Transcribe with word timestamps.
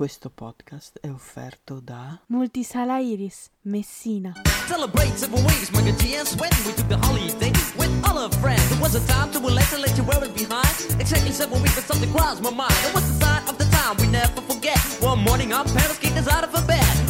Questo 0.00 0.30
podcast 0.30 0.98
è 0.98 1.10
offerto 1.10 1.78
da 1.78 2.18
Multisala 2.28 3.00
Iris, 3.00 3.50
Messina. 3.64 4.32
Celebrate 4.66 5.14
seven 5.14 5.44
weeks, 5.44 5.68
my 5.72 5.82
good 5.82 6.00
years 6.00 6.34
when 6.36 6.48
we 6.64 6.72
took 6.72 6.88
the 6.88 6.96
holiday 6.96 7.52
with 7.76 7.90
all 8.08 8.16
our 8.16 8.32
friends. 8.40 8.64
It 8.70 8.80
was 8.80 8.94
a 8.94 9.06
time 9.06 9.30
to 9.32 9.40
relate 9.40 9.70
and 9.74 9.82
let 9.82 9.94
you 9.98 10.04
wear 10.04 10.24
it 10.24 10.32
behind. 10.32 10.72
Exactly 10.98 11.32
seven 11.32 11.60
weeks, 11.60 11.74
but 11.74 11.84
something 11.84 12.10
crossed 12.14 12.40
my 12.42 12.48
mind. 12.48 12.72
It 12.88 12.94
was 12.94 13.04
the 13.04 13.26
sign 13.26 13.46
of 13.46 13.58
the 13.58 13.66
time 13.66 13.98
we 13.98 14.06
never 14.06 14.40
forget. 14.40 14.78
One 15.02 15.18
morning, 15.22 15.52
our 15.52 15.64
parents 15.64 15.98
kicked 15.98 16.16
us 16.16 16.28
out 16.28 16.44
of 16.44 16.54
a 16.54 16.62
bed. 16.66 17.09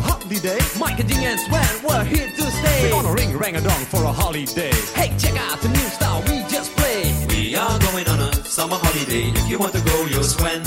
holiday 0.00 0.58
Mike 0.78 1.00
and 1.00 1.08
G 1.08 1.24
and 1.24 1.38
Sven, 1.40 1.82
we're 1.82 2.04
here 2.04 2.28
to 2.28 2.42
stay. 2.50 2.82
We're 2.84 3.02
gonna 3.02 3.14
ring 3.14 3.36
rang 3.36 3.56
a 3.56 3.60
dong 3.60 3.84
for 3.86 4.02
a 4.04 4.12
holiday 4.12 4.72
Hey, 4.94 5.12
check 5.18 5.36
out 5.36 5.60
the 5.60 5.68
new 5.68 5.88
style 5.96 6.22
we 6.28 6.42
just 6.48 6.74
played. 6.76 7.14
We 7.30 7.54
are 7.56 7.78
going 7.78 8.06
on 8.08 8.20
a 8.20 8.32
summer 8.44 8.76
holiday. 8.76 9.30
If 9.34 9.48
you 9.48 9.58
want 9.58 9.72
to 9.74 9.80
go, 9.80 10.04
you'll 10.06 10.22
swim. 10.22 10.62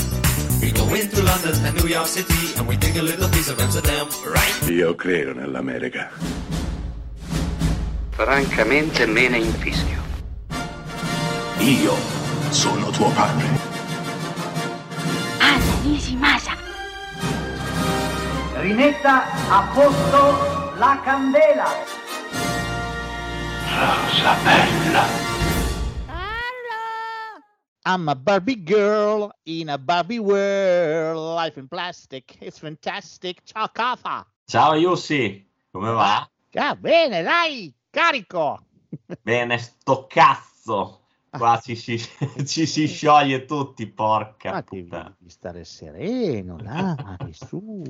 We 0.60 0.70
go 0.70 0.86
into 0.94 1.22
London 1.22 1.54
and 1.64 1.76
New 1.82 1.88
York 1.88 2.06
City, 2.06 2.54
and 2.56 2.66
we 2.68 2.76
take 2.76 2.96
a 2.96 3.02
little 3.02 3.28
piece 3.28 3.48
of 3.48 3.58
Amsterdam, 3.58 4.06
right? 4.26 4.70
Io 4.70 4.94
credo 4.94 5.32
nell'America. 5.34 6.10
Francamente 8.10 9.06
me 9.06 9.28
ne 9.28 9.38
infischio. 9.38 10.00
Io 11.58 11.94
sono 12.50 12.90
tuo 12.90 13.10
padre. 13.10 13.46
Anna 15.38 15.74
Nishimasa. 15.82 16.51
Rimetta 18.62 19.24
a 19.50 19.72
posto 19.74 20.78
la 20.78 21.00
candela. 21.02 21.66
Rosa 23.66 24.36
bella. 24.44 25.04
I'm 27.84 28.08
a 28.08 28.14
Barbie 28.14 28.62
girl 28.62 29.32
in 29.46 29.68
a 29.68 29.78
Barbie 29.78 30.20
world. 30.20 31.34
Life 31.34 31.58
in 31.58 31.66
plastic, 31.66 32.36
it's 32.40 32.60
fantastic. 32.60 33.42
Ciao 33.44 33.66
Kafa. 33.66 34.24
Ciao 34.46 34.74
Yussi, 34.74 35.44
come 35.72 35.90
va? 35.90 36.30
Ah, 36.54 36.76
bene, 36.76 37.24
dai, 37.24 37.74
carico. 37.90 38.60
Bene, 39.22 39.58
sto 39.58 40.06
cazzo. 40.06 41.01
Qua 41.36 41.58
ci 41.64 41.74
si, 41.76 41.98
ci 42.44 42.66
si 42.66 42.86
scioglie 42.86 43.46
tutti, 43.46 43.86
porca 43.86 44.52
Ma 44.52 44.62
puttana. 44.62 45.14
devi 45.18 45.30
stare 45.30 45.64
sereno, 45.64 46.56
dai, 46.56 47.32
su. 47.32 47.82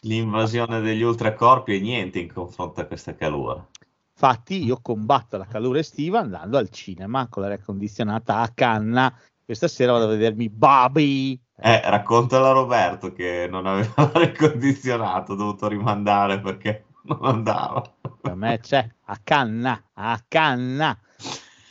L'invasione 0.00 0.80
degli 0.80 1.02
ultracorpi 1.02 1.76
è 1.76 1.80
niente 1.80 2.18
in 2.18 2.30
confronto 2.30 2.80
a 2.80 2.84
questa 2.84 3.14
calura. 3.14 3.66
Infatti 4.12 4.62
io 4.62 4.80
combatto 4.82 5.38
la 5.38 5.46
calura 5.46 5.78
estiva 5.78 6.20
andando 6.20 6.58
al 6.58 6.68
cinema 6.68 7.26
con 7.28 7.42
l'aria 7.42 7.58
condizionata 7.58 8.40
a 8.40 8.50
canna. 8.52 9.12
Questa 9.42 9.66
sera 9.66 9.92
vado 9.92 10.04
a 10.04 10.08
vedermi 10.08 10.50
Bobby. 10.50 11.40
Eh, 11.56 11.80
raccontala 11.88 12.50
a 12.50 12.52
Roberto 12.52 13.12
che 13.12 13.48
non 13.50 13.66
aveva 13.66 13.94
l'aria 14.12 14.32
condizionato, 14.32 15.32
ho 15.32 15.36
dovuto 15.36 15.68
rimandare 15.68 16.38
perché 16.40 16.84
non 17.04 17.18
andava. 17.22 17.82
Per 18.20 18.34
me 18.34 18.58
c'è 18.60 18.86
a 19.06 19.18
canna, 19.24 19.90
a 19.94 20.22
canna. 20.28 20.96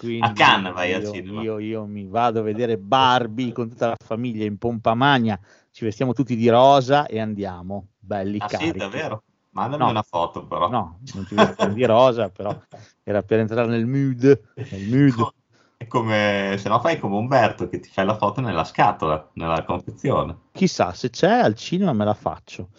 Quindi 0.01 0.25
A 0.25 0.33
canna 0.33 0.71
vai 0.71 0.93
al 0.93 1.03
io, 1.03 1.11
cinema. 1.11 1.41
Io, 1.41 1.59
io 1.59 1.85
mi 1.85 2.07
vado 2.07 2.39
a 2.39 2.41
vedere 2.41 2.79
Barbie 2.79 3.51
con 3.51 3.69
tutta 3.69 3.89
la 3.89 3.95
famiglia 4.03 4.45
in 4.45 4.57
pompa 4.57 4.95
magna. 4.95 5.39
Ci 5.69 5.83
vestiamo 5.85 6.13
tutti 6.13 6.35
di 6.35 6.49
rosa 6.49 7.05
e 7.05 7.19
andiamo 7.19 7.89
belli 7.99 8.39
Ah 8.39 8.47
sì, 8.47 8.55
carichi. 8.57 8.79
davvero? 8.79 9.23
Mandami 9.51 9.83
No. 9.83 9.89
una 9.91 10.01
foto 10.01 10.43
però. 10.47 10.69
No, 10.69 10.99
non 11.13 11.25
ti 11.27 11.35
vestiamo 11.35 11.73
di 11.73 11.85
rosa, 11.85 12.29
però 12.29 12.57
era 13.03 13.21
per 13.21 13.39
entrare 13.41 13.67
nel 13.67 13.85
mood. 13.85 14.41
Nel 14.55 14.81
mood. 14.87 15.33
È 15.77 15.85
come, 15.85 16.55
se 16.57 16.67
no 16.67 16.79
fai 16.79 16.99
come 16.99 17.15
Umberto 17.17 17.67
che 17.69 17.79
ti 17.79 17.89
fai 17.89 18.05
la 18.05 18.17
foto 18.17 18.41
nella 18.41 18.63
scatola, 18.63 19.29
nella 19.33 19.63
confezione. 19.63 20.35
Chissà, 20.51 20.93
se 20.93 21.11
c'è 21.11 21.29
al 21.29 21.53
cinema 21.55 21.93
me 21.93 22.05
la 22.05 22.13
faccio. 22.15 22.69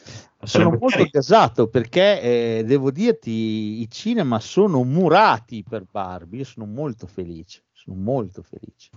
Sono 0.45 0.77
molto 0.79 1.07
gasato 1.11 1.69
perché 1.69 2.21
eh, 2.21 2.65
devo 2.65 2.91
dirti, 2.91 3.81
i 3.81 3.89
cinema 3.89 4.41
sono 4.41 4.83
murati 4.83 5.65
per 5.69 5.85
Barbie. 5.89 6.41
Io 6.41 6.45
sono 6.45 6.67
molto 6.67 7.07
felice, 7.07 7.63
sono 7.73 7.97
molto 7.97 8.43
felice. 8.43 8.91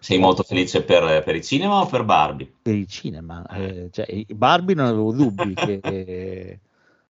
Sei 0.00 0.18
molto 0.18 0.42
felice 0.42 0.82
per, 0.82 1.22
per 1.22 1.36
i 1.36 1.42
cinema 1.42 1.80
o 1.80 1.86
per 1.86 2.04
Barbie? 2.04 2.52
Per 2.60 2.74
il 2.74 2.86
cinema, 2.88 3.46
eh, 3.46 3.88
cioè, 3.90 4.04
i- 4.10 4.26
Barbie 4.34 4.74
non 4.74 4.86
avevo 4.86 5.12
dubbi 5.12 5.54
che, 5.54 5.80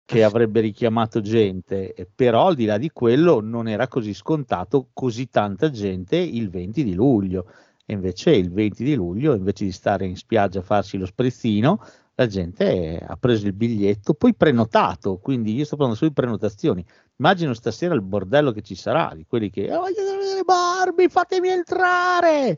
che 0.05 0.23
avrebbe 0.23 0.59
richiamato 0.59 1.21
gente, 1.21 1.93
eh, 1.93 2.07
però 2.13 2.47
al 2.47 2.55
di 2.55 2.65
là 2.65 2.77
di 2.77 2.91
quello 2.91 3.39
non 3.39 3.67
era 3.67 3.87
così 3.87 4.13
scontato 4.13 4.89
così 4.93 5.29
tanta 5.29 5.71
gente 5.71 6.17
il 6.17 6.49
20 6.49 6.83
di 6.83 6.93
luglio. 6.93 7.45
E 7.87 7.93
invece 7.93 8.31
il 8.31 8.51
20 8.51 8.83
di 8.83 8.95
luglio, 8.95 9.33
invece 9.33 9.65
di 9.65 9.71
stare 9.71 10.05
in 10.05 10.15
spiaggia 10.15 10.59
a 10.59 10.63
farsi 10.63 10.97
lo 10.97 11.05
sprezzino, 11.05 11.79
la 12.15 12.27
gente 12.27 13.03
ha 13.05 13.17
preso 13.17 13.45
il 13.45 13.53
biglietto, 13.53 14.13
poi 14.13 14.33
prenotato, 14.33 15.17
quindi 15.17 15.53
io 15.53 15.65
sto 15.65 15.75
parlando 15.75 15.97
solo 15.97 16.11
di 16.11 16.15
prenotazioni. 16.15 16.85
Immagino 17.17 17.53
stasera 17.53 17.93
il 17.93 18.01
bordello 18.01 18.51
che 18.51 18.61
ci 18.61 18.75
sarà, 18.75 19.11
di 19.13 19.25
quelli 19.27 19.49
che 19.49 19.71
"Oh, 19.73 19.81
voglio 19.81 20.03
vedere 20.17 20.43
Barbie, 20.43 21.09
fatemi 21.09 21.49
entrare! 21.49 22.57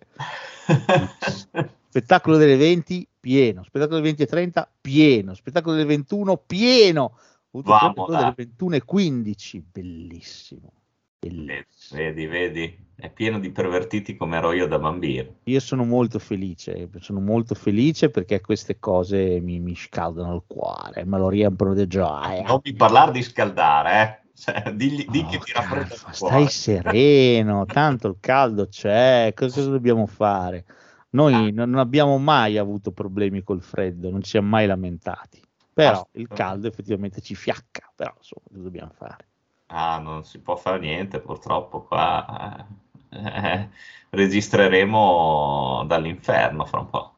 Spettacolo 1.90 2.38
delle 2.38 2.56
20 2.56 3.08
pieno, 3.20 3.64
spettacolo 3.64 3.96
delle 3.98 4.10
20 4.10 4.24
e 4.24 4.28
30 4.28 4.72
pieno, 4.80 5.34
spettacolo 5.34 5.76
delle 5.76 5.88
21 5.88 6.38
pieno, 6.38 7.18
dai. 7.50 8.20
delle 8.20 8.34
21 8.36 8.76
e 8.76 8.84
15, 8.84 9.64
bellissimo. 9.72 10.72
Bellissimo. 11.20 12.02
Vedi, 12.02 12.26
vedi, 12.28 12.78
è 12.96 13.10
pieno 13.12 13.40
di 13.40 13.52
pervertiti 13.52 14.16
come 14.16 14.38
ero 14.38 14.52
io 14.52 14.68
da 14.68 14.80
bambino. 14.80 15.36
Io 15.44 15.60
sono 15.60 15.84
molto 15.86 16.20
felice, 16.20 16.90
sono 17.00 17.20
molto 17.20 17.56
felice 17.56 18.10
perché 18.10 18.42
queste 18.42 18.80
cose 18.80 19.40
mi, 19.40 19.60
mi 19.60 19.76
scaldano 19.76 20.36
il 20.36 20.44
cuore, 20.48 21.06
me 21.06 21.18
lo 21.18 21.30
riempiono 21.30 21.74
di 21.74 21.88
gioia. 21.88 22.44
Non 22.44 22.60
mi 22.64 22.74
parlare 22.74 23.12
di 23.12 23.22
scaldare, 23.24 24.02
eh. 24.02 24.26
Cioè, 24.38 24.72
digli, 24.72 25.06
di 25.08 25.26
che 25.26 25.38
Oh, 25.38 25.40
ti 25.40 25.52
raffredda 25.52 25.96
stai 26.12 26.48
sereno, 26.48 27.66
tanto 27.66 28.08
il 28.08 28.18
caldo 28.20 28.68
c'è, 28.68 29.34
cosa, 29.36 29.64
dobbiamo 29.68 30.06
fare? 30.06 30.66
Noi 31.10 31.52
non 31.52 31.70
non 31.72 31.80
abbiamo 31.80 32.18
mai 32.20 32.58
avuto 32.58 32.92
problemi 32.92 33.42
col 33.42 33.64
freddo, 33.64 34.12
non 34.12 34.22
ci 34.22 34.30
siamo 34.32 34.50
mai 34.50 34.68
lamentati, 34.68 35.42
però 35.74 36.08
il 36.12 36.28
caldo 36.28 36.68
effettivamente 36.68 37.22
ci 37.22 37.34
fiacca, 37.34 37.92
però 37.96 38.14
insomma, 38.16 38.46
cosa 38.48 38.62
dobbiamo 38.62 38.92
fare? 38.96 39.28
Ah, 39.68 40.00
non 40.00 40.24
si 40.24 40.40
può 40.40 40.56
fare 40.56 40.80
niente, 40.80 41.20
purtroppo 41.20 41.84
qua 41.84 42.66
eh, 43.12 43.70
registreremo 44.10 45.84
dall'inferno 45.86 46.66
fra 46.66 46.80
un 46.80 46.90
po'. 46.90 47.14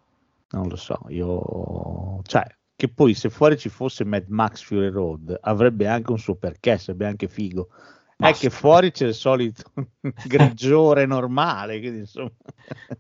Non 0.51 0.67
lo 0.67 0.75
so, 0.75 0.99
io... 1.09 2.21
cioè, 2.23 2.43
che 2.75 2.87
poi 2.87 3.13
se 3.13 3.29
fuori 3.29 3.57
ci 3.57 3.69
fosse 3.69 4.03
Mad 4.03 4.25
Max 4.29 4.63
Fury 4.63 4.89
Road 4.89 5.37
avrebbe 5.41 5.87
anche 5.87 6.11
un 6.11 6.17
suo 6.17 6.35
perché, 6.35 6.77
sarebbe 6.77 7.05
anche 7.05 7.27
figo. 7.27 7.69
Ma 8.19 8.29
È 8.29 8.33
che 8.33 8.49
fuori 8.49 8.91
c'è 8.91 9.07
il 9.07 9.13
solito 9.13 9.63
grigiore 10.27 11.05
normale, 11.05 11.79
quindi. 11.79 12.05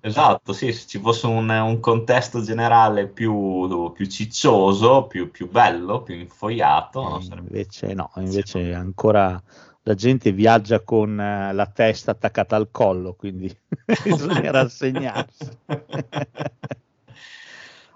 Esatto, 0.01 0.53
sì, 0.53 0.71
se 0.71 0.87
ci 0.87 0.99
fosse 0.99 1.27
un, 1.27 1.49
un 1.49 1.79
contesto 1.79 2.41
generale 2.41 3.07
più, 3.07 3.91
più 3.93 4.05
ciccioso, 4.07 5.07
più, 5.07 5.29
più 5.29 5.49
bello, 5.49 6.03
più 6.03 6.15
infoiato, 6.15 7.01
non 7.07 7.21
Eh, 7.21 7.23
sarebbe- 7.23 7.49
invece 7.49 7.93
no, 7.93 8.11
invece 8.17 8.73
ancora 8.73 9.41
la 9.83 9.93
gente 9.95 10.31
viaggia 10.31 10.81
con 10.81 11.19
eh, 11.19 11.53
la 11.53 11.65
testa 11.67 12.11
attaccata 12.11 12.55
al 12.55 12.69
collo, 12.71 13.13
quindi 13.13 13.53
bisogna 14.03 14.51
rassegnarsi. 14.51 15.57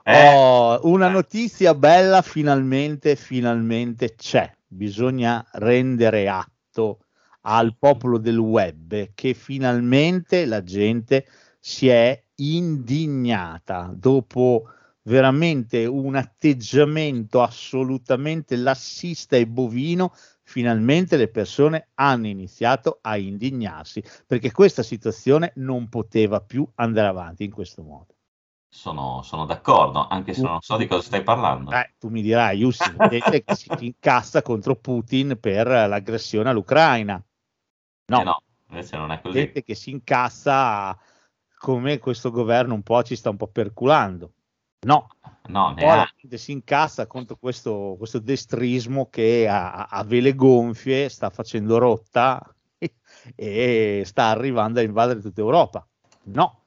Eh, 0.06 0.36
Oh, 0.36 0.80
una 0.84 1.08
notizia 1.08 1.74
bella 1.76 2.22
finalmente, 2.22 3.16
finalmente 3.16 4.16
c'è. 4.16 4.52
Bisogna 4.68 5.46
rendere 5.54 6.28
atto 6.28 7.03
al 7.46 7.76
popolo 7.78 8.18
del 8.18 8.38
web 8.38 9.12
che 9.14 9.34
finalmente 9.34 10.46
la 10.46 10.64
gente 10.64 11.26
si 11.60 11.88
è 11.88 12.22
indignata 12.36 13.94
dopo 13.96 14.70
veramente 15.04 15.86
un 15.86 16.16
atteggiamento 16.16 17.42
assolutamente 17.42 18.56
lassista 18.56 19.36
e 19.36 19.48
bovino. 19.48 20.14
Finalmente 20.46 21.16
le 21.16 21.30
persone 21.30 21.90
hanno 21.96 22.28
iniziato 22.28 23.00
a 23.02 23.18
indignarsi 23.18 24.04
perché 24.28 24.52
questa 24.52 24.84
situazione 24.84 25.54
non 25.56 25.88
poteva 25.88 26.42
più 26.42 26.68
andare 26.76 27.08
avanti 27.08 27.46
in 27.46 27.52
questo 27.52 27.82
modo. 27.82 28.16
sono, 28.70 29.22
sono 29.24 29.46
d'accordo, 29.46 30.08
anche 30.08 30.34
se 30.34 30.42
non 30.42 30.60
so 30.60 30.76
di 30.76 30.86
cosa 30.86 31.04
stai 31.04 31.24
parlando. 31.24 31.72
Eh, 31.72 31.94
tu 31.98 32.10
mi 32.10 32.22
dirai, 32.22 32.60
gente 33.10 33.44
che 33.44 33.56
si 33.56 33.70
incassa 33.80 34.42
contro 34.42 34.76
Putin 34.76 35.38
per 35.40 35.68
l'aggressione 35.68 36.50
all'Ucraina. 36.50 37.24
No, 38.06 38.20
Eh 38.20 38.24
no, 38.24 38.42
invece 38.70 38.98
non 38.98 39.12
è 39.12 39.22
così. 39.22 39.40
gente 39.40 39.64
che 39.64 39.76
si 39.76 39.92
incassa 39.92 40.98
come 41.58 42.00
questo 42.00 42.30
governo 42.32 42.74
un 42.74 42.84
po' 42.84 43.02
ci 43.04 43.16
sta 43.16 43.30
un 43.30 43.38
po' 43.38 43.48
perculando. 43.48 44.34
No, 44.86 45.08
No, 45.48 45.74
la 45.76 46.10
gente 46.16 46.38
si 46.38 46.52
incassa 46.52 47.08
contro 47.08 47.36
questo, 47.38 47.96
questo 47.98 48.20
destrismo 48.20 49.10
che 49.10 49.48
a, 49.48 49.86
a 49.86 50.04
vele 50.04 50.36
gonfie 50.36 51.10
sta 51.10 51.30
facendo 51.30 51.78
rotta 51.78 52.42
e 53.36 54.04
sta 54.06 54.26
arrivando 54.28 54.80
a 54.80 54.84
invadere 54.84 55.22
tutta 55.22 55.42
Europa. 55.42 55.88
No, 56.24 56.64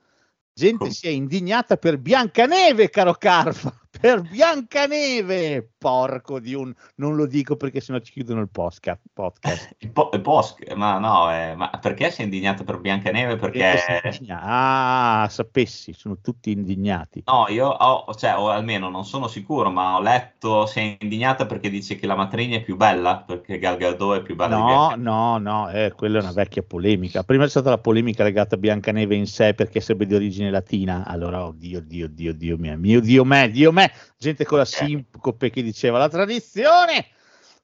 gente 0.52 0.84
Com- 0.84 0.90
si 0.90 1.06
è 1.06 1.10
indignata 1.10 1.76
per 1.76 1.98
Biancaneve, 1.98 2.90
caro 2.90 3.14
Carfa, 3.14 3.74
per 4.00 4.22
Biancaneve, 4.22 5.68
porco 5.78 6.40
di 6.40 6.54
un... 6.54 6.72
non 6.96 7.16
lo 7.16 7.26
dico 7.26 7.56
perché 7.56 7.80
sennò 7.80 7.98
ci 8.00 8.12
chiudono 8.12 8.40
il 8.40 8.48
podcast. 8.48 9.00
Il, 9.78 9.90
po- 9.90 10.10
il 10.12 10.20
Posk, 10.20 10.72
ma 10.74 10.98
no, 10.98 11.32
eh, 11.32 11.54
ma 11.54 11.70
perché 11.80 12.14
è 12.14 12.22
indignato 12.22 12.64
per 12.64 12.78
Biancaneve? 12.78 13.36
Perché 13.36 14.02
indignata. 14.04 14.42
Ah, 14.42 15.28
sapessi, 15.28 15.92
sono 15.92 16.18
tutti 16.20 16.50
indignati. 16.50 17.22
No, 17.26 17.46
io 17.48 17.68
ho, 17.68 18.14
cioè, 18.14 18.36
o 18.36 18.48
almeno 18.48 18.88
non 18.88 19.04
sono 19.04 19.28
sicuro, 19.28 19.70
ma 19.70 19.96
ho 19.96 20.00
letto 20.00 20.66
si 20.66 20.78
è 20.80 20.96
indignata 21.00 21.46
perché 21.46 21.70
dice 21.70 21.96
che 21.96 22.06
la 22.06 22.14
matrigna 22.16 22.56
è 22.56 22.62
più 22.62 22.76
bella, 22.76 23.22
perché 23.24 23.58
Gal 23.58 23.76
Gadot 23.76 24.18
è 24.18 24.22
più 24.22 24.34
bella 24.34 24.56
No, 24.56 24.94
no, 24.96 25.38
no, 25.38 25.70
eh, 25.70 25.92
quella 25.96 26.18
è 26.18 26.22
una 26.22 26.32
vecchia 26.32 26.62
polemica. 26.62 27.22
Prima 27.22 27.44
c'è 27.44 27.50
stata 27.50 27.70
la 27.70 27.78
polemica 27.78 28.24
legata 28.24 28.54
a 28.54 28.58
Biancaneve 28.58 29.14
in 29.14 29.26
sé 29.26 29.54
perché 29.54 29.80
sarebbe 29.80 30.06
di 30.06 30.14
origine 30.14 30.50
latina. 30.50 31.04
Allora, 31.06 31.44
oddio, 31.44 31.80
Dio, 31.80 32.08
Dio, 32.08 32.32
Dio 32.32 32.56
mio, 32.56 32.76
mio 32.76 33.00
Dio 33.00 33.24
me, 33.24 33.50
Dio 33.50 33.72
me, 33.72 33.85
gente 34.16 34.44
con 34.44 34.58
la 34.58 34.64
sincope 34.64 35.50
che 35.50 35.62
diceva 35.62 35.98
la 35.98 36.08
tradizione. 36.08 37.08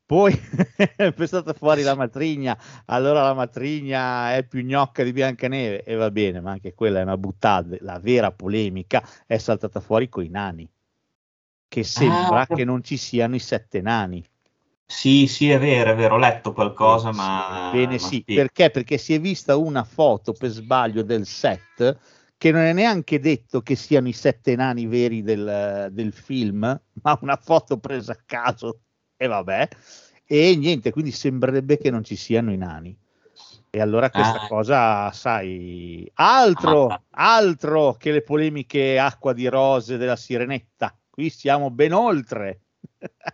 Poi 0.05 0.33
è 0.97 1.15
stata 1.25 1.55
fuori 1.55 1.83
la 1.83 1.95
matrigna, 1.95 2.59
allora 2.87 3.23
la 3.23 3.35
matrigna 3.35 4.35
è 4.35 4.45
più 4.45 4.63
gnocca 4.63 5.03
di 5.05 5.13
Biancaneve 5.13 5.85
e 5.85 5.95
va 5.95 6.11
bene, 6.11 6.41
ma 6.41 6.51
anche 6.51 6.75
quella 6.75 6.99
è 7.01 7.03
una 7.03 7.17
buttata. 7.17 7.77
La 7.81 7.99
vera 7.99 8.31
polemica 8.33 9.03
è 9.27 9.39
saltata 9.39 9.81
fuori 9.81 10.09
con 10.09 10.25
i 10.25 10.29
nani, 10.29 10.69
che 11.69 11.83
sembra 11.85 12.41
Ah, 12.43 12.47
che 12.47 12.65
non 12.65 12.83
ci 12.83 12.97
siano 12.97 13.35
i 13.35 13.39
sette 13.39 13.81
nani. 13.81 14.23
Sì, 14.87 15.27
sì, 15.27 15.49
è 15.51 15.59
vero, 15.59 15.93
è 15.93 15.95
vero, 15.95 16.15
ho 16.17 16.19
letto 16.19 16.53
qualcosa, 16.53 17.11
Sì, 17.13 17.17
ma... 17.19 17.71
Bene, 17.73 17.93
ma 17.93 17.99
sì, 17.99 18.23
sì. 18.27 18.35
perché? 18.35 18.71
Perché 18.71 18.99
si 18.99 19.15
è 19.15 19.21
vista 19.21 19.57
una 19.57 19.85
foto 19.85 20.33
per 20.35 20.51
sbaglio 20.51 21.03
del 21.03 21.25
set 21.25 21.99
che 22.43 22.51
non 22.51 22.63
è 22.63 22.73
neanche 22.73 23.21
detto 23.21 23.63
che 23.63 23.77
siano 23.77 24.09
i 24.09 24.13
sette 24.13 24.57
nani 24.57 24.87
veri 24.87 25.23
del, 25.23 25.91
del 25.93 26.13
film, 26.13 26.59
ma 27.03 27.19
una 27.21 27.37
foto 27.37 27.79
presa 27.79 28.15
a 28.15 28.19
caso 28.27 28.81
e 29.17 29.29
vabbè. 29.29 29.69
E 30.27 30.57
niente, 30.57 30.91
quindi 30.91 31.13
sembrerebbe 31.13 31.79
che 31.79 31.89
non 31.93 32.03
ci 32.03 32.17
siano 32.17 32.51
i 32.51 32.57
nani. 32.57 32.99
E 33.71 33.81
allora 33.81 34.11
questa 34.11 34.43
Ah. 34.43 34.47
cosa, 34.49 35.13
sai, 35.13 36.11
altro, 36.15 36.89
Ah. 36.89 37.01
altro 37.11 37.95
che 37.97 38.11
le 38.11 38.23
polemiche 38.23 38.99
acqua 38.99 39.33
di 39.33 39.47
rose 39.47 39.97
della 39.97 40.17
sirenetta. 40.17 40.99
Qui 41.11 41.31
siamo 41.31 41.71
ben 41.71 41.93
oltre. 41.93 42.63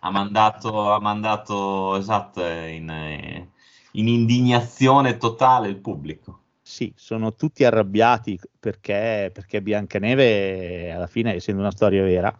Ha 0.01 0.11
mandato, 0.11 0.91
ha 0.93 0.99
mandato, 0.99 1.95
esatto, 1.95 2.45
in, 2.45 3.47
in 3.93 4.07
indignazione 4.07 5.17
totale 5.17 5.67
il 5.67 5.77
pubblico. 5.77 6.41
Sì, 6.69 6.93
sono 6.95 7.33
tutti 7.33 7.63
arrabbiati 7.65 8.39
perché, 8.59 9.31
perché 9.33 9.59
Biancaneve, 9.59 10.91
alla 10.91 11.07
fine, 11.07 11.33
essendo 11.33 11.61
una 11.61 11.71
storia 11.71 12.03
vera, 12.03 12.31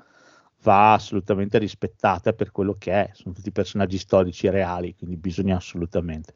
va 0.62 0.94
assolutamente 0.94 1.58
rispettata 1.58 2.34
per 2.34 2.52
quello 2.52 2.76
che 2.78 2.92
è. 2.92 3.10
Sono 3.14 3.34
tutti 3.34 3.52
personaggi 3.52 3.98
storici 3.98 4.48
reali, 4.48 4.94
quindi 4.96 5.18
bisogna 5.18 5.56
assolutamente. 5.56 6.36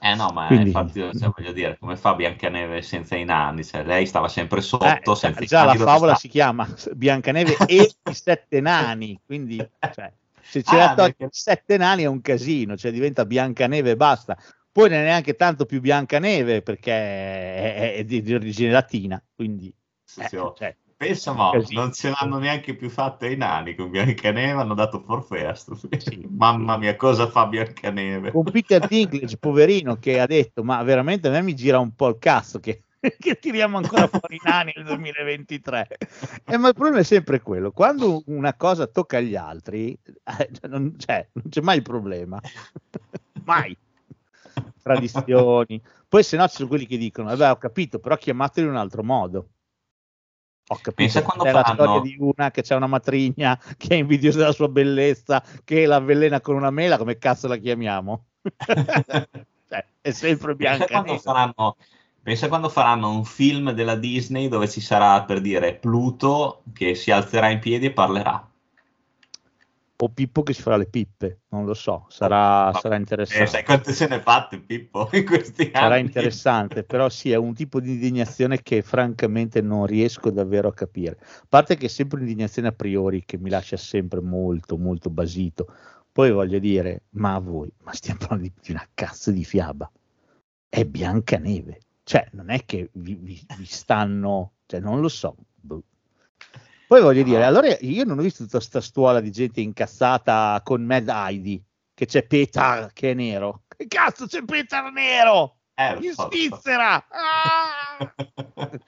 Eh 0.00 0.14
no, 0.14 0.30
ma 0.30 0.46
Quindi- 0.46 0.68
infatti, 0.68 1.00
cioè, 1.18 1.30
voglio 1.36 1.52
dire, 1.52 1.76
come 1.78 1.96
fa 1.96 2.14
Biancaneve 2.14 2.80
senza 2.80 3.14
i 3.14 3.24
nani? 3.26 3.62
Cioè, 3.62 3.84
lei 3.84 4.06
stava 4.06 4.28
sempre 4.28 4.62
sotto, 4.62 4.86
Eh, 4.86 5.00
già, 5.04 5.14
senza 5.14 5.44
già 5.44 5.64
la 5.64 5.74
favola 5.74 6.14
si 6.14 6.28
chiama 6.28 6.66
Biancaneve 6.96 7.56
e 7.68 7.92
i 8.04 8.14
sette 8.14 8.60
nani, 8.62 9.20
quindi 9.26 9.56
cioè, 9.92 10.10
se 10.40 10.62
c'è 10.62 10.76
Ah, 10.76 10.78
la 10.78 10.92
storia 10.92 11.14
perché- 11.18 11.28
sette 11.30 11.76
nani 11.76 12.04
è 12.04 12.06
un 12.06 12.22
casino, 12.22 12.74
cioè 12.74 12.90
diventa 12.90 13.26
Biancaneve 13.26 13.90
e 13.90 13.96
basta. 13.96 14.34
Poi 14.70 14.88
non 14.88 14.98
è 14.98 15.02
neanche 15.02 15.34
tanto 15.34 15.66
più 15.66 15.80
Biancaneve 15.80 16.62
perché 16.62 16.92
è, 16.92 17.94
è 17.96 18.04
di, 18.04 18.22
di 18.22 18.34
origine 18.34 18.70
latina, 18.70 19.22
quindi 19.34 19.74
Sì, 20.04 20.20
eh, 20.20 20.28
sì, 20.28 20.36
oh. 20.36 20.54
cioè, 20.56 20.76
Pensa, 20.98 21.32
ma 21.32 21.50
Casino. 21.52 21.82
non 21.82 21.92
ce 21.92 22.10
l'hanno 22.10 22.38
neanche 22.38 22.74
più 22.74 22.90
fatta 22.90 23.28
i 23.28 23.36
nani 23.36 23.76
con 23.76 23.88
Biancaneve, 23.88 24.60
hanno 24.60 24.74
dato 24.74 25.00
forfè 25.00 25.44
a 25.44 25.54
sto 25.54 25.76
film. 25.76 25.96
Sì. 25.96 26.26
Mamma 26.36 26.76
mia, 26.76 26.96
cosa 26.96 27.28
fa 27.28 27.46
Biancaneve? 27.46 28.32
con 28.32 28.42
Peter 28.42 28.84
Dinklage, 28.84 29.36
poverino, 29.38 29.96
che 30.00 30.18
ha 30.18 30.26
detto: 30.26 30.64
Ma 30.64 30.82
veramente 30.82 31.28
a 31.28 31.30
me 31.30 31.40
mi 31.42 31.54
gira 31.54 31.78
un 31.78 31.94
po' 31.94 32.08
il 32.08 32.16
cazzo 32.18 32.58
che, 32.58 32.82
che 33.16 33.38
tiriamo 33.38 33.76
ancora 33.76 34.08
fuori 34.08 34.34
i 34.34 34.40
nani 34.42 34.72
nel 34.74 34.86
2023. 34.86 35.86
Eh, 36.46 36.56
ma 36.56 36.66
il 36.66 36.74
problema 36.74 36.98
è 36.98 37.04
sempre 37.04 37.40
quello: 37.42 37.70
quando 37.70 38.24
una 38.26 38.54
cosa 38.54 38.88
tocca 38.88 39.18
agli 39.18 39.36
altri, 39.36 39.96
eh, 40.02 40.50
non, 40.66 40.96
cioè, 40.98 41.28
non 41.30 41.44
c'è 41.48 41.60
mai 41.60 41.76
il 41.76 41.82
problema, 41.82 42.40
mai. 43.44 43.76
Tradizioni, 44.94 45.82
poi 46.08 46.22
se 46.22 46.36
no 46.36 46.46
ci 46.48 46.56
sono 46.56 46.68
quelli 46.68 46.86
che 46.86 46.96
dicono: 46.96 47.28
Vabbè, 47.28 47.50
ho 47.50 47.56
capito, 47.56 47.98
però 47.98 48.16
chiamateli 48.16 48.66
in 48.66 48.72
un 48.72 48.78
altro 48.78 49.02
modo. 49.02 49.48
Ho 50.70 50.74
capito 50.76 50.92
Pensa 50.94 51.20
che 51.20 51.24
quando 51.24 51.44
è 51.44 51.52
la 51.52 51.64
storia 51.64 52.00
di 52.00 52.16
una 52.18 52.50
che 52.50 52.60
c'è 52.62 52.74
una 52.74 52.86
matrigna 52.86 53.58
che 53.78 53.88
è 53.88 53.94
invidiosa 53.94 54.38
della 54.38 54.52
sua 54.52 54.68
bellezza, 54.68 55.42
che 55.64 55.86
la 55.86 55.96
avvelena 55.96 56.40
con 56.40 56.56
una 56.56 56.70
mela, 56.70 56.98
come 56.98 57.16
cazzo 57.18 57.48
la 57.48 57.56
chiamiamo? 57.56 58.24
Cioè, 59.68 59.84
è 60.00 60.10
sempre 60.12 60.56
Pensa 60.56 60.76
bianca. 60.76 60.86
quando, 60.86 61.10
nera. 61.10 61.22
faranno, 61.22 61.76
pensa 62.22 62.48
quando 62.48 62.68
faranno 62.70 63.10
un 63.10 63.24
film 63.24 63.72
della 63.72 63.96
Disney 63.96 64.48
dove 64.48 64.66
ci 64.68 64.80
sarà 64.80 65.22
per 65.24 65.40
dire 65.42 65.74
Pluto 65.74 66.62
che 66.72 66.94
si 66.94 67.10
alzerà 67.10 67.50
in 67.50 67.58
piedi 67.58 67.86
e 67.86 67.92
parlerà. 67.92 68.48
O 70.00 70.08
Pippo 70.10 70.42
che 70.42 70.52
si 70.54 70.62
farà 70.62 70.76
le 70.76 70.86
pippe, 70.88 71.40
non 71.48 71.64
lo 71.64 71.74
so, 71.74 72.06
sarà, 72.08 72.72
sarà 72.74 72.96
Eh, 72.96 72.98
interessante. 72.98 73.46
sai 73.46 73.64
quante 73.64 73.92
se 73.92 74.06
ne 74.08 74.20
fatte 74.20 74.60
Pippo 74.60 75.08
in 75.12 75.24
questi 75.24 75.70
Sarà 75.70 75.96
anni? 75.96 75.98
interessante, 75.98 76.82
però 76.84 77.08
sì, 77.08 77.30
è 77.30 77.36
un 77.36 77.54
tipo 77.54 77.80
di 77.80 77.92
indignazione 77.92 78.62
che 78.62 78.82
francamente 78.82 79.60
non 79.62 79.86
riesco 79.86 80.30
davvero 80.30 80.68
a 80.68 80.74
capire. 80.74 81.18
A 81.20 81.46
parte 81.48 81.76
che 81.76 81.86
è 81.86 81.88
sempre 81.88 82.18
un'indignazione 82.18 82.68
a 82.68 82.72
priori 82.72 83.24
che 83.24 83.38
mi 83.38 83.48
lascia 83.48 83.76
sempre 83.76 84.20
molto, 84.20 84.76
molto 84.76 85.08
basito. 85.10 85.72
Poi 86.10 86.32
voglio 86.32 86.58
dire, 86.58 87.04
ma 87.10 87.34
a 87.34 87.38
voi, 87.40 87.70
ma 87.84 87.92
stiamo 87.92 88.18
parlando 88.18 88.44
di, 88.44 88.52
di 88.60 88.70
una 88.72 88.86
cazzo 88.92 89.30
di 89.30 89.44
fiaba. 89.44 89.90
È 90.68 90.84
Biancaneve. 90.84 91.78
Cioè, 92.02 92.28
non 92.32 92.50
è 92.50 92.64
che 92.64 92.90
vi, 92.94 93.14
vi- 93.14 93.46
vi 93.56 93.64
stanno, 93.66 94.54
cioè, 94.66 94.80
non 94.80 95.00
lo 95.00 95.08
so. 95.08 95.36
Poi 96.88 97.02
voglio 97.02 97.22
dire, 97.22 97.44
allora 97.44 97.66
io 97.80 98.04
non 98.04 98.18
ho 98.18 98.22
visto 98.22 98.44
tutta 98.44 98.60
sta 98.60 98.80
stuola 98.80 99.20
di 99.20 99.30
gente 99.30 99.60
incazzata 99.60 100.60
con 100.64 100.82
Mad 100.82 101.08
Heidi, 101.08 101.62
che 101.92 102.06
c'è 102.06 102.26
Peter 102.26 102.90
che 102.94 103.10
è 103.10 103.14
nero. 103.14 103.64
Che 103.68 103.86
cazzo 103.86 104.26
c'è 104.26 104.42
Peter 104.42 104.90
nero? 104.90 105.58
Eh, 105.74 105.98
In 106.00 106.12
so. 106.14 106.28
Svizzera! 106.32 107.06
Ah! 107.10 108.14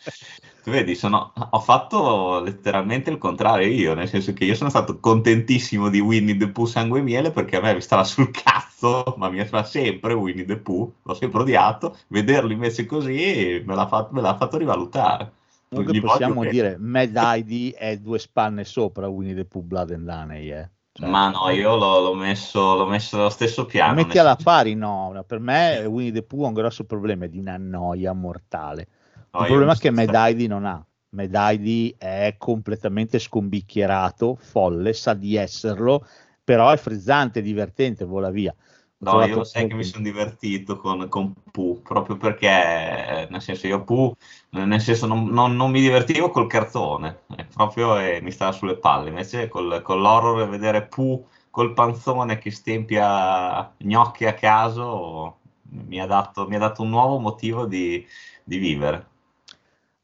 Tu 0.63 0.71
vedi, 0.71 0.95
sono- 0.95 1.33
ho 1.51 1.61
fatto 1.61 2.41
letteralmente 2.41 3.11
il 3.11 3.19
contrario 3.19 3.67
io, 3.67 3.95
nel 3.95 4.09
senso 4.09 4.33
che 4.33 4.45
io 4.45 4.55
sono 4.55 4.69
stato 4.71 4.99
contentissimo 5.01 5.89
di 5.89 6.01
Winnie 6.01 6.37
the 6.37 6.49
Pooh 6.51 6.67
Sangue 6.67 6.99
e 7.01 7.03
Miele 7.03 7.31
perché 7.33 7.57
a 7.57 7.61
me 7.61 7.75
mi 7.75 7.81
stava 7.81 8.05
sul 8.05 8.31
cazzo, 8.31 9.15
ma 9.19 9.29
mi 9.31 9.45
fa 9.47 9.65
sempre 9.65 10.13
Winnie 10.13 10.45
the 10.45 10.59
Pooh, 10.59 10.93
l'ho 11.03 11.15
sempre 11.15 11.41
odiato, 11.41 11.97
vederlo 12.09 12.53
invece 12.53 12.85
così 12.87 13.63
me 13.65 13.75
l'ha 13.75 13.87
fatto, 13.87 14.13
me 14.15 14.21
l'ha 14.21 14.37
fatto 14.37 14.59
rivalutare. 14.59 15.33
Gli 15.73 16.01
voglio 16.01 16.01
possiamo 16.01 16.41
bene. 16.41 16.51
dire 16.53 16.77
Mad 16.79 17.17
Heidi 17.17 17.71
è 17.71 17.97
due 17.99 18.19
spanne 18.19 18.65
sopra 18.65 19.09
Winnie 19.09 19.35
the 19.35 19.45
Pooh 19.45 19.63
Blood 19.63 19.91
and 19.93 20.09
Honey, 20.09 20.51
eh. 20.51 20.71
Cioè, 20.93 21.09
Ma 21.09 21.31
no, 21.31 21.49
io 21.51 21.77
l'ho, 21.77 22.01
l'ho 22.01 22.15
messo, 22.15 22.75
l'ho 22.77 22.87
messo 22.87 23.17
allo 23.17 23.31
stesso 23.31 23.65
piano. 23.67 23.95
metti 23.95 24.19
alla 24.19 24.31
senso- 24.31 24.45
pari, 24.45 24.75
no, 24.75 25.25
per 25.27 25.39
me 25.39 25.85
Winnie 25.87 26.13
the 26.13 26.23
Pooh 26.23 26.45
ha 26.45 26.49
un 26.49 26.55
grosso 26.55 26.85
problema, 26.85 27.25
è 27.25 27.29
di 27.29 27.39
una 27.39 27.57
noia 27.57 28.13
mortale. 28.13 28.89
no, 29.33 29.41
Un 29.41 29.47
problema 29.47 29.75
che 29.77 29.91
Heidi 30.15 30.47
non 30.47 30.65
ha. 30.67 30.85
Mad 31.11 31.35
Heidi 31.35 31.95
è 31.99 32.35
completamente 32.39 33.19
scombicchierato, 33.19 34.37
folle, 34.37 34.93
sa 34.93 35.15
di 35.15 35.35
esserlo, 35.37 36.07
però 36.45 36.71
è 36.71 36.77
frizzante, 36.77 37.43
divertente, 37.43 38.05
vola 38.05 38.31
via. 38.31 38.55
No, 39.03 39.23
io 39.23 39.37
lo 39.37 39.45
sai 39.45 39.67
che 39.67 39.75
mi 39.75 39.83
sono 39.85 40.03
divertito 40.05 40.77
con, 40.77 41.09
con 41.09 41.33
Pooh, 41.51 41.81
proprio 41.81 42.19
perché, 42.19 42.49
eh, 42.49 43.29
nel 43.31 43.41
senso, 43.41 43.67
io 43.67 43.83
Pooh, 43.83 44.15
nel 44.51 44.81
senso, 44.81 45.07
non, 45.07 45.25
non- 45.29 45.57
non 45.57 45.71
mi 45.71 45.81
divertivo 45.81 46.29
col 46.31 46.47
cartone, 46.47 47.21
proprio 47.55 47.97
eh, 47.99 48.21
mi 48.21 48.31
stava 48.31 48.53
sulle 48.53 48.77
palle, 48.77 49.09
invece 49.09 49.49
col, 49.49 49.81
con 49.83 50.01
l'horror 50.03 50.43
e 50.43 50.47
vedere 50.47 50.87
Pooh 50.87 51.27
col 51.51 51.73
panzone 51.73 52.37
che 52.39 52.51
stempia 52.51 53.73
gnocchi 53.79 54.27
a 54.27 54.35
caso 54.35 55.39
mi 55.73 55.99
ha 56.01 56.07
dato, 56.07 56.47
mi 56.47 56.57
ha 56.57 56.59
dato 56.59 56.83
un 56.83 56.91
nuovo 56.91 57.19
motivo 57.19 57.65
di, 57.67 58.07
di 58.45 58.59
vivere. 58.59 59.07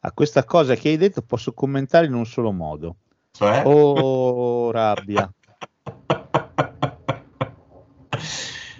a 0.00 0.12
questa 0.12 0.44
cosa 0.44 0.74
che 0.74 0.88
hai 0.88 0.96
detto 0.96 1.20
posso 1.22 1.52
commentare 1.52 2.06
in 2.06 2.14
un 2.14 2.24
solo 2.26 2.52
modo. 2.52 2.96
Cioè? 3.32 3.62
Oh, 3.64 4.70
rabbia. 4.70 5.30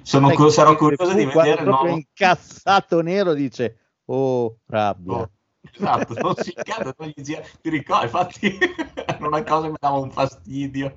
Sono, 0.07 0.29
che 0.29 0.51
sarò 0.51 0.77
curioso 0.77 1.15
di 1.15 1.25
vedere. 1.25 1.65
proprio 1.65 1.91
No, 1.91 1.97
incazzato 1.97 3.01
nero 3.01 3.35
dice, 3.35 3.77
oh, 4.05 4.59
rabbia. 4.67 5.15
Oh, 5.17 5.31
esatto, 5.69 6.15
non 6.21 6.35
si 6.37 6.55
incazza, 6.57 6.95
non 6.97 7.13
gli 7.13 7.21
gira. 7.23 7.43
Ti 7.61 7.69
ricordi? 7.71 8.05
Infatti, 8.05 8.57
era 8.95 9.27
una 9.27 9.43
cosa 9.43 9.63
che 9.63 9.71
mi 9.71 9.77
dava 9.81 9.97
un 9.99 10.11
fastidio. 10.13 10.97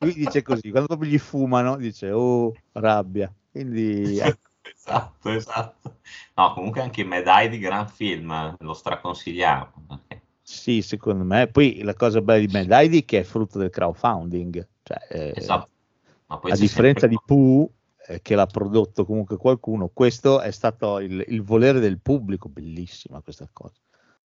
Lui 0.00 0.14
dice 0.14 0.42
così, 0.42 0.70
quando 0.70 0.88
proprio 0.88 1.10
gli 1.10 1.18
fumano, 1.18 1.76
dice, 1.76 2.10
oh, 2.10 2.52
rabbia. 2.72 3.32
Quindi, 3.52 4.18
ecco. 4.18 4.48
esatto, 4.74 5.28
esatto. 5.30 5.96
No, 6.34 6.52
comunque 6.54 6.80
anche 6.80 7.04
Medai 7.04 7.48
di 7.48 7.58
gran 7.58 7.86
film 7.86 8.56
lo 8.58 8.72
straconsigliamo. 8.72 9.70
perché- 9.86 10.22
Sì, 10.42 10.82
secondo 10.82 11.22
me. 11.22 11.46
Poi 11.46 11.82
la 11.84 11.94
cosa 11.94 12.20
bella 12.20 12.44
di 12.44 12.96
ID 12.96 13.04
che 13.04 13.20
è 13.20 13.22
frutto 13.22 13.58
del 13.58 13.70
crowdfunding. 13.70 14.66
Cioè, 14.82 14.98
eh, 15.10 15.32
Esatto. 15.36 15.68
A 16.26 16.40
differenza 16.56 17.06
sempre- 17.06 17.08
di 17.08 17.18
Pooh, 17.24 17.64
eh, 17.66 17.70
che 18.22 18.34
l'ha 18.34 18.46
prodotto 18.46 19.04
comunque 19.04 19.36
qualcuno, 19.36 19.88
questo 19.92 20.40
è 20.40 20.50
stato 20.50 20.98
il, 20.98 21.24
il 21.28 21.42
volere 21.42 21.80
del 21.80 22.00
pubblico. 22.00 22.48
Bellissima 22.48 23.20
questa 23.20 23.48
cosa. 23.52 23.74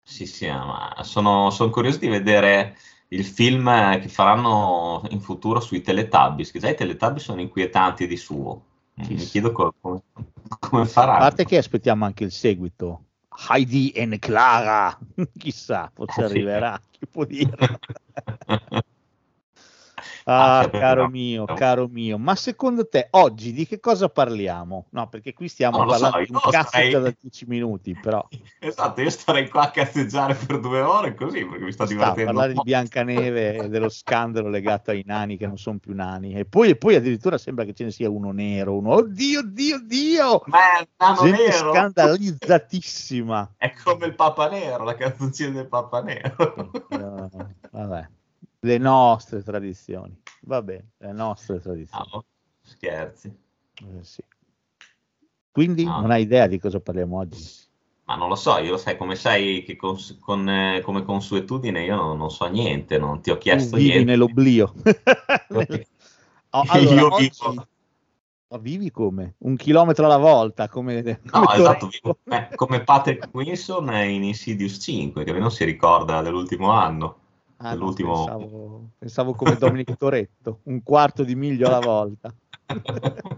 Sì, 0.03 0.27
sì, 0.27 0.47
ma 0.47 0.95
sono, 1.03 1.51
sono 1.51 1.71
curioso 1.71 1.99
di 1.99 2.09
vedere 2.09 2.77
il 3.09 3.25
film 3.25 3.99
che 4.01 4.09
faranno 4.09 5.03
in 5.11 5.21
futuro 5.21 5.61
sui 5.61 5.81
Teletubbies, 5.81 6.51
che 6.51 6.59
già 6.59 6.69
i 6.69 6.77
Teletubbies 6.77 7.25
sono 7.25 7.41
inquietanti 7.41 8.07
di 8.07 8.17
suo. 8.17 8.65
Sì, 8.97 9.15
Mi 9.15 9.25
chiedo 9.25 9.53
co- 9.53 9.75
come, 9.81 10.03
come 10.61 10.83
A 10.83 10.87
faranno. 10.87 11.19
parte 11.21 11.45
che 11.45 11.57
aspettiamo 11.57 12.05
anche 12.05 12.25
il 12.25 12.33
seguito. 12.33 13.05
Heidi 13.49 13.91
e 13.91 14.19
Clara, 14.19 14.97
chissà, 15.37 15.91
forse 15.93 16.21
Eh, 16.21 16.25
sì. 16.27 16.33
arriverà, 16.33 16.81
chi 16.91 17.07
può 17.07 17.25
dire. 17.25 17.57
Ah, 20.27 20.61
Ah, 20.61 20.63
sì, 20.65 20.71
caro 20.71 20.95
però- 21.03 21.09
mio, 21.09 21.45
caro 21.45 21.87
mio, 21.87 22.17
ma 22.19 22.35
secondo 22.35 22.89
te 22.89 23.09
oggi 23.11 23.53
di 23.53 23.67
che 23.67 23.79
cosa 23.79 24.09
parliamo? 24.09 24.87
No, 24.91 25.07
perché 25.09 25.35
qui 25.35 25.49
stiamo 25.49 25.77
Non 25.77 25.87
lo 25.87 25.93
so, 25.95 26.01
parlando 26.01 26.27
di 26.27 26.33
un 26.33 26.51
cazzo 26.51 26.89
già 26.89 26.99
da 26.99 27.15
10 27.21 27.45
minuti, 27.47 27.95
però 28.01 28.27
Esatto, 28.59 29.03
io 29.03 29.11
starei 29.11 29.49
qua 29.51 29.65
a 29.65 29.71
cazzeggiare 29.71 30.35
per 30.35 30.61
due 30.61 30.81
ore 30.81 31.15
così 31.15 31.45
perché 31.45 31.65
mi 31.65 31.73
sto 31.73 31.85
sta 31.85 31.93
divertendo. 31.95 32.25
parlare 32.33 32.53
di. 32.55 32.61
Biancaneve 32.63 33.55
e 33.65 33.69
dello 33.69 33.91
scandalo 33.91 34.49
legato 34.49 34.93
ai 34.93 35.03
nani 35.05 35.37
che 35.37 35.47
non 35.47 35.59
sono 35.59 35.77
più 35.79 35.95
nani. 35.95 36.33
E 36.35 36.47
poi, 36.47 36.71
e 36.71 36.77
poi 36.77 36.95
addirittura 36.95 37.37
sembra 37.37 37.65
che 37.65 37.75
ce 37.75 37.85
ne 37.85 37.91
sia 37.91 38.09
uno 38.09 38.31
nero, 38.31 38.77
uno, 38.79 38.95
oddio, 38.95 39.41
oddio, 39.41 39.77
oddio! 39.77 40.43
Ma 40.47 40.59
è 40.81 40.89
nano 40.97 41.21
Gente 41.23 41.43
nero. 41.49 41.73
scandalizzatissima. 41.73 43.55
È 43.59 43.73
come 43.85 44.07
il 44.07 44.15
Papa 44.15 44.49
Nero, 44.49 44.85
la 44.85 44.95
canzoncina 44.95 45.51
del 45.51 45.67
Papa 45.69 46.01
Nero. 46.03 46.71
Eh, 46.89 47.47
vabbè, 47.71 48.09
le 48.65 48.79
nostre 48.79 49.43
tradizioni. 49.43 50.17
Va 50.43 50.63
bene, 50.63 50.93
le 50.99 51.13
nostre 51.13 51.61
tradizioni. 51.61 52.09
No, 52.13 52.25
scherzi. 52.63 53.29
Eh, 53.29 54.03
sì. 54.03 54.23
Quindi 55.51 55.85
No. 55.85 56.01
non 56.01 56.11
hai 56.11 56.23
idea 56.23 56.47
di 56.47 56.59
cosa 56.59 56.81
parliamo 56.81 57.19
oggi? 57.19 57.43
Ma 58.05 58.17
non 58.17 58.29
lo 58.29 58.35
so, 58.35 58.59
io 58.59 58.73
lo 58.73 58.77
sai 58.77 58.97
come 58.97 59.15
sai 59.17 59.63
che 59.65 59.77
con, 59.77 59.97
con, 60.21 60.49
eh, 60.49 60.81
come 60.83 61.05
consuetudine 61.05 61.85
io 61.85 61.95
non, 61.97 62.17
non 62.19 62.31
so 62.31 62.47
niente, 62.47 62.99
non 62.99 63.21
ti 63.21 63.31
ho 63.31 63.35
Tu 63.35 63.41
chiesto 63.41 63.77
vivi 63.77 63.89
niente. 63.91 64.05
nell'oblio. 64.11 64.75
Oh, 66.55 66.63
allora, 66.69 66.95
Io 67.01 67.13
oggi- 67.15 67.33
vivo- 67.37 67.67
Ma 68.47 68.59
vivi 68.59 68.91
come? 68.93 69.35
Un 69.39 69.57
chilometro 69.57 70.05
alla 70.05 70.19
volta, 70.19 70.69
come, 70.69 71.03
No, 71.03 71.19
come 71.31 71.47
esatto, 71.57 71.89
Toretto. 71.89 71.89
vivo- 71.89 72.19
eh, 72.37 72.55
come 72.55 72.85
Patrick 72.85 73.29
Wilson 73.33 73.93
in 73.93 74.23
Insidious 74.23 74.79
5, 74.81 75.25
che 75.25 75.33
non 75.33 75.51
si 75.51 75.65
ricorda 75.65 76.23
dell'ultimo 76.23 76.71
anno. 76.71 77.23
Ah, 77.65 77.71
no, 77.71 77.77
dell'ultimo... 77.77 78.13
pensavo, 78.13 78.91
pensavo 78.99 79.33
come 79.33 79.57
Dominic 79.57 79.97
Toretto, 79.97 80.61
un 80.65 80.83
quarto 80.83 81.25
di 81.25 81.35
miglio 81.35 81.67
alla 81.69 81.81
volta. 81.81 82.33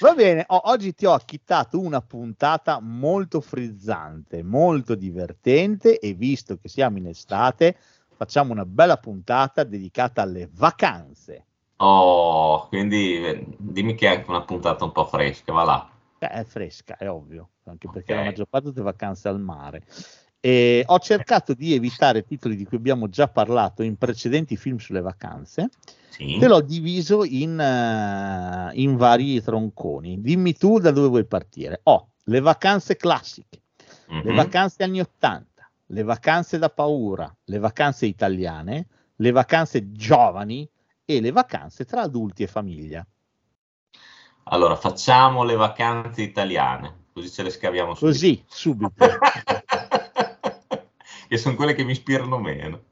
Va 0.00 0.14
bene, 0.14 0.44
o- 0.48 0.62
oggi 0.64 0.94
ti 0.94 1.04
ho 1.04 1.12
acchittato 1.12 1.78
una 1.78 2.00
puntata 2.00 2.80
molto 2.80 3.42
frizzante, 3.42 4.42
molto 4.42 4.94
divertente 4.94 5.98
e 5.98 6.14
visto 6.14 6.56
che 6.56 6.68
siamo 6.68 6.96
in 6.96 7.08
estate, 7.08 7.76
facciamo 8.16 8.52
una 8.52 8.64
bella 8.64 8.96
puntata 8.96 9.62
dedicata 9.62 10.22
alle 10.22 10.48
vacanze. 10.50 11.44
Oh, 11.76 12.68
quindi 12.68 13.22
eh, 13.24 13.46
dimmi 13.58 13.94
che 13.94 14.06
è 14.06 14.16
anche 14.16 14.30
una 14.30 14.42
puntata 14.42 14.84
un 14.84 14.92
po' 14.92 15.04
fresca, 15.04 15.52
va 15.52 15.62
là. 15.64 15.90
Beh, 16.18 16.28
è 16.30 16.44
fresca, 16.44 16.96
è 16.96 17.10
ovvio, 17.10 17.50
anche 17.64 17.88
perché 17.88 18.12
Ok. 18.12 18.18
la 18.18 18.24
maggior 18.24 18.46
parte 18.46 18.72
delle 18.72 18.84
vacanze 18.84 19.28
al 19.28 19.40
mare. 19.40 19.82
E 20.44 20.82
ho 20.84 20.98
cercato 20.98 21.54
di 21.54 21.72
evitare 21.72 22.24
titoli 22.24 22.56
di 22.56 22.64
cui 22.64 22.76
abbiamo 22.76 23.08
già 23.08 23.28
parlato 23.28 23.84
in 23.84 23.96
precedenti 23.96 24.56
film 24.56 24.78
sulle 24.78 25.00
vacanze. 25.00 25.70
Sì. 26.08 26.36
Te 26.36 26.48
l'ho 26.48 26.60
diviso 26.60 27.24
in, 27.24 27.60
eh, 27.60 28.70
in 28.74 28.96
vari 28.96 29.40
tronconi. 29.40 30.20
Dimmi 30.20 30.54
tu 30.54 30.80
da 30.80 30.90
dove 30.90 31.06
vuoi 31.06 31.26
partire. 31.26 31.78
Ho 31.84 32.08
le 32.24 32.40
vacanze 32.40 32.96
classiche, 32.96 33.62
le 34.08 34.30
Mhm. 34.30 34.34
vacanze 34.34 34.82
anni 34.82 34.98
80, 34.98 35.70
le 35.86 36.02
vacanze 36.02 36.58
da 36.58 36.70
paura, 36.70 37.32
le 37.44 37.58
vacanze 37.58 38.06
italiane, 38.06 38.88
le 39.14 39.30
vacanze 39.30 39.92
giovani 39.92 40.68
e 41.04 41.20
le 41.20 41.30
vacanze 41.30 41.84
tra 41.84 42.02
adulti 42.02 42.42
e 42.42 42.48
famiglia. 42.48 43.06
Allora, 44.46 44.74
facciamo 44.74 45.44
le 45.44 45.54
vacanze 45.54 46.22
italiane, 46.22 47.04
così 47.12 47.30
ce 47.30 47.44
le 47.44 47.50
scaviamo 47.50 47.94
subito. 47.94 48.06
Così, 48.12 48.44
subito. 48.48 49.04
che 51.32 51.38
sono 51.38 51.56
quelle 51.56 51.74
che 51.74 51.84
mi 51.84 51.92
ispirano 51.92 52.38
meno. 52.38 52.84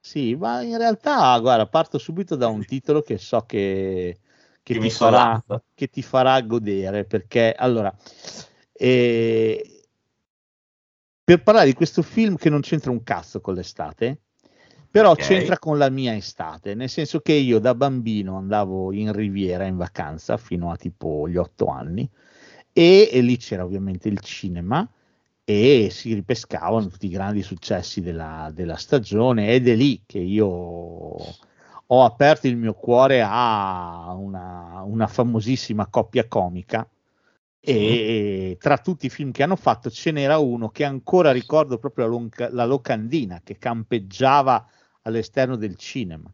Sì, 0.00 0.34
ma 0.36 0.62
in 0.62 0.76
realtà, 0.78 1.38
guarda, 1.40 1.66
parto 1.68 1.98
subito 1.98 2.34
da 2.36 2.48
un 2.48 2.64
titolo 2.64 3.02
che 3.02 3.18
so 3.18 3.42
che, 3.44 4.20
che 4.62 4.74
Che 4.74 4.78
ti, 4.78 4.90
farà, 4.90 5.42
che 5.74 5.88
ti 5.88 6.02
farà 6.02 6.40
godere, 6.42 7.04
perché 7.04 7.52
allora, 7.52 7.94
eh, 8.72 9.82
per 11.24 11.42
parlare 11.42 11.66
di 11.66 11.74
questo 11.74 12.02
film 12.02 12.36
che 12.36 12.48
non 12.50 12.60
c'entra 12.60 12.90
un 12.90 13.02
cazzo 13.02 13.40
con 13.40 13.54
l'estate, 13.54 14.22
però 14.90 15.14
Ok. 15.14 15.16
c'entra 15.16 15.58
con 15.58 15.76
la 15.76 15.90
mia 15.90 16.14
estate, 16.16 16.74
nel 16.74 16.88
senso 16.88 17.20
che 17.20 17.32
io 17.34 17.58
da 17.58 17.74
bambino 17.74 18.36
andavo 18.36 18.92
in 18.92 19.12
Riviera 19.12 19.66
in 19.66 19.76
vacanza 19.76 20.36
fino 20.38 20.70
a 20.70 20.76
tipo 20.76 21.28
gli 21.28 21.36
otto 21.36 21.66
anni 21.66 22.08
e, 22.72 23.08
e 23.12 23.20
lì 23.20 23.36
c'era 23.36 23.64
ovviamente 23.64 24.08
il 24.08 24.20
cinema 24.20 24.88
e 25.50 25.88
si 25.90 26.12
ripescavano 26.12 26.88
tutti 26.88 27.06
i 27.06 27.08
grandi 27.08 27.40
successi 27.40 28.02
della, 28.02 28.50
della 28.52 28.76
stagione 28.76 29.54
ed 29.54 29.66
è 29.66 29.74
lì 29.74 30.02
che 30.04 30.18
io 30.18 30.44
ho 30.46 32.04
aperto 32.04 32.46
il 32.46 32.56
mio 32.58 32.74
cuore 32.74 33.24
a 33.26 34.14
una, 34.14 34.82
una 34.84 35.06
famosissima 35.06 35.86
coppia 35.86 36.28
comica 36.28 36.86
e 37.60 38.58
tra 38.60 38.76
tutti 38.76 39.06
i 39.06 39.08
film 39.08 39.30
che 39.30 39.42
hanno 39.42 39.56
fatto 39.56 39.88
ce 39.88 40.10
n'era 40.10 40.36
uno 40.36 40.68
che 40.68 40.84
ancora 40.84 41.32
ricordo 41.32 41.78
proprio 41.78 42.04
la, 42.04 42.10
lonca- 42.10 42.52
la 42.52 42.66
locandina 42.66 43.40
che 43.42 43.56
campeggiava 43.56 44.68
all'esterno 45.00 45.56
del 45.56 45.76
cinema. 45.76 46.30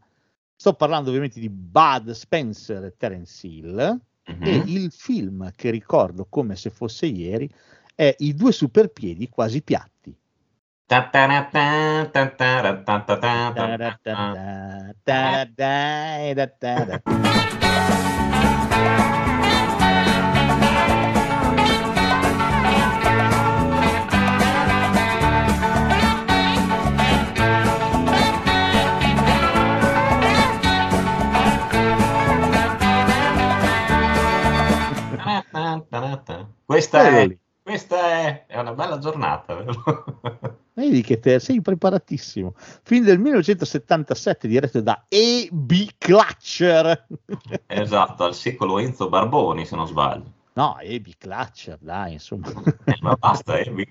Sto 0.56 0.74
parlando 0.74 1.10
ovviamente 1.10 1.38
di 1.38 1.48
Bud 1.48 2.10
Spencer 2.10 2.82
e 2.82 2.94
Terence 2.96 3.46
Hill 3.46 4.00
Mhm. 4.26 4.46
e 4.46 4.62
il 4.66 4.90
film 4.90 5.50
che 5.54 5.70
ricordo 5.70 6.26
come 6.28 6.56
se 6.56 6.70
fosse 6.70 7.06
ieri 7.06 7.48
è 7.94 8.14
I 8.18 8.34
due 8.34 8.52
superpiedi 8.52 9.28
quasi 9.28 9.62
piatti. 9.62 10.16
Questa 36.66 37.08
è. 37.08 37.36
Questa 37.64 37.96
è, 37.96 38.44
è 38.46 38.58
una 38.58 38.74
bella 38.74 38.98
giornata, 38.98 39.54
vero? 39.54 40.62
Vedi 40.74 41.00
che 41.00 41.18
te 41.18 41.38
sei 41.38 41.62
preparatissimo. 41.62 42.52
Film 42.82 43.04
del 43.04 43.18
1977 43.18 44.46
diretto 44.46 44.80
da 44.82 45.04
E.B. 45.08 45.88
Clutcher. 45.96 47.06
esatto, 47.66 48.24
al 48.24 48.34
secolo 48.34 48.78
Enzo 48.78 49.08
Barboni, 49.08 49.64
se 49.64 49.76
non 49.76 49.86
sbaglio. 49.86 50.32
No, 50.52 50.78
E.B. 50.78 51.12
Clutcher, 51.16 51.78
dai, 51.80 52.12
insomma. 52.14 52.48
Eh, 52.84 52.98
ma 53.00 53.16
basta, 53.18 53.58
mi- 53.70 53.88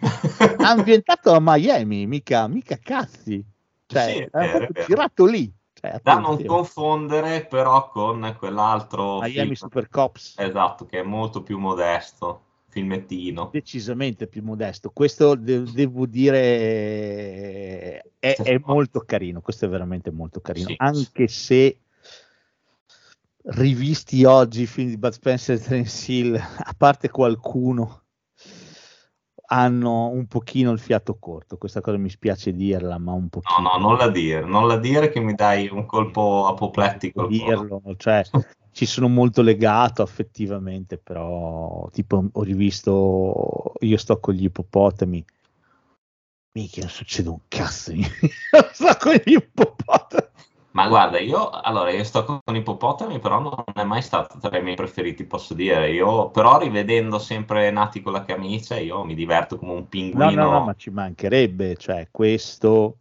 Ambientato 0.59 1.33
a 1.33 1.39
Miami, 1.41 2.05
mica, 2.05 2.47
mica 2.47 2.77
cazzi. 2.77 3.43
Cioè, 3.87 4.13
Sì, 4.13 4.27
vero, 4.31 4.67
girato 4.85 5.25
lì. 5.25 5.51
Cioè, 5.73 5.99
da 6.03 6.19
non 6.19 6.45
confondere 6.45 7.45
però 7.45 7.89
con 7.89 8.35
quell'altro 8.37 9.19
Miami 9.19 9.31
film, 9.31 9.53
Super 9.53 9.89
Cops. 9.89 10.35
esatto, 10.37 10.85
che 10.85 10.99
è 10.99 11.03
molto 11.03 11.41
più 11.41 11.57
modesto, 11.57 12.41
filmettino. 12.73 13.49
decisamente 13.51 14.27
più 14.27 14.43
modesto. 14.43 14.89
Questo 14.89 15.35
de- 15.35 15.63
devo 15.71 16.05
dire 16.07 18.01
è, 18.19 18.35
è 18.35 18.59
molto 18.65 19.01
carino. 19.01 19.41
Questo 19.41 19.65
è 19.65 19.69
veramente 19.69 20.09
molto 20.11 20.41
carino, 20.41 20.67
Sì. 20.69 20.75
anche 20.79 21.27
se 21.27 21.77
rivisti 23.45 24.23
oggi 24.25 24.63
i 24.63 24.65
film 24.65 24.89
di 24.89 24.97
Bud 24.97 25.11
Spencer 25.11 25.55
e 25.55 25.59
Terence 25.59 26.11
Hill, 26.11 26.35
a 26.35 26.73
parte 26.75 27.09
qualcuno, 27.09 28.01
hanno 29.47 30.07
un 30.07 30.25
pochino 30.25 30.71
il 30.71 30.79
fiato 30.79 31.17
corto. 31.19 31.57
Questa 31.57 31.81
cosa 31.81 31.97
mi 31.97 32.09
spiace 32.09 32.53
dirla, 32.53 32.97
ma 32.97 33.11
un 33.11 33.29
pochino. 33.29 33.69
No, 33.69 33.77
no, 33.77 33.87
non 33.89 33.97
la 33.97 34.09
dire, 34.09 34.43
non 34.45 34.67
la 34.67 34.77
dire 34.77 35.09
che 35.09 35.19
mi 35.19 35.35
dai 35.35 35.69
un 35.69 35.85
colpo 35.85 36.47
apoplettico. 36.47 37.27
dirlo, 37.27 37.81
cioè 37.97 38.23
ci 38.73 38.85
sono 38.85 39.07
molto 39.07 39.41
legato 39.41 40.01
affettivamente, 40.01 40.97
però 40.97 41.87
tipo 41.91 42.25
ho 42.31 42.43
rivisto 42.43 43.73
Io 43.79 43.97
sto 43.97 44.19
con 44.19 44.33
gli 44.33 44.43
ippopotami. 44.45 45.25
Mica 46.55 46.81
non 46.81 46.89
succede 46.89 47.29
un 47.29 47.39
cazzo. 47.47 47.91
Io 47.93 48.03
sto 48.73 48.95
con 48.99 49.13
gli 49.23 49.33
ippopotami. 49.33 50.27
Ma 50.71 50.87
guarda, 50.87 51.19
io 51.19 51.49
allora 51.51 51.91
io 51.91 52.03
sto 52.03 52.25
con 52.25 52.55
ippopotami, 52.55 53.19
però 53.19 53.39
non 53.39 53.63
è 53.75 53.83
mai 53.83 54.01
stato 54.01 54.39
tra 54.39 54.57
i 54.57 54.63
miei 54.63 54.75
preferiti, 54.75 55.23
posso 55.25 55.53
dire. 55.53 55.91
Io 55.91 56.29
però 56.31 56.57
rivedendo 56.57 57.19
sempre 57.19 57.69
Nati 57.69 58.01
con 58.01 58.11
la 58.13 58.23
camicia, 58.25 58.77
io 58.79 59.03
mi 59.03 59.13
diverto 59.13 59.57
come 59.57 59.71
un 59.73 59.77
No, 59.77 59.85
pinguino. 59.87 60.31
no, 60.31 60.51
no, 60.51 60.65
ma 60.65 60.73
ci 60.75 60.89
mancherebbe, 60.89 61.75
cioè 61.75 62.07
questo, 62.09 62.97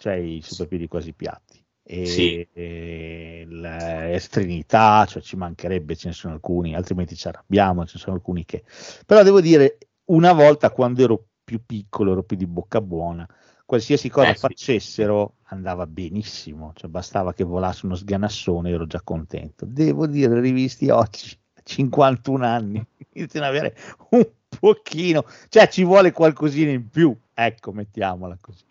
cioè 0.00 0.14
i 0.14 0.42
superpiedi 0.42 0.88
quasi 0.88 1.12
piatti. 1.14 1.49
E, 1.82 2.06
Sì. 2.06 2.46
e 2.52 3.46
la 3.48 4.12
estrinità, 4.12 5.04
cioè 5.06 5.22
ci 5.22 5.36
mancherebbe, 5.36 5.96
ce 5.96 6.08
ne 6.08 6.14
sono 6.14 6.34
alcuni, 6.34 6.74
altrimenti 6.74 7.16
ci 7.16 7.26
arrabbiamo, 7.28 7.84
ce 7.86 7.92
ne 7.96 8.00
sono 8.00 8.16
alcuni 8.16 8.44
che... 8.44 8.62
Però 9.06 9.22
devo 9.22 9.40
dire, 9.40 9.78
una 10.06 10.32
volta 10.32 10.70
quando 10.70 11.02
ero 11.02 11.24
più 11.42 11.64
piccolo, 11.64 12.12
ero 12.12 12.22
più 12.22 12.36
di 12.36 12.46
bocca 12.46 12.80
buona, 12.80 13.26
qualsiasi 13.64 14.08
cosa 14.08 14.30
Eh, 14.30 14.34
sì. 14.34 14.40
facessero 14.40 15.36
andava 15.50 15.86
benissimo, 15.86 16.72
cioè 16.76 16.88
bastava 16.90 17.32
che 17.32 17.42
volasse 17.44 17.86
uno 17.86 17.96
sganassone, 17.96 18.70
ero 18.70 18.86
già 18.86 19.00
contento. 19.02 19.64
Devo 19.66 20.06
dire, 20.06 20.38
rivisti 20.40 20.90
oggi, 20.90 21.36
a 21.54 21.60
51 21.64 22.44
anni, 22.46 22.84
iniziano 23.14 23.46
ad 23.46 23.52
avere 23.56 23.76
un 24.10 24.28
pochino, 24.60 25.24
cioè 25.48 25.68
ci 25.68 25.82
vuole 25.84 26.12
qualcosina 26.12 26.70
in 26.70 26.88
più, 26.88 27.16
ecco, 27.34 27.72
mettiamola 27.72 28.36
così. 28.40 28.62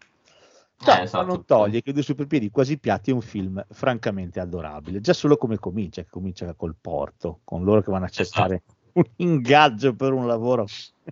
Cioè, 0.81 0.99
Eh, 0.99 1.03
esatto. 1.03 1.25
ma 1.25 1.33
non 1.33 1.45
toglie 1.45 1.81
che 1.81 1.91
Due 1.91 2.01
Superpiedi 2.01 2.49
quasi 2.49 2.77
piatti 2.77 3.11
è 3.11 3.13
un 3.13 3.21
film 3.21 3.63
francamente 3.69 4.39
adorabile, 4.39 5.01
già 5.01 5.13
solo 5.13 5.35
come 5.35 5.59
comincia, 5.59 6.01
che 6.01 6.09
comincia 6.09 6.53
col 6.53 6.75
porto, 6.79 7.41
con 7.43 7.63
loro 7.65 7.81
che 7.81 7.91
vanno 7.91 8.05
a 8.05 8.09
cercare 8.09 8.63
un 8.93 9.03
ingaggio 9.17 9.93
per 9.93 10.13
un 10.13 10.25
lavoro 10.25 10.65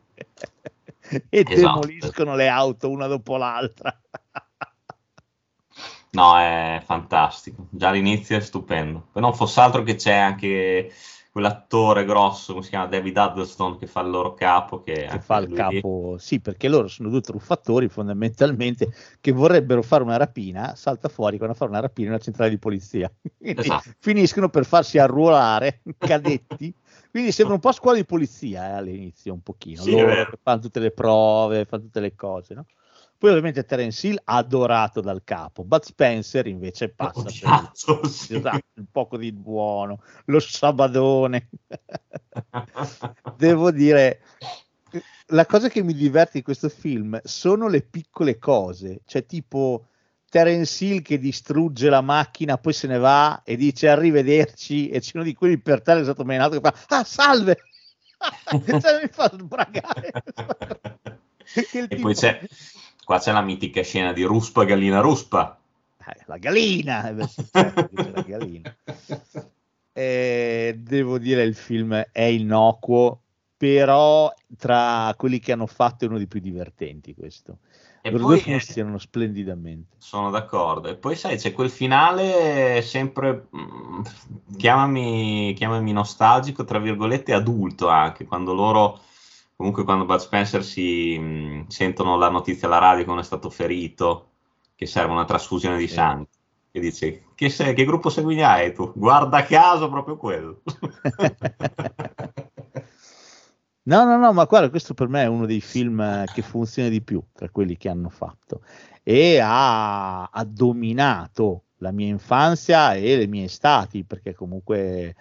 e 1.10 1.22
Esatto. 1.30 1.46
demoliscono 1.46 2.36
le 2.36 2.48
auto 2.48 2.90
una 2.90 3.08
dopo 3.08 3.36
l'altra. 3.36 4.00
No, 6.12 6.38
è 6.38 6.82
fantastico. 6.86 7.68
Già 7.70 7.92
l'inizio 7.92 8.38
è 8.38 8.40
stupendo. 8.40 9.08
Poi 9.12 9.22
non 9.22 9.36
fosse 9.36 9.60
altro 9.60 9.84
che 9.84 9.96
c'è 9.96 10.14
anche 10.14 10.92
quell'attore 11.38 12.04
grosso, 12.04 12.54
come 12.54 12.64
si 12.64 12.72
chiama 12.72 12.88
David 12.88 13.16
Huddleston, 13.16 13.78
che 13.78 13.86
fa 13.86 14.02
il 14.02 14.10
loro 14.10 14.34
capo. 14.34 14.82
Che, 14.82 15.08
che 15.08 15.20
fa 15.20 15.38
il 15.38 15.54
capo, 15.54 16.16
sì, 16.18 16.40
perché 16.40 16.68
loro 16.68 16.88
sono 16.88 17.10
due 17.10 17.22
truffatori 17.22 17.88
fondamentalmente 17.90 18.92
che 19.22 19.32
vorrebbero 19.32 19.84
fare 19.84 20.02
una 20.02 20.18
rapina, 20.18 20.74
salta 20.76 21.10
fuori 21.10 21.38
a 21.40 21.54
fare 21.54 21.70
una 21.70 21.80
rapina 21.80 22.08
in 22.08 22.14
una 22.14 22.24
centrale 22.24 22.50
di 22.50 22.58
polizia. 22.58 23.12
Esatto. 23.40 23.92
finiscono 24.00 24.50
per 24.50 24.66
farsi 24.66 24.98
arruolare 24.98 25.82
cadetti. 25.98 26.74
Quindi 27.12 27.32
sembra 27.32 27.54
un 27.54 27.62
po' 27.62 27.72
scuola 27.72 27.98
di 27.98 28.06
polizia 28.06 28.70
eh, 28.70 28.72
all'inizio, 28.74 29.34
un 29.34 29.42
pochino. 29.42 29.84
Sì, 29.84 29.92
Loro 29.92 30.28
fanno 30.42 30.60
tutte 30.60 30.80
le 30.80 30.92
prove, 30.92 31.66
fanno 31.66 31.84
tutte 31.84 32.00
le 32.00 32.16
cose, 32.16 32.56
no? 32.56 32.66
Poi 33.18 33.30
ovviamente 33.32 33.66
Terence 33.66 34.06
Hill 34.08 34.22
adorato 34.26 35.02
dal 35.02 35.24
capo, 35.24 35.64
Bud 35.64 35.84
Spencer 35.84 36.46
invece 36.46 36.90
passa 36.90 37.24
per 37.24 37.32
il- 37.34 37.40
Odiato, 37.44 38.06
sì. 38.08 38.36
esatto, 38.36 38.62
un 38.76 38.86
poco 38.92 39.18
di 39.18 39.32
buono, 39.32 40.02
lo 40.26 40.40
sabadone. 40.40 41.50
Devo 43.38 43.72
dire, 43.72 44.22
la 45.28 45.46
cosa 45.48 45.68
che 45.68 45.82
mi 45.82 45.94
diverte 45.94 46.38
di 46.38 46.44
questo 46.44 46.70
film 46.70 47.20
sono 47.24 47.68
le 47.68 47.82
piccole 47.82 48.38
cose, 48.38 49.02
cioè 49.06 49.26
tipo 49.26 49.88
Terence 50.30 50.86
Hill 50.86 51.02
che 51.02 51.18
distrugge 51.18 51.90
la 51.90 52.02
macchina, 52.02 52.58
poi 52.60 52.74
se 52.74 52.86
ne 52.86 53.00
va 53.00 53.42
e 53.44 53.56
dice 53.56 53.90
arrivederci 53.90 54.90
e 54.90 55.00
c'è 55.00 55.12
uno 55.16 55.24
di 55.24 55.34
quelli 55.34 55.58
per 55.58 55.82
terra 55.82 56.02
esatto 56.02 56.24
menato 56.24 56.60
che 56.60 56.70
fa 56.70 56.98
ah 56.98 57.04
salve! 57.04 57.58
cioè, 58.80 59.02
mi 59.02 59.10
fa 59.12 59.32
sbragare. 59.34 60.12
Il 61.74 61.84
e 61.84 61.88
tipo- 61.88 62.02
poi 62.02 62.14
c'è, 62.14 62.42
qua 63.08 63.20
c'è 63.20 63.32
la 63.32 63.42
mitica 63.42 63.82
scena 63.84 64.12
di 64.12 64.24
Ruspa 64.24 64.66
Gallina 64.66 65.00
Ruspa. 65.00 65.58
Eh, 66.06 66.24
la 66.26 66.38
gallina, 66.38 67.08
eh, 67.10 67.28
certo, 67.50 67.90
la 67.94 68.22
gallina. 68.22 68.76
Eh, 69.98 70.76
devo 70.78 71.18
dire 71.18 71.42
il 71.42 71.56
film 71.56 71.96
è 72.12 72.22
innocuo, 72.22 73.20
però 73.58 74.32
tra 74.56 75.12
quelli 75.18 75.40
che 75.40 75.54
hanno 75.54 75.66
fatto 75.66 76.06
è 76.06 76.08
uno 76.08 76.18
dei 76.18 76.28
più 76.28 76.40
divertenti 76.40 77.16
questo. 77.16 77.58
E 78.02 78.12
Loro 78.12 78.26
poi 78.26 78.36
due 78.36 78.40
funzionano 78.40 79.00
splendidamente. 79.00 79.96
sono 79.98 80.30
d'accordo. 80.30 80.90
E 80.90 80.96
poi 80.98 81.16
sai, 81.16 81.38
c'è 81.38 81.52
quel 81.52 81.72
finale 81.72 82.84
sempre, 82.84 83.48
mm, 83.58 84.02
chiamami, 84.56 85.54
chiamami 85.56 85.92
nostalgico, 85.94 86.64
tra 86.64 86.78
virgolette, 86.78 87.34
adulto 87.34 87.88
anche, 87.88 88.26
quando 88.26 88.54
loro, 88.54 89.00
comunque 89.58 89.84
quando 89.84 90.06
Bud 90.06 90.20
Spencer 90.20 90.64
si 90.64 91.18
mm, 91.20 91.68
sentono 91.68 92.16
la 92.16 92.30
notizia 92.30 92.68
alla 92.68 92.78
radio 92.78 93.04
che 93.04 93.10
uno 93.10 93.20
è 93.20 93.24
stato 93.24 93.50
ferito, 93.50 94.30
che 94.76 94.86
serve 94.86 95.12
una 95.12 95.26
trasfusione 95.26 95.78
di 95.78 95.88
Sì. 95.88 95.96
sangue. 95.96 96.28
E 96.72 96.80
dice, 96.80 97.24
che, 97.34 97.50
sei- 97.50 97.74
che 97.74 97.84
gruppo 97.84 98.10
hai 98.16 98.74
tu? 98.74 98.94
Guarda 98.96 99.44
caso 99.44 99.90
proprio 99.90 100.16
quello. 100.16 100.62
No, 103.88 104.04
no, 104.04 104.18
no, 104.18 104.34
ma 104.34 104.44
guarda, 104.44 104.70
questo 104.70 104.94
per 104.94 105.08
me 105.08 105.24
è 105.24 105.28
uno 105.28 105.46
dei 105.46 105.62
film 105.62 106.26
che 106.34 106.42
funziona 106.42 106.90
di 106.90 107.02
più 107.02 107.24
tra 107.32 107.50
quelli 107.50 107.78
che 107.78 107.88
hanno 107.88 108.10
fatto 108.10 108.62
e 109.02 109.40
ha, 109.40 110.26
ha 110.26 110.44
dominato 110.44 111.68
la 111.78 111.92
mia 111.94 112.08
infanzia 112.08 112.96
e 112.96 113.16
le 113.16 113.28
mie 113.28 113.46
estati, 113.46 114.04
perché 114.04 114.34
comunque 114.34 115.16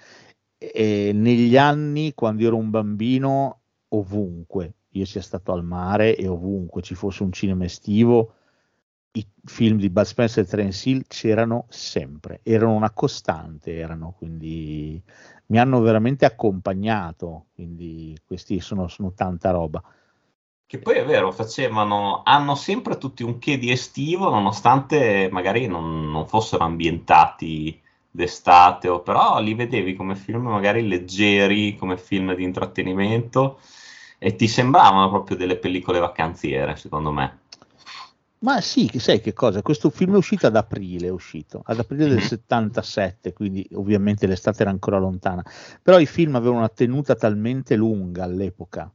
eh, 0.59 1.13
negli 1.15 1.57
anni, 1.57 2.13
quando 2.15 2.45
ero 2.45 2.57
un 2.57 2.71
bambino, 2.71 3.61
ovunque 3.89 4.75
io 4.91 5.05
sia 5.05 5.23
stato 5.23 5.53
al 5.53 5.65
mare 5.65 6.17
e 6.17 6.27
ovunque 6.27 6.83
ci 6.83 6.95
fosse 6.95 7.23
un 7.23 7.33
cinema 7.33 7.65
estivo, 7.65 8.35
i 9.13 9.27
film 9.45 9.79
di 9.79 9.89
Bud 9.89 10.05
Spencer 10.05 10.45
e 10.45 10.47
Terence 10.47 10.89
Hill 10.89 11.05
c'erano 11.07 11.67
sempre, 11.69 12.41
erano 12.43 12.75
una 12.75 12.91
costante, 12.91 13.75
erano 13.75 14.15
quindi 14.17 15.03
mi 15.47 15.59
hanno 15.59 15.81
veramente 15.81 16.25
accompagnato, 16.25 17.47
quindi 17.55 18.19
questi 18.27 18.61
sono, 18.61 18.89
sono 18.89 19.13
tanta 19.13 19.51
roba. 19.51 19.83
Che 20.67 20.79
poi 20.79 20.97
è 20.97 21.05
vero, 21.05 21.31
facevano, 21.31 22.23
hanno 22.25 22.57
sempre 22.57 22.99
tutti 22.99 23.23
un 23.23 23.39
che 23.39 23.57
di 23.57 23.71
estivo, 23.71 24.29
nonostante 24.29 25.29
magari 25.31 25.67
non, 25.67 26.11
non 26.11 26.27
fossero 26.27 26.65
ambientati 26.65 27.81
d'estate, 28.17 28.89
o 28.89 29.01
però 29.01 29.41
li 29.41 29.55
vedevi 29.55 29.95
come 29.95 30.17
film 30.17 30.47
magari 30.49 30.89
leggeri, 30.89 31.77
come 31.77 31.97
film 31.99 32.35
di 32.35 32.43
intrattenimento, 32.43 33.61
e 34.19 34.35
ti 34.35 34.49
sembravano 34.49 35.11
proprio 35.11 35.37
delle 35.37 35.57
pellicole 35.57 36.01
vacanziere, 36.01 36.75
secondo 36.77 37.13
me. 37.13 37.39
Ma 38.39 38.61
sì, 38.61 38.91
sai 38.99 39.21
che 39.21 39.33
cosa? 39.33 39.63
Questo 39.63 39.91
film 39.91 40.15
è 40.15 40.17
uscito 40.17 40.47
ad 40.47 40.57
aprile, 40.57 41.09
è 41.09 41.11
uscito 41.11 41.63
ad 41.65 41.79
aprile 41.79 42.07
del 42.07 42.19
Mhm. 42.19 42.23
77, 42.23 43.33
quindi 43.33 43.67
ovviamente 43.75 44.27
l'estate 44.27 44.63
era 44.63 44.71
ancora 44.71 44.99
lontana, 44.99 45.45
però 45.83 45.99
i 45.99 46.07
film 46.07 46.35
avevano 46.37 46.59
una 46.59 46.69
tenuta 46.69 47.15
talmente 47.15 47.77
lunga 47.77 48.25
all'epoca 48.25 48.91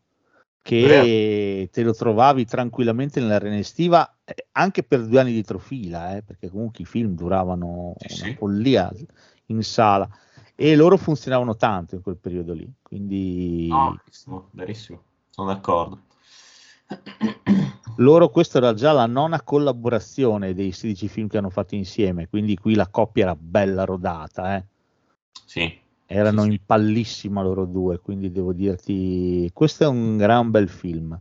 che 0.62 1.70
te 1.72 1.84
lo 1.84 1.94
trovavi 1.94 2.46
tranquillamente 2.46 3.20
nell'arena 3.20 3.58
estiva 3.58 4.18
eh, 4.24 4.48
anche 4.54 4.84
per 4.84 5.06
due 5.08 5.20
anni 5.20 5.34
di 5.34 5.44
trofila, 5.44 6.16
eh, 6.18 6.22
perché 6.22 6.50
comunque 6.50 6.84
i 6.84 6.88
film 6.88 7.16
duravano 7.16 7.96
Sì, 7.98 8.24
una 8.24 8.36
follia 8.36 8.92
in 9.48 9.64
sala. 9.64 10.08
E 10.56 10.76
loro 10.76 10.98
funzionavano 10.98 11.56
tanto 11.56 11.96
in 11.96 12.02
quel 12.02 12.18
periodo 12.18 12.54
lì, 12.54 12.72
quindi 12.84 13.68
No, 13.70 13.98
verissimo, 13.98 14.50
verissimo, 14.52 15.02
sono 15.30 15.48
d'accordo. 15.48 16.02
loro 17.98 18.30
questa 18.30 18.60
era 18.60 18.74
già 18.74 18.92
la 18.92 19.08
nona 19.08 19.42
collaborazione 19.42 20.54
dei 20.54 20.72
16 20.72 21.08
film 21.08 21.28
che 21.28 21.38
hanno 21.38 21.50
fatto 21.50 21.74
insieme, 21.74 22.28
quindi 22.30 22.56
qui 22.58 22.76
la 22.76 22.88
coppia 22.88 23.24
era 23.24 23.36
bella 23.36 23.86
rodata, 23.86 24.56
eh. 24.58 24.64
Sì, 25.46 25.81
erano 26.12 26.44
in 26.44 26.60
pallissima 26.66 27.42
loro 27.42 27.66
due, 27.66 28.00
quindi 28.00 28.32
devo 28.32 28.52
dirti, 28.52 29.50
questo 29.54 29.86
è 29.86 29.88
un 29.88 30.18
gran 30.18 30.52
bel 30.52 30.68
film. 30.68 31.18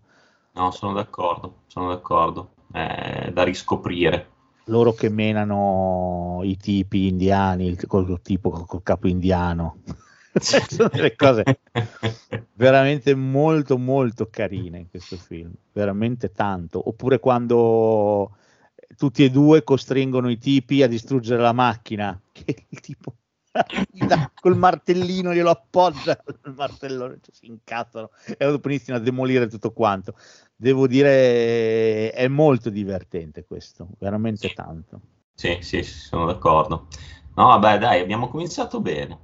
no, 0.53 0.71
sono 0.73 0.93
d'accordo, 0.93 1.61
sono 1.69 1.89
d'accordo, 1.89 2.55
è 2.73 3.31
da 3.33 3.45
riscoprire. 3.45 4.29
Loro 4.65 4.93
che 4.93 5.09
menano 5.09 6.41
i 6.43 6.57
tipi 6.57 7.07
indiani, 7.07 7.67
il, 7.67 7.87
col, 7.87 8.21
tipo 8.21 8.51
col, 8.51 8.67
col 8.67 8.83
capo 8.83 9.07
indiano, 9.07 9.79
sono 10.35 10.89
delle 10.89 11.15
cose 11.15 11.61
veramente 12.55 13.15
molto 13.15 13.79
molto 13.79 14.29
carine 14.29 14.79
in 14.79 14.91
questo 14.91 15.17
film, 15.17 15.53
veramente 15.73 16.33
tanto. 16.33 16.89
Oppure 16.89 17.21
quando 17.21 18.37
tutti 18.97 19.25
e 19.25 19.31
due 19.31 19.63
costringono 19.63 20.29
i 20.29 20.39
tipi 20.39 20.83
a 20.83 20.89
distruggere 20.89 21.41
la 21.41 21.53
macchina, 21.53 22.21
che 22.33 22.67
il 22.69 22.81
tipo 22.81 23.15
col 24.41 24.57
martellino 24.57 25.35
glielo 25.35 25.51
appoggia 25.51 26.19
il 26.45 26.55
martellone 26.55 27.19
cioè, 27.21 27.35
si 27.35 27.47
incazzano. 27.47 28.11
E 28.27 28.37
dopo 28.47 28.69
iniziano 28.69 29.01
a 29.01 29.03
demolire 29.03 29.49
tutto 29.49 29.73
quanto. 29.73 30.15
Devo 30.55 30.87
dire 30.87 32.13
è 32.13 32.29
molto 32.29 32.71
divertente 32.71 33.45
questo 33.45 33.89
veramente 33.99 34.49
sì. 34.49 34.55
tanto 34.55 35.01
sì 35.35 35.59
sì 35.61 35.83
sono 35.83 36.27
d'accordo. 36.27 36.87
No 37.35 37.47
vabbè 37.47 37.79
dai 37.79 38.01
abbiamo 38.01 38.29
cominciato 38.29 38.81
bene. 38.81 39.19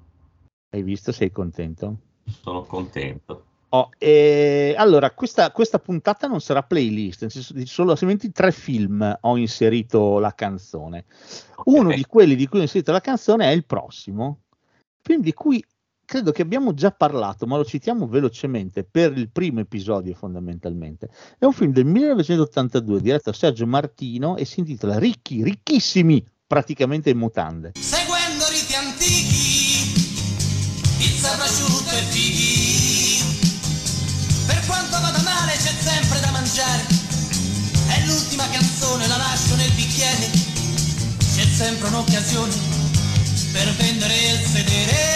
Hai 0.70 0.82
visto? 0.82 1.12
Sei 1.12 1.30
contento? 1.30 1.96
Sono 2.24 2.62
contento 2.62 3.44
Oh, 3.70 3.90
e 3.98 4.74
allora, 4.76 5.10
questa, 5.10 5.50
questa, 5.50 5.78
puntata 5.78 6.28
non 6.28 6.40
sarà 6.40 6.62
playlist, 6.62 7.26
senso 7.26 7.52
di 7.52 7.66
solamente 7.66 8.30
tre 8.30 8.52
film 8.52 9.18
ho 9.20 9.36
inserito 9.36 10.18
la 10.18 10.32
canzone. 10.34 11.04
Okay. 11.56 11.74
Uno 11.74 11.92
di 11.92 12.04
quelli 12.04 12.36
di 12.36 12.46
cui 12.46 12.60
ho 12.60 12.62
inserito 12.62 12.92
la 12.92 13.00
canzone 13.00 13.46
è 13.46 13.52
il 13.52 13.66
prossimo, 13.66 14.42
film 15.02 15.20
di 15.20 15.32
cui 15.32 15.64
credo 16.06 16.30
che 16.30 16.42
abbiamo 16.42 16.72
già 16.72 16.92
parlato, 16.92 17.46
ma 17.46 17.56
lo 17.56 17.64
citiamo 17.64 18.06
velocemente 18.06 18.84
per 18.84 19.16
il 19.18 19.28
primo 19.30 19.60
episodio 19.60 20.14
fondamentalmente. 20.14 21.10
È 21.38 21.44
un 21.44 21.52
film 21.52 21.72
del 21.72 21.84
1982 21.84 23.00
diretto 23.00 23.30
da 23.30 23.36
Sergio 23.36 23.66
Martino 23.66 24.36
e 24.36 24.44
si 24.44 24.60
intitola 24.60 24.98
Ricchi, 24.98 25.42
ricchissimi, 25.42 26.24
praticamente 26.46 27.10
in 27.10 27.18
mutande. 27.18 27.72
Seguendo 27.74 28.05
canzone, 38.76 39.06
la 39.06 39.16
lascio 39.16 39.54
nel 39.56 39.70
bicchiere. 39.72 40.30
C'è 41.34 41.46
sempre 41.56 41.88
un'occasione 41.88 42.54
per 43.52 43.74
vendere 43.76 44.14
il 44.14 44.46
sedere. 44.46 45.14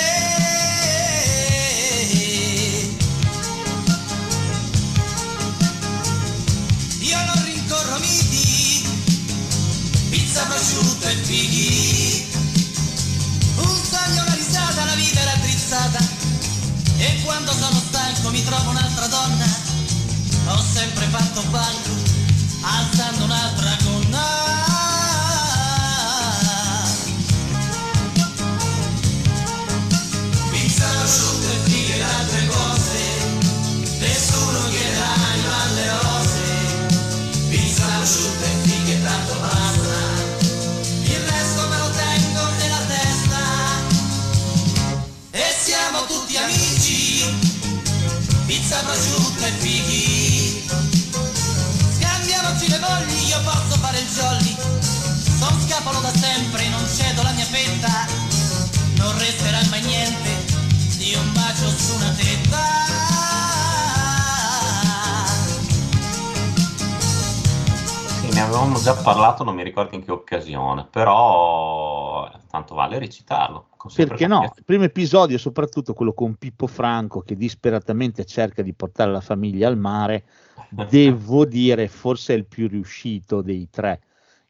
Io 7.00 7.24
non 7.24 7.44
rincorro 7.44 7.98
miti, 7.98 8.88
pizza 10.08 10.44
prosciutto 10.44 11.06
e 11.06 11.14
fighi. 11.16 12.26
Un 13.56 13.80
sogno, 13.90 14.22
una 14.22 14.34
risata, 14.34 14.84
la 14.84 14.94
vita 14.94 15.20
era 15.20 15.34
drizzata. 15.36 15.98
E 16.96 17.20
quando 17.24 17.52
sono 17.52 17.82
stanco 17.88 18.30
mi 18.30 18.42
trovo 18.42 18.70
un'altra 18.70 19.06
donna, 19.06 19.46
ho 20.46 20.64
sempre 20.72 21.06
fatto 21.06 21.42
banco, 21.50 22.09
alzando 22.62 23.24
un'altra 23.24 23.76
gonna. 23.82 24.28
Pizza, 30.50 30.86
prosciutto 30.86 31.46
e 31.48 31.70
fighe 31.70 31.96
e 31.96 32.02
altre 32.02 32.46
cose, 32.46 32.98
nessuno 33.98 34.68
chiederà 34.68 35.16
mai 35.16 35.40
alle 35.60 35.88
rose. 36.02 36.42
Pizza, 37.48 37.84
prosciutto 37.84 38.44
e 38.44 38.68
fighe 38.68 39.02
tanto 39.02 39.34
basta, 39.40 39.98
il 41.02 41.18
resto 41.18 41.68
me 41.68 41.78
lo 41.78 41.90
tengo 41.90 42.42
nella 42.58 42.82
testa. 42.88 43.42
E 45.30 45.56
siamo 45.62 46.04
tutti 46.06 46.36
amici, 46.36 47.24
pizza, 48.46 48.78
prosciutto 48.80 49.44
e 49.44 49.50
fighi. 49.58 49.99
Ne 68.40 68.46
avevamo 68.46 68.80
già 68.80 68.94
parlato, 68.94 69.44
non 69.44 69.54
mi 69.54 69.62
ricordo 69.62 69.94
in 69.94 70.02
che 70.02 70.10
occasione, 70.10 70.86
però 70.90 72.30
tanto 72.48 72.74
vale 72.74 72.98
recitarlo. 72.98 73.68
Perché 73.94 74.26
no? 74.26 74.50
Il 74.56 74.64
primo 74.64 74.84
episodio, 74.84 75.36
soprattutto 75.36 75.92
quello 75.92 76.14
con 76.14 76.36
Pippo 76.36 76.66
Franco 76.66 77.20
che 77.20 77.36
disperatamente 77.36 78.24
cerca 78.24 78.62
di 78.62 78.72
portare 78.72 79.10
la 79.10 79.20
famiglia 79.20 79.68
al 79.68 79.76
mare, 79.76 80.24
devo 80.88 81.44
dire 81.44 81.86
forse 81.88 82.32
è 82.32 82.36
il 82.36 82.46
più 82.46 82.66
riuscito 82.68 83.42
dei 83.42 83.68
tre. 83.70 84.00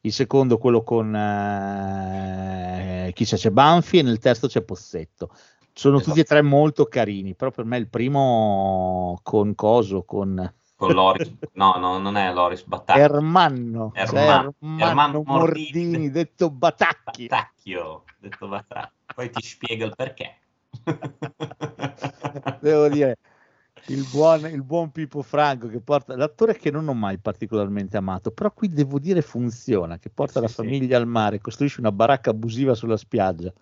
Il 0.02 0.12
secondo, 0.12 0.56
quello 0.56 0.82
con 0.82 1.14
eh, 1.14 3.10
chi 3.12 3.24
c'è, 3.24 3.36
c'è 3.36 3.50
Banfi 3.50 3.98
e 3.98 4.02
nel 4.02 4.18
terzo 4.18 4.46
c'è 4.46 4.62
Pozzetto. 4.62 5.30
Sono 5.72 5.96
esatto. 5.96 6.10
tutti 6.10 6.22
e 6.22 6.24
tre 6.24 6.42
molto 6.42 6.86
carini, 6.86 7.34
però 7.34 7.50
per 7.50 7.64
me 7.64 7.76
il 7.76 7.88
primo 7.88 9.18
con 9.22 9.54
Coso, 9.54 10.04
con 10.04 10.52
con 10.80 10.94
Loris, 10.94 11.30
no, 11.52 11.74
no, 11.76 11.98
non 11.98 12.16
è 12.16 12.32
Loris. 12.32 12.64
Ermanno, 12.86 13.92
Erman, 13.92 14.06
cioè 14.06 14.20
Ermanno, 14.22 14.54
Ermanno 14.78 15.22
Mordini, 15.26 15.84
Mordini, 15.84 16.10
detto 16.10 16.50
Batacchi. 16.50 17.26
Batacchio, 17.26 18.04
detto 18.18 18.48
Batacchi. 18.48 18.94
Poi 19.14 19.30
ti 19.30 19.42
spiego 19.42 19.84
il 19.84 19.94
perché. 19.94 20.38
Devo 22.60 22.88
dire, 22.88 23.18
il 23.88 24.08
buon, 24.10 24.46
il 24.46 24.62
buon 24.62 24.90
Pippo 24.90 25.20
Franco 25.20 25.68
che 25.68 25.80
porta 25.80 26.16
l'attore 26.16 26.56
che 26.56 26.70
non 26.70 26.88
ho 26.88 26.94
mai 26.94 27.18
particolarmente 27.18 27.98
amato, 27.98 28.30
però 28.30 28.50
qui 28.50 28.70
devo 28.70 28.98
dire 28.98 29.20
funziona, 29.20 29.98
che 29.98 30.08
porta 30.08 30.40
sì, 30.40 30.46
la 30.46 30.48
famiglia 30.48 30.96
sì. 30.96 31.02
al 31.02 31.06
mare, 31.06 31.42
costruisce 31.42 31.80
una 31.80 31.92
baracca 31.92 32.30
abusiva 32.30 32.74
sulla 32.74 32.96
spiaggia 32.96 33.52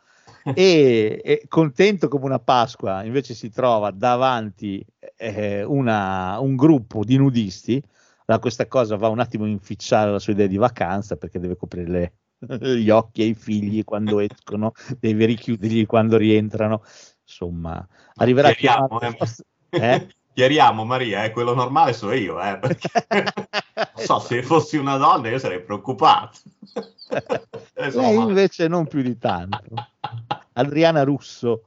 e, 0.54 1.20
e, 1.24 1.44
contento 1.48 2.08
come 2.08 2.24
una 2.24 2.38
Pasqua 2.38 3.04
invece 3.04 3.34
si 3.34 3.50
trova 3.50 3.90
davanti 3.90 4.84
eh, 5.16 5.62
una, 5.62 6.38
un 6.40 6.56
gruppo 6.56 7.04
di 7.04 7.16
nudisti 7.16 7.82
allora 8.26 8.42
questa 8.42 8.66
cosa 8.66 8.96
va 8.96 9.08
un 9.08 9.20
attimo 9.20 9.44
a 9.44 9.48
inficiare 9.48 10.10
la 10.10 10.18
sua 10.18 10.32
idea 10.32 10.46
di 10.46 10.56
vacanza 10.56 11.16
perché 11.16 11.38
deve 11.38 11.56
coprire 11.56 11.88
le, 11.88 12.12
gli 12.76 12.90
occhi 12.90 13.22
ai 13.22 13.34
figli 13.34 13.84
quando 13.84 14.20
escono 14.20 14.72
deve 14.98 15.26
richiuderli 15.26 15.86
quando 15.86 16.16
rientrano 16.16 16.82
insomma 17.24 17.86
arriverà 18.16 18.48
a 18.48 18.52
chiamare, 18.52 19.16
eh. 19.70 20.06
Eh? 20.38 20.46
Chiariamo 20.46 20.84
Maria, 20.84 21.24
eh, 21.24 21.32
quello 21.32 21.52
normale 21.52 21.92
so 21.92 22.12
io, 22.12 22.40
eh, 22.40 22.58
perché 22.58 22.88
non 23.10 24.04
so, 24.04 24.20
se 24.20 24.42
fossi 24.44 24.76
una 24.76 24.96
donna 24.96 25.28
io 25.28 25.38
sarei 25.38 25.60
preoccupato. 25.62 26.38
lei 27.74 28.14
invece 28.14 28.68
non 28.68 28.86
più 28.86 29.02
di 29.02 29.18
tanto. 29.18 29.74
Adriana 30.52 31.02
Russo 31.02 31.64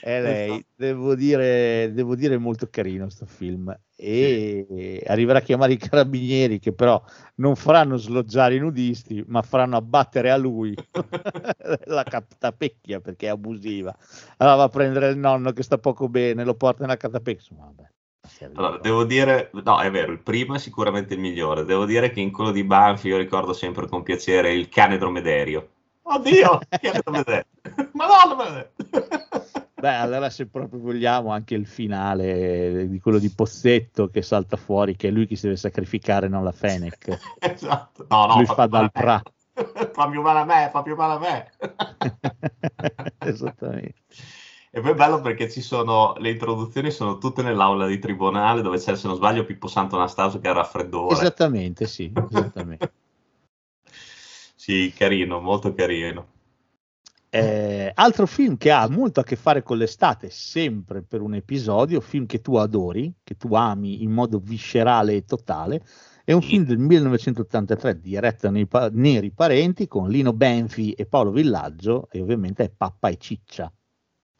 è 0.00 0.20
lei, 0.20 0.64
devo 0.74 1.14
dire, 1.14 1.92
devo 1.92 2.16
dire 2.16 2.38
molto 2.38 2.68
carino 2.68 3.04
questo 3.04 3.26
film 3.26 3.76
e 3.94 4.66
sì. 4.68 5.02
arriverà 5.06 5.38
a 5.38 5.42
chiamare 5.42 5.72
i 5.72 5.76
carabinieri 5.76 6.60
che 6.60 6.72
però 6.72 7.02
non 7.36 7.56
faranno 7.56 7.96
sloggiare 7.96 8.54
i 8.54 8.60
nudisti 8.60 9.24
ma 9.26 9.42
faranno 9.42 9.76
abbattere 9.76 10.30
a 10.30 10.36
lui 10.36 10.72
la 11.86 12.04
catapecchia 12.04 13.00
perché 13.00 13.26
è 13.26 13.30
abusiva 13.30 13.92
allora 14.36 14.54
va 14.54 14.62
a 14.62 14.68
prendere 14.68 15.08
il 15.08 15.18
nonno 15.18 15.52
che 15.52 15.64
sta 15.64 15.78
poco 15.78 16.08
bene 16.08 16.44
lo 16.44 16.54
porta 16.54 16.82
nella 16.82 16.96
catapecchia 16.96 17.56
vabbè 17.58 17.90
allora, 18.54 18.78
devo 18.78 19.04
dire, 19.04 19.50
no, 19.52 19.80
è 19.80 19.90
vero, 19.90 20.12
il 20.12 20.20
primo 20.20 20.54
è 20.54 20.58
sicuramente 20.58 21.14
il 21.14 21.20
migliore. 21.20 21.64
Devo 21.64 21.84
dire 21.84 22.10
che 22.10 22.20
in 22.20 22.32
quello 22.32 22.50
di 22.50 22.64
Banfi 22.64 23.08
io 23.08 23.16
ricordo 23.16 23.52
sempre 23.52 23.86
con 23.86 24.02
piacere 24.02 24.52
il 24.52 24.68
cane 24.68 24.98
dromedario. 24.98 25.68
Oddio, 26.02 26.60
cane 26.80 27.00
dromedario. 27.02 27.44
Madonna! 27.92 28.68
Beh, 29.80 29.94
allora 29.94 30.28
se 30.28 30.46
proprio 30.46 30.80
vogliamo 30.80 31.30
anche 31.30 31.54
il 31.54 31.66
finale 31.66 32.88
di 32.88 32.98
quello 32.98 33.18
di 33.18 33.30
Pozzetto 33.30 34.08
che 34.08 34.22
salta 34.22 34.56
fuori, 34.56 34.96
che 34.96 35.08
è 35.08 35.10
lui 35.10 35.26
che 35.26 35.36
si 35.36 35.44
deve 35.44 35.56
sacrificare, 35.56 36.26
non 36.26 36.42
la 36.42 36.52
Fenech. 36.52 37.16
esatto. 37.38 38.06
No, 38.08 38.26
no, 38.26 38.34
lui 38.36 38.46
fa, 38.46 38.54
fa 38.54 38.66
dal 38.66 38.90
pra. 38.90 39.22
fa 39.92 40.08
più 40.08 40.20
male 40.20 40.38
a 40.40 40.44
me, 40.44 40.68
fa 40.72 40.82
più 40.82 40.96
male 40.96 41.12
a 41.12 41.18
me. 41.18 41.50
Esattamente. 43.18 44.02
E 44.70 44.80
poi 44.80 44.90
è 44.90 44.94
bello 44.94 45.20
perché 45.20 45.50
ci 45.50 45.62
sono 45.62 46.14
le 46.18 46.30
introduzioni 46.30 46.90
sono 46.90 47.16
tutte 47.18 47.42
nell'aula 47.42 47.86
di 47.86 47.98
tribunale 47.98 48.60
dove 48.60 48.78
c'è, 48.78 48.96
se 48.96 49.06
non 49.06 49.16
sbaglio, 49.16 49.44
Pippo 49.44 49.66
Santo 49.66 49.96
Anastasio 49.96 50.40
che 50.40 50.48
ha 50.48 50.52
raffreddore. 50.52 51.14
Esattamente, 51.14 51.86
sì, 51.86 52.12
esattamente. 52.30 52.92
sì, 54.54 54.92
carino, 54.94 55.40
molto 55.40 55.72
carino. 55.72 56.36
Eh, 57.30 57.92
altro 57.94 58.26
film 58.26 58.56
che 58.56 58.70
ha 58.70 58.88
molto 58.88 59.20
a 59.20 59.22
che 59.22 59.36
fare 59.36 59.62
con 59.62 59.76
l'estate, 59.76 60.30
sempre 60.30 61.02
per 61.02 61.20
un 61.20 61.34
episodio, 61.34 62.00
film 62.00 62.24
che 62.24 62.40
tu 62.40 62.56
adori, 62.56 63.12
che 63.22 63.36
tu 63.36 63.54
ami 63.54 64.02
in 64.02 64.10
modo 64.10 64.38
viscerale 64.38 65.14
e 65.14 65.24
totale, 65.24 65.82
è 66.24 66.32
un 66.32 66.40
film 66.42 66.64
del 66.64 66.78
1983 66.78 68.00
diretto 68.00 68.50
nei 68.50 68.66
pa- 68.66 68.90
Neri 68.92 69.30
Parenti 69.30 69.86
con 69.86 70.08
Lino 70.08 70.32
Benfi 70.32 70.92
e 70.92 71.06
Paolo 71.06 71.30
Villaggio 71.30 72.08
e 72.10 72.20
ovviamente 72.20 72.64
è 72.64 72.70
Pappa 72.70 73.08
e 73.08 73.16
Ciccia. 73.18 73.72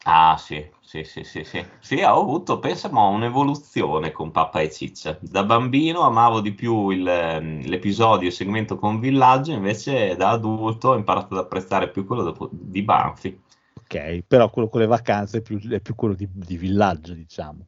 Ah 0.05 0.37
sì, 0.37 0.65
sì, 0.81 1.03
sì, 1.03 1.23
sì, 1.23 1.43
sì. 1.43 1.63
Sì, 1.79 2.01
ho 2.01 2.19
avuto, 2.21 2.59
pensiamo, 2.59 3.09
un'evoluzione 3.09 4.11
con 4.11 4.31
Pappa 4.31 4.61
e 4.61 4.71
Ciccia. 4.71 5.17
Da 5.21 5.43
bambino 5.43 6.01
amavo 6.01 6.39
di 6.41 6.53
più 6.53 6.89
il, 6.89 7.05
ehm, 7.07 7.65
l'episodio, 7.67 8.27
il 8.27 8.33
segmento 8.33 8.77
con 8.77 8.99
Villaggio, 8.99 9.51
invece 9.51 10.15
da 10.15 10.29
adulto 10.31 10.89
ho 10.89 10.95
imparato 10.95 11.33
ad 11.35 11.41
apprezzare 11.41 11.89
più 11.89 12.05
quello 12.05 12.23
dopo- 12.23 12.49
di 12.51 12.81
Banfi. 12.81 13.39
Ok, 13.73 14.21
però 14.25 14.49
quello 14.49 14.69
con 14.69 14.79
le 14.81 14.87
vacanze 14.87 15.39
è 15.39 15.41
più, 15.41 15.59
è 15.69 15.79
più 15.81 15.95
quello 15.95 16.13
di, 16.15 16.27
di 16.31 16.57
villaggio, 16.57 17.13
diciamo. 17.13 17.65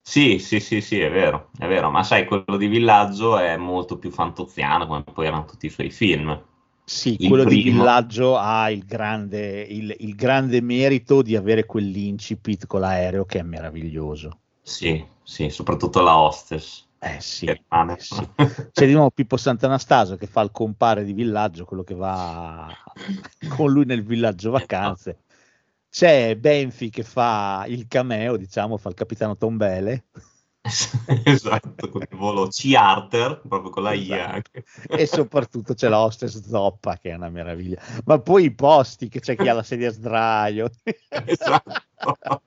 Sì, 0.00 0.38
sì, 0.38 0.60
sì, 0.60 0.80
sì, 0.80 1.00
è 1.00 1.10
vero, 1.10 1.50
è 1.58 1.66
vero, 1.66 1.90
ma 1.90 2.02
sai, 2.02 2.26
quello 2.26 2.56
di 2.58 2.66
Villaggio 2.66 3.38
è 3.38 3.56
molto 3.56 3.96
più 3.98 4.10
fantoziano, 4.10 4.86
come 4.86 5.02
poi 5.02 5.26
erano 5.26 5.44
tutti 5.46 5.66
i 5.66 5.70
suoi 5.70 5.90
film. 5.90 6.30
Sì, 6.84 7.16
Il 7.18 7.28
quello 7.28 7.44
di 7.44 7.62
primo- 7.62 7.78
villaggio 7.78 8.36
ha 8.36 8.70
il 8.70 8.84
grande, 8.84 9.62
il, 9.62 9.94
il 10.00 10.14
grande 10.14 10.60
merito 10.60 11.22
di 11.22 11.34
avere 11.34 11.64
quell'incipit 11.64 12.66
con 12.66 12.80
l'aereo 12.80 13.24
che 13.24 13.38
è 13.38 13.42
meraviglioso. 13.42 14.38
Sì, 14.62 15.02
sì, 15.22 15.48
soprattutto 15.48 16.02
la 16.02 16.18
hostess. 16.18 16.84
Eh 16.98 17.20
sì, 17.20 17.46
rimane- 17.46 17.98
sì. 17.98 18.16
C'è 18.72 18.86
di 18.86 18.92
nuovo 18.92 19.10
Pippo 19.10 19.36
Sant'Anastasio 19.36 20.16
che 20.16 20.26
fa 20.26 20.40
il 20.42 20.50
compare 20.50 21.04
di 21.04 21.12
villaggio, 21.12 21.64
quello 21.64 21.84
che 21.84 21.94
va 21.94 22.66
con 23.48 23.70
lui 23.70 23.84
nel 23.84 24.02
villaggio 24.02 24.50
vacanze. 24.50 25.18
C'è 25.90 26.36
Benfi 26.36 26.90
che 26.90 27.02
fa 27.02 27.64
il 27.68 27.86
cameo, 27.86 28.36
diciamo, 28.36 28.76
fa 28.78 28.88
il 28.88 28.94
capitano 28.94 29.36
Tombele. 29.36 30.06
esatto, 31.24 31.90
con 31.90 32.00
il 32.10 32.16
volo 32.16 32.48
C-Arter, 32.48 33.42
proprio 33.46 33.70
con 33.70 33.82
la 33.82 33.92
I 33.92 34.10
Esatto. 34.10 34.32
anche. 34.34 34.64
e 34.88 35.06
soprattutto 35.06 35.74
c'è 35.74 35.88
la 35.88 36.00
hostess 36.00 36.40
zoppa 36.42 36.96
che 36.96 37.10
è 37.10 37.14
una 37.14 37.28
meraviglia 37.28 37.80
ma 38.06 38.18
poi 38.18 38.44
i 38.44 38.54
posti 38.54 39.08
che 39.08 39.20
c'è 39.20 39.36
chi 39.36 39.46
ha 39.48 39.52
la 39.52 39.62
sedia 39.62 39.88
a 39.90 39.92
sdraio 39.92 40.70
Esatto. 41.26 42.42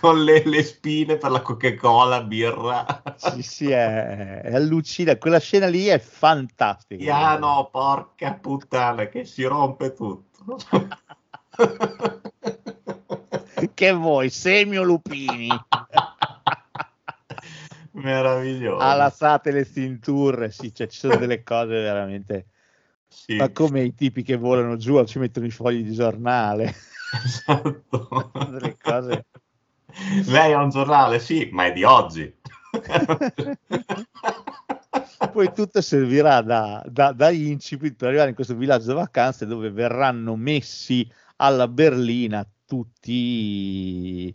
con 0.00 0.22
le, 0.22 0.42
le 0.44 0.62
spine 0.64 1.16
per 1.16 1.30
la 1.30 1.40
Coca-Cola, 1.40 2.22
birra. 2.22 3.02
sì 3.16 3.42
sì 3.42 3.70
è, 3.70 4.40
è 4.42 4.54
allucinante 4.54 5.18
quella 5.20 5.38
scena 5.40 5.66
lì 5.66 5.86
è 5.86 5.98
fantastica 5.98 7.02
Piano, 7.02 7.68
porca 7.72 8.34
puttana, 8.34 9.06
che 9.08 9.24
si 9.24 9.44
rompe 9.44 9.94
tutto. 9.94 10.58
che 13.74 13.92
vuoi 13.92 14.28
semi 14.30 14.76
o 14.76 14.82
lupini 14.82 15.48
Meraviglioso. 17.94 18.78
alazzate 18.78 19.52
le 19.52 19.64
cinture 19.64 20.50
sì 20.50 20.74
cioè, 20.74 20.88
ci 20.88 20.98
sono 20.98 21.14
delle 21.16 21.42
cose 21.42 21.74
veramente 21.74 22.46
Sì, 23.08 23.36
ma 23.36 23.50
come 23.50 23.82
i 23.82 23.94
tipi 23.94 24.22
che 24.22 24.36
volano 24.36 24.76
giù 24.76 25.02
ci 25.04 25.18
mettono 25.18 25.46
i 25.46 25.50
fogli 25.50 25.84
di 25.84 25.94
giornale 25.94 26.74
esatto. 27.24 28.32
delle 28.50 28.76
cose 28.80 29.26
Lei 30.26 30.52
ha 30.52 30.62
un 30.62 30.70
giornale, 30.70 31.20
sì, 31.20 31.48
ma 31.52 31.66
è 31.66 31.72
di 31.72 31.84
oggi. 31.84 32.34
poi 35.32 35.52
tutto 35.52 35.80
servirà 35.80 36.40
da, 36.42 36.82
da, 36.86 37.12
da 37.12 37.30
incipit 37.30 37.94
per 37.96 38.08
arrivare 38.08 38.30
in 38.30 38.34
questo 38.34 38.56
villaggio 38.56 38.88
di 38.88 38.94
vacanze 38.94 39.46
dove 39.46 39.70
verranno 39.70 40.34
messi 40.36 41.08
alla 41.36 41.68
berlina 41.68 42.44
tutti 42.66 44.34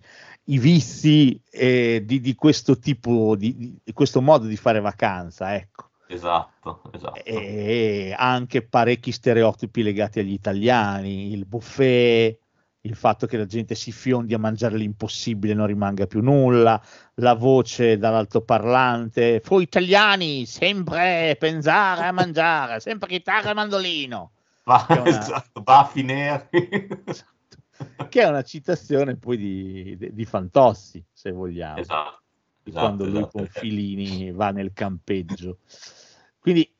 i, 0.51 0.57
vizi 0.59 1.41
eh, 1.51 2.01
di, 2.05 2.19
di 2.19 2.35
questo 2.35 2.77
tipo 2.77 3.35
di, 3.35 3.79
di 3.83 3.93
questo 3.93 4.21
modo 4.21 4.45
di 4.47 4.57
fare 4.57 4.79
vacanza 4.79 5.55
ecco 5.55 5.87
Esatto, 6.11 6.81
esatto. 6.91 7.21
e 7.23 8.15
anche 8.17 8.63
parecchi 8.63 9.11
stereotipi 9.11 9.83
legati 9.83 10.19
agli 10.19 10.31
italiani 10.33 11.31
il 11.33 11.45
buffet 11.45 12.35
il 12.83 12.95
fatto 12.95 13.27
che 13.27 13.37
la 13.37 13.45
gente 13.45 13.75
si 13.75 13.91
fiondi 13.91 14.33
a 14.33 14.39
mangiare 14.39 14.77
l'impossibile 14.77 15.51
e 15.53 15.55
non 15.55 15.67
rimanga 15.67 16.07
più 16.07 16.21
nulla, 16.21 16.81
la 17.15 17.33
voce 17.35 17.97
dall'altoparlante, 17.97 19.41
fu 19.43 19.59
italiani, 19.59 20.45
sempre 20.45 21.35
pensare 21.37 22.05
a 22.05 22.11
mangiare, 22.13 22.79
sempre 22.79 23.09
chitarra 23.09 23.51
e 23.51 23.53
mandolino, 23.53 24.31
Va, 24.63 24.85
una- 24.89 25.05
esatto, 25.05 25.61
baffi 25.61 26.03
neri. 26.03 26.47
che 28.09 28.21
è 28.21 28.27
una 28.27 28.43
citazione 28.43 29.15
poi 29.15 29.37
di, 29.37 30.11
di- 30.13 30.25
Fantossi, 30.25 31.03
se 31.11 31.31
vogliamo, 31.31 31.79
esatto, 31.79 32.21
esatto, 32.63 32.85
quando 32.85 33.05
lui 33.05 33.19
esatto. 33.19 33.37
con 33.37 33.47
Filini 33.47 34.31
va 34.31 34.51
nel 34.51 34.73
campeggio. 34.73 35.59
Quindi, 36.39 36.71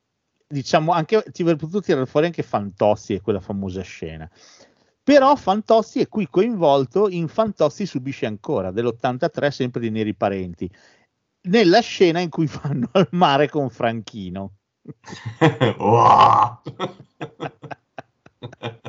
diciamo, 0.47 0.91
anche, 0.91 1.23
ti 1.31 1.41
avrei 1.41 1.57
potuto 1.57 1.81
tirare 1.81 2.05
fuori 2.05 2.27
anche 2.27 2.43
Fantossi 2.43 3.13
e 3.13 3.21
quella 3.21 3.41
famosa 3.41 3.81
scena. 3.81 4.29
Però 5.01 5.35
Fantozzi 5.35 6.01
è 6.01 6.07
qui 6.07 6.27
coinvolto 6.29 7.09
in 7.09 7.27
Fantozzi 7.27 7.85
subisce 7.85 8.25
ancora 8.25 8.71
dell'83 8.71 9.49
sempre 9.49 9.81
di 9.81 9.89
Neri 9.89 10.13
Parenti 10.13 10.69
nella 11.41 11.79
scena 11.79 12.19
in 12.19 12.29
cui 12.29 12.47
vanno 12.61 12.89
al 12.91 13.07
mare 13.11 13.49
con 13.49 13.69
Franchino 13.69 14.55
Wow. 15.79 16.61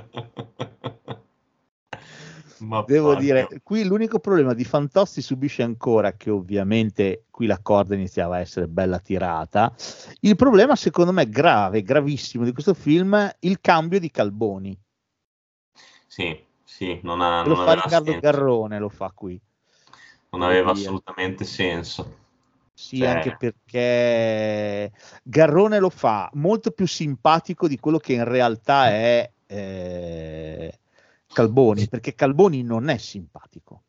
Ma 2.61 2.83
devo 2.87 3.09
porca- 3.15 3.21
dire 3.23 3.49
qui 3.63 3.85
l'unico 3.85 4.19
problema 4.19 4.53
di 4.55 4.65
Fantozzi 4.65 5.23
subisce 5.23 5.63
ancora 5.63 6.13
che 6.13 6.29
ovviamente 6.31 7.25
qui 7.31 7.47
la 7.47 7.59
corda 7.61 7.95
iniziava 7.95 8.37
a 8.37 8.41
essere 8.41 8.69
bella 8.69 8.99
tirata 8.99 9.75
il 10.21 10.37
problema 10.37 10.77
secondo 10.77 11.13
me 11.13 11.29
grave 11.29 11.83
gravissimo 11.83 12.45
di 12.45 12.53
questo 12.53 12.75
film 12.75 13.17
è 13.17 13.35
il 13.41 13.61
cambio 13.61 13.99
di 13.99 14.11
Calboni 14.11 14.79
Sì, 16.07 16.39
sì, 16.65 17.01
non, 17.03 17.21
ha, 17.23 17.43
lo 17.43 17.55
non 17.55 17.65
fa 17.65 17.73
Riccardo 17.75 18.11
senso. 18.13 18.21
Garrone 18.21 18.79
lo 18.79 18.89
fa 18.89 19.11
qui 19.15 19.41
Non 20.31 20.43
aveva 20.43 20.73
Via. 20.73 20.83
assolutamente 20.83 21.45
senso. 21.45 22.19
Sì, 22.75 22.99
Cioè- 22.99 23.09
anche 23.09 23.37
perché 23.39 24.93
Garrone 25.23 25.79
lo 25.79 25.91
fa 25.91 26.31
molto 26.35 26.71
più 26.71 26.87
simpatico 26.87 27.67
di 27.69 27.79
quello 27.79 27.99
che 27.99 28.13
in 28.15 28.25
realtà 28.25 28.89
è 28.91 29.31
eh, 29.47 30.79
Calboni, 31.33 31.89
perché 31.89 32.15
Calboni 32.15 32.63
non 32.63 32.89
è 32.89 32.97
simpatico, 32.97 33.83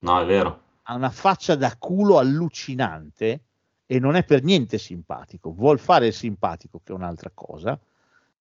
No, 0.00 0.20
è 0.20 0.24
vero. 0.26 0.62
ha 0.82 0.94
una 0.94 1.10
faccia 1.10 1.54
da 1.56 1.74
culo 1.76 2.18
allucinante 2.18 3.40
e 3.86 3.98
non 3.98 4.14
è 4.14 4.24
per 4.24 4.42
niente 4.42 4.78
simpatico, 4.78 5.52
vuol 5.52 5.78
fare 5.78 6.06
il 6.08 6.12
simpatico 6.12 6.80
che 6.82 6.92
è 6.92 6.96
un'altra 6.96 7.30
cosa. 7.34 7.78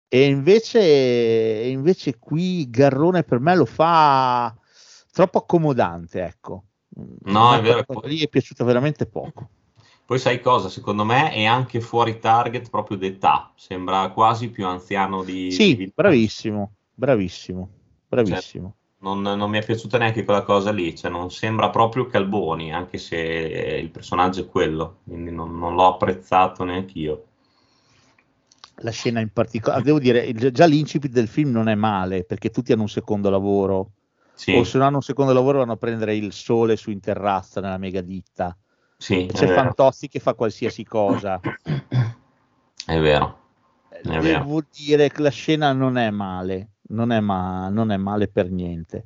E 0.08 0.26
invece, 0.26 0.80
e 0.80 1.68
invece 1.68 2.18
qui 2.18 2.70
Garrone 2.70 3.24
per 3.24 3.40
me 3.40 3.56
lo 3.56 3.64
fa 3.64 4.54
troppo 5.10 5.38
accomodante, 5.38 6.22
ecco. 6.22 6.64
No, 7.24 7.54
è 7.54 7.60
vero, 7.60 7.84
lì 8.04 8.20
è 8.20 8.28
piaciuta 8.28 8.64
veramente 8.64 9.06
poco. 9.06 9.50
Poi 10.06 10.18
sai 10.20 10.40
cosa? 10.40 10.68
Secondo 10.68 11.04
me 11.04 11.32
è 11.32 11.44
anche 11.44 11.80
fuori 11.80 12.20
target 12.20 12.70
proprio 12.70 12.96
d'età. 12.96 13.52
Sembra 13.56 14.08
quasi 14.10 14.50
più 14.50 14.64
anziano 14.66 15.24
di... 15.24 15.50
Sì, 15.50 15.74
di- 15.76 15.92
bravissimo, 15.92 16.74
bravissimo, 16.94 17.68
bravissimo. 18.08 18.76
Non, 18.98 19.20
non 19.22 19.50
mi 19.50 19.58
è 19.58 19.64
piaciuta 19.64 19.98
neanche 19.98 20.24
quella 20.24 20.42
cosa 20.42 20.70
lì, 20.72 20.94
cioè 20.96 21.10
non 21.10 21.30
sembra 21.30 21.70
proprio 21.70 22.06
Calboni, 22.06 22.72
anche 22.74 22.98
se 22.98 23.16
il 23.16 23.90
personaggio 23.90 24.40
è 24.42 24.46
quello, 24.48 25.00
quindi 25.04 25.30
non, 25.30 25.58
non 25.58 25.74
l'ho 25.74 25.86
apprezzato 25.86 26.64
neanche 26.64 26.98
io. 26.98 27.26
La 28.80 28.90
scena 28.90 29.20
in 29.20 29.30
particolare, 29.32 29.82
devo 29.82 29.98
dire, 29.98 30.32
già 30.52 30.66
l'incipit 30.66 31.10
del 31.10 31.28
film 31.28 31.50
non 31.50 31.68
è 31.68 31.74
male 31.74 32.24
perché 32.24 32.50
tutti 32.50 32.72
hanno 32.72 32.82
un 32.82 32.88
secondo 32.88 33.30
lavoro, 33.30 33.92
Sì, 34.32 34.52
o 34.52 34.64
se 34.64 34.76
non 34.78 34.86
hanno 34.86 34.96
un 34.96 35.02
secondo 35.02 35.32
lavoro 35.32 35.58
vanno 35.58 35.72
a 35.72 35.76
prendere 35.76 36.14
il 36.14 36.32
sole 36.32 36.76
su 36.76 36.90
in 36.90 37.00
terrazza 37.00 37.60
nella 37.60 37.78
mega 37.78 38.02
ditta. 38.02 38.56
sì, 38.98 39.30
c'è. 39.32 39.46
Fantozzi 39.48 40.08
che 40.08 40.20
fa 40.20 40.34
qualsiasi 40.34 40.84
cosa. 40.84 41.42
È 42.86 42.98
vero. 43.00 43.40
È 44.02 44.20
vero. 44.20 44.44
Devo 44.44 44.62
dire 44.70 45.10
che 45.10 45.22
la 45.22 45.30
scena 45.30 45.72
non 45.72 45.96
è 45.98 46.10
male, 46.10 46.75
non 46.88 47.12
è, 47.12 47.20
ma- 47.20 47.68
non 47.68 47.90
è 47.90 47.96
male 47.96 48.28
per 48.28 48.50
niente. 48.50 49.04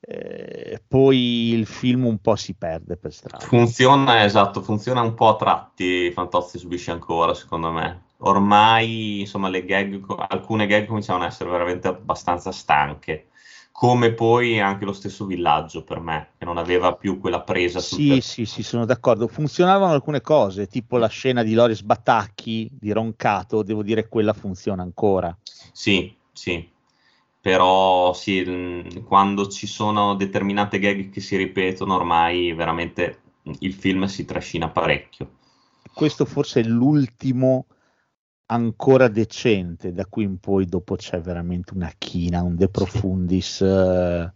Eh, 0.00 0.80
poi 0.86 1.52
il 1.52 1.66
film 1.66 2.04
un 2.06 2.18
po' 2.18 2.36
si 2.36 2.54
perde 2.54 2.96
per 2.96 3.12
strada. 3.12 3.44
Funziona, 3.44 4.24
esatto, 4.24 4.62
funziona 4.62 5.00
un 5.00 5.14
po' 5.14 5.28
a 5.28 5.36
tratti, 5.36 6.12
Fantozzi 6.12 6.58
subisce 6.58 6.90
ancora, 6.90 7.34
secondo 7.34 7.70
me. 7.72 8.04
Ormai, 8.18 9.20
insomma, 9.20 9.48
le 9.48 9.64
gag, 9.64 10.04
alcune 10.28 10.66
gag 10.66 10.86
cominciano 10.86 11.22
ad 11.22 11.30
essere 11.30 11.50
veramente 11.50 11.88
abbastanza 11.88 12.52
stanche, 12.52 13.28
come 13.72 14.12
poi 14.12 14.60
anche 14.60 14.84
lo 14.84 14.92
stesso 14.92 15.26
villaggio 15.26 15.82
per 15.82 15.98
me, 16.00 16.30
che 16.38 16.44
non 16.44 16.56
aveva 16.56 16.94
più 16.94 17.18
quella 17.18 17.42
presa 17.42 17.80
Sì, 17.80 18.08
per- 18.08 18.22
sì, 18.22 18.44
sì, 18.46 18.62
sono 18.62 18.84
d'accordo. 18.86 19.26
Funzionavano 19.26 19.92
alcune 19.92 20.20
cose, 20.20 20.66
tipo 20.66 20.96
la 20.96 21.08
scena 21.08 21.42
di 21.42 21.52
Loris 21.52 21.82
Batacchi 21.82 22.68
di 22.70 22.92
Roncato, 22.92 23.62
devo 23.62 23.82
dire 23.82 24.08
quella 24.08 24.32
funziona 24.32 24.82
ancora. 24.82 25.36
Sì, 25.72 26.16
sì, 26.32 26.74
però 27.46 28.12
sì, 28.12 29.04
quando 29.06 29.46
ci 29.46 29.68
sono 29.68 30.16
determinate 30.16 30.80
gag 30.80 31.10
che 31.10 31.20
si 31.20 31.36
ripetono, 31.36 31.94
ormai 31.94 32.52
veramente 32.52 33.20
il 33.60 33.72
film 33.72 34.06
si 34.06 34.24
trascina 34.24 34.68
parecchio. 34.68 35.30
Questo 35.94 36.24
forse 36.24 36.62
è 36.62 36.64
l'ultimo 36.64 37.66
ancora 38.46 39.06
decente, 39.06 39.92
da 39.92 40.06
qui 40.06 40.24
in 40.24 40.38
poi 40.38 40.66
dopo 40.66 40.96
c'è 40.96 41.20
veramente 41.20 41.72
una 41.72 41.92
china, 41.96 42.42
un 42.42 42.56
De 42.56 42.68
Profundis 42.68 43.60
eh, 43.60 44.32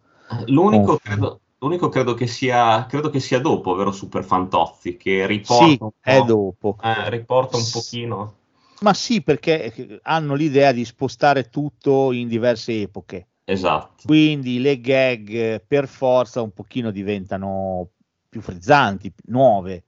L'unico, 0.47 0.93
Oh. 0.93 0.99
credo, 1.03 1.41
l'unico 1.59 1.89
credo 1.89 2.15
che 2.15 2.29
sia 2.29 2.87
credo 2.87 3.11
che 3.11 3.19
sia 3.19 3.41
dopo, 3.41 3.75
vero 3.75 3.91
Super 3.91 4.23
Fantozzi, 4.23 4.97
che 4.97 5.27
riporta 5.27 5.65
Sì, 5.65 5.79
un 5.81 5.91
è 6.01 6.17
po', 6.17 6.25
dopo. 6.27 6.77
eh, 6.81 7.11
riporta 7.11 7.57
un 7.57 7.69
pochino. 7.73 8.35
Ma 8.81 8.95
sì, 8.95 9.23
perché 9.23 10.01
hanno 10.03 10.35
l'idea 10.35 10.73
di 10.73 10.85
spostare 10.85 11.51
tutto 11.51 12.13
in 12.13 12.29
diverse 12.29 12.81
epoche. 12.81 13.29
Esatto. 13.45 14.05
Quindi 14.07 14.61
le 14.61 14.81
gag 14.81 15.29
eh, 15.29 15.65
per 15.67 15.87
forza 15.87 16.41
un 16.41 16.53
pochino 16.53 16.91
diventano 16.91 17.91
più 18.29 18.41
frizzanti, 18.41 19.13
nuove. 19.27 19.85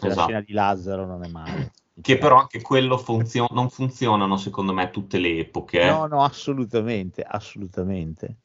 La 0.00 0.08
Esatto. 0.08 0.28
scena 0.28 0.40
di 0.40 0.52
Lazzaro 0.52 1.06
non 1.06 1.24
è 1.24 1.28
male. 1.28 1.72
Che 2.00 2.18
però 2.18 2.38
anche 2.38 2.60
quello 2.62 2.96
funzio- 2.96 3.48
non 3.50 3.68
funzionano 3.68 4.36
secondo 4.36 4.72
me 4.72 4.90
tutte 4.90 5.18
le 5.18 5.38
epoche. 5.38 5.80
eh. 5.80 5.86
No, 5.86 6.06
no, 6.06 6.22
assolutamente, 6.22 7.22
assolutamente. 7.22 8.36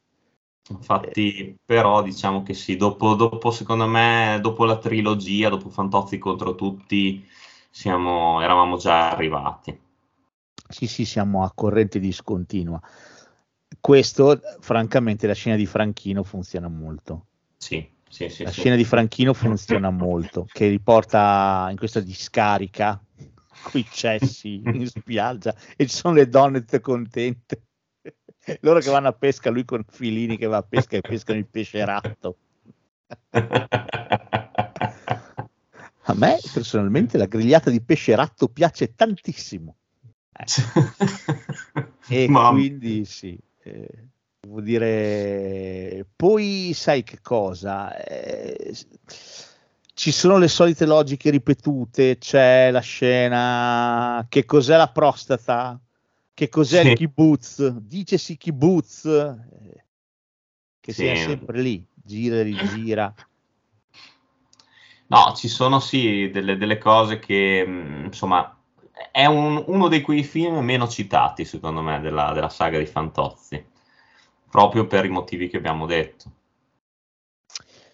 Infatti, 0.70 1.56
però 1.64 2.02
diciamo 2.02 2.42
che 2.42 2.52
sì, 2.52 2.76
dopo, 2.76 3.14
dopo, 3.14 3.50
secondo 3.50 3.86
me, 3.86 4.38
dopo 4.42 4.64
la 4.66 4.76
trilogia, 4.76 5.48
dopo 5.48 5.70
Fantozzi 5.70 6.18
contro 6.18 6.54
tutti, 6.54 7.26
siamo, 7.70 8.40
eravamo 8.40 8.76
già 8.76 9.10
arrivati. 9.10 9.78
Sì, 10.68 10.86
sì, 10.86 11.04
siamo 11.04 11.44
a 11.44 11.52
corrente 11.54 11.98
discontinua. 11.98 12.80
Questo, 13.80 14.40
francamente, 14.60 15.26
la 15.26 15.34
scena 15.34 15.56
di 15.56 15.66
Franchino 15.66 16.22
funziona 16.24 16.68
molto. 16.68 17.26
Sì, 17.56 17.88
sì, 18.08 18.28
sì. 18.28 18.42
La 18.44 18.50
sì. 18.50 18.60
scena 18.60 18.76
di 18.76 18.84
Franchino 18.84 19.32
funziona 19.32 19.90
molto, 19.90 20.46
che 20.50 20.68
riporta 20.68 21.68
in 21.70 21.76
questa 21.76 22.00
discarica 22.00 23.00
con 23.62 23.80
i 23.80 23.86
cessi 23.90 24.60
in 24.64 24.86
spiaggia 24.86 25.54
e 25.76 25.86
ci 25.86 25.96
sono 25.96 26.14
le 26.14 26.28
donne 26.28 26.60
tutte 26.60 26.80
contente. 26.80 27.62
Loro 28.60 28.80
che 28.80 28.90
vanno 28.90 29.08
a 29.08 29.12
pesca, 29.12 29.50
lui 29.50 29.64
con 29.64 29.84
Filini 29.86 30.38
che 30.38 30.46
va 30.46 30.58
a 30.58 30.62
pesca 30.62 30.96
e 30.96 31.00
pescano 31.00 31.38
il 31.38 31.46
pesce 31.46 31.84
ratto. 31.84 32.36
A 36.08 36.14
me 36.14 36.40
personalmente 36.50 37.18
la 37.18 37.26
grigliata 37.26 37.68
di 37.68 37.82
pesce 37.82 38.14
ratto 38.14 38.48
piace 38.48 38.94
tantissimo. 38.94 39.76
Ecco. 40.32 40.94
E 42.08 42.26
Mamma. 42.30 42.48
quindi 42.48 43.04
sì, 43.04 43.38
eh, 43.64 44.08
devo 44.40 44.62
dire, 44.62 46.06
poi 46.16 46.72
sai 46.74 47.02
che 47.02 47.18
cosa? 47.20 47.94
Eh, 48.02 48.74
ci 49.92 50.10
sono 50.10 50.38
le 50.38 50.48
solite 50.48 50.86
logiche 50.86 51.28
ripetute, 51.28 52.16
c'è 52.16 52.70
la 52.70 52.80
scena, 52.80 54.24
che 54.30 54.46
cos'è 54.46 54.78
la 54.78 54.88
prostata? 54.88 55.78
Che 56.32 56.48
cos'è 56.48 56.84
Sì. 56.84 56.88
il 56.88 56.96
kibbutz? 56.96 57.68
Dicesi 57.68 58.38
kibbutz, 58.38 59.04
eh, 59.04 59.84
che 60.80 60.92
Sì. 60.94 61.02
sia 61.02 61.16
sempre 61.16 61.60
lì, 61.60 61.84
gira 61.94 62.36
e 62.36 62.42
rigira. 62.44 63.12
No, 65.08 65.32
ci 65.34 65.48
sono 65.48 65.80
sì 65.80 66.30
delle, 66.30 66.56
delle 66.56 66.78
cose 66.78 67.18
che, 67.18 67.64
mh, 67.66 68.04
insomma, 68.06 68.54
è 69.10 69.24
un- 69.26 69.62
uno 69.66 69.88
dei 69.88 70.00
quei 70.02 70.22
film 70.24 70.58
meno 70.58 70.86
citati, 70.88 71.44
secondo 71.44 71.80
me, 71.82 72.00
della, 72.00 72.32
della 72.32 72.48
saga 72.50 72.78
di 72.78 72.86
Fantozzi, 72.86 73.64
proprio 74.50 74.86
per 74.86 75.04
i 75.06 75.08
motivi 75.10 75.48
che 75.48 75.56
abbiamo 75.56 75.86
detto. 75.86 76.30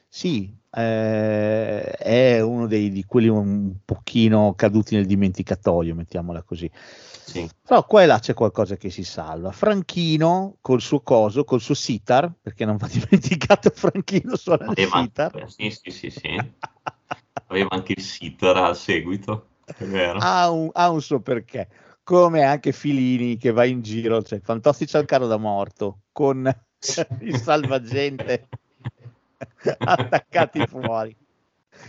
Sì, 0.08 0.52
eh, 0.70 1.80
è 1.82 2.40
uno 2.40 2.66
dei, 2.66 2.90
di 2.90 3.04
quelli 3.04 3.28
un 3.28 3.74
pochino 3.84 4.54
caduti 4.54 4.94
nel 4.94 5.06
dimenticatoio, 5.06 5.94
mettiamola 5.94 6.42
così. 6.42 6.70
Sì. 6.72 7.48
Però 7.66 7.84
qua 7.86 8.02
e 8.02 8.06
là 8.06 8.18
c'è 8.20 8.34
qualcosa 8.34 8.76
che 8.76 8.90
si 8.90 9.02
salva. 9.02 9.50
Franchino 9.50 10.56
col 10.60 10.80
suo 10.80 11.00
coso, 11.00 11.44
col 11.44 11.60
suo 11.60 11.74
sitar, 11.74 12.32
perché 12.40 12.64
non 12.64 12.76
va 12.76 12.86
dimenticato 12.92 13.70
Franchino 13.74 14.36
suona 14.36 14.66
il 14.76 14.86
sitar. 14.86 15.48
sì, 15.50 15.70
sì, 15.70 15.90
sì, 15.90 16.10
sì. 16.10 16.28
Aveva 17.48 17.68
anche 17.70 17.94
il 17.96 18.02
sitar 18.02 18.56
al 18.56 18.76
seguito, 18.76 19.48
è 19.64 19.84
vero. 19.84 20.18
ha 20.20 20.50
un, 20.50 20.70
ha 20.72 20.90
un 20.90 21.02
suo 21.02 21.20
perché, 21.20 21.68
come 22.02 22.42
anche 22.42 22.72
Filini 22.72 23.36
che 23.36 23.50
va 23.50 23.64
in 23.64 23.82
giro, 23.82 24.22
cioè 24.22 24.40
Fantozzi 24.40 24.86
c'ha 24.86 24.98
il 24.98 25.06
carro 25.06 25.26
da 25.26 25.36
morto 25.36 26.02
con 26.12 26.44
il 27.20 27.36
salvagente 27.38 28.48
attaccati 29.78 30.66
fuori. 30.66 31.16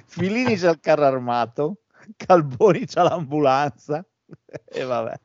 Filini 0.06 0.56
c'ha 0.58 0.72
il 0.72 0.80
carro 0.80 1.06
armato, 1.06 1.78
Calboni 2.18 2.86
c'ha 2.86 3.04
l'ambulanza 3.04 4.04
e 4.66 4.84
vabbè. 4.84 5.20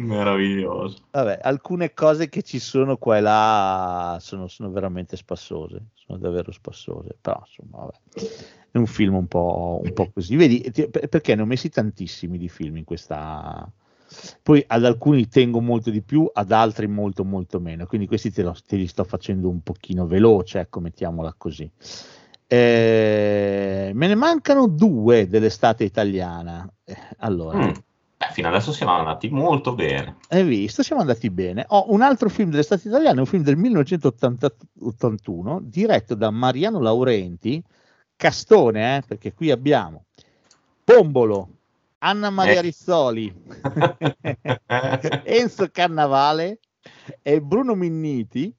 Meraviglioso. 0.00 0.98
Vabbè, 1.10 1.40
alcune 1.42 1.92
cose 1.92 2.28
che 2.28 2.42
ci 2.42 2.58
sono 2.58 2.96
qua 2.96 3.16
e 3.18 3.20
là 3.20 4.16
sono, 4.20 4.46
sono 4.48 4.70
veramente 4.70 5.16
spassose, 5.16 5.86
sono 5.94 6.18
davvero 6.18 6.52
spassose, 6.52 7.16
però 7.20 7.42
insomma, 7.44 7.84
vabbè. 7.84 7.98
È 8.72 8.78
un 8.78 8.86
film 8.86 9.14
un 9.16 9.26
po', 9.26 9.80
un 9.82 9.92
po' 9.92 10.10
così. 10.12 10.36
Vedi, 10.36 10.60
ti- 10.70 10.88
per- 10.88 11.08
perché 11.08 11.34
ne 11.34 11.42
ho 11.42 11.46
messi 11.46 11.68
tantissimi 11.68 12.38
di 12.38 12.48
film 12.48 12.76
in 12.76 12.84
questa... 12.84 13.68
Poi 14.42 14.64
ad 14.66 14.84
alcuni 14.84 15.28
tengo 15.28 15.60
molto 15.60 15.90
di 15.90 16.02
più, 16.02 16.28
ad 16.32 16.50
altri 16.50 16.86
molto 16.88 17.24
molto 17.24 17.60
meno, 17.60 17.86
quindi 17.86 18.06
questi 18.06 18.30
te, 18.32 18.42
lo- 18.42 18.56
te 18.66 18.76
li 18.76 18.86
sto 18.86 19.04
facendo 19.04 19.48
un 19.48 19.62
pochino 19.62 20.06
veloce, 20.06 20.60
ecco, 20.60 20.80
mettiamola 20.80 21.34
così. 21.36 21.70
Eh, 22.46 23.90
me 23.94 24.06
ne 24.06 24.14
mancano 24.14 24.66
due 24.66 25.28
dell'estate 25.28 25.84
italiana. 25.84 26.68
Eh, 26.84 26.96
allora, 27.18 27.58
Mm. 27.58 27.70
Beh, 28.20 28.32
fino 28.32 28.48
adesso 28.48 28.70
siamo 28.70 28.92
andati 28.92 29.30
molto 29.30 29.74
bene. 29.74 30.16
hai 30.28 30.44
visto? 30.44 30.82
Siamo 30.82 31.00
andati 31.00 31.30
bene. 31.30 31.64
Ho 31.68 31.86
un 31.90 32.02
altro 32.02 32.28
film 32.28 32.50
dell'estate 32.50 32.88
italiana, 32.88 33.20
un 33.20 33.26
film 33.26 33.42
del 33.42 33.56
1981, 33.56 35.60
diretto 35.62 36.14
da 36.14 36.28
Mariano 36.28 36.80
Laurenti, 36.80 37.64
Castone, 38.16 38.98
eh, 38.98 39.02
perché 39.06 39.32
qui 39.32 39.50
abbiamo 39.50 40.04
Bombolo, 40.84 41.48
Anna 42.00 42.28
Maria 42.28 42.58
Eh. 42.58 42.60
Rizzoli, 42.60 43.32
Enzo 45.24 45.70
Cannavale 45.70 46.58
e 47.22 47.40
Bruno 47.40 47.74
Minniti. 47.74 48.54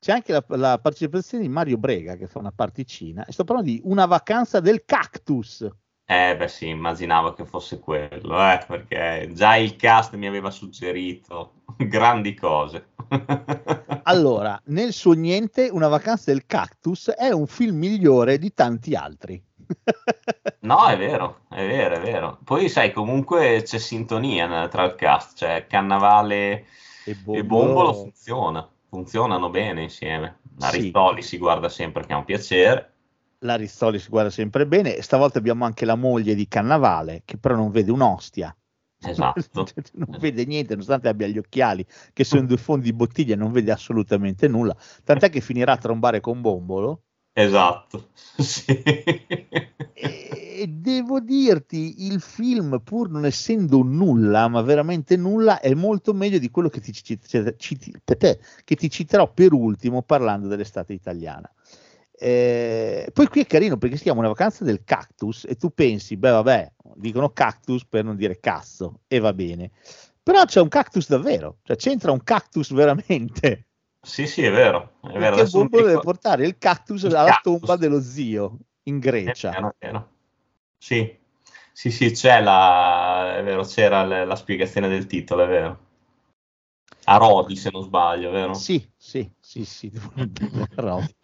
C'è 0.00 0.10
anche 0.10 0.32
la, 0.32 0.44
la 0.48 0.78
partecipazione 0.80 1.44
di 1.44 1.48
Mario 1.48 1.78
Brega 1.78 2.16
che 2.16 2.26
fa 2.26 2.40
una 2.40 2.50
particina. 2.52 3.24
E 3.24 3.30
sto 3.32 3.44
parlando 3.44 3.70
di 3.70 3.80
Una 3.84 4.06
vacanza 4.06 4.58
del 4.58 4.84
cactus. 4.84 5.64
Eh, 6.10 6.36
beh, 6.38 6.48
sì, 6.48 6.68
immaginavo 6.68 7.34
che 7.34 7.44
fosse 7.44 7.80
quello, 7.80 8.40
eh, 8.50 8.64
perché 8.66 9.28
già 9.34 9.56
il 9.56 9.76
cast 9.76 10.14
mi 10.14 10.26
aveva 10.26 10.50
suggerito 10.50 11.56
grandi 11.76 12.32
cose. 12.34 12.88
Allora, 14.04 14.58
nel 14.66 14.94
suo 14.94 15.12
niente, 15.12 15.68
Una 15.70 15.88
vacanza 15.88 16.32
del 16.32 16.46
cactus 16.46 17.10
è 17.10 17.28
un 17.30 17.46
film 17.46 17.76
migliore 17.76 18.38
di 18.38 18.54
tanti 18.54 18.94
altri. 18.94 19.42
No, 20.60 20.86
è 20.86 20.96
vero, 20.96 21.40
è 21.48 21.66
vero, 21.66 21.94
è 21.96 22.00
vero. 22.00 22.38
Poi, 22.42 22.68
sai, 22.68 22.90
comunque 22.90 23.62
c'è 23.64 23.78
sintonia 23.78 24.68
tra 24.68 24.84
il 24.84 24.94
cast, 24.96 25.36
cioè 25.38 25.66
Cannavale 25.66 26.66
e 27.04 27.16
e 27.30 27.44
Bombolo 27.44 27.94
funziona, 27.94 28.68
funzionano 28.88 29.50
bene 29.50 29.82
insieme. 29.82 30.40
La 30.58 30.68
Sì. 30.68 30.92
Si 31.20 31.38
guarda 31.38 31.68
sempre 31.68 32.04
che 32.04 32.12
è 32.12 32.16
un 32.16 32.24
piacere. 32.24 32.92
La 33.40 33.54
Rizzoli 33.54 33.98
si 33.98 34.08
guarda 34.08 34.30
sempre 34.30 34.66
bene. 34.66 34.96
e 34.96 35.02
Stavolta 35.02 35.38
abbiamo 35.38 35.64
anche 35.64 35.84
la 35.84 35.94
moglie 35.94 36.34
di 36.34 36.48
Cannavale, 36.48 37.22
che 37.24 37.36
però 37.38 37.54
non 37.54 37.70
vede 37.70 37.90
un'ostia. 37.92 38.54
Esatto. 39.00 39.66
non 39.94 40.18
vede 40.18 40.44
niente, 40.44 40.72
nonostante 40.72 41.08
abbia 41.08 41.28
gli 41.28 41.38
occhiali 41.38 41.86
che 42.12 42.24
sono 42.24 42.46
due 42.46 42.56
fondi 42.56 42.86
di 42.86 42.92
bottiglia, 42.92 43.36
non 43.36 43.52
vede 43.52 43.70
assolutamente 43.70 44.48
nulla. 44.48 44.76
Tant'è 45.04 45.30
che 45.30 45.40
finirà 45.40 45.72
a 45.72 45.78
trombare 45.78 46.20
con 46.20 46.40
Bombolo. 46.40 47.02
Esatto. 47.32 48.08
Sì. 48.38 48.82
E 50.00 50.66
devo 50.68 51.20
dirti, 51.20 52.06
il 52.06 52.20
film, 52.20 52.80
pur 52.82 53.10
non 53.10 53.24
essendo 53.24 53.82
nulla, 53.82 54.46
ma 54.48 54.60
veramente 54.62 55.16
nulla, 55.16 55.60
è 55.60 55.74
molto 55.74 56.12
meglio 56.14 56.38
di 56.38 56.50
quello 56.50 56.68
che 56.68 56.80
ti, 56.80 56.92
ci- 56.92 57.18
ci- 57.56 57.94
per 58.04 58.16
te- 58.16 58.38
che 58.64 58.74
ti 58.76 58.88
citerò 58.90 59.32
per 59.32 59.52
ultimo 59.52 60.02
parlando 60.02 60.46
dell'estate 60.48 60.92
italiana. 60.92 61.50
Eh, 62.20 63.10
poi 63.12 63.28
qui 63.28 63.42
è 63.42 63.46
carino 63.46 63.76
perché 63.76 63.96
si 63.96 64.02
chiama 64.02 64.18
una 64.20 64.28
vacanza 64.28 64.64
del 64.64 64.82
cactus 64.82 65.44
e 65.48 65.54
tu 65.56 65.72
pensi, 65.72 66.16
beh 66.16 66.30
vabbè, 66.30 66.72
dicono 66.94 67.30
cactus 67.30 67.84
per 67.86 68.02
non 68.04 68.16
dire 68.16 68.40
cazzo 68.40 69.00
e 69.06 69.20
va 69.20 69.32
bene. 69.32 69.70
Però 70.22 70.44
c'è 70.44 70.60
un 70.60 70.68
cactus 70.68 71.08
davvero, 71.08 71.58
cioè 71.62 71.76
c'entra 71.76 72.10
un 72.10 72.22
cactus 72.22 72.72
veramente. 72.72 73.66
Sì, 74.00 74.26
sì, 74.26 74.42
è 74.42 74.50
vero. 74.50 74.94
È 75.02 75.18
vero. 75.18 75.36
Perché 75.36 75.50
non 75.52 75.62
mi 75.62 75.68
Bombo 75.68 75.86
deve 75.86 76.00
portare 76.00 76.46
il 76.46 76.58
cactus 76.58 77.04
Il 77.04 77.14
alla 77.14 77.30
cactus. 77.30 77.58
tomba 77.58 77.76
dello 77.76 78.00
zio 78.00 78.58
in 78.84 78.98
Grecia. 78.98 79.50
È 79.50 79.54
vero, 79.54 79.68
è 79.78 79.86
vero. 79.86 80.10
Sì, 80.76 81.18
sì, 81.72 81.90
sì, 81.90 82.10
c'è 82.10 82.40
la, 82.40 83.36
è 83.36 83.42
vero, 83.42 83.62
c'era 83.64 84.04
le- 84.04 84.24
la 84.24 84.36
spiegazione 84.36 84.88
del 84.88 85.06
titolo, 85.06 85.44
è 85.44 85.48
vero. 85.48 85.86
A 87.04 87.16
Rodi, 87.16 87.56
se 87.56 87.70
non 87.72 87.82
sbaglio, 87.82 88.30
vero? 88.30 88.54
Sì, 88.54 88.86
sì, 88.96 89.30
sì, 89.40 89.64
sì, 89.64 89.90
Rodi. 90.76 91.14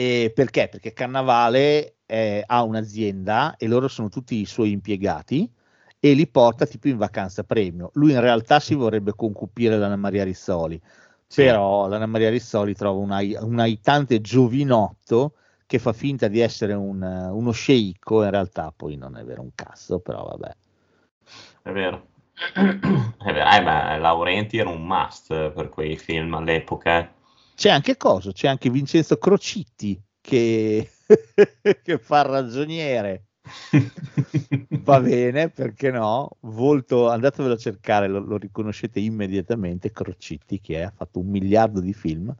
E 0.00 0.32
perché? 0.34 0.68
Perché 0.70 0.92
Cannavale 0.92 1.96
eh, 2.06 2.42
ha 2.46 2.62
un'azienda 2.62 3.56
e 3.56 3.66
loro 3.66 3.86
sono 3.88 4.08
tutti 4.08 4.36
i 4.40 4.46
suoi 4.46 4.70
impiegati 4.72 5.50
e 5.98 6.12
li 6.14 6.26
porta 6.26 6.64
tipo 6.66 6.88
in 6.88 6.96
vacanza 6.96 7.44
premio. 7.44 7.90
Lui 7.94 8.12
in 8.12 8.20
realtà 8.20 8.60
si 8.60 8.74
vorrebbe 8.74 9.12
concupire 9.14 9.76
da 9.78 9.86
Anna 9.86 9.96
Maria 9.96 10.24
Rizzoli, 10.24 10.80
Però 11.34 11.86
l'Anna 11.88 12.06
Maria 12.06 12.30
Rizzoli 12.30 12.74
trova 12.74 12.98
un, 13.00 13.12
ai- 13.12 13.36
un 13.40 13.58
aitante 13.60 14.20
giovinotto 14.20 15.34
che 15.66 15.78
fa 15.78 15.92
finta 15.92 16.28
di 16.28 16.40
essere 16.40 16.72
un- 16.74 17.02
uno 17.02 17.52
sceicco, 17.52 18.24
in 18.24 18.30
realtà 18.30 18.72
poi 18.76 18.96
non 18.96 19.16
è 19.16 19.24
vero 19.24 19.42
un 19.42 19.50
cazzo, 19.54 20.00
però 20.00 20.24
vabbè. 20.24 20.56
È 21.62 21.70
vero. 21.72 22.06
È 22.54 23.32
vero, 23.32 23.50
eh, 23.50 23.60
ma 23.60 23.96
Laurenti 23.98 24.56
era 24.58 24.68
un 24.70 24.86
must 24.86 25.50
per 25.50 25.68
quei 25.68 25.96
film 25.96 26.34
all'epoca. 26.34 27.12
C'è 27.60 27.68
anche 27.68 27.98
cosa? 27.98 28.32
C'è 28.32 28.48
anche 28.48 28.70
Vincenzo 28.70 29.18
Crocitti 29.18 30.02
che, 30.22 30.90
che 31.82 31.98
fa 31.98 32.22
ragioniere. 32.22 33.26
Va 34.82 34.98
bene, 35.00 35.50
perché 35.50 35.90
no? 35.90 36.38
Volto, 36.40 37.10
andatevelo 37.10 37.52
a 37.52 37.56
cercare, 37.58 38.08
lo, 38.08 38.18
lo 38.20 38.38
riconoscete 38.38 38.98
immediatamente. 38.98 39.92
Crocitti, 39.92 40.58
che 40.60 40.78
è, 40.78 40.80
ha 40.82 40.90
fatto 40.90 41.18
un 41.18 41.26
miliardo 41.28 41.80
di 41.80 41.92
film. 41.92 42.34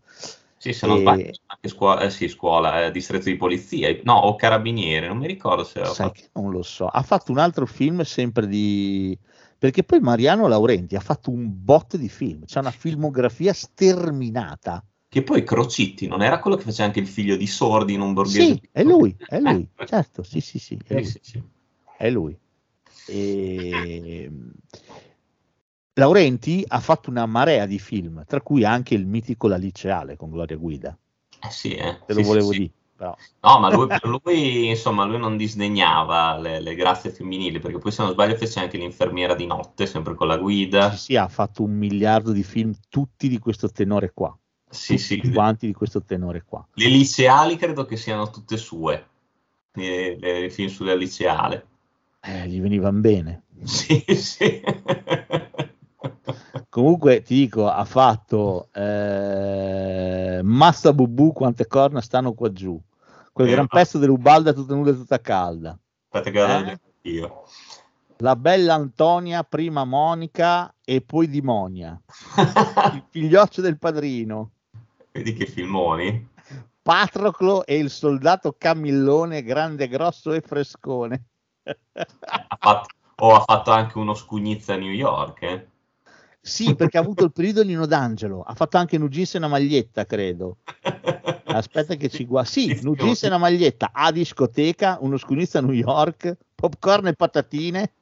Sì, 0.57 0.73
se 0.73 0.87
non 0.87 0.97
E- 0.97 1.01
sbaglio, 1.01 1.33
anche 1.47 1.69
scuola, 1.69 2.01
eh, 2.01 2.11
sì, 2.11 2.27
scuola, 2.29 2.87
eh, 2.87 2.91
distretto 2.91 3.25
di 3.25 3.37
polizia, 3.37 3.95
no, 4.05 4.15
o 4.21 4.37
carabinieri, 4.37 5.07
non 5.07 5.19
mi 5.19 5.27
ricordo 5.27 5.65
se 5.65 5.81
Sai 5.85 5.95
fatto. 5.97 6.13
che 6.13 6.31
non 6.35 6.51
lo 6.51 6.63
so. 6.63 6.87
Ha 6.87 7.03
fatto 7.03 7.33
un 7.33 7.39
altro 7.39 7.67
film 7.67 8.03
sempre 8.03 8.47
di. 8.47 9.19
Perché 9.59 9.85
poi 9.85 10.01
Mariano 10.01 10.47
Laurenti 10.49 10.97
ha 10.97 11.01
fatto 11.01 11.31
un 11.31 11.47
botto 11.65 11.97
di 11.99 12.09
film, 12.09 12.45
c'è 12.47 12.61
una 12.61 12.71
filmografia 12.71 13.53
sterminata. 13.53 14.83
Che 15.11 15.25
poi 15.25 15.43
Crocitti 15.43 16.07
non 16.07 16.23
era 16.23 16.39
quello 16.39 16.57
che 16.57 16.63
faceva 16.63 16.87
anche 16.87 17.01
il 17.01 17.09
figlio 17.09 17.35
di 17.35 17.49
Sordi 17.49 17.95
in 17.95 18.01
un 18.01 18.13
borghese. 18.13 18.43
Sì, 18.43 18.69
è 18.71 18.85
lui, 18.85 19.13
è 19.19 19.39
Eh, 19.39 19.41
lui, 19.41 19.69
certo, 19.85 20.23
sì, 20.23 20.41
sì, 20.41 20.61
sì, 20.61 20.79
è 20.87 20.95
lui. 20.95 21.05
sì, 21.05 21.19
sì. 21.21 21.43
È 21.97 22.09
lui. 22.09 22.39
E... 23.07 24.31
Laurenti 25.95 26.65
ha 26.65 26.79
fatto 26.79 27.11
una 27.11 27.27
marea 27.27 27.67
di 27.67 27.81
film, 27.81 28.23
tra 28.25 28.41
cui 28.41 28.65
anche 28.65 28.95
il 28.95 29.05
mitico 29.05 29.49
La 29.49 29.57
liceale 29.57 30.17
con 30.17 30.31
Gloria 30.31 30.57
Guida. 30.57 30.97
Eh 31.43 31.51
sì, 31.51 31.75
eh. 31.75 31.99
Te 32.07 32.15
lo 32.15 32.23
volevo 32.23 32.53
dire, 32.53 32.71
però. 32.95 33.17
No, 33.41 33.59
ma 33.59 33.69
lui, 33.69 33.89
lui, 34.23 34.69
insomma, 34.69 35.03
lui 35.03 35.19
non 35.19 35.37
disdegnava 35.37 36.39
le, 36.39 36.61
le 36.61 36.75
grazie 36.77 37.11
femminili, 37.11 37.59
perché 37.59 37.79
poi 37.79 37.91
se 37.91 38.03
non 38.03 38.13
sbaglio 38.13 38.37
fece 38.37 38.61
anche 38.61 38.79
l'infermiera 38.79 39.35
di 39.35 39.47
notte, 39.47 39.87
sempre 39.87 40.15
con 40.15 40.29
la 40.29 40.37
guida. 40.37 40.93
Sì, 40.93 40.99
sì, 40.99 41.17
ha 41.17 41.27
fatto 41.27 41.65
un 41.65 41.73
miliardo 41.73 42.31
di 42.31 42.45
film, 42.45 42.73
tutti 42.89 43.29
di 43.29 43.41
questo 43.41 43.69
tenore 43.71 44.13
qua. 44.15 44.33
Sì, 44.71 44.99
sì. 44.99 45.21
Quanti 45.33 45.67
di 45.67 45.73
questo 45.73 46.03
tenore 46.03 46.45
qua. 46.47 46.65
Le 46.75 46.89
liceali 46.89 47.57
credo 47.57 47.85
che 47.85 47.97
siano 47.97 48.31
tutte 48.31 48.57
sue, 48.57 49.07
le, 49.73 50.49
film 50.51 50.69
sulle 50.69 50.97
liceale. 50.97 51.67
Eh, 52.21 52.47
gli 52.47 52.61
venivano 52.61 53.01
bene. 53.01 53.43
Sì, 53.63 54.03
sì. 54.15 54.63
Comunque 56.71 57.21
ti 57.23 57.35
dico, 57.35 57.69
ha 57.69 57.85
fatto 57.85 58.69
eh, 58.73 60.41
Massa 60.43 60.93
Bubù, 60.95 61.33
quante 61.33 61.67
corna 61.67 62.01
stanno 62.01 62.33
qua 62.33 62.51
giù. 62.53 62.81
Quel 63.33 63.49
Vero. 63.49 63.67
gran 63.67 63.67
pezzo 63.67 63.99
dell'Ubalda 63.99 64.53
tutta 64.53 64.75
nuda 64.75 64.91
e 64.91 64.95
tutta 64.95 65.21
calda. 65.21 65.79
Aspetta 66.09 66.31
che 66.31 66.39
vado 66.39 66.69
a 66.69 66.71
Eh? 66.71 66.81
io. 67.03 67.43
La 68.19 68.37
bella 68.37 68.75
Antonia, 68.75 69.43
prima 69.45 69.85
Monica 69.85 70.73
e 70.85 71.01
poi 71.01 71.29
Dimonia. 71.29 72.01
Il 72.95 73.05
figlioccio 73.11 73.61
del 73.61 73.79
padrino. 73.79 74.53
Vedi 75.13 75.33
che 75.33 75.47
filmoni? 75.47 76.29
Patroclo 76.83 77.67
e 77.67 77.77
il 77.77 77.91
soldato 77.91 78.55
Camillone, 78.57 79.43
grande, 79.43 79.89
grosso 79.89 80.33
e 80.33 80.41
frescone. 80.41 81.25
Ha 81.63 82.57
fatto, 82.59 82.95
o 83.17 83.35
ha 83.35 83.41
fatto 83.41 83.71
anche 83.71 83.99
uno 83.99 84.15
scugnizza 84.15 84.75
a 84.75 84.77
New 84.77 84.91
York, 84.91 85.43
eh? 85.43 85.69
Sì, 86.41 86.75
perché 86.75 86.97
ha 86.97 87.03
avuto 87.03 87.25
il 87.25 87.33
periodo 87.33 87.63
Nino 87.63 87.85
D'Angelo. 87.85 88.43
Ha 88.43 88.55
fatto 88.55 88.79
anche 88.79 88.97
Nugis 88.97 89.35
e 89.35 89.39
una 89.39 89.49
maglietta, 89.49 90.07
credo. 90.07 90.59
Aspetta 91.45 91.97
che 91.97 92.09
ci 92.09 92.25
guarda. 92.25 92.49
Sì, 92.49 92.79
Nugis 92.83 93.25
e 93.25 93.27
una 93.27 93.37
maglietta 93.37 93.91
a 93.93 94.11
discoteca, 94.11 94.97
uno 95.01 95.19
scugnizza 95.19 95.59
a 95.59 95.63
New 95.63 95.75
York, 95.75 96.37
popcorn 96.55 97.09
e 97.09 97.13
patatine. 97.13 97.93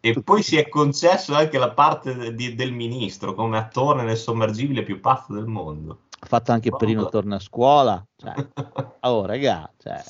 E 0.00 0.22
poi 0.22 0.42
si 0.42 0.56
è 0.56 0.68
concesso 0.68 1.34
anche 1.34 1.58
la 1.58 1.70
parte 1.70 2.34
di- 2.34 2.54
del 2.54 2.72
ministro 2.72 3.34
come 3.34 3.58
attore 3.58 4.02
nel 4.02 4.16
sommergibile 4.16 4.82
più 4.82 4.98
pazzo 4.98 5.34
del 5.34 5.46
mondo. 5.46 6.03
Ha 6.24 6.26
fatto 6.26 6.52
anche 6.52 6.70
Perino 6.70 7.10
torna 7.10 7.36
a 7.36 7.38
scuola. 7.38 8.02
Cioè, 8.16 8.32
oh, 9.00 9.26
raga, 9.26 9.70
cioè, 9.76 10.02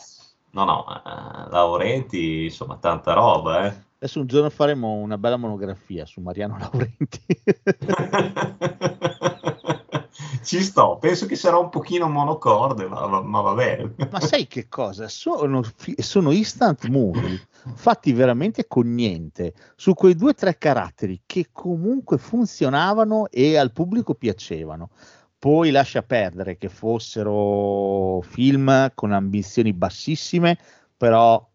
No, 0.53 0.65
no, 0.65 0.87
eh, 0.87 1.51
Laurenti, 1.51 2.45
insomma, 2.45 2.77
tanta 2.77 3.15
roba, 3.15 3.67
eh. 3.67 3.75
adesso 3.97 4.21
un 4.21 4.27
giorno 4.27 4.49
faremo 4.49 4.93
una 4.93 5.19
bella 5.19 5.37
monografia 5.37 6.07
su 6.07 6.21
Mariano 6.21 6.57
Laurenti. 6.71 7.21
Ci 10.45 10.63
sto, 10.63 10.99
penso 11.01 11.27
che 11.27 11.35
sarà 11.35 11.57
un 11.57 11.71
pochino 11.71 12.09
monocorde, 12.09 12.87
ma, 12.87 13.09
ma- 13.09 13.23
ma 13.23 13.41
va 13.41 13.55
bene. 13.55 13.95
Ma 14.11 14.21
sai 14.21 14.47
che 14.47 14.69
cosa? 14.69 15.09
Sono, 15.09 15.63
sono 15.97 16.31
instant 16.31 16.87
movie 16.87 17.49
fatti 17.75 18.13
veramente 18.13 18.67
con 18.69 18.93
niente 18.93 19.55
su 19.75 19.95
quei 19.95 20.15
due 20.15 20.31
o 20.31 20.35
tre 20.35 20.59
caratteri 20.59 21.23
che 21.25 21.49
comunque 21.51 22.19
funzionavano 22.19 23.29
e 23.31 23.57
al 23.57 23.73
pubblico 23.73 24.15
piacevano. 24.15 24.91
Poi 25.45 25.71
lascia 25.71 26.01
perdere 26.01 26.57
che 26.57 26.71
fossero 26.71 28.23
film 28.23 28.93
con 28.95 29.13
ambizioni 29.13 29.75
bassissime, 29.75 30.57
però 30.97 31.47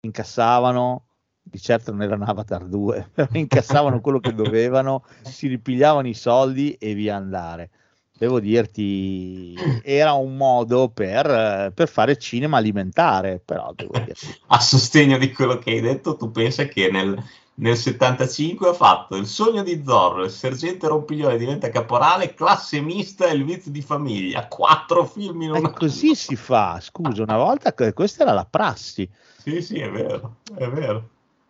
incassavano, 0.00 1.04
di 1.40 1.60
certo 1.60 1.92
non 1.92 2.02
erano 2.02 2.24
Avatar 2.24 2.64
2, 2.64 3.10
però 3.14 3.28
incassavano 3.34 4.00
quello 4.00 4.18
che 4.18 4.34
dovevano, 4.34 5.04
si 5.22 5.46
ripigliavano 5.46 6.08
i 6.08 6.14
soldi 6.14 6.72
e 6.72 6.94
via 6.94 7.14
andare. 7.14 7.70
Devo 8.18 8.40
dirti, 8.40 9.54
era 9.84 10.14
un 10.14 10.36
modo 10.36 10.88
per, 10.88 11.70
per 11.72 11.88
fare 11.88 12.18
cinema 12.18 12.56
alimentare, 12.56 13.40
però 13.44 13.72
A 14.48 14.58
sostegno 14.58 15.16
di 15.16 15.30
quello 15.30 15.58
che 15.58 15.70
hai 15.70 15.80
detto, 15.80 16.16
tu 16.16 16.32
pensa 16.32 16.64
che 16.64 16.90
nel, 16.90 17.16
nel 17.58 17.76
75 17.76 18.68
ha 18.68 18.72
fatto 18.72 19.16
Il 19.16 19.26
sogno 19.26 19.62
di 19.62 19.82
Zorro, 19.84 20.24
Il 20.24 20.30
sergente 20.30 20.86
Rompiglione 20.86 21.36
diventa 21.38 21.70
caporale, 21.70 22.34
Classe 22.34 22.80
mista 22.80 23.26
e 23.26 23.34
Il 23.34 23.44
vizio 23.44 23.70
di 23.70 23.82
famiglia. 23.82 24.46
Quattro 24.46 25.04
film 25.04 25.42
in 25.42 25.54
Eh, 25.54 25.58
una. 25.58 25.70
così 25.70 26.14
si 26.14 26.36
fa, 26.36 26.78
scusa, 26.80 27.22
una 27.22 27.36
volta 27.36 27.72
que- 27.74 27.92
questa 27.92 28.22
era 28.22 28.32
la 28.32 28.44
prassi. 28.44 29.08
Sì, 29.38 29.60
sì, 29.62 29.78
è 29.78 29.90
vero, 29.90 30.36
è 30.56 30.68
vero. 30.68 31.08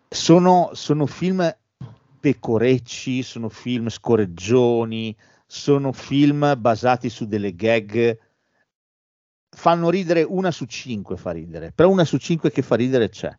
Sono, 0.08 0.70
sono 0.72 1.06
film 1.06 1.54
pecorecci, 2.20 3.22
sono 3.22 3.48
film 3.48 3.88
scorreggioni, 3.88 5.14
sono 5.46 5.92
film 5.92 6.54
basati 6.58 7.10
su 7.10 7.26
delle 7.26 7.54
gag. 7.54 8.18
Fanno 9.50 9.90
ridere 9.90 10.22
una 10.22 10.50
su 10.50 10.64
cinque, 10.64 11.16
fa 11.16 11.32
ridere, 11.32 11.72
però 11.74 11.90
una 11.90 12.04
su 12.04 12.16
cinque 12.16 12.50
che 12.50 12.62
fa 12.62 12.76
ridere 12.76 13.08
c'è. 13.10 13.36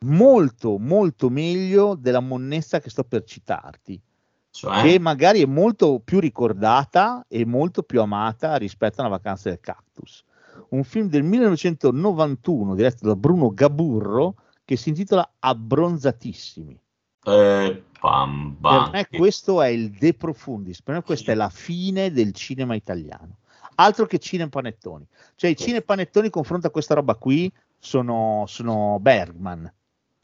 Molto, 0.00 0.78
molto 0.78 1.30
meglio 1.30 1.94
della 1.94 2.20
monnezza 2.20 2.80
che 2.80 2.90
sto 2.90 3.02
per 3.04 3.24
citarti, 3.24 4.00
Cioè, 4.50 4.82
che 4.82 4.98
magari 4.98 5.40
è 5.42 5.46
molto 5.46 6.00
più 6.04 6.20
ricordata 6.20 7.24
e 7.28 7.46
molto 7.46 7.82
più 7.82 8.00
amata 8.00 8.56
rispetto 8.56 9.00
a 9.00 9.06
una 9.06 9.16
vacanza 9.16 9.48
del 9.48 9.60
cactus. 9.60 10.22
Un 10.70 10.84
film 10.84 11.08
del 11.08 11.22
1991 11.22 12.74
diretto 12.74 13.06
da 13.06 13.16
Bruno 13.16 13.52
Gaburro 13.52 14.34
che 14.64 14.76
si 14.76 14.90
intitola 14.90 15.28
Abbronzatissimi. 15.38 16.78
eh, 17.24 17.82
Per 18.90 18.90
me 18.92 19.18
questo 19.18 19.62
è 19.62 19.68
il 19.68 19.90
De 19.90 20.14
Profundis, 20.14 20.82
per 20.82 20.94
me 20.94 21.02
questa 21.02 21.32
è 21.32 21.34
la 21.34 21.48
fine 21.48 22.10
del 22.12 22.32
cinema 22.32 22.74
italiano. 22.74 23.38
Altro 23.76 24.06
che 24.06 24.18
Cine 24.18 24.48
Panettoni. 24.48 25.06
Cioè 25.34 25.50
i 25.50 25.56
Cine 25.56 25.82
Panettoni 25.82 26.30
confronto 26.30 26.66
a 26.66 26.70
questa 26.70 26.94
roba 26.94 27.14
qui 27.14 27.52
sono, 27.78 28.44
sono 28.46 28.98
Bergman. 29.00 29.70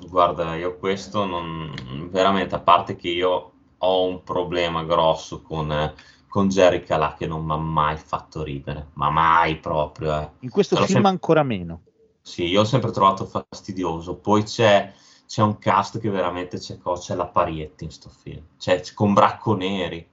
Guarda, 0.08 0.54
io 0.56 0.76
questo 0.78 1.24
non 1.24 2.08
veramente, 2.10 2.54
a 2.54 2.60
parte 2.60 2.96
che 2.96 3.08
io 3.08 3.52
ho 3.78 4.04
un 4.06 4.22
problema 4.22 4.84
grosso 4.84 5.42
con, 5.42 5.92
con 6.28 6.48
Jerry 6.48 6.82
Calà 6.82 7.14
che 7.14 7.26
non 7.26 7.44
mi 7.44 7.52
ha 7.52 7.56
mai 7.56 7.96
fatto 7.96 8.42
ridere, 8.42 8.88
ma 8.94 9.10
mai 9.10 9.58
proprio. 9.58 10.20
eh. 10.20 10.30
In 10.40 10.50
questo 10.50 10.76
L'ho 10.76 10.82
film 10.84 10.98
sem- 11.02 11.06
ancora 11.06 11.42
meno. 11.42 11.82
Sì, 12.20 12.44
io 12.46 12.60
ho 12.60 12.64
sempre 12.64 12.90
trovato 12.92 13.24
fastidioso. 13.24 14.16
Poi 14.16 14.44
c'è, 14.44 14.92
c'è 15.26 15.42
un 15.42 15.58
cast 15.58 15.98
che 15.98 16.10
veramente 16.10 16.58
c'è, 16.58 16.78
c'è 16.78 17.14
la 17.14 17.26
Parietti 17.26 17.84
in 17.84 17.90
sto 17.90 18.08
film, 18.08 18.42
cioè, 18.58 18.80
c'è- 18.80 18.94
con 18.94 19.12
Bracco 19.14 19.54
Neri. 19.56 20.08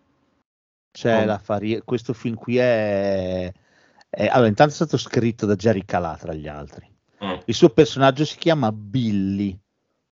Oh. 1.04 1.24
la 1.26 1.38
faria- 1.38 1.82
questo 1.84 2.14
film 2.14 2.36
qui 2.36 2.58
è, 2.58 3.54
è- 4.10 4.28
Allora, 4.28 4.48
intanto 4.48 4.74
è 4.74 4.76
stato 4.76 4.98
scritto 4.98 5.46
da 5.46 5.56
Jerry 5.56 5.86
Calà, 5.86 6.18
tra 6.18 6.34
gli 6.34 6.48
altri. 6.48 6.92
Eh, 7.20 7.44
Il 7.46 7.54
suo 7.54 7.70
personaggio 7.70 8.26
si 8.26 8.38
chiama 8.38 8.72
Billy. 8.72 9.58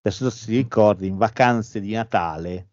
Adesso 0.08 0.30
se 0.30 0.46
ti 0.46 0.56
ricordi, 0.56 1.06
in 1.08 1.18
vacanze 1.18 1.82
di 1.82 1.92
Natale, 1.92 2.68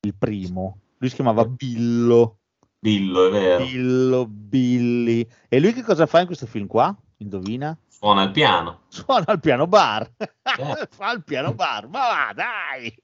il 0.00 0.14
primo, 0.14 0.78
lui 0.96 1.10
si 1.10 1.16
chiamava 1.16 1.44
Billo. 1.44 2.38
Billo, 2.78 3.26
è 3.26 3.30
vero. 3.30 3.64
Billo, 3.64 4.26
Billy. 4.26 5.28
E 5.46 5.60
lui 5.60 5.74
che 5.74 5.82
cosa 5.82 6.06
fa 6.06 6.20
in 6.20 6.26
questo 6.26 6.46
film 6.46 6.66
qua? 6.66 6.96
Indovina? 7.18 7.76
Suona 7.86 8.22
il 8.22 8.30
piano. 8.30 8.84
Suona 8.88 9.26
al 9.26 9.40
piano 9.40 9.66
bar. 9.66 10.10
Eh. 10.16 10.88
Fa 10.88 11.12
il 11.12 11.22
piano 11.22 11.52
bar. 11.52 11.86
Ma 11.88 11.98
va, 11.98 12.32
dai! 12.32 12.94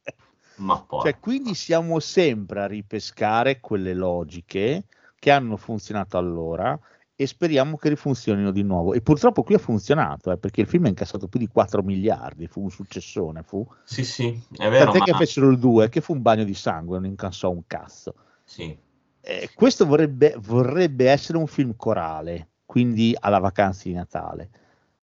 Ma 0.56 0.80
poi... 0.80 1.02
Cioè, 1.02 1.18
quindi 1.18 1.54
siamo 1.54 2.00
sempre 2.00 2.62
a 2.62 2.66
ripescare 2.66 3.60
quelle 3.60 3.92
logiche 3.92 4.86
che 5.18 5.30
hanno 5.30 5.58
funzionato 5.58 6.16
allora 6.16 6.78
e 7.16 7.26
speriamo 7.26 7.76
che 7.76 7.88
rifunzionino 7.88 8.50
di 8.50 8.62
nuovo. 8.62 8.92
E 8.92 9.00
purtroppo 9.00 9.42
qui 9.42 9.54
ha 9.54 9.58
funzionato, 9.58 10.32
eh, 10.32 10.38
perché 10.38 10.62
il 10.62 10.66
film 10.66 10.86
ha 10.86 10.88
incassato 10.88 11.28
più 11.28 11.38
di 11.38 11.46
4 11.46 11.82
miliardi, 11.82 12.46
fu 12.46 12.62
un 12.62 12.70
successone, 12.70 13.42
fu. 13.42 13.66
Sì, 13.84 14.04
sì, 14.04 14.40
è 14.56 14.68
vero. 14.68 14.90
Tant'è 14.90 15.04
che 15.04 15.12
ma- 15.12 15.18
fecero 15.18 15.50
il 15.50 15.58
2, 15.58 15.88
che 15.88 16.00
fu 16.00 16.12
un 16.12 16.22
bagno 16.22 16.44
di 16.44 16.54
sangue, 16.54 16.98
non 16.98 17.06
incassò 17.06 17.50
un 17.50 17.62
cazzo. 17.66 18.14
Sì. 18.44 18.76
Eh, 19.20 19.50
questo 19.54 19.86
vorrebbe, 19.86 20.34
vorrebbe 20.38 21.08
essere 21.08 21.38
un 21.38 21.46
film 21.46 21.76
corale, 21.76 22.48
quindi 22.66 23.16
alla 23.18 23.38
vacanza 23.38 23.82
di 23.84 23.94
Natale. 23.94 24.50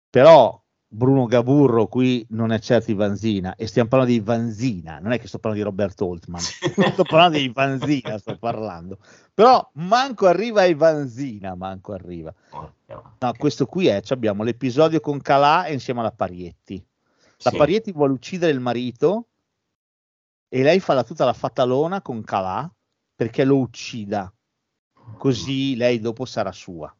Però 0.09 0.61
Bruno 0.93 1.27
Gaburro 1.27 1.87
qui 1.87 2.27
non 2.31 2.51
è 2.51 2.59
certo 2.59 2.91
Ivanzina, 2.91 3.55
e 3.55 3.69
stiamo 3.69 3.89
parlando 3.89 4.13
di 4.13 4.19
Vanzina, 4.19 4.99
non 4.99 5.13
è 5.13 5.21
che 5.21 5.29
sto 5.29 5.39
parlando 5.39 5.63
di 5.63 5.71
Robert 5.71 6.01
Holtman, 6.01 6.41
sto 6.93 7.05
parlando 7.05 7.39
di 7.39 7.49
Vanzina, 7.49 8.19
sto 8.19 8.37
parlando. 8.37 8.99
Però 9.33 9.71
manco 9.75 10.27
arriva 10.27 10.65
Ivanzina, 10.65 11.55
manco 11.55 11.93
arriva. 11.93 12.35
No, 13.21 13.33
questo 13.39 13.67
qui 13.67 13.87
è, 13.87 14.03
abbiamo 14.09 14.43
l'episodio 14.43 14.99
con 14.99 15.21
Calà 15.21 15.67
e 15.67 15.75
insieme 15.75 16.01
alla 16.01 16.11
Parietti. 16.11 16.85
La 17.43 17.51
Sì. 17.51 17.57
Parietti 17.57 17.93
vuole 17.93 18.13
uccidere 18.13 18.51
il 18.51 18.61
marito 18.61 19.29
e 20.49 20.63
lei 20.65 20.81
fa 20.81 20.95
la, 20.95 21.05
tutta 21.05 21.25
la 21.25 21.33
fatalona 21.33 22.03
con 22.03 22.25
Calà 22.25 22.69
perché 23.15 23.45
lo 23.45 23.59
uccida, 23.59 24.33
così 25.17 25.77
lei 25.77 26.01
dopo 26.01 26.25
sarà 26.25 26.51
sua. 26.51 26.93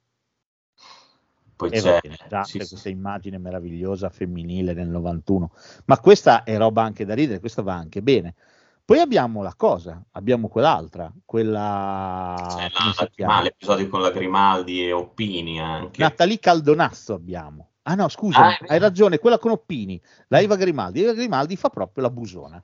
Poi 1.61 1.71
c'è, 1.71 2.01
sì, 2.03 2.09
c'è 2.09 2.65
sì. 2.65 2.69
questa 2.69 2.89
immagine 2.89 3.37
meravigliosa 3.37 4.09
femminile 4.09 4.73
nel 4.73 4.89
91. 4.89 5.51
Ma 5.85 5.99
questa 5.99 6.43
è 6.43 6.57
roba 6.57 6.83
anche 6.83 7.05
da 7.05 7.13
ridere, 7.13 7.39
questa 7.39 7.61
va 7.61 7.75
anche 7.75 8.01
bene. 8.01 8.35
Poi 8.83 8.99
abbiamo 8.99 9.43
la 9.43 9.53
cosa, 9.55 10.03
abbiamo 10.13 10.49
quell'altra, 10.49 11.13
quella... 11.27 12.35
Come 12.43 12.71
la- 13.17 13.41
l'episodio 13.43 13.89
con 13.89 14.01
la 14.01 14.11
Grimaldi 14.11 14.87
e 14.87 14.93
Oppini 14.93 15.61
anche. 15.61 16.01
Natalie 16.01 16.39
Caldonazzo 16.39 17.13
abbiamo. 17.13 17.69
Ah 17.83 17.95
no, 17.95 18.09
scusa, 18.09 18.39
Ah, 18.47 18.59
hai 18.67 18.79
ragione, 18.79 19.19
quella 19.19 19.39
con 19.39 19.51
Oppini, 19.51 20.01
la 20.29 20.41
Eva 20.41 20.57
Grimaldi. 20.57 21.03
Eva 21.03 21.13
Grimaldi 21.13 21.57
fa 21.57 21.69
proprio 21.69 22.05
la 22.05 22.11
busona, 22.11 22.63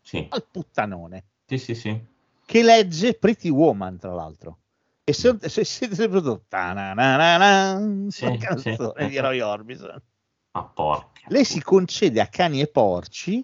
Sì. 0.00 0.26
al 0.30 0.44
puttanone, 0.50 1.24
sì, 1.44 1.58
sì, 1.58 1.74
sì. 1.74 2.00
che 2.46 2.62
legge 2.62 3.12
Pretty 3.12 3.50
Woman, 3.50 3.98
tra 3.98 4.14
l'altro. 4.14 4.56
E 5.08 5.14
se, 5.14 5.38
se 5.40 5.64
siete 5.64 5.94
sempre 5.94 6.20
prodotto, 6.20 6.44
ta-na-na-na-na, 6.48 8.10
Sì, 8.10 8.26
sì. 8.26 8.36
canzone 8.36 9.08
di 9.08 9.18
Roy 9.18 9.40
Orbison. 9.40 10.02
Ma 10.50 10.64
porca. 10.64 11.22
Lei 11.28 11.46
si 11.46 11.62
concede 11.62 12.20
a 12.20 12.26
cani 12.26 12.60
e 12.60 12.66
porci 12.66 13.42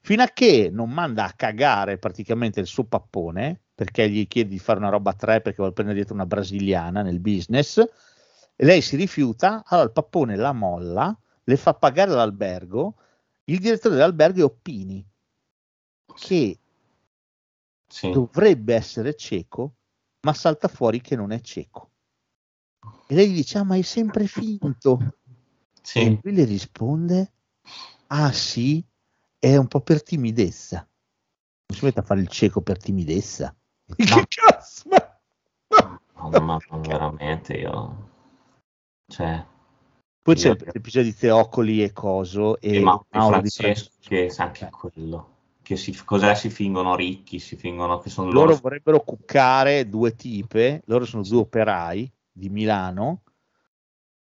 fino 0.00 0.24
a 0.24 0.26
che 0.26 0.70
non 0.72 0.90
manda 0.90 1.24
a 1.24 1.32
cagare 1.32 1.98
praticamente 1.98 2.58
il 2.58 2.66
suo 2.66 2.82
pappone 2.82 3.60
perché 3.72 4.10
gli 4.10 4.26
chiede 4.26 4.48
di 4.50 4.58
fare 4.58 4.80
una 4.80 4.88
roba 4.88 5.10
a 5.10 5.14
tre 5.14 5.40
perché 5.40 5.58
vuole 5.58 5.72
prendere 5.72 5.98
dietro 5.98 6.14
una 6.14 6.26
brasiliana 6.26 7.02
nel 7.02 7.20
business 7.20 7.78
e 7.78 8.64
lei 8.64 8.80
si 8.80 8.96
rifiuta, 8.96 9.62
allora 9.66 9.86
il 9.86 9.92
pappone 9.92 10.34
la 10.34 10.52
molla, 10.52 11.16
le 11.44 11.56
fa 11.56 11.74
pagare 11.74 12.10
l'albergo, 12.10 12.96
il 13.44 13.60
direttore 13.60 13.94
dell'albergo 13.94 14.40
è 14.40 14.44
Oppini 14.44 15.06
che 16.16 16.58
Sì. 17.86 18.10
dovrebbe 18.10 18.74
essere 18.74 19.14
cieco 19.14 19.74
ma 20.24 20.34
salta 20.34 20.68
fuori 20.68 21.00
che 21.00 21.16
non 21.16 21.30
è 21.32 21.40
cieco 21.40 21.90
e 23.06 23.14
lei 23.14 23.30
gli 23.30 23.34
dice 23.36 23.58
ah 23.58 23.64
ma 23.64 23.76
è 23.76 23.82
sempre 23.82 24.26
finto 24.26 24.98
e 25.00 25.18
Sì. 25.82 26.18
lui 26.22 26.34
le 26.34 26.44
risponde: 26.44 27.32
Ah 28.06 28.32
sì, 28.32 28.82
è 29.38 29.54
un 29.56 29.68
po' 29.68 29.80
per 29.80 30.02
timidezza. 30.02 30.78
Non 31.66 31.78
si 31.78 31.84
mette 31.84 32.00
a 32.00 32.02
fare 32.02 32.20
il 32.20 32.28
cieco 32.28 32.62
per 32.62 32.78
timidezza. 32.78 33.54
Che 33.94 34.26
cazzo? 34.28 34.88
Ma- 34.88 36.30
No, 36.30 36.40
ma, 36.40 36.58
veramente 36.80 37.52
io... 37.54 38.10
Cioè... 39.06 39.44
Poi 40.22 40.34
c'è 40.34 40.48
Io- 40.48 40.56
l'episodio 40.72 41.10
di 41.10 41.16
Teocoli 41.16 41.82
e 41.82 41.92
Coso 41.92 42.58
e 42.58 42.76
E 42.76 42.80
ma 42.80 42.96
di 42.96 43.18
Mauro 43.18 43.42
di 43.42 43.50
Francesco, 43.50 43.90
che 44.00 44.30
sa 44.30 44.44
anche 44.44 44.70
quello. 44.70 45.33
Che 45.64 45.76
si, 45.76 45.98
cos'è? 46.04 46.34
Si 46.34 46.50
fingono 46.50 46.94
ricchi, 46.94 47.38
si 47.38 47.56
fingono 47.56 47.98
che 47.98 48.10
sono 48.10 48.30
loro 48.30 48.48
loro. 48.48 48.58
vorrebbero 48.60 49.00
cuccare 49.00 49.88
due 49.88 50.14
tipe, 50.14 50.82
loro 50.84 51.06
sono 51.06 51.22
due 51.22 51.38
operai 51.38 52.12
di 52.30 52.50
Milano 52.50 53.22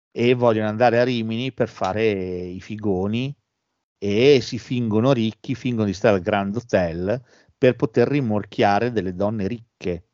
e 0.09 0.35
vogliono 0.35 0.69
andare 0.69 1.01
a 1.01 1.03
Rimini 1.03 1.51
per 1.51 1.67
fare 1.67 2.09
i 2.09 2.61
figoni 2.61 3.35
e 3.97 4.39
si 4.39 4.57
fingono 4.57 5.11
ricchi, 5.11 5.53
fingono 5.53 5.87
di 5.87 5.93
stare 5.93 6.15
al 6.15 6.21
Grand 6.21 6.55
Hotel 6.55 7.21
per 7.57 7.75
poter 7.75 8.07
rimorchiare 8.07 8.93
delle 8.93 9.13
donne 9.13 9.45
ricche. 9.45 10.07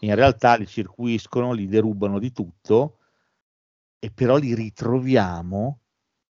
In 0.00 0.14
realtà 0.14 0.56
li 0.56 0.66
circuiscono, 0.66 1.52
li 1.52 1.68
derubano 1.68 2.18
di 2.18 2.32
tutto 2.32 2.98
e 3.98 4.10
però 4.10 4.36
li 4.36 4.54
ritroviamo 4.54 5.80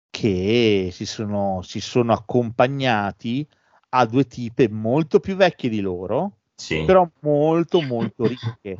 che 0.09 0.91
si 0.93 1.05
sono, 1.05 1.61
si 1.61 1.81
sono 1.81 2.13
accompagnati 2.13 3.45
a 3.89 4.05
due 4.05 4.25
tipe 4.27 4.69
molto 4.69 5.19
più 5.19 5.35
vecchie 5.35 5.69
di 5.69 5.79
loro, 5.79 6.31
Sì. 6.55 6.83
però 6.85 7.07
molto 7.21 7.81
molto 7.81 8.25
ricche. 8.25 8.77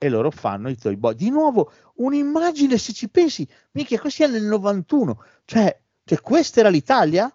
E 0.00 0.08
loro 0.08 0.30
fanno 0.30 0.68
i 0.68 0.76
toy 0.76 0.94
boy. 0.94 1.16
Di 1.16 1.28
nuovo, 1.28 1.72
un'immagine, 1.96 2.78
se 2.78 2.92
ci 2.92 3.08
pensi, 3.08 3.46
mica 3.72 3.98
così 3.98 4.22
è 4.22 4.28
nel 4.28 4.44
91. 4.44 5.20
Cioè, 5.44 5.76
cioè, 6.04 6.20
questa 6.20 6.60
era 6.60 6.68
l'Italia? 6.68 7.32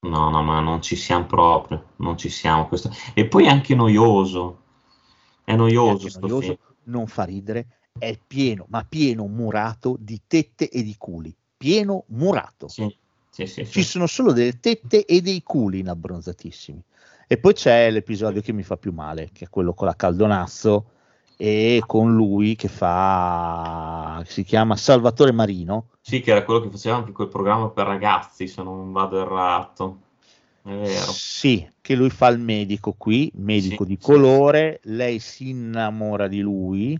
No, 0.00 0.30
no, 0.30 0.42
ma 0.42 0.58
non 0.60 0.82
ci 0.82 0.96
siamo 0.96 1.26
proprio, 1.26 1.90
non 1.96 2.16
ci 2.18 2.28
siamo. 2.30 2.66
Questo... 2.66 2.90
E 3.14 3.26
poi 3.28 3.44
è 3.44 3.48
anche 3.48 3.76
noioso. 3.76 4.62
È 5.44 5.54
noioso, 5.54 6.08
È 6.08 6.20
noioso, 6.20 6.40
film. 6.40 6.56
non 6.84 7.06
fa 7.06 7.22
ridere, 7.22 7.78
è 7.96 8.18
pieno, 8.26 8.66
ma 8.68 8.84
pieno 8.84 9.26
murato 9.26 9.96
di 9.98 10.20
tette 10.26 10.68
e 10.68 10.82
di 10.82 10.96
culi. 10.98 11.34
Pieno 11.56 12.04
murato. 12.08 12.68
Sì, 12.68 12.92
sì, 13.46 13.64
sì, 13.64 13.64
Ci 13.64 13.82
sì. 13.82 13.88
sono 13.88 14.06
solo 14.06 14.32
delle 14.32 14.58
tette 14.58 15.04
e 15.04 15.20
dei 15.20 15.42
culi 15.42 15.78
in 15.80 15.88
abbronzatissimi. 15.88 16.82
E 17.26 17.38
poi 17.38 17.52
c'è 17.52 17.90
l'episodio 17.90 18.40
che 18.40 18.52
mi 18.52 18.62
fa 18.62 18.76
più 18.76 18.92
male, 18.92 19.30
che 19.32 19.44
è 19.44 19.48
quello 19.48 19.74
con 19.74 19.86
la 19.86 19.94
Caldonazzo 19.94 20.90
e 21.36 21.82
con 21.86 22.14
lui 22.14 22.56
che 22.56 22.68
fa, 22.68 24.22
si 24.26 24.42
chiama 24.42 24.74
Salvatore 24.76 25.32
Marino. 25.32 25.90
Sì, 26.00 26.20
che 26.20 26.30
era 26.32 26.42
quello 26.42 26.60
che 26.60 26.70
faceva 26.70 26.96
anche 26.96 27.12
quel 27.12 27.28
programma 27.28 27.68
per 27.68 27.86
ragazzi, 27.86 28.48
se 28.48 28.62
non 28.62 28.90
vado 28.92 29.20
errato. 29.20 29.98
È 30.62 30.70
vero. 30.70 31.12
Sì, 31.12 31.70
che 31.80 31.94
lui 31.94 32.10
fa 32.10 32.28
il 32.28 32.40
medico 32.40 32.94
qui, 32.94 33.30
medico 33.36 33.84
Sì, 33.84 33.90
di 33.90 33.98
sì. 34.00 34.06
colore, 34.06 34.80
lei 34.84 35.18
si 35.18 35.50
innamora 35.50 36.26
di 36.26 36.40
lui 36.40 36.98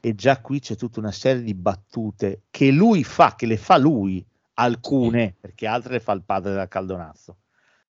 e 0.00 0.14
già 0.14 0.40
qui 0.40 0.60
c'è 0.60 0.76
tutta 0.76 1.00
una 1.00 1.12
serie 1.12 1.42
di 1.42 1.54
battute 1.54 2.42
che 2.50 2.70
lui 2.70 3.02
fa, 3.04 3.34
che 3.34 3.46
le 3.46 3.56
fa 3.56 3.76
lui, 3.76 4.24
alcune, 4.60 5.34
perché 5.38 5.66
altre 5.66 5.92
le 5.94 6.00
fa 6.00 6.12
il 6.12 6.22
padre 6.22 6.50
della 6.50 6.68
Caldonazzo, 6.68 7.38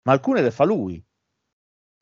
ma 0.02 0.12
alcune 0.12 0.42
le 0.42 0.50
fa 0.50 0.64
lui, 0.64 1.02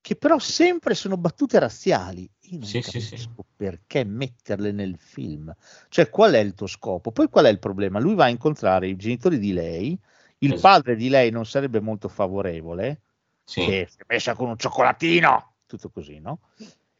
che 0.00 0.16
però 0.16 0.38
sempre 0.38 0.94
sono 0.94 1.16
battute 1.16 1.58
razziali. 1.58 2.28
Io 2.40 2.58
non 2.58 2.66
Sì, 2.68 2.82
sì, 2.82 3.00
capisco 3.00 3.16
sì. 3.16 3.54
perché 3.56 4.04
metterle 4.04 4.72
nel 4.72 4.96
film. 4.98 5.54
Cioè, 5.88 6.10
qual 6.10 6.32
è 6.34 6.38
il 6.38 6.54
tuo 6.54 6.66
scopo? 6.66 7.10
Poi 7.10 7.28
qual 7.28 7.46
è 7.46 7.48
il 7.48 7.58
problema? 7.58 7.98
Lui 7.98 8.14
va 8.14 8.24
a 8.24 8.28
incontrare 8.28 8.88
i 8.88 8.96
genitori 8.96 9.38
di 9.38 9.52
lei, 9.52 9.98
il 10.38 10.52
Esatto. 10.52 10.60
padre 10.60 10.96
di 10.96 11.08
lei 11.08 11.30
non 11.30 11.46
sarebbe 11.46 11.80
molto 11.80 12.08
favorevole, 12.08 13.00
Sì. 13.44 13.64
che 13.64 13.88
si 13.90 13.98
è 13.98 14.04
messa 14.06 14.34
con 14.34 14.48
un 14.48 14.58
cioccolatino, 14.58 15.54
tutto 15.66 15.88
così, 15.90 16.18
no? 16.20 16.40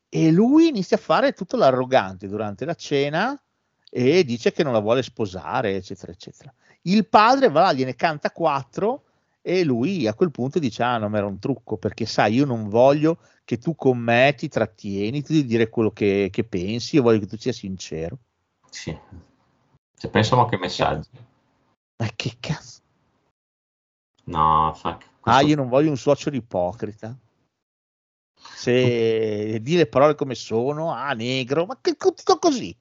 E 0.09 0.31
lui 0.31 0.69
inizia 0.69 0.97
a 0.97 1.01
fare 1.01 1.33
tutto 1.33 1.57
l'arrogante 1.57 2.29
durante 2.29 2.65
la 2.65 2.75
cena 2.75 3.39
e 3.91 4.25
dice 4.25 4.53
che 4.53 4.63
non 4.63 4.73
la 4.73 4.79
vuole 4.79 5.03
sposare, 5.03 5.77
eccetera, 5.77 6.13
eccetera. 6.13 6.53
Il 6.87 7.07
padre 7.09 7.49
va 7.49 7.63
là, 7.63 7.73
gliene 7.73 7.95
canta 7.95 8.31
quattro 8.31 9.05
e 9.41 9.65
lui 9.65 10.07
a 10.07 10.15
quel 10.15 10.31
punto 10.31 10.59
dice: 10.59 10.83
Ah, 10.83 10.99
no, 10.99 11.09
ma 11.09 11.19
era 11.19 11.27
un 11.27 11.39
trucco 11.39 11.77
perché 11.77 12.07
sai, 12.07 12.35
io 12.35 12.45
non 12.45 12.69
voglio 12.69 13.19
che 13.45 13.59
tu 13.59 13.75
con 13.75 13.99
me 13.99 14.35
ti 14.37 14.49
trattieni, 14.49 15.23
tu 15.23 15.33
devi 15.33 15.47
dire 15.47 15.69
quello 15.69 15.91
che, 15.91 16.29
che 16.31 16.45
pensi, 16.45 16.97
io 16.97 17.03
voglio 17.03 17.21
che 17.21 17.27
tu 17.27 17.37
sia 17.37 17.53
sincero. 17.53 18.19
Sì. 18.71 18.97
Se 19.95 20.09
pensiamo 20.09 20.47
che 20.47 20.57
messaggi. 20.59 21.09
Ma 21.97 22.09
che 22.15 22.37
cazzo? 22.41 22.81
No, 24.25 24.73
fa... 24.75 24.91
Ah, 24.91 24.99
questo- 25.21 25.47
io 25.47 25.57
non 25.57 25.69
voglio 25.69 25.91
un 25.91 25.97
suocero 25.97 26.37
ipocrita. 26.37 27.17
Se 28.37 29.59
di 29.63 29.77
le 29.77 29.87
parole 29.87 30.15
come 30.15 30.35
sono, 30.35 30.93
ah, 30.93 31.13
negro, 31.13 31.67
ma 31.67 31.79
che 31.81 31.95
tutto 31.95 32.39
così. 32.39 32.77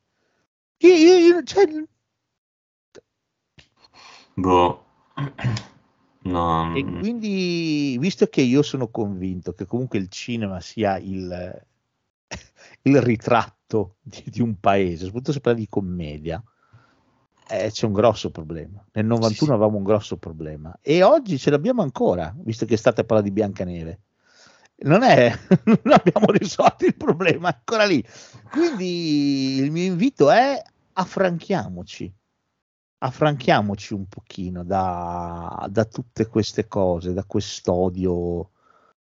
Io, 0.77 0.93
io- 0.93 1.17
io- 1.17 1.43
cioè, 1.43 1.65
Boh. 4.35 4.85
No. 6.25 6.73
e 6.73 6.85
quindi, 6.85 7.97
visto 7.99 8.27
che 8.27 8.41
io 8.41 8.61
sono 8.61 8.87
convinto 8.87 9.53
che 9.53 9.65
comunque 9.65 9.99
il 9.99 10.07
cinema 10.07 10.61
sia 10.61 10.97
il, 10.97 11.65
il 12.83 13.01
ritratto 13.01 13.95
di, 14.01 14.23
di 14.27 14.41
un 14.41 14.59
paese, 14.59 15.05
soprattutto 15.05 15.33
se 15.33 15.41
parla 15.41 15.59
di 15.59 15.67
commedia, 15.67 16.41
eh, 17.49 17.69
c'è 17.71 17.85
un 17.85 17.93
grosso 17.93 18.31
problema. 18.31 18.83
Nel 18.93 19.05
91 19.05 19.33
Sì, 19.33 19.45
sì. 19.45 19.51
avevamo 19.51 19.77
un 19.77 19.83
grosso 19.83 20.17
problema 20.17 20.77
e 20.81 21.03
oggi 21.03 21.37
ce 21.37 21.49
l'abbiamo 21.49 21.81
ancora, 21.81 22.33
visto 22.37 22.65
che 22.65 22.75
è 22.75 22.77
stata 22.77 23.03
parla 23.03 23.21
di 23.23 23.31
Biancaneve. 23.31 23.99
non 24.83 25.03
è, 25.03 25.31
non 25.65 25.93
abbiamo 25.93 26.31
risolto 26.31 26.85
il 26.85 26.95
problema, 26.95 27.49
è 27.49 27.53
ancora 27.53 27.85
lì. 27.85 28.03
Quindi 28.49 29.57
il 29.57 29.71
mio 29.71 29.83
invito 29.83 30.31
è 30.31 30.61
affranchiamoci, 30.93 32.11
affranchiamoci 33.05 33.93
un 33.93 34.07
pochino 34.07 34.63
da, 34.63 35.67
da 35.69 35.83
tutte 35.83 36.27
queste 36.27 36.67
cose, 36.67 37.11
da 37.11 37.25
quest'odio 37.25 38.49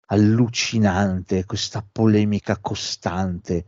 allucinante, 0.08 1.46
questa 1.46 1.86
polemica 1.90 2.58
costante 2.58 3.66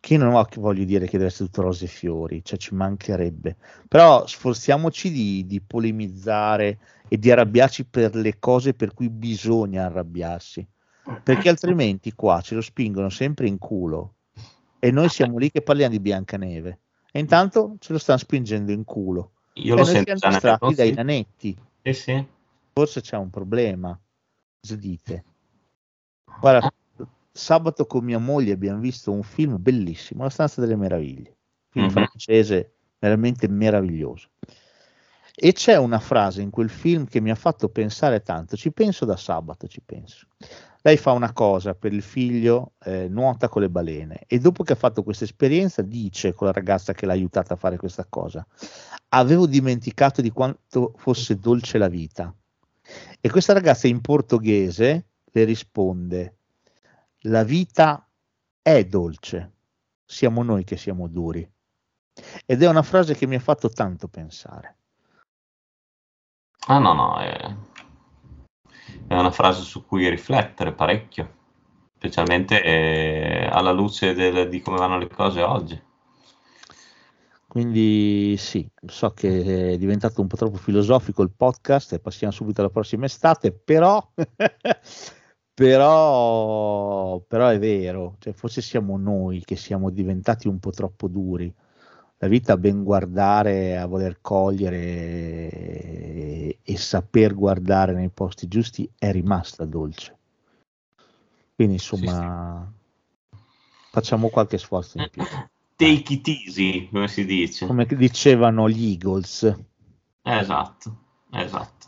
che 0.00 0.16
non 0.16 0.34
ho, 0.34 0.44
voglio 0.56 0.82
dire 0.82 1.06
che 1.06 1.16
deve 1.16 1.26
essere 1.28 1.44
tutto 1.44 1.62
rose 1.62 1.84
e 1.84 1.88
fiori, 1.88 2.44
cioè 2.44 2.58
ci 2.58 2.74
mancherebbe, 2.74 3.56
però 3.86 4.26
sforziamoci 4.26 5.12
di, 5.12 5.46
di 5.46 5.60
polemizzare 5.60 6.78
e 7.08 7.16
di 7.18 7.30
arrabbiarci 7.30 7.84
per 7.84 8.16
le 8.16 8.40
cose 8.40 8.74
per 8.74 8.92
cui 8.94 9.10
bisogna 9.10 9.84
arrabbiarsi, 9.84 10.66
perché 11.22 11.48
altrimenti 11.48 12.14
qua 12.14 12.40
ce 12.40 12.56
lo 12.56 12.62
spingono 12.62 13.10
sempre 13.10 13.46
in 13.46 13.58
culo 13.58 14.14
e 14.80 14.90
noi 14.90 15.08
siamo 15.08 15.38
lì 15.38 15.52
che 15.52 15.62
parliamo 15.62 15.92
di 15.92 16.00
Biancaneve 16.00 16.80
e 17.12 17.20
intanto 17.20 17.76
ce 17.78 17.92
lo 17.92 17.98
stanno 17.98 18.18
spingendo 18.18 18.72
in 18.72 18.82
culo 18.82 19.34
Io 19.54 19.74
e 19.74 19.76
lo 19.78 19.84
sento 19.84 20.16
siamo 20.16 20.34
distratti 20.34 20.74
dai 20.74 20.94
nanetti, 20.94 21.56
Sì, 21.82 21.92
sì. 21.92 22.26
forse 22.72 23.00
c'è 23.00 23.16
un 23.16 23.30
problema, 23.30 23.98
cosa 24.60 24.76
dite? 24.76 25.24
Guarda, 26.40 26.72
sabato 27.30 27.86
con 27.86 28.04
mia 28.04 28.18
moglie 28.18 28.52
abbiamo 28.52 28.80
visto 28.80 29.12
un 29.12 29.22
film 29.22 29.56
bellissimo, 29.60 30.24
La 30.24 30.30
stanza 30.30 30.60
delle 30.60 30.76
meraviglie, 30.76 31.36
film 31.68 31.86
Mhm. 31.86 31.92
francese 31.92 32.74
veramente 32.98 33.46
meraviglioso. 33.48 34.30
E 35.34 35.52
c'è 35.52 35.76
una 35.76 35.98
frase 35.98 36.42
in 36.42 36.50
quel 36.50 36.68
film 36.68 37.06
che 37.06 37.20
mi 37.20 37.30
ha 37.30 37.34
fatto 37.34 37.68
pensare 37.68 38.22
tanto, 38.22 38.56
ci 38.56 38.72
penso 38.72 39.04
da 39.04 39.16
sabato, 39.16 39.66
ci 39.66 39.80
penso. 39.80 40.26
Lei 40.84 40.96
fa 40.96 41.12
una 41.12 41.32
cosa 41.32 41.74
per 41.74 41.92
il 41.92 42.02
figlio, 42.02 42.72
eh, 42.84 43.06
nuota 43.08 43.48
con 43.48 43.62
le 43.62 43.70
balene 43.70 44.24
e 44.26 44.40
dopo 44.40 44.64
che 44.64 44.72
ha 44.72 44.76
fatto 44.76 45.04
questa 45.04 45.22
esperienza 45.22 45.80
dice 45.80 46.34
con 46.34 46.48
la 46.48 46.52
ragazza 46.52 46.92
che 46.92 47.06
l'ha 47.06 47.12
aiutata 47.12 47.54
a 47.54 47.56
fare 47.56 47.76
questa 47.76 48.04
cosa, 48.08 48.44
avevo 49.10 49.46
dimenticato 49.46 50.20
di 50.20 50.30
quanto 50.30 50.92
fosse 50.96 51.38
dolce 51.38 51.78
la 51.78 51.88
vita. 51.88 52.34
E 53.20 53.30
questa 53.30 53.52
ragazza 53.52 53.86
in 53.86 54.00
portoghese 54.00 55.06
le 55.24 55.44
risponde, 55.44 56.36
la 57.26 57.44
vita 57.44 58.04
è 58.60 58.84
dolce, 58.84 59.52
siamo 60.04 60.42
noi 60.42 60.64
che 60.64 60.76
siamo 60.76 61.06
duri. 61.06 61.48
Ed 62.44 62.60
è 62.60 62.68
una 62.68 62.82
frase 62.82 63.14
che 63.14 63.26
mi 63.26 63.36
ha 63.36 63.40
fatto 63.40 63.68
tanto 63.70 64.08
pensare. 64.08 64.76
Ah 66.66 66.78
no, 66.78 66.92
no, 66.92 67.18
è, 67.18 67.56
è 69.06 69.14
una 69.14 69.30
frase 69.30 69.62
su 69.62 69.84
cui 69.84 70.08
riflettere 70.08 70.72
parecchio, 70.72 71.30
specialmente 71.96 72.62
eh, 72.62 73.48
alla 73.50 73.72
luce 73.72 74.14
del- 74.14 74.48
di 74.48 74.60
come 74.60 74.78
vanno 74.78 74.98
le 74.98 75.08
cose 75.08 75.42
oggi. 75.42 75.80
Quindi 77.46 78.34
sì, 78.38 78.66
so 78.86 79.10
che 79.10 79.72
è 79.72 79.76
diventato 79.76 80.22
un 80.22 80.26
po' 80.26 80.36
troppo 80.36 80.56
filosofico 80.56 81.22
il 81.22 81.32
podcast 81.36 81.92
e 81.92 82.00
passiamo 82.00 82.32
subito 82.32 82.62
alla 82.62 82.70
prossima 82.70 83.04
estate, 83.04 83.52
però, 83.52 84.02
però, 85.52 87.20
però 87.20 87.48
è 87.48 87.58
vero, 87.58 88.16
cioè 88.20 88.32
forse 88.32 88.62
siamo 88.62 88.96
noi 88.96 89.42
che 89.44 89.56
siamo 89.56 89.90
diventati 89.90 90.48
un 90.48 90.58
po' 90.58 90.70
troppo 90.70 91.08
duri. 91.08 91.52
La 92.22 92.28
vita 92.28 92.52
a 92.52 92.56
ben 92.56 92.84
guardare, 92.84 93.76
a 93.76 93.86
voler 93.86 94.18
cogliere 94.20 94.78
e, 95.50 96.58
e 96.62 96.76
saper 96.76 97.34
guardare 97.34 97.94
nei 97.94 98.10
posti 98.10 98.46
giusti 98.46 98.88
è 98.96 99.10
rimasta 99.10 99.64
dolce. 99.64 100.16
Quindi 101.56 101.74
insomma 101.74 102.72
facciamo 103.90 104.28
qualche 104.28 104.56
sforzo 104.56 104.98
in 104.98 105.08
più. 105.10 105.24
Take 105.74 106.12
it 106.12 106.28
easy, 106.28 106.88
come 106.88 107.08
si 107.08 107.24
dice. 107.24 107.66
Come 107.66 107.86
dicevano 107.86 108.68
gli 108.68 108.90
Eagles. 108.90 109.58
Esatto, 110.22 110.96
esatto. 111.32 111.86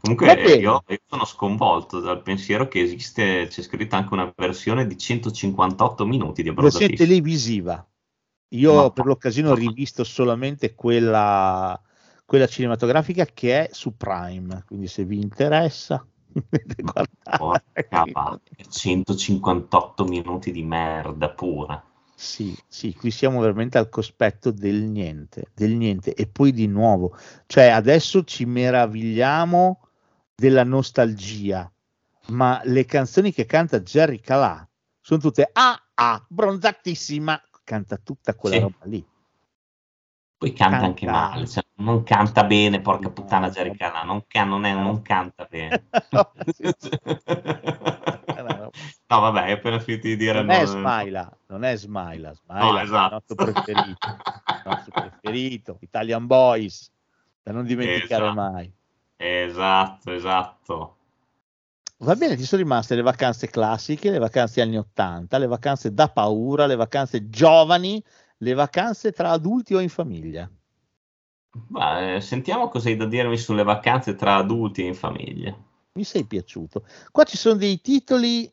Comunque 0.00 0.32
io, 0.56 0.82
io 0.86 0.98
sono 1.06 1.26
sconvolto 1.26 2.00
dal 2.00 2.22
pensiero 2.22 2.68
che 2.68 2.80
esiste, 2.80 3.48
c'è 3.50 3.60
scritta 3.60 3.98
anche 3.98 4.14
una 4.14 4.32
versione 4.34 4.86
di 4.86 4.96
158 4.96 6.06
minuti 6.06 6.42
di 6.42 6.48
Abroad 6.48 6.72
versione 6.72 6.94
televisiva. 6.94 7.86
Io 8.54 8.74
Ma- 8.74 8.90
per 8.90 9.06
l'occasione 9.06 9.48
ho 9.50 9.54
rivisto 9.54 10.04
solamente 10.04 10.74
quella, 10.74 11.80
quella 12.24 12.46
cinematografica 12.46 13.26
che 13.26 13.66
è 13.66 13.68
su 13.72 13.96
Prime, 13.96 14.64
quindi 14.66 14.86
se 14.86 15.04
vi 15.04 15.20
interessa 15.20 16.04
potete 16.32 16.82
guardare. 16.82 17.36
Porca 17.36 18.04
vacca, 18.12 18.40
158 18.68 20.04
minuti 20.04 20.52
di 20.52 20.62
merda 20.62 21.30
pura. 21.30 21.82
Sì, 22.16 22.56
sì, 22.68 22.94
qui 22.94 23.10
siamo 23.10 23.40
veramente 23.40 23.76
al 23.76 23.88
cospetto 23.88 24.52
del 24.52 24.84
niente, 24.84 25.50
del 25.52 25.72
niente. 25.72 26.14
E 26.14 26.28
poi 26.28 26.52
di 26.52 26.68
nuovo, 26.68 27.16
cioè 27.46 27.66
adesso 27.66 28.22
ci 28.22 28.44
meravigliamo 28.44 29.80
della 30.34 30.62
nostalgia, 30.62 31.70
ma 32.28 32.60
le 32.64 32.84
canzoni 32.84 33.32
che 33.32 33.46
canta 33.46 33.80
Jerry 33.80 34.20
Calà 34.20 34.66
sono 35.00 35.20
tutte 35.20 35.50
ah 35.52 35.78
ah, 35.94 36.24
bronzatissima, 36.28 37.40
canta 37.64 37.96
tutta 37.96 38.34
quella 38.34 38.56
Sì. 38.56 38.60
roba 38.62 38.84
lì. 38.84 39.04
Poi 40.36 40.52
canta 40.52 40.70
Canta. 40.72 40.86
anche 40.86 41.06
male, 41.06 41.46
cioè, 41.46 41.64
non 41.76 42.02
canta 42.02 42.44
bene, 42.44 42.80
porca 42.80 43.08
puttana 43.08 43.50
Calà, 43.50 44.02
non, 44.02 44.24
ca- 44.26 44.44
non, 44.44 44.64
è- 44.64 44.74
non 44.74 45.00
canta 45.00 45.46
bene. 45.48 45.86
no, 49.06 49.20
vabbè, 49.20 49.40
hai 49.40 49.52
appena 49.52 49.78
finito 49.78 50.06
di 50.06 50.16
dire 50.16 50.40
non 50.42 50.50
è 50.50 50.60
no, 50.60 50.66
Smaila, 50.66 51.38
non 51.46 51.64
è 51.64 51.76
Smaila, 51.76 52.34
Smaila 52.34 52.64
No, 52.64 52.76
è 52.76 52.80
il 52.82 52.86
esatto. 52.86 53.14
nostro 53.14 53.34
preferito, 53.36 54.06
il 54.48 54.62
nostro 54.64 54.92
preferito, 54.92 55.78
Italian 55.80 56.26
Boys, 56.26 56.90
da 57.42 57.52
non 57.52 57.64
dimenticare 57.64 58.24
Esatto. 58.24 58.40
mai. 58.40 58.72
Esatto, 59.16 60.10
esatto. 60.12 60.96
Va 62.04 62.16
bene, 62.16 62.36
ci 62.36 62.44
sono 62.44 62.60
rimaste 62.60 62.94
le 62.94 63.00
vacanze 63.00 63.48
classiche, 63.48 64.10
le 64.10 64.18
vacanze 64.18 64.60
anni 64.60 64.76
80, 64.76 65.38
le 65.38 65.46
vacanze 65.46 65.94
da 65.94 66.10
paura, 66.10 66.66
le 66.66 66.76
vacanze 66.76 67.30
giovani, 67.30 68.02
le 68.38 68.52
vacanze 68.52 69.10
tra 69.12 69.30
adulti 69.30 69.74
o 69.74 69.80
in 69.80 69.88
famiglia. 69.88 70.50
Ma, 71.68 72.14
eh, 72.14 72.20
sentiamo 72.20 72.68
cosa 72.68 72.90
hai 72.90 72.96
da 72.96 73.06
dirmi 73.06 73.38
sulle 73.38 73.62
vacanze 73.62 74.16
tra 74.16 74.36
adulti 74.36 74.82
e 74.82 74.88
in 74.88 74.94
famiglia. 74.94 75.56
Mi 75.94 76.04
sei 76.04 76.26
piaciuto. 76.26 76.84
Qua 77.10 77.24
ci 77.24 77.38
sono 77.38 77.56
dei 77.56 77.80
titoli 77.80 78.52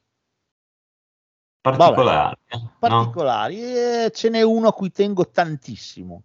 Particolari, 1.59 2.37
eh, 2.47 2.57
no? 2.57 2.75
particolari 2.79 3.61
e 3.61 4.11
ce 4.13 4.29
n'è 4.29 4.41
uno 4.41 4.69
a 4.69 4.73
cui 4.73 4.91
tengo 4.91 5.29
tantissimo. 5.29 6.23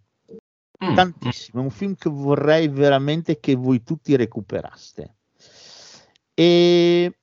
Mm, 0.84 0.94
tantissimo, 0.94 1.60
è 1.60 1.64
un 1.64 1.70
film 1.70 1.94
che 1.96 2.08
vorrei 2.08 2.68
veramente 2.68 3.40
che 3.40 3.56
voi 3.56 3.82
tutti 3.82 4.14
recuperaste. 4.14 5.14
E 6.38 7.16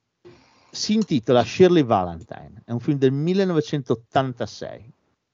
si 0.71 0.93
intitola 0.95 1.43
Shirley 1.43 1.83
Valentine, 1.83 2.63
è 2.65 2.71
un 2.71 2.79
film 2.79 2.97
del 2.97 3.11
1986. 3.11 4.91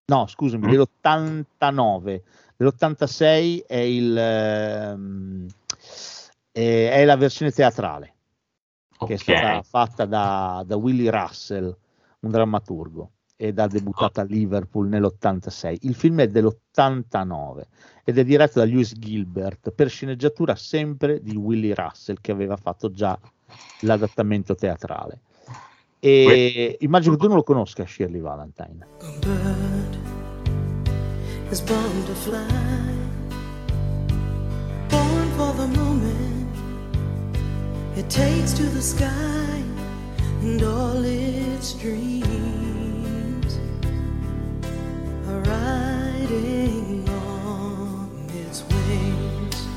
No, 0.08 0.28
scusami, 0.28 0.68
Mm. 0.68 0.70
dell'89. 0.70 2.22
Dell'86 2.58 3.66
è 3.66 3.78
il 3.78 4.18
ehm, 4.18 5.48
è, 6.52 6.90
è 6.92 7.06
la 7.06 7.16
versione 7.16 7.52
teatrale 7.52 8.14
che 9.06 9.14
è 9.14 9.18
stata 9.18 9.62
fatta 9.62 10.04
da, 10.06 10.62
da 10.68 10.76
Willy 10.76 11.08
Russell, 11.08 11.74
un 12.20 12.30
drammaturgo, 12.32 13.12
ed 13.38 13.60
ha 13.60 13.68
debuttato 13.68 14.20
a 14.20 14.24
Liverpool 14.24 14.90
nell'86. 14.90 15.78
Il 15.82 15.96
film 15.96 16.20
è 16.20 16.28
dell'89 16.28 17.62
ed 18.04 18.18
è 18.18 18.26
diretto 18.26 18.60
da 18.60 18.66
Lewis 18.66 18.94
Gilbert 18.98 19.72
per 19.72 19.88
sceneggiatura 19.90 20.56
sempre 20.56 21.22
di 21.22 21.38
Willy 21.38 21.72
Russell 21.74 22.18
che 22.20 22.34
aveva 22.34 22.58
fatto 22.58 22.92
già 22.92 23.18
l'adattamento 23.82 24.56
teatrale. 24.56 25.22
E 26.00 26.78
immagino 26.80 27.16
che 27.16 27.22
tu 27.22 27.28
non 27.28 27.38
lo 27.38 27.44
conosca 27.44 27.86
Shirley 27.86 28.22
Valentine. 28.22 28.86
bird 29.22 29.98
is 31.52 31.62
born 31.62 32.06
to 32.06 32.16
fly, 32.16 32.94
born 34.88 35.32
for 35.36 35.54
the 35.54 35.68
moment 35.68 36.40
it 37.98 38.10
takes 38.10 38.54
to 38.54 38.64
the 38.64 38.82
sky 38.82 39.64
and 40.42 40.64
all 40.64 41.04
its 41.04 41.74
dreams 41.74 43.60
are 45.28 45.42
riding 45.42 47.10
on 47.10 48.10
its 48.34 48.64
wings. 48.70 49.68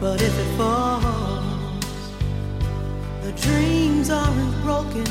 But 0.00 0.22
if 0.22 0.38
it 0.38 0.56
falls, 0.56 1.13
dreams 3.40 4.10
aren't 4.10 4.62
broken 4.62 5.04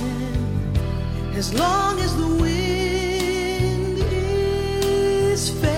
as 1.36 1.54
long 1.54 2.00
as 2.00 2.16
the 2.16 2.28
wind 2.28 3.98
is 4.00 5.50
fair. 5.62 5.73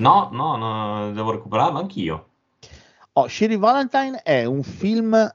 No, 0.00 0.30
no, 0.32 0.56
no, 0.56 1.12
devo 1.12 1.30
recuperarlo 1.30 1.78
anch'io. 1.78 2.28
Oh, 3.12 3.28
Shiri 3.28 3.56
Valentine 3.56 4.22
è 4.22 4.44
un 4.44 4.62
film. 4.62 5.34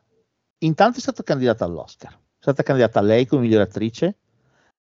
Intanto 0.59 0.97
è 0.97 1.01
stato 1.01 1.23
candidato 1.23 1.63
all'Oscar. 1.63 2.13
È 2.13 2.17
stata 2.39 2.63
candidata 2.63 3.01
lei 3.01 3.25
come 3.27 3.43
miglior 3.43 3.61
attrice, 3.61 4.17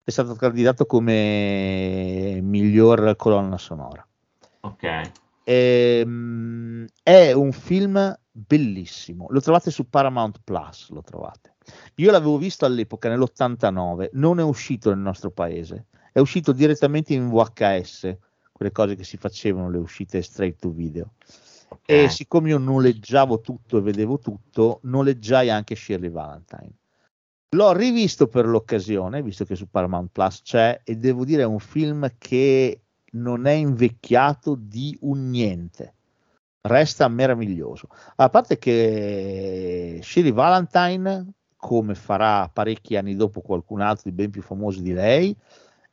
è 0.02 0.10
stato 0.10 0.34
candidato 0.34 0.86
come 0.86 2.40
miglior 2.42 3.14
colonna 3.16 3.56
sonora. 3.56 4.06
Ok. 4.60 5.12
Ehm, 5.44 6.86
è 7.02 7.32
un 7.32 7.52
film 7.52 8.18
bellissimo. 8.30 9.26
Lo 9.30 9.40
trovate 9.40 9.70
su 9.70 9.88
Paramount 9.88 10.40
Plus. 10.42 10.90
Lo 10.90 11.02
trovate. 11.02 11.54
Io 11.96 12.10
l'avevo 12.10 12.38
visto 12.38 12.64
all'epoca 12.64 13.08
nell'89, 13.08 14.10
non 14.12 14.40
è 14.40 14.42
uscito 14.42 14.90
nel 14.90 14.98
nostro 14.98 15.30
paese, 15.30 15.86
è 16.12 16.18
uscito 16.18 16.52
direttamente 16.52 17.12
in 17.12 17.28
VHS, 17.28 18.16
quelle 18.58 18.72
cose 18.72 18.96
che 18.96 19.04
si 19.04 19.16
facevano, 19.16 19.70
le 19.70 19.78
uscite 19.78 20.20
straight 20.20 20.58
to 20.58 20.70
video. 20.70 21.12
E 21.84 22.08
siccome 22.08 22.48
io 22.48 22.58
noleggiavo 22.58 23.40
tutto 23.40 23.78
e 23.78 23.80
vedevo 23.80 24.18
tutto, 24.18 24.80
noleggiai 24.82 25.48
anche 25.48 25.76
Shirley 25.76 26.10
Valentine. 26.10 26.72
L'ho 27.54 27.72
rivisto 27.72 28.26
per 28.26 28.46
l'occasione, 28.46 29.22
visto 29.22 29.44
che 29.44 29.54
su 29.54 29.68
Paramount 29.70 30.10
Plus 30.10 30.42
c'è, 30.42 30.80
e 30.82 30.96
devo 30.96 31.24
dire 31.24 31.42
è 31.42 31.46
un 31.46 31.60
film 31.60 32.10
che 32.18 32.80
non 33.12 33.46
è 33.46 33.52
invecchiato 33.52 34.56
di 34.58 34.98
un 35.02 35.30
niente. 35.30 35.94
Resta 36.62 37.06
meraviglioso. 37.06 37.88
A 38.16 38.28
parte 38.28 38.58
che 38.58 40.00
Shirley 40.02 40.32
Valentine, 40.32 41.32
come 41.56 41.94
farà 41.94 42.48
parecchi 42.48 42.96
anni 42.96 43.14
dopo 43.14 43.40
qualcun 43.40 43.82
altro 43.82 44.10
di 44.10 44.16
ben 44.16 44.30
più 44.30 44.42
famoso 44.42 44.80
di 44.80 44.92
lei, 44.92 45.36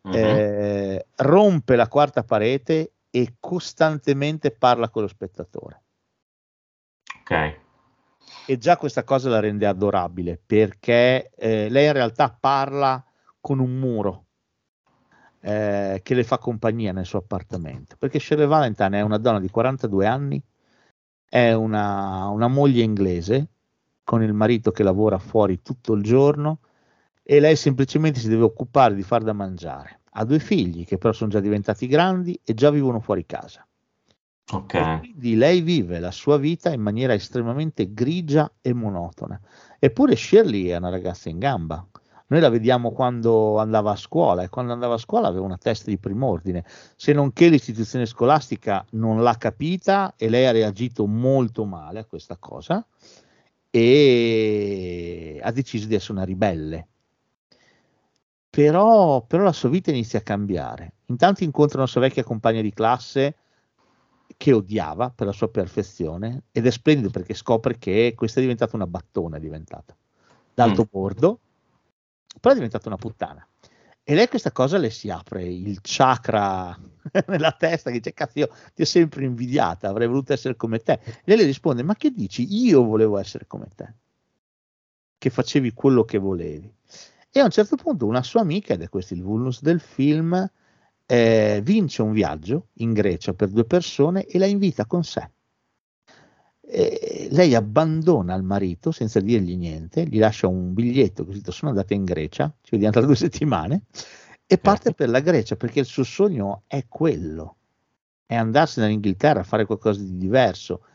Mhm. 0.05 0.13
eh, 0.13 1.05
rompe 1.15 1.75
la 1.75 1.87
quarta 1.87 2.23
parete 2.23 2.93
e 3.09 3.35
costantemente 3.39 4.51
parla 4.51 4.89
con 4.89 5.01
lo 5.01 5.07
spettatore. 5.07 5.81
Ok. 7.21 7.57
E 8.47 8.57
già 8.57 8.77
questa 8.77 9.03
cosa 9.03 9.29
la 9.29 9.39
rende 9.39 9.65
adorabile 9.65 10.39
perché 10.43 11.31
eh, 11.35 11.69
lei 11.69 11.87
in 11.87 11.93
realtà 11.93 12.35
parla 12.39 13.03
con 13.41 13.59
un 13.59 13.79
muro 13.79 14.25
eh, 15.39 16.01
che 16.03 16.13
le 16.13 16.23
fa 16.23 16.37
compagnia 16.37 16.91
nel 16.91 17.05
suo 17.05 17.19
appartamento. 17.19 17.95
Perché 17.97 18.19
Shirley 18.19 18.47
Valentine 18.47 18.99
è 18.99 19.01
una 19.01 19.17
donna 19.17 19.39
di 19.39 19.49
42 19.49 20.05
anni, 20.05 20.41
è 21.27 21.53
una, 21.53 22.27
una 22.27 22.47
moglie 22.47 22.83
inglese 22.83 23.47
con 24.03 24.21
il 24.21 24.33
marito 24.33 24.71
che 24.71 24.83
lavora 24.83 25.17
fuori 25.17 25.61
tutto 25.63 25.93
il 25.93 26.03
giorno 26.03 26.59
e 27.27 27.39
lei 27.39 27.55
semplicemente 27.55 28.19
si 28.19 28.29
deve 28.29 28.43
occupare 28.43 28.93
di 28.93 29.01
far 29.01 29.23
da 29.23 29.33
mangiare. 29.33 30.01
Ha 30.11 30.23
due 30.23 30.37
figli 30.37 30.85
che 30.85 30.99
però 30.99 31.11
sono 31.11 31.31
già 31.31 31.39
diventati 31.39 31.87
grandi 31.87 32.39
e 32.43 32.53
già 32.53 32.69
vivono 32.69 32.99
fuori 32.99 33.25
casa. 33.25 33.65
Ok. 34.51 34.99
Quindi 34.99 35.35
lei 35.35 35.61
vive 35.61 35.99
la 35.99 36.11
sua 36.11 36.37
vita 36.37 36.71
in 36.71 36.81
maniera 36.81 37.15
estremamente 37.15 37.91
grigia 37.93 38.49
e 38.61 38.73
monotona. 38.73 39.41
Eppure 39.79 40.15
Shirley 40.15 40.67
è 40.67 40.77
una 40.77 40.89
ragazza 40.89 41.29
in 41.29 41.39
gamba. 41.39 41.83
Noi 42.27 42.39
la 42.39 42.49
vediamo 42.49 42.91
quando 42.91 43.57
andava 43.57 43.91
a 43.91 43.95
scuola 43.95 44.43
e 44.43 44.49
quando 44.49 44.73
andava 44.73 44.93
a 44.93 44.99
scuola 44.99 45.27
aveva 45.27 45.45
una 45.45 45.57
testa 45.57 45.89
di 45.89 45.97
prim'ordine, 45.97 46.63
se 46.95 47.11
non 47.11 47.33
che 47.33 47.49
l'istituzione 47.49 48.05
scolastica 48.05 48.85
non 48.91 49.21
l'ha 49.23 49.35
capita 49.35 50.13
e 50.15 50.29
lei 50.29 50.45
ha 50.45 50.51
reagito 50.51 51.07
molto 51.07 51.65
male 51.65 51.99
a 51.99 52.05
questa 52.05 52.37
cosa 52.37 52.85
e 53.69 55.39
ha 55.41 55.51
deciso 55.51 55.87
di 55.87 55.95
essere 55.95 56.13
una 56.13 56.23
ribelle. 56.23 56.87
Però, 58.55 59.21
però 59.25 59.43
la 59.43 59.51
sua 59.51 59.67
vita 59.67 59.89
inizia 59.91 60.19
a 60.19 60.21
cambiare. 60.21 60.93
Intanto 61.07 61.43
incontra 61.43 61.79
una 61.79 61.87
sua 61.87 61.99
vecchia 61.99 62.23
compagna 62.23 62.61
di 62.61 62.71
classe 62.71 63.35
che 64.37 64.53
odiava 64.53 65.09
per 65.09 65.27
la 65.27 65.33
sua 65.33 65.49
perfezione 65.49 66.43
ed 66.51 66.65
è 66.65 66.71
splendido 66.71 67.09
perché 67.09 67.33
scopre 67.33 67.77
che 67.77 68.13
questa 68.15 68.39
è 68.39 68.41
diventata 68.41 68.75
una 68.77 68.87
battona, 68.87 69.37
è 69.37 69.39
diventata 69.41 69.93
d'alto 70.53 70.83
Mm. 70.83 70.85
bordo, 70.89 71.39
però 72.39 72.51
è 72.53 72.55
diventata 72.55 72.87
una 72.87 72.97
puttana. 72.97 73.45
E 74.03 74.13
lei 74.15 74.29
questa 74.29 74.51
cosa 74.53 74.77
le 74.77 74.89
si 74.89 75.09
apre 75.09 75.43
il 75.43 75.79
chakra 75.81 76.77
nella 77.27 77.51
testa 77.51 77.89
che 77.91 77.97
dice 77.97 78.13
cazzo 78.13 78.39
io 78.39 78.49
ti 78.73 78.83
ho 78.83 78.85
sempre 78.85 79.25
invidiata, 79.25 79.89
avrei 79.89 80.07
voluto 80.07 80.31
essere 80.31 80.55
come 80.55 80.79
te. 80.79 80.93
E 81.03 81.21
lei 81.25 81.37
le 81.37 81.43
risponde 81.43 81.83
ma 81.83 81.95
che 81.95 82.11
dici? 82.11 82.47
Io 82.65 82.83
volevo 82.85 83.17
essere 83.17 83.47
come 83.47 83.67
te, 83.75 83.93
che 85.17 85.29
facevi 85.29 85.73
quello 85.73 86.05
che 86.05 86.17
volevi. 86.17 86.73
E 87.37 87.41
a 87.41 87.43
un 87.43 87.49
certo 87.49 87.75
punto 87.75 88.05
una 88.05 88.23
sua 88.23 88.39
amica, 88.39 88.75
ed 88.75 88.81
è 88.81 88.87
questo 88.87 89.13
il 89.13 89.21
vulnus 89.21 89.61
del 89.61 89.81
film, 89.81 90.49
eh, 91.05 91.59
vince 91.61 92.01
un 92.01 92.13
viaggio 92.13 92.69
in 92.75 92.93
Grecia 92.93 93.33
per 93.33 93.49
due 93.49 93.65
persone 93.65 94.23
e 94.25 94.37
la 94.37 94.45
invita 94.45 94.85
con 94.85 95.03
sé. 95.03 95.29
E 96.61 97.27
lei 97.31 97.53
abbandona 97.53 98.33
il 98.35 98.43
marito 98.43 98.91
senza 98.91 99.19
dirgli 99.19 99.57
niente, 99.57 100.05
gli 100.05 100.17
lascia 100.17 100.47
un 100.47 100.73
biglietto 100.73 101.25
così 101.25 101.41
sono 101.49 101.71
andata 101.71 101.93
in 101.93 102.05
Grecia, 102.05 102.55
ci 102.61 102.71
vediamo 102.71 102.93
tra 102.93 103.05
due 103.05 103.17
settimane, 103.17 103.81
e 104.45 104.57
parte 104.57 104.93
per 104.93 105.09
la 105.09 105.19
Grecia 105.19 105.57
perché 105.57 105.81
il 105.81 105.85
suo 105.87 106.05
sogno 106.05 106.63
è 106.67 106.85
quello, 106.87 107.57
è 108.25 108.35
andarsene 108.35 108.87
in 108.87 108.93
Inghilterra 108.93 109.41
a 109.41 109.43
fare 109.43 109.65
qualcosa 109.65 110.01
di 110.01 110.15
diverso 110.15 110.85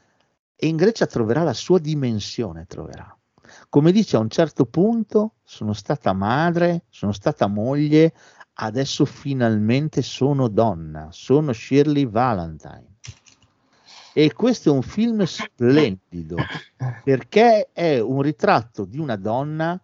e 0.57 0.68
in 0.68 0.76
Grecia 0.76 1.05
troverà 1.05 1.43
la 1.43 1.53
sua 1.53 1.78
dimensione, 1.78 2.64
troverà. 2.64 3.14
Come 3.71 3.93
dice 3.93 4.16
a 4.16 4.18
un 4.18 4.29
certo 4.29 4.66
punto, 4.66 5.35
sono 5.45 5.75
stata 5.75 6.12
madre, 6.12 6.87
sono 6.89 7.12
stata 7.12 7.47
moglie, 7.47 8.12
adesso 8.55 9.05
finalmente 9.05 10.03
sono 10.03 10.49
donna, 10.49 11.07
sono 11.12 11.53
Shirley 11.53 12.05
Valentine. 12.09 12.97
E 14.12 14.33
questo 14.33 14.71
è 14.71 14.73
un 14.73 14.83
film 14.83 15.23
splendido 15.23 16.35
perché 17.05 17.68
è 17.73 18.01
un 18.01 18.23
ritratto 18.23 18.85
di 18.85 18.99
una 18.99 19.14
donna 19.14 19.81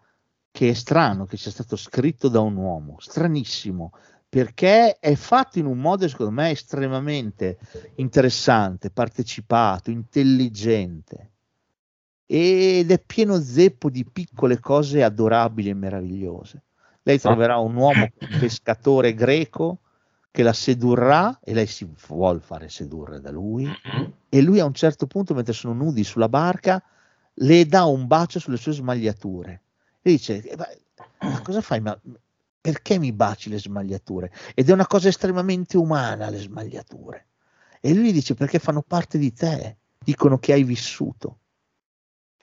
che 0.50 0.70
è 0.70 0.74
strano 0.74 1.24
che 1.24 1.36
sia 1.36 1.52
stato 1.52 1.76
scritto 1.76 2.26
da 2.26 2.40
un 2.40 2.56
uomo, 2.56 2.96
stranissimo, 2.98 3.92
perché 4.28 4.96
è 4.98 5.14
fatto 5.14 5.60
in 5.60 5.66
un 5.66 5.78
modo 5.78 6.08
secondo 6.08 6.32
me 6.32 6.50
estremamente 6.50 7.56
interessante, 7.94 8.90
partecipato, 8.90 9.92
intelligente 9.92 11.34
ed 12.26 12.90
è 12.90 12.98
pieno 12.98 13.40
zeppo 13.40 13.88
di 13.88 14.04
piccole 14.04 14.58
cose 14.58 15.02
adorabili 15.04 15.68
e 15.68 15.74
meravigliose. 15.74 16.62
Lei 17.02 17.20
troverà 17.20 17.58
un 17.58 17.76
uomo 17.76 18.10
pescatore 18.38 19.14
greco 19.14 19.78
che 20.32 20.42
la 20.42 20.52
sedurrà 20.52 21.38
e 21.42 21.54
lei 21.54 21.66
si 21.66 21.88
vuole 22.08 22.40
fare 22.40 22.68
sedurre 22.68 23.20
da 23.20 23.30
lui 23.30 23.70
e 24.28 24.42
lui 24.42 24.58
a 24.58 24.64
un 24.64 24.74
certo 24.74 25.06
punto 25.06 25.32
mentre 25.32 25.52
sono 25.52 25.72
nudi 25.72 26.02
sulla 26.02 26.28
barca 26.28 26.82
le 27.34 27.66
dà 27.66 27.84
un 27.84 28.06
bacio 28.06 28.40
sulle 28.40 28.56
sue 28.56 28.72
smagliature. 28.72 29.62
E 30.02 30.10
dice 30.10 30.42
"Eh, 30.42 30.56
ma 31.20 31.40
cosa 31.42 31.60
fai? 31.60 31.80
Ma 31.80 31.98
perché 32.60 32.98
mi 32.98 33.12
baci 33.12 33.50
le 33.50 33.60
smagliature? 33.60 34.32
Ed 34.54 34.68
è 34.68 34.72
una 34.72 34.86
cosa 34.86 35.06
estremamente 35.08 35.76
umana 35.76 36.28
le 36.28 36.38
smagliature. 36.38 37.26
E 37.80 37.94
lui 37.94 38.10
dice 38.10 38.34
perché 38.34 38.58
fanno 38.58 38.82
parte 38.82 39.16
di 39.16 39.32
te 39.32 39.76
dicono 40.02 40.38
che 40.38 40.52
hai 40.52 40.64
vissuto 40.64 41.38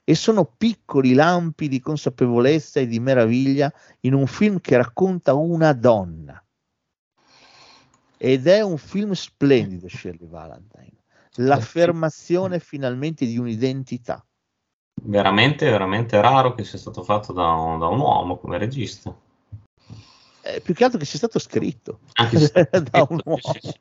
e 0.04 0.14
sono 0.14 0.44
piccoli 0.44 1.14
lampi 1.14 1.66
di 1.66 1.80
consapevolezza 1.80 2.78
e 2.78 2.86
di 2.86 3.00
meraviglia 3.00 3.72
in 4.00 4.12
un 4.12 4.26
film 4.26 4.60
che 4.60 4.76
racconta 4.76 5.32
una 5.32 5.72
donna. 5.72 6.38
Ed 8.16 8.46
è 8.46 8.60
un 8.60 8.76
film 8.76 9.12
splendido, 9.12 9.88
Shirley 9.88 10.28
Valentine. 10.28 10.92
L'affermazione 11.36 12.60
finalmente 12.60 13.26
di 13.26 13.38
un'identità. 13.38 14.24
Veramente, 15.02 15.68
veramente 15.68 16.20
raro 16.20 16.54
che 16.54 16.64
sia 16.64 16.78
stato 16.78 17.02
fatto 17.02 17.32
da 17.32 17.50
un, 17.50 17.78
da 17.78 17.88
un 17.88 17.98
uomo 17.98 18.38
come 18.38 18.58
regista. 18.58 19.14
Eh, 20.42 20.60
più 20.60 20.74
che 20.74 20.84
altro 20.84 20.98
che 20.98 21.06
sia 21.06 21.18
stato 21.18 21.38
scritto 21.38 22.00
Anche 22.12 22.38
da 22.90 23.06
un 23.08 23.20
uomo. 23.24 23.40
sì, 23.40 23.58
sì. 23.60 23.80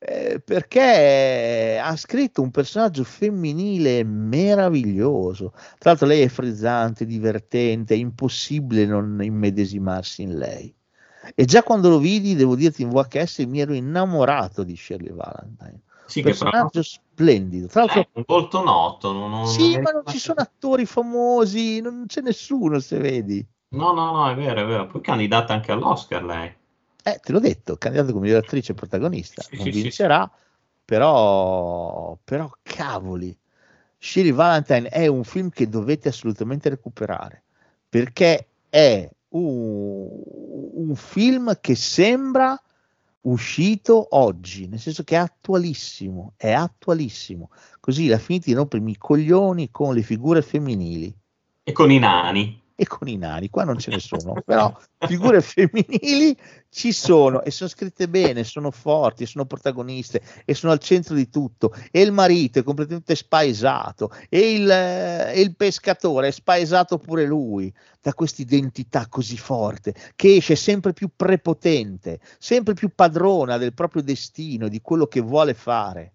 Eh, 0.00 0.40
perché 0.40 1.80
ha 1.82 1.96
scritto 1.96 2.40
un 2.40 2.50
personaggio 2.52 3.02
femminile 3.02 4.04
meraviglioso. 4.04 5.50
Tra 5.78 5.90
l'altro, 5.90 6.06
lei 6.06 6.22
è 6.22 6.28
frizzante, 6.28 7.04
divertente, 7.04 7.94
è 7.94 7.96
impossibile 7.96 8.86
non 8.86 9.18
immedesimarsi 9.20 10.22
in 10.22 10.38
lei. 10.38 10.72
E 11.34 11.44
già 11.44 11.62
quando 11.64 11.88
lo 11.88 11.98
vidi, 11.98 12.36
devo 12.36 12.54
dirti 12.54 12.82
in 12.82 12.90
VHS, 12.90 13.38
mi 13.40 13.60
ero 13.60 13.74
innamorato 13.74 14.62
di 14.62 14.76
Shirley 14.76 15.12
Valentine. 15.12 15.80
Sì, 16.06 16.22
personaggio 16.22 16.82
splendido. 16.82 17.66
Tra 17.66 17.80
l'altro, 17.80 18.00
è 18.00 18.08
un 18.12 18.24
volto 18.26 18.62
noto. 18.62 19.12
Non, 19.12 19.30
non- 19.30 19.46
sì, 19.46 19.72
non- 19.72 19.82
ma 19.82 19.90
non 19.90 20.02
ci 20.06 20.18
sono 20.18 20.40
attori 20.40 20.86
famosi, 20.86 21.80
non 21.80 22.04
c'è 22.06 22.20
nessuno 22.20 22.78
se 22.78 22.98
vedi. 22.98 23.46
No, 23.70 23.92
no, 23.92 24.12
no, 24.12 24.30
è 24.30 24.34
vero, 24.34 24.62
è 24.62 24.64
vero. 24.64 24.86
Poi 24.86 25.00
candidata 25.02 25.52
anche 25.52 25.72
all'Oscar 25.72 26.24
lei. 26.24 26.54
Eh, 27.04 27.20
te 27.22 27.32
l'ho 27.32 27.38
detto, 27.40 27.76
candidato 27.76 28.12
come 28.12 28.26
miglior 28.26 28.42
attrice 28.42 28.74
protagonista, 28.74 29.42
Sì, 29.42 29.56
non 29.56 29.66
sì, 29.66 29.72
sì, 29.72 29.82
vincerà, 29.82 30.30
però, 30.84 32.18
però 32.22 32.50
cavoli, 32.62 33.36
Shirley 33.98 34.32
Valentine 34.32 34.88
è 34.88 35.06
un 35.06 35.24
film 35.24 35.50
che 35.50 35.68
dovete 35.68 36.08
assolutamente 36.08 36.68
recuperare, 36.68 37.42
perché 37.88 38.46
è 38.68 39.08
un, 39.30 40.08
un 40.74 40.94
film 40.94 41.58
che 41.60 41.74
sembra 41.74 42.60
uscito 43.22 44.16
oggi, 44.16 44.68
nel 44.68 44.78
senso 44.78 45.02
che 45.02 45.16
è 45.16 45.18
attualissimo, 45.18 46.32
è 46.36 46.52
attualissimo. 46.52 47.50
Così 47.80 48.06
la 48.06 48.18
finita 48.18 48.46
di 48.46 48.54
rompermi 48.54 48.92
i 48.92 48.96
coglioni 48.96 49.70
con 49.70 49.94
le 49.94 50.02
figure 50.02 50.42
femminili 50.42 51.14
E 51.64 51.72
con 51.72 51.90
i 51.90 51.98
nani. 51.98 52.62
E 52.80 52.86
con 52.86 53.08
i 53.08 53.16
nani, 53.16 53.50
qua 53.50 53.64
non 53.64 53.76
ce 53.76 53.90
ne 53.90 53.98
sono, 53.98 54.34
però 54.46 54.72
figure 54.98 55.40
femminili 55.42 56.36
ci 56.68 56.92
sono 56.92 57.42
e 57.42 57.50
sono 57.50 57.68
scritte 57.68 58.08
bene, 58.08 58.44
sono 58.44 58.70
forti, 58.70 59.26
sono 59.26 59.46
protagoniste 59.46 60.22
e 60.44 60.54
sono 60.54 60.70
al 60.70 60.78
centro 60.78 61.16
di 61.16 61.28
tutto 61.28 61.74
e 61.90 62.02
il 62.02 62.12
marito 62.12 62.60
è 62.60 62.62
completamente 62.62 63.16
spaesato 63.16 64.12
e 64.28 64.52
il, 64.52 64.70
eh, 64.70 65.40
il 65.40 65.56
pescatore 65.56 66.28
è 66.28 66.30
spaesato 66.30 66.98
pure 66.98 67.26
lui 67.26 67.74
da 68.00 68.14
questa 68.14 68.42
identità 68.42 69.08
così 69.08 69.36
forte 69.36 69.92
che 70.14 70.36
esce 70.36 70.54
sempre 70.54 70.92
più 70.92 71.10
prepotente, 71.16 72.20
sempre 72.38 72.74
più 72.74 72.94
padrona 72.94 73.56
del 73.56 73.74
proprio 73.74 74.02
destino 74.02 74.68
di 74.68 74.80
quello 74.80 75.08
che 75.08 75.20
vuole 75.20 75.54
fare. 75.54 76.12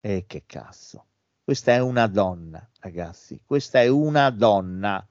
E 0.00 0.24
che 0.26 0.44
cazzo. 0.46 1.04
Questa 1.44 1.72
è 1.72 1.78
una 1.78 2.06
donna, 2.06 2.66
ragazzi. 2.78 3.42
Questa 3.44 3.82
è 3.82 3.88
una 3.88 4.30
donna. 4.30 5.04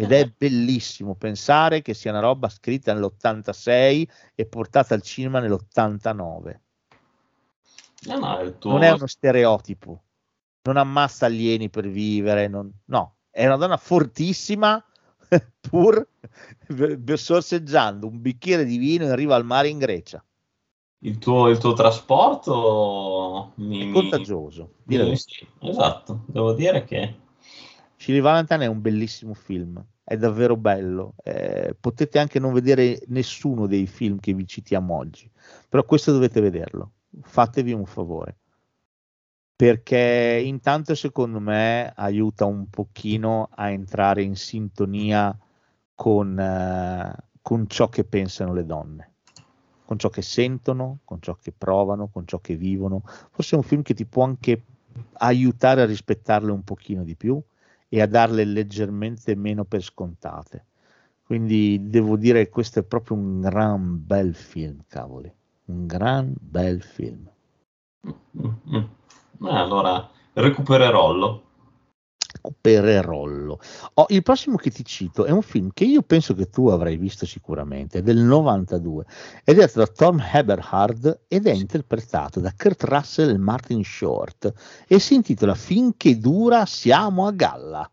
Ed 0.00 0.12
è 0.12 0.32
bellissimo 0.36 1.16
pensare 1.16 1.82
che 1.82 1.92
sia 1.92 2.12
una 2.12 2.20
roba 2.20 2.48
scritta 2.48 2.92
nell'86 2.92 4.08
e 4.36 4.46
portata 4.46 4.94
al 4.94 5.02
cinema 5.02 5.40
nell'89. 5.40 6.60
No, 8.06 8.18
no, 8.18 8.58
tuo... 8.58 8.70
Non 8.70 8.82
è 8.82 8.90
uno 8.92 9.08
stereotipo. 9.08 10.02
Non 10.62 10.76
ammazza 10.76 11.26
alieni 11.26 11.68
per 11.68 11.88
vivere. 11.88 12.46
non- 12.46 12.70
No, 12.86 13.16
è 13.28 13.44
una 13.46 13.56
donna 13.56 13.76
fortissima 13.76 14.80
pur 15.60 16.06
sorseggiando 17.14 18.06
un 18.06 18.20
bicchiere 18.20 18.64
di 18.64 18.76
vino 18.76 19.04
in 19.04 19.16
riva 19.16 19.34
al 19.34 19.44
mare 19.44 19.68
in 19.68 19.78
Grecia. 19.78 20.24
il 21.00 21.18
tuo, 21.18 21.48
il 21.48 21.58
tuo 21.58 21.72
trasporto 21.72 23.52
mi, 23.56 23.88
È 23.88 23.92
contagioso. 23.92 24.74
mi- 24.84 25.16
sì, 25.16 25.44
esatto, 25.60 26.22
devo 26.26 26.52
dire 26.52 26.84
che 26.84 27.16
Shirley 27.98 28.22
Valentine 28.22 28.64
è 28.64 28.68
un 28.68 28.80
bellissimo 28.80 29.34
film, 29.34 29.84
è 30.04 30.16
davvero 30.16 30.56
bello. 30.56 31.14
Eh, 31.24 31.76
potete 31.78 32.20
anche 32.20 32.38
non 32.38 32.52
vedere 32.52 33.02
nessuno 33.08 33.66
dei 33.66 33.88
film 33.88 34.20
che 34.20 34.32
vi 34.34 34.46
citiamo 34.46 34.94
oggi, 34.94 35.28
però 35.68 35.84
questo 35.84 36.12
dovete 36.12 36.40
vederlo. 36.40 36.92
Fatevi 37.20 37.72
un 37.72 37.84
favore. 37.86 38.36
Perché 39.56 40.40
intanto 40.44 40.94
secondo 40.94 41.40
me 41.40 41.92
aiuta 41.96 42.44
un 42.44 42.70
pochino 42.70 43.48
a 43.52 43.70
entrare 43.70 44.22
in 44.22 44.36
sintonia 44.36 45.36
con, 45.96 46.38
eh, 46.38 47.16
con 47.42 47.66
ciò 47.66 47.88
che 47.88 48.04
pensano 48.04 48.54
le 48.54 48.64
donne, 48.64 49.14
con 49.84 49.98
ciò 49.98 50.08
che 50.10 50.22
sentono, 50.22 51.00
con 51.02 51.20
ciò 51.20 51.34
che 51.34 51.50
provano, 51.50 52.06
con 52.06 52.24
ciò 52.24 52.38
che 52.38 52.54
vivono. 52.54 53.02
Forse 53.32 53.56
è 53.56 53.58
un 53.58 53.64
film 53.64 53.82
che 53.82 53.94
ti 53.94 54.04
può 54.04 54.22
anche 54.22 54.62
aiutare 55.14 55.82
a 55.82 55.86
rispettarle 55.86 56.52
un 56.52 56.62
pochino 56.62 57.02
di 57.02 57.16
più 57.16 57.42
e 57.88 58.00
a 58.00 58.06
darle 58.06 58.44
leggermente 58.44 59.34
meno 59.34 59.64
per 59.64 59.82
scontate. 59.82 60.64
Quindi 61.24 61.88
devo 61.88 62.16
dire 62.16 62.44
che 62.44 62.50
questo 62.50 62.78
è 62.78 62.82
proprio 62.82 63.16
un 63.16 63.40
gran 63.40 64.04
bel 64.06 64.34
film, 64.34 64.82
cavoli, 64.88 65.30
un 65.66 65.86
gran 65.86 66.34
bel 66.38 66.82
film. 66.82 67.28
Mm, 68.06 68.76
mm. 68.76 69.46
Eh, 69.46 69.54
allora 69.54 70.08
recupererollo. 70.32 71.42
Recupererollo. 72.48 73.60
Oh, 73.94 74.06
il 74.08 74.22
prossimo 74.22 74.56
che 74.56 74.70
ti 74.70 74.84
cito 74.84 75.24
è 75.24 75.30
un 75.30 75.42
film 75.42 75.70
che 75.72 75.84
io 75.84 76.02
penso 76.02 76.34
che 76.34 76.48
tu 76.48 76.68
avrai 76.68 76.96
visto 76.96 77.26
sicuramente, 77.26 77.98
è 77.98 78.02
del 78.02 78.18
92, 78.18 79.04
è 79.44 79.52
diretto 79.52 79.80
da 79.80 79.86
Tom 79.86 80.22
Eberhard 80.32 81.24
ed 81.28 81.46
è 81.46 81.52
interpretato 81.52 82.40
da 82.40 82.52
Kurt 82.56 82.84
Russell 82.84 83.30
e 83.30 83.38
Martin 83.38 83.84
Short 83.84 84.52
e 84.86 84.98
si 84.98 85.14
intitola 85.14 85.54
Finché 85.54 86.18
dura 86.18 86.64
siamo 86.66 87.26
a 87.26 87.32
galla. 87.32 87.90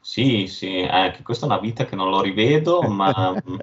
Sì, 0.00 0.46
sì, 0.48 0.78
eh, 0.78 1.20
questa 1.22 1.46
è 1.46 1.48
una 1.48 1.60
vita 1.60 1.84
che 1.84 1.94
non 1.94 2.10
lo 2.10 2.20
rivedo, 2.22 2.80
ma 2.82 3.32
mm, 3.48 3.56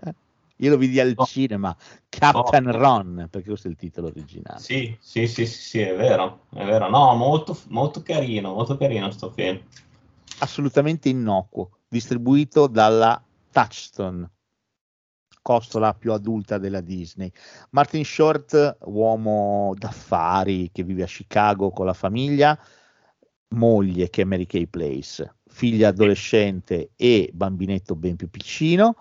Io 0.61 0.69
lo 0.69 0.77
vidi 0.77 0.99
al 0.99 1.13
Oh. 1.15 1.25
cinema, 1.25 1.75
Captain 2.19 2.67
Oh. 2.67 2.71
Ron, 2.71 3.27
perché 3.29 3.47
questo 3.47 3.67
è 3.67 3.71
il 3.71 3.77
titolo 3.77 4.07
originale. 4.07 4.59
sì, 4.59 4.95
sì, 4.99 5.27
sì, 5.27 5.45
sì, 5.45 5.59
sì, 5.61 5.79
è 5.79 5.95
vero, 5.95 6.45
è 6.53 6.65
vero. 6.65 6.89
No, 6.89 7.15
molto, 7.15 7.57
molto 7.69 8.01
carino, 8.03 8.53
molto 8.53 8.77
carino 8.77 9.09
sto 9.11 9.31
film. 9.31 9.61
assolutamente 10.39 11.09
innocuo, 11.09 11.79
distribuito 11.87 12.67
dalla 12.67 13.21
Touchstone, 13.51 14.29
costola 15.41 15.93
più 15.93 16.13
adulta 16.13 16.57
della 16.57 16.81
Disney. 16.81 17.31
Martin 17.71 18.05
Short, 18.05 18.77
uomo 18.81 19.73
d'affari 19.77 20.69
che 20.71 20.83
vive 20.83 21.03
a 21.03 21.07
Chicago 21.07 21.71
con 21.71 21.85
la 21.85 21.93
famiglia, 21.93 22.57
moglie 23.49 24.09
che 24.09 24.21
è 24.21 24.25
Mary 24.25 24.45
Kay 24.45 24.67
Place, 24.67 25.37
figlia 25.47 25.89
adolescente 25.89 26.91
e 26.95 27.31
bambinetto 27.33 27.95
ben 27.95 28.15
più 28.15 28.29
piccino, 28.29 28.95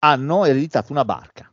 hanno 0.00 0.44
ereditato 0.44 0.92
una 0.92 1.04
barca. 1.04 1.50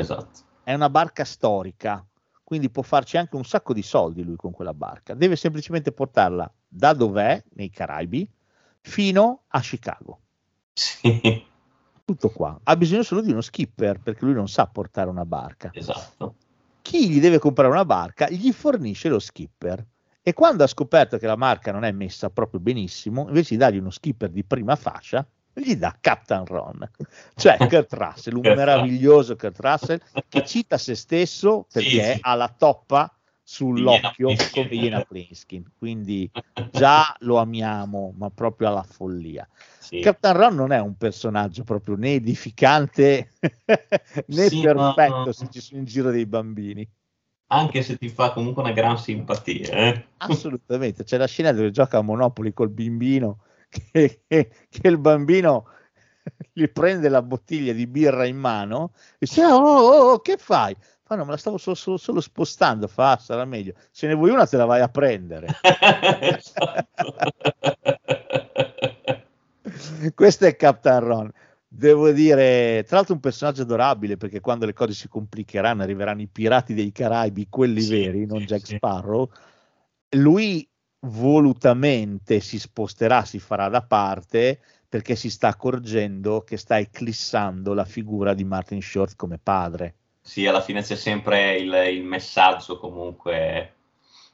Esatto. 0.00 0.40
È 0.62 0.72
una 0.72 0.90
barca 0.90 1.24
storica, 1.24 2.04
quindi 2.42 2.70
può 2.70 2.82
farci 2.82 3.16
anche 3.16 3.36
un 3.36 3.44
sacco 3.44 3.72
di 3.72 3.82
soldi 3.82 4.22
lui 4.22 4.36
con 4.36 4.52
quella 4.52 4.74
barca. 4.74 5.14
Deve 5.14 5.36
semplicemente 5.36 5.92
portarla 5.92 6.50
da 6.66 6.92
dov'è, 6.92 7.42
nei 7.54 7.70
Caraibi, 7.70 8.28
fino 8.80 9.42
a 9.48 9.60
Chicago. 9.60 10.20
Sì, 10.72 11.46
Tutto 12.04 12.28
qua. 12.30 12.58
Ha 12.62 12.76
bisogno 12.76 13.02
solo 13.02 13.22
di 13.22 13.30
uno 13.30 13.40
skipper 13.40 14.00
perché 14.00 14.24
lui 14.24 14.34
non 14.34 14.48
sa 14.48 14.66
portare 14.66 15.08
una 15.08 15.24
barca. 15.24 15.70
esatto. 15.72 16.34
Chi 16.82 17.08
gli 17.08 17.20
deve 17.20 17.38
comprare 17.38 17.72
una 17.72 17.84
barca 17.86 18.28
gli 18.28 18.52
fornisce 18.52 19.08
lo 19.08 19.18
skipper. 19.18 19.84
E 20.20 20.32
quando 20.32 20.64
ha 20.64 20.66
scoperto 20.66 21.16
che 21.18 21.26
la 21.26 21.36
marca 21.36 21.72
non 21.72 21.84
è 21.84 21.92
messa 21.92 22.30
proprio 22.30 22.60
benissimo, 22.60 23.26
invece 23.28 23.54
di 23.54 23.60
dargli 23.60 23.78
uno 23.78 23.90
skipper 23.90 24.30
di 24.30 24.44
prima 24.44 24.76
fascia, 24.76 25.26
gli 25.62 25.76
dà 25.76 25.96
Captain 26.00 26.44
Ron, 26.44 26.88
cioè 27.36 27.56
Kurt 27.68 27.92
Russell, 27.92 28.34
un 28.34 28.42
meraviglioso 28.42 29.36
Kurt 29.36 29.60
Russell 29.60 30.00
che 30.28 30.44
cita 30.46 30.78
se 30.78 30.94
stesso 30.94 31.66
perché 31.72 32.14
sì. 32.14 32.18
ha 32.20 32.34
la 32.34 32.52
toppa 32.56 33.14
sull'occhio 33.46 34.28
Iena 34.30 34.38
Plinsky. 34.38 34.62
come 34.62 34.74
Iena 34.82 35.00
Plinsky. 35.02 35.64
Quindi 35.78 36.30
già 36.70 37.14
lo 37.20 37.36
amiamo, 37.36 38.14
ma 38.16 38.30
proprio 38.30 38.68
alla 38.68 38.82
follia. 38.82 39.46
Sì. 39.78 40.00
Captain 40.00 40.34
Ron 40.34 40.54
non 40.54 40.72
è 40.72 40.80
un 40.80 40.96
personaggio 40.96 41.62
proprio 41.62 41.94
né 41.96 42.14
edificante 42.14 43.32
né 44.28 44.48
Sì, 44.48 44.60
perfetto 44.60 45.14
ma- 45.24 45.32
se 45.32 45.48
ci 45.50 45.60
sono 45.60 45.80
in 45.80 45.86
giro 45.86 46.10
dei 46.10 46.26
bambini. 46.26 46.88
Anche 47.48 47.82
se 47.82 47.96
ti 47.98 48.08
fa 48.08 48.32
comunque 48.32 48.62
una 48.62 48.72
gran 48.72 48.96
simpatia. 48.98 49.70
eh. 49.70 50.06
Assolutamente, 50.16 51.04
c'è 51.04 51.18
la 51.18 51.26
scena 51.26 51.52
dove 51.52 51.70
gioca 51.70 51.98
a 51.98 52.02
Monopoli 52.02 52.52
col 52.54 52.70
bambino 52.70 53.40
che, 53.92 54.22
che- 54.26 54.50
che 54.68 54.88
il 54.88 54.98
bambino 54.98 55.68
gli 56.52 56.66
prende 56.68 57.08
la 57.08 57.22
bottiglia 57.22 57.72
di 57.72 57.86
birra 57.86 58.24
in 58.24 58.36
mano 58.38 58.92
e 59.14 59.26
dice 59.26 59.44
oh, 59.44 59.56
oh, 59.58 60.12
oh, 60.12 60.20
che 60.20 60.36
fai? 60.38 60.74
Fa 61.02 61.16
no, 61.16 61.24
me 61.24 61.32
la 61.32 61.36
stavo 61.36 61.58
solo, 61.58 61.76
solo- 61.76 61.96
solo 61.98 62.20
spostando, 62.20 62.86
fa 62.88 63.12
"Ah, 63.12 63.18
sarà 63.18 63.44
meglio. 63.44 63.74
Se 63.90 64.06
ne 64.06 64.14
vuoi 64.14 64.30
una 64.30 64.46
te 64.46 64.56
la 64.56 64.64
vai 64.64 64.80
a 64.80 64.88
prendere. 64.88 65.48
Questo 70.14 70.46
è 70.46 70.56
Captain 70.56 71.00
Ron. 71.00 71.30
Devo 71.66 72.10
dire, 72.12 72.84
tra 72.86 72.96
l'altro 72.96 73.14
un 73.14 73.20
personaggio 73.20 73.62
adorabile 73.62 74.16
perché 74.16 74.40
quando 74.40 74.64
le 74.64 74.72
cose 74.72 74.92
si 74.92 75.08
complicheranno 75.08 75.82
arriveranno 75.82 76.20
i 76.22 76.28
pirati 76.28 76.72
dei 76.72 76.92
Caraibi, 76.92 77.48
quelli 77.50 77.80
Sì, 77.80 78.00
veri, 78.00 78.26
non 78.26 78.40
sì, 78.40 78.44
Jack 78.46 78.66
sì. 78.66 78.76
Sparrow. 78.76 79.28
Lui 80.10 80.66
volutamente 81.04 82.40
si 82.40 82.58
sposterà, 82.58 83.24
si 83.24 83.38
farà 83.38 83.68
da 83.68 83.82
parte 83.82 84.60
perché 84.88 85.16
si 85.16 85.30
sta 85.30 85.48
accorgendo 85.48 86.42
che 86.42 86.56
sta 86.56 86.78
eclissando 86.78 87.74
la 87.74 87.84
figura 87.84 88.34
di 88.34 88.44
Martin 88.44 88.80
Short 88.80 89.16
come 89.16 89.38
padre. 89.38 89.94
Sì, 90.20 90.46
alla 90.46 90.60
fine 90.60 90.82
c'è 90.82 90.96
sempre 90.96 91.56
il, 91.58 91.72
il 91.96 92.02
messaggio 92.04 92.78
comunque 92.78 93.74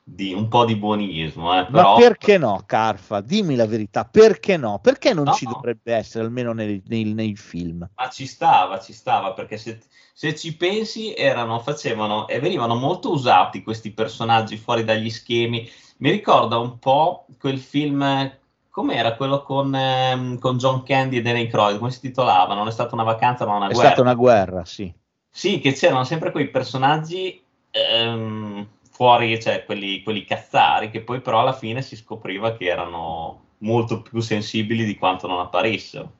di 0.03 0.33
un 0.33 0.49
po' 0.49 0.65
di 0.65 0.77
buonismo, 0.77 1.59
eh, 1.59 1.67
Ma 1.67 1.71
però 1.71 1.95
perché 1.95 2.37
no, 2.39 2.63
Carfa? 2.67 3.21
Dimmi 3.21 3.55
la 3.55 3.67
verità, 3.67 4.05
perché 4.05 4.57
no? 4.57 4.79
Perché 4.81 5.15
non 5.15 5.25
No. 5.27 5.33
ci 5.33 5.47
dovrebbe 5.47 5.95
essere, 5.95 6.25
almeno 6.25 6.53
nei, 6.53 6.83
nei- 6.87 7.15
nei 7.15 7.37
film? 7.37 7.89
Ma 7.95 8.09
ci 8.11 8.27
stava, 8.27 8.81
ci 8.81 8.93
stava, 8.93 9.33
perché 9.35 9.57
se, 9.59 9.79
se 10.13 10.35
ci 10.35 10.57
pensi 10.57 11.15
erano, 11.15 11.61
facevano 11.61 12.27
e 12.29 12.41
venivano 12.41 12.75
molto 12.75 13.11
usati 13.13 13.63
questi 13.63 13.93
personaggi 13.93 14.57
fuori 14.57 14.85
dagli 14.85 15.11
schemi. 15.11 15.69
Mi 16.01 16.11
ricorda 16.11 16.57
un 16.57 16.79
po' 16.79 17.27
quel 17.39 17.59
film, 17.59 18.03
com'era 18.71 19.17
quello 19.17 19.43
con, 19.43 19.75
ehm, 19.75 20.39
con 20.39 20.57
John 20.57 20.83
Candy 20.83 21.19
e 21.19 21.23
Danny 21.23 21.47
Croyd, 21.47 21.77
come 21.77 21.91
si 21.91 22.01
titolava? 22.01 22.55
Non 22.55 22.69
è 22.69 22.71
stata 22.71 22.95
una 22.95 23.05
vacanza 23.05 23.45
ma 23.45 23.57
una 23.57 23.67
È 23.67 23.73
guerra. 23.73 23.89
stata 23.89 24.01
una 24.01 24.15
guerra, 24.15 24.65
sì. 24.65 24.91
Sì, 25.29 25.61
che 25.61 25.75
c'erano 25.75 26.05
sempre 26.05 26.31
quei 26.31 26.49
personaggi 26.49 27.43
ehm, 27.71 28.67
fuori, 28.91 29.39
cioè 29.43 29.65
quelli, 29.67 30.03
quelli 30.03 30.25
cazzari, 30.25 30.91
che 30.91 31.03
poi 31.03 31.21
però 31.21 31.41
alla 31.41 31.53
fine 31.53 31.83
si 31.83 31.97
scopriva 31.97 32.57
che 32.57 32.65
erano 32.65 33.49
molto 33.59 34.01
più 34.01 34.21
sensibili 34.21 34.87
di 34.87 34.97
quanto 34.97 35.27
non 35.27 35.39
apparissero. 35.39 36.13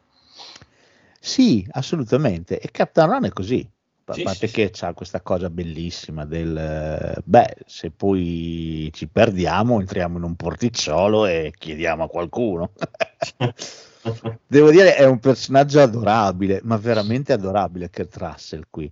Sì, 1.19 1.67
assolutamente. 1.73 2.61
E 2.61 2.71
Captain 2.71 3.09
Ron 3.09 3.25
è 3.25 3.31
così. 3.31 3.67
A 4.11 4.15
Sì, 4.15 4.23
parte 4.23 4.47
sì, 4.49 4.55
che 4.55 4.71
c'ha 4.73 4.93
questa 4.93 5.21
cosa 5.21 5.51
bellissima 5.51 6.25
del 6.25 6.57
eh, 6.57 7.21
beh, 7.25 7.57
se 7.67 7.91
poi 7.91 8.91
ci 8.93 9.09
perdiamo, 9.09 9.79
entriamo 9.81 10.17
in 10.19 10.25
un 10.25 10.35
porticciolo 10.37 11.27
e 11.27 11.53
chiediamo 11.57 12.05
a 12.05 12.09
qualcuno. 12.09 12.73
Devo 14.47 14.71
dire, 14.71 14.95
è 14.97 15.05
un 15.07 15.19
personaggio 15.19 15.81
adorabile, 15.81 16.61
ma 16.65 16.77
veramente 16.77 17.33
adorabile 17.33 17.91
Kurt 17.91 18.17
Russell 18.17 18.65
qui. 18.71 18.91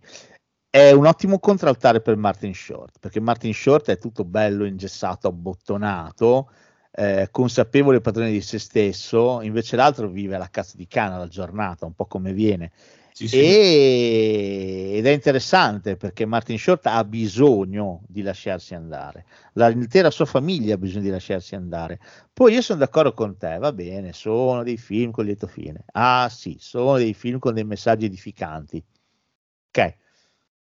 È 0.70 0.90
un 0.92 1.06
ottimo 1.06 1.38
contraltare 1.38 2.00
per 2.02 2.16
Martin 2.16 2.54
Short, 2.54 2.98
perché 3.00 3.20
Martin 3.20 3.54
Short 3.54 3.90
è 3.90 3.98
tutto 3.98 4.24
bello, 4.24 4.64
ingessato, 4.66 5.26
abbottonato, 5.28 6.50
eh, 6.92 7.28
consapevole 7.30 8.00
padrone 8.00 8.30
di 8.30 8.40
se 8.42 8.58
stesso, 8.58 9.40
invece 9.42 9.76
l'altro 9.76 10.08
vive 10.08 10.36
la 10.38 10.48
cazzo 10.50 10.76
di 10.76 10.86
cane 10.86 11.16
la 11.16 11.26
giornata, 11.28 11.86
un 11.86 11.94
po' 11.94 12.06
come 12.06 12.32
viene. 12.32 12.70
Sì, 13.18 13.26
sì. 13.26 13.36
E- 13.38 14.92
ed 14.98 15.04
è 15.04 15.10
interessante 15.10 15.96
perché 15.96 16.24
Martin 16.24 16.56
Short 16.56 16.86
ha 16.86 17.02
bisogno 17.02 18.02
di 18.06 18.22
lasciarsi 18.22 18.76
andare, 18.76 19.24
l'intera 19.54 20.08
sua 20.12 20.24
famiglia 20.24 20.74
ha 20.74 20.78
bisogno 20.78 21.02
di 21.02 21.10
lasciarsi 21.10 21.56
andare. 21.56 21.98
Poi 22.32 22.52
io 22.52 22.62
sono 22.62 22.78
d'accordo 22.78 23.14
con 23.14 23.36
te, 23.36 23.58
va 23.58 23.72
bene, 23.72 24.12
sono 24.12 24.62
dei 24.62 24.76
film 24.76 25.10
con 25.10 25.24
lieto 25.24 25.48
fine. 25.48 25.82
Ah 25.94 26.28
sì, 26.30 26.58
sono 26.60 26.96
dei 26.96 27.12
film 27.12 27.40
con 27.40 27.54
dei 27.54 27.64
messaggi 27.64 28.04
edificanti. 28.04 28.84
Ok, 29.70 29.96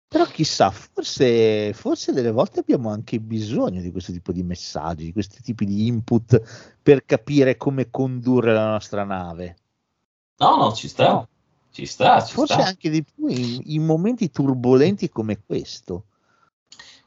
però 0.10 0.26
chissà, 0.26 0.72
forse, 0.72 1.72
forse 1.72 2.12
delle 2.12 2.32
volte 2.32 2.60
abbiamo 2.60 2.90
anche 2.90 3.18
bisogno 3.22 3.80
di 3.80 3.92
questo 3.92 4.12
tipo 4.12 4.34
di 4.34 4.44
messaggi, 4.44 5.06
di 5.06 5.14
questi 5.14 5.42
tipi 5.42 5.64
di 5.64 5.88
input 5.88 6.78
per 6.84 7.06
capire 7.06 7.56
come 7.56 7.90
condurre 7.90 8.52
la 8.52 8.72
nostra 8.72 9.06
nave. 9.06 9.56
No, 10.40 10.58
no, 10.58 10.74
ci 10.74 10.90
sta. 10.90 11.26
Ci 11.72 11.86
sta, 11.86 12.24
ci 12.24 12.34
Forse 12.34 12.54
sta. 12.54 12.66
anche 12.66 12.90
di 12.90 13.04
più 13.04 13.28
in, 13.28 13.62
in 13.66 13.86
momenti 13.86 14.30
turbolenti 14.30 15.10
come 15.10 15.42
questo, 15.46 16.06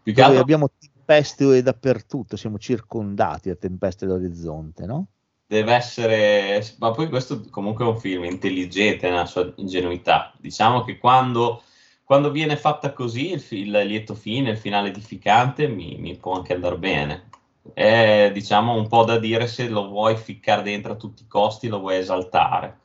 Più 0.03 0.13
che 0.15 0.23
altro- 0.23 0.41
abbiamo 0.41 0.71
tempeste 0.79 1.63
dappertutto, 1.63 2.37
siamo 2.37 2.59
circondati 2.59 3.49
da 3.49 3.57
tempeste 3.57 4.05
all'orizzonte, 4.05 4.87
no? 4.87 5.07
deve 5.47 5.75
essere, 5.75 6.65
ma 6.79 6.91
poi 6.91 7.09
questo 7.09 7.43
comunque 7.51 7.85
è 7.85 7.89
un 7.89 7.99
film 7.99 8.25
intelligente 8.25 9.09
nella 9.09 9.27
sua 9.27 9.53
ingenuità. 9.57 10.33
Diciamo 10.39 10.83
che 10.83 10.99
quando, 10.99 11.63
quando 12.03 12.31
viene 12.31 12.57
fatta 12.57 12.93
così, 12.93 13.33
il, 13.33 13.45
il 13.51 13.71
lieto 13.71 14.15
fine, 14.15 14.51
il 14.51 14.59
finale 14.59 14.89
edificante, 14.89 15.69
mi, 15.69 15.97
mi 15.99 16.17
può 16.17 16.35
anche 16.35 16.55
andare 16.55 16.79
bene. 16.79 17.29
È 17.73 18.31
diciamo 18.33 18.75
un 18.75 18.89
po' 18.89 19.05
da 19.05 19.19
dire 19.19 19.47
se 19.47 19.69
lo 19.69 19.89
vuoi 19.89 20.17
ficcare 20.17 20.63
dentro 20.63 20.93
a 20.93 20.97
tutti 20.97 21.23
i 21.23 21.27
costi, 21.29 21.69
lo 21.69 21.79
vuoi 21.81 21.99
esaltare. 21.99 22.81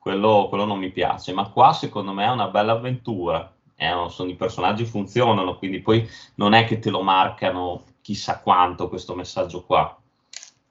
Quello, 0.00 0.46
quello 0.48 0.64
non 0.64 0.78
mi 0.78 0.90
piace, 0.90 1.34
ma 1.34 1.50
qua 1.50 1.74
secondo 1.74 2.14
me 2.14 2.24
è 2.24 2.30
una 2.30 2.48
bella 2.48 2.72
avventura. 2.72 3.52
Eh, 3.76 4.06
sono, 4.08 4.30
I 4.30 4.34
personaggi 4.34 4.86
funzionano, 4.86 5.58
quindi 5.58 5.80
poi 5.80 6.08
non 6.36 6.54
è 6.54 6.64
che 6.64 6.78
te 6.78 6.88
lo 6.88 7.02
marcano 7.02 7.84
chissà 8.00 8.40
quanto 8.40 8.88
questo 8.88 9.14
messaggio 9.14 9.62
qua. 9.62 9.94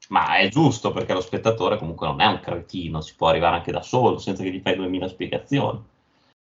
Ma 0.08 0.38
è 0.38 0.48
giusto 0.48 0.92
perché 0.92 1.14
lo 1.14 1.22
spettatore 1.22 1.78
comunque 1.78 2.08
non 2.08 2.22
è 2.22 2.26
un 2.26 2.40
cretino, 2.40 3.04
ci 3.04 3.14
può 3.16 3.28
arrivare 3.28 3.58
anche 3.58 3.72
da 3.72 3.84
solo 3.84 4.18
senza 4.18 4.42
che 4.42 4.52
gli 4.52 4.62
fai 4.62 4.76
2000 4.76 5.08
spiegazioni. 5.08 5.84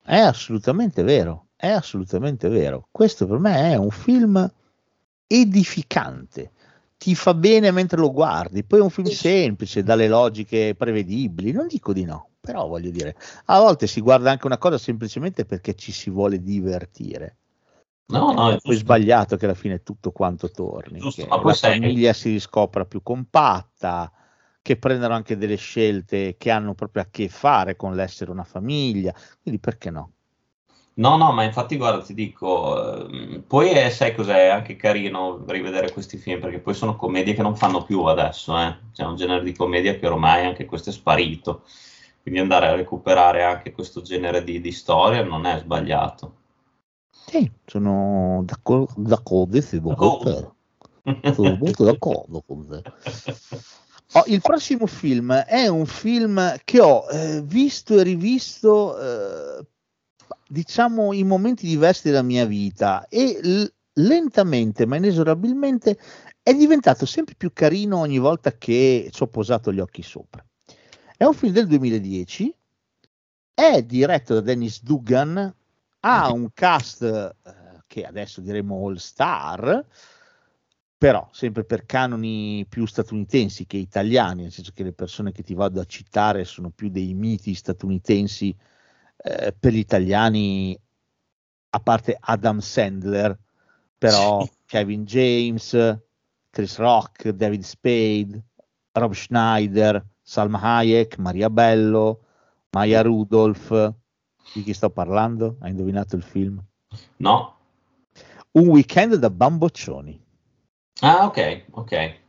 È 0.04 0.20
assolutamente 0.20 1.02
vero, 1.02 1.48
è 1.56 1.70
assolutamente 1.70 2.50
vero. 2.50 2.88
Questo 2.92 3.26
per 3.26 3.40
me 3.40 3.72
è 3.72 3.76
un 3.78 3.90
film 3.90 4.48
edificante. 5.26 6.52
Ti 6.98 7.16
fa 7.16 7.34
bene 7.34 7.72
mentre 7.72 7.98
lo 8.00 8.12
guardi. 8.12 8.64
Poi 8.64 8.78
è 8.78 8.84
un 8.84 8.92
film 8.92 9.08
semplice, 9.08 9.82
dalle 9.82 10.08
logiche 10.08 10.76
prevedibili. 10.76 11.52
Non 11.52 11.66
dico 11.66 11.92
di 11.92 12.04
no, 12.04 12.30
però 12.46 12.68
voglio 12.68 12.92
dire, 12.92 13.16
a 13.46 13.60
volte 13.60 13.88
si 13.88 14.02
guarda 14.02 14.32
anche 14.32 14.46
una 14.46 14.58
cosa 14.58 14.78
semplicemente 14.78 15.46
perché 15.46 15.76
ci 15.76 15.92
si 15.92 16.10
vuole 16.10 16.42
divertire. 16.42 17.38
No, 18.08 18.32
no, 18.34 18.52
è 18.52 18.60
poi 18.62 18.76
sbagliato 18.76 19.36
che 19.36 19.46
alla 19.46 19.54
fine 19.56 19.82
tutto 19.84 20.12
quanto 20.12 20.50
torni. 20.52 21.00
Giusto, 21.00 21.26
ma 21.28 21.40
poi 21.40 21.52
la 21.52 21.54
sai- 21.54 21.74
famiglia 21.74 22.14
si 22.14 22.30
riscopra 22.30 22.86
più 22.86 23.02
compatta, 23.02 24.12
che 24.62 24.78
prendono 24.78 25.14
anche 25.16 25.38
delle 25.38 25.56
scelte 25.58 26.36
che 26.38 26.52
hanno 26.52 26.74
proprio 26.76 27.04
a 27.04 27.08
che 27.10 27.28
fare 27.30 27.76
con 27.76 27.96
l'essere 27.96 28.32
una 28.32 28.44
famiglia. 28.44 29.14
Quindi 29.42 29.60
perché 29.60 29.90
no? 29.90 30.12
No, 30.98 31.18
no, 31.18 31.34
ma 31.34 31.44
infatti 31.44 31.76
guarda, 31.76 32.02
ti 32.04 32.14
dico, 32.14 33.06
ehm, 33.10 33.44
poi 33.46 33.70
è- 33.72 33.90
sai 33.90 34.16
cos'è? 34.16 34.48
È 34.48 34.50
anche 34.50 34.78
carino 34.78 35.44
rivedere 35.48 35.92
questi 35.92 36.18
film 36.18 36.40
perché 36.40 36.60
poi 36.60 36.74
sono 36.74 36.96
commedie 36.96 37.34
che 37.34 37.42
non 37.42 37.56
fanno 37.58 37.84
più 37.84 38.04
adesso, 38.04 38.58
eh. 38.58 38.78
C'è 38.94 39.04
un 39.04 39.16
genere 39.18 39.44
di 39.44 39.54
commedia 39.54 39.96
che 39.98 40.08
ormai 40.08 40.46
anche 40.46 40.66
questo 40.66 40.90
è 40.92 40.94
sparito. 40.94 41.64
Quindi 42.26 42.42
andare 42.42 42.70
a 42.70 42.76
recuperare 42.76 43.44
anche 43.44 43.72
questo 43.72 44.02
genere 44.02 44.44
di, 44.44 44.60
di 44.60 44.72
storia 44.72 45.24
non 45.24 45.46
è 45.46 45.60
sbagliato. 45.60 46.38
Sì, 47.12 47.52
sono 47.64 48.42
d'accordo, 48.44 48.94
d'accordo, 48.98 49.62
sì, 49.62 49.80
con 49.80 50.20
te. 50.24 51.32
Sono 51.34 51.56
molto 51.56 51.84
d'accordo 51.84 52.42
con 52.42 52.68
te. 52.68 52.82
Oh, 54.14 54.24
il 54.28 54.40
prossimo 54.40 54.86
film 54.86 55.34
è 55.34 55.68
un 55.68 55.86
film 55.86 56.56
che 56.64 56.80
ho 56.80 57.06
eh, 57.10 57.42
visto 57.42 58.00
e 58.00 58.04
rivisto, 58.04 58.98
eh, 58.98 59.66
diciamo, 60.48 61.12
in 61.12 61.28
momenti 61.28 61.68
diversi 61.68 62.08
della 62.08 62.22
mia 62.22 62.46
vita 62.46 63.08
e 63.10 63.40
l- 63.42 63.74
lentamente 63.96 64.86
ma 64.86 64.96
inesorabilmente 64.96 65.98
è 66.42 66.54
diventato 66.54 67.06
sempre 67.06 67.36
più 67.36 67.52
carino 67.52 67.98
ogni 67.98 68.20
volta 68.20 68.58
che 68.58 69.10
ci 69.12 69.24
ho 69.24 69.28
posato 69.28 69.74
gli 69.74 69.80
occhi 69.80 70.02
sopra. 70.02 70.46
È 71.18 71.24
un 71.24 71.34
film 71.34 71.54
del 71.54 71.68
2010, 71.68 72.54
è 73.54 73.82
diretto 73.84 74.34
da 74.34 74.42
Dennis 74.42 74.84
Dugan, 74.84 75.56
ha 76.02 76.32
un 76.32 76.50
cast 76.54 77.04
eh, 77.04 77.34
che 77.88 78.04
adesso 78.04 78.42
diremo 78.42 78.86
all 78.86 78.96
star, 78.96 79.86
però 80.98 81.28
sempre 81.32 81.64
per 81.64 81.86
canoni 81.86 82.66
più 82.68 82.86
statunitensi 82.86 83.66
che 83.66 83.78
italiani, 83.78 84.42
nel 84.42 84.52
senso 84.52 84.72
che 84.74 84.84
le 84.84 84.92
persone 84.92 85.32
che 85.32 85.42
ti 85.42 85.54
vado 85.54 85.80
a 85.80 85.86
citare 85.86 86.44
sono 86.44 86.70
più 86.70 86.90
dei 86.90 87.14
miti 87.14 87.54
statunitensi 87.54 88.54
eh, 89.18 89.56
per 89.58 89.72
gli 89.72 89.78
italiani, 89.78 90.78
a 91.70 91.80
parte 91.80 92.18
Adam 92.20 92.60
Sandler, 92.60 93.38
però 93.98 94.44
Sì. 94.44 94.52
Kevin 94.66 95.06
James, 95.06 95.98
Chris 96.50 96.78
Rock, 96.78 97.30
David 97.30 97.62
Spade, 97.64 98.44
Rob 98.92 99.14
Schneider, 99.14 100.06
Salma 100.28 100.60
Hayek, 100.60 101.18
Maria 101.20 101.52
Bello, 101.52 102.20
Maya 102.72 103.04
Rudolph. 103.04 103.94
Di 104.54 104.64
chi 104.64 104.74
sto 104.74 104.90
parlando? 104.90 105.58
Hai 105.60 105.70
indovinato 105.70 106.16
il 106.16 106.24
film? 106.24 106.60
No? 107.18 107.58
Un 108.54 108.68
weekend 108.70 109.16
da 109.16 109.30
bamboccioni. 109.30 110.20
Ah, 111.02 111.26
ok, 111.26 111.66
ok. 111.72 111.92
In 111.92 112.20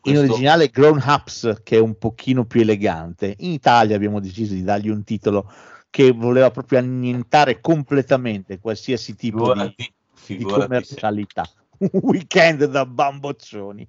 Questo- 0.00 0.20
originale 0.20 0.68
Grown 0.68 1.02
Ups, 1.02 1.60
che 1.62 1.76
è 1.76 1.80
un 1.80 1.96
pochino 1.96 2.44
più 2.44 2.60
elegante. 2.60 3.34
In 3.38 3.52
Italia 3.52 3.96
abbiamo 3.96 4.20
deciso 4.20 4.52
di 4.52 4.62
dargli 4.62 4.90
un 4.90 5.02
titolo 5.02 5.50
che 5.88 6.10
voleva 6.12 6.50
proprio 6.50 6.78
annientare 6.80 7.60
completamente 7.62 8.58
qualsiasi 8.58 9.14
tipo 9.14 9.54
di, 9.54 9.60
Figurati, 9.60 9.74
di 9.78 9.92
figurati 10.12 10.60
se- 10.60 10.66
commercialità. 10.68 11.48
Un 11.78 12.00
weekend 12.02 12.64
da 12.66 12.84
bamboccioni. 12.84 13.88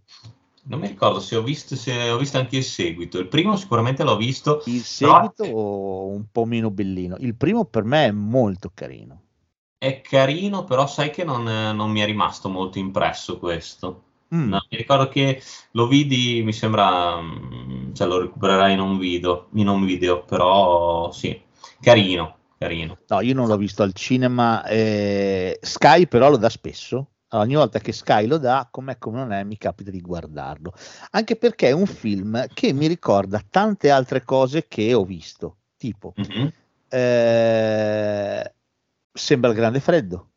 Non 0.67 0.79
mi 0.79 0.87
ricordo 0.87 1.19
se 1.19 1.35
ho 1.35 1.43
visto, 1.43 1.75
se 1.75 2.09
ho 2.09 2.17
visto 2.17 2.37
anche 2.37 2.57
il 2.57 2.63
seguito. 2.63 3.19
Il 3.19 3.27
primo 3.27 3.55
sicuramente 3.55 4.03
l'ho 4.03 4.17
visto. 4.17 4.63
Il 4.65 4.83
però 4.97 5.31
seguito 5.33 6.07
un 6.07 6.25
po' 6.31 6.45
meno 6.45 6.71
bellino. 6.71 7.17
Il 7.19 7.35
primo 7.35 7.65
per 7.65 7.83
me 7.83 8.05
è 8.07 8.11
molto 8.11 8.71
carino. 8.73 9.21
È 9.77 10.01
carino, 10.01 10.63
però 10.63 10.87
sai 10.87 11.11
che 11.11 11.23
non, 11.23 11.43
non 11.43 11.91
mi 11.91 11.99
è 11.99 12.05
rimasto 12.05 12.49
molto 12.49 12.79
impresso 12.79 13.37
questo. 13.37 14.03
Mm. 14.33 14.49
No, 14.49 14.65
mi 14.69 14.77
ricordo 14.77 15.07
che 15.07 15.41
lo 15.71 15.87
vidi, 15.87 16.41
mi 16.43 16.51
sembra, 16.51 17.21
mm, 17.21 17.93
cioè 17.93 18.07
lo 18.07 18.21
recupererai 18.21 18.73
in 18.73 18.79
un 18.79 18.97
video, 18.97 19.49
in 19.53 19.67
un 19.67 19.85
video, 19.85 20.23
però 20.23 21.11
sì, 21.11 21.39
carino, 21.79 22.37
carino. 22.57 22.97
No, 23.07 23.21
io 23.21 23.35
non 23.35 23.47
l'ho 23.47 23.57
visto 23.57 23.83
al 23.83 23.93
cinema. 23.93 24.65
eh, 24.65 25.59
Sky 25.61 26.07
però 26.07 26.29
lo 26.31 26.37
dà 26.37 26.49
spesso. 26.49 27.09
Ogni 27.29 27.55
volta 27.55 27.79
che 27.79 27.91
Sky 27.91 28.27
lo 28.27 28.37
dà, 28.37 28.67
com'è 28.71 28.97
come 28.97 29.17
non 29.17 29.31
è, 29.31 29.43
mi 29.43 29.57
capita 29.57 29.89
di 29.89 29.99
guardarlo. 29.99 30.73
Anche 31.11 31.35
perché 31.35 31.69
è 31.69 31.71
un 31.71 31.85
film 31.85 32.45
che 32.53 32.71
mi 32.71 32.87
ricorda 32.87 33.41
tante 33.49 33.89
altre 33.89 34.23
cose 34.23 34.67
che 34.67 34.93
ho 34.93 35.03
visto. 35.03 35.57
Tipo, 35.75 36.13
Mhm. 36.15 36.51
eh, 36.89 38.53
sembra 39.11 39.49
il 39.49 39.55
grande 39.55 39.79
freddo. 39.79 40.29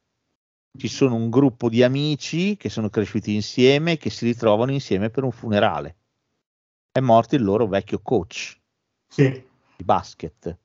Ci 0.77 0.89
sono 0.89 1.15
un 1.15 1.29
gruppo 1.29 1.69
di 1.69 1.83
amici 1.83 2.57
che 2.57 2.69
sono 2.69 2.89
cresciuti 2.89 3.35
insieme 3.35 3.97
che 3.97 4.11
si 4.11 4.25
ritrovano 4.25 4.73
insieme 4.73 5.11
per 5.11 5.25
un 5.25 5.33
funerale. 5.33 5.97
È 6.91 7.01
morto 7.01 7.35
il 7.35 7.43
loro 7.43 7.67
vecchio 7.67 8.01
coach 8.01 8.59
di 9.77 9.85
basket 9.85 10.59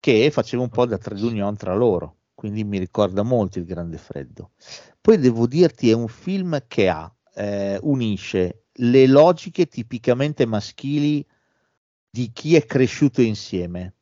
che 0.00 0.30
faceva 0.30 0.62
un 0.62 0.68
po' 0.68 0.86
da 0.86 0.96
trade 0.98 1.24
union 1.24 1.56
tra 1.56 1.74
loro, 1.74 2.17
quindi 2.38 2.62
mi 2.62 2.78
ricorda 2.78 3.24
molto 3.24 3.58
il 3.58 3.64
Grande 3.64 3.98
Freddo. 3.98 4.52
Poi 5.00 5.18
devo 5.18 5.48
dirti, 5.48 5.90
è 5.90 5.92
un 5.92 6.06
film 6.06 6.66
che 6.68 6.88
ha, 6.88 7.12
eh, 7.34 7.80
unisce 7.82 8.66
le 8.74 9.08
logiche 9.08 9.66
tipicamente 9.66 10.46
maschili 10.46 11.26
di 12.08 12.30
chi 12.30 12.54
è 12.54 12.64
cresciuto 12.64 13.22
insieme, 13.22 13.94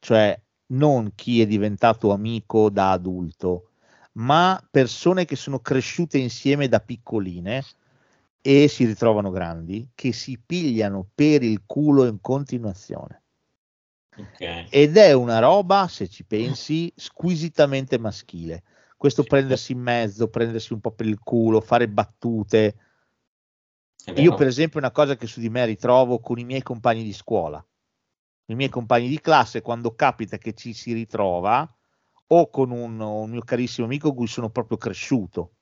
cioè 0.00 0.36
non 0.72 1.12
chi 1.14 1.40
è 1.40 1.46
diventato 1.46 2.10
amico 2.10 2.68
da 2.68 2.90
adulto, 2.90 3.70
ma 4.14 4.60
persone 4.68 5.24
che 5.24 5.36
sono 5.36 5.60
cresciute 5.60 6.18
insieme 6.18 6.66
da 6.66 6.80
piccoline 6.80 7.62
e 8.42 8.66
si 8.66 8.86
ritrovano 8.86 9.30
grandi, 9.30 9.88
che 9.94 10.12
si 10.12 10.36
pigliano 10.44 11.08
per 11.14 11.44
il 11.44 11.62
culo 11.64 12.06
in 12.06 12.20
continuazione. 12.20 13.22
Ok. 14.18 14.66
Ed 14.70 14.96
è 14.96 15.12
una 15.12 15.38
roba, 15.38 15.86
se 15.88 16.08
ci 16.08 16.24
pensi, 16.24 16.92
squisitamente 16.96 17.98
maschile. 17.98 18.64
Questo 18.96 19.22
prendersi 19.22 19.72
in 19.72 19.80
mezzo, 19.80 20.28
prendersi 20.28 20.72
un 20.72 20.80
po' 20.80 20.90
per 20.90 21.06
il 21.06 21.20
culo, 21.20 21.60
fare 21.60 21.88
battute. 21.88 22.76
Io, 24.16 24.34
per 24.34 24.48
esempio, 24.48 24.80
una 24.80 24.90
cosa 24.90 25.16
che 25.16 25.26
su 25.26 25.38
di 25.38 25.50
me 25.50 25.64
ritrovo 25.66 26.18
con 26.18 26.38
i 26.38 26.44
miei 26.44 26.62
compagni 26.62 27.04
di 27.04 27.12
scuola, 27.12 27.64
i 28.46 28.54
miei 28.54 28.70
compagni 28.70 29.08
di 29.08 29.20
classe, 29.20 29.60
quando 29.60 29.94
capita 29.94 30.38
che 30.38 30.54
ci 30.54 30.72
si 30.72 30.92
ritrova, 30.92 31.70
o 32.30 32.50
con 32.50 32.70
un, 32.70 32.98
un 32.98 33.30
mio 33.30 33.42
carissimo 33.42 33.86
amico 33.86 34.08
con 34.08 34.16
cui 34.16 34.26
sono 34.26 34.50
proprio 34.50 34.78
cresciuto, 34.78 35.52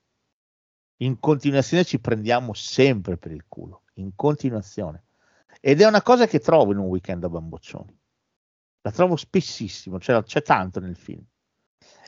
in 1.01 1.19
continuazione 1.19 1.83
ci 1.83 1.99
prendiamo 1.99 2.53
sempre 2.53 3.17
per 3.17 3.31
il 3.31 3.45
culo, 3.47 3.83
in 3.95 4.15
continuazione. 4.15 5.03
Ed 5.61 5.81
è 5.81 5.85
una 5.85 6.01
cosa 6.01 6.25
che 6.25 6.39
trovo 6.39 6.71
in 6.71 6.79
un 6.79 6.85
weekend 6.85 7.23
a 7.23 7.29
bamboccioni. 7.29 7.96
La 8.87 8.93
trovo 8.93 9.17
spessissimo, 9.17 9.99
cioè, 9.99 10.23
c'è 10.23 10.41
tanto 10.41 10.79
nel 10.79 10.95
film. 10.95 11.21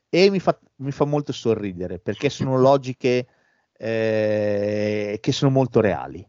E 0.08 0.30
mi 0.30 0.40
fa, 0.40 0.58
mi 0.78 0.92
fa 0.92 1.04
molto 1.04 1.34
sorridere 1.34 2.00
perché 2.00 2.30
sono 2.30 2.56
logiche 2.58 3.28
eh, 3.74 5.18
che 5.20 5.32
sono 5.34 5.52
molto 5.52 5.82
reali. 5.82 6.26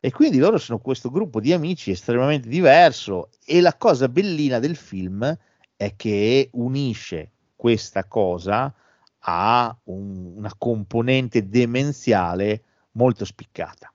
E 0.00 0.10
quindi 0.10 0.38
loro 0.38 0.56
sono 0.56 0.78
questo 0.78 1.10
gruppo 1.10 1.38
di 1.38 1.52
amici 1.52 1.90
estremamente 1.90 2.48
diverso 2.48 3.28
e 3.44 3.60
la 3.60 3.76
cosa 3.76 4.08
bellina 4.08 4.58
del 4.58 4.74
film 4.74 5.38
è 5.76 5.96
che 5.96 6.48
unisce 6.52 7.32
questa 7.54 8.06
cosa 8.06 8.74
a 9.18 9.78
un- 9.84 10.32
una 10.34 10.54
componente 10.56 11.46
demenziale 11.46 12.62
molto 12.92 13.26
spiccata. 13.26 13.92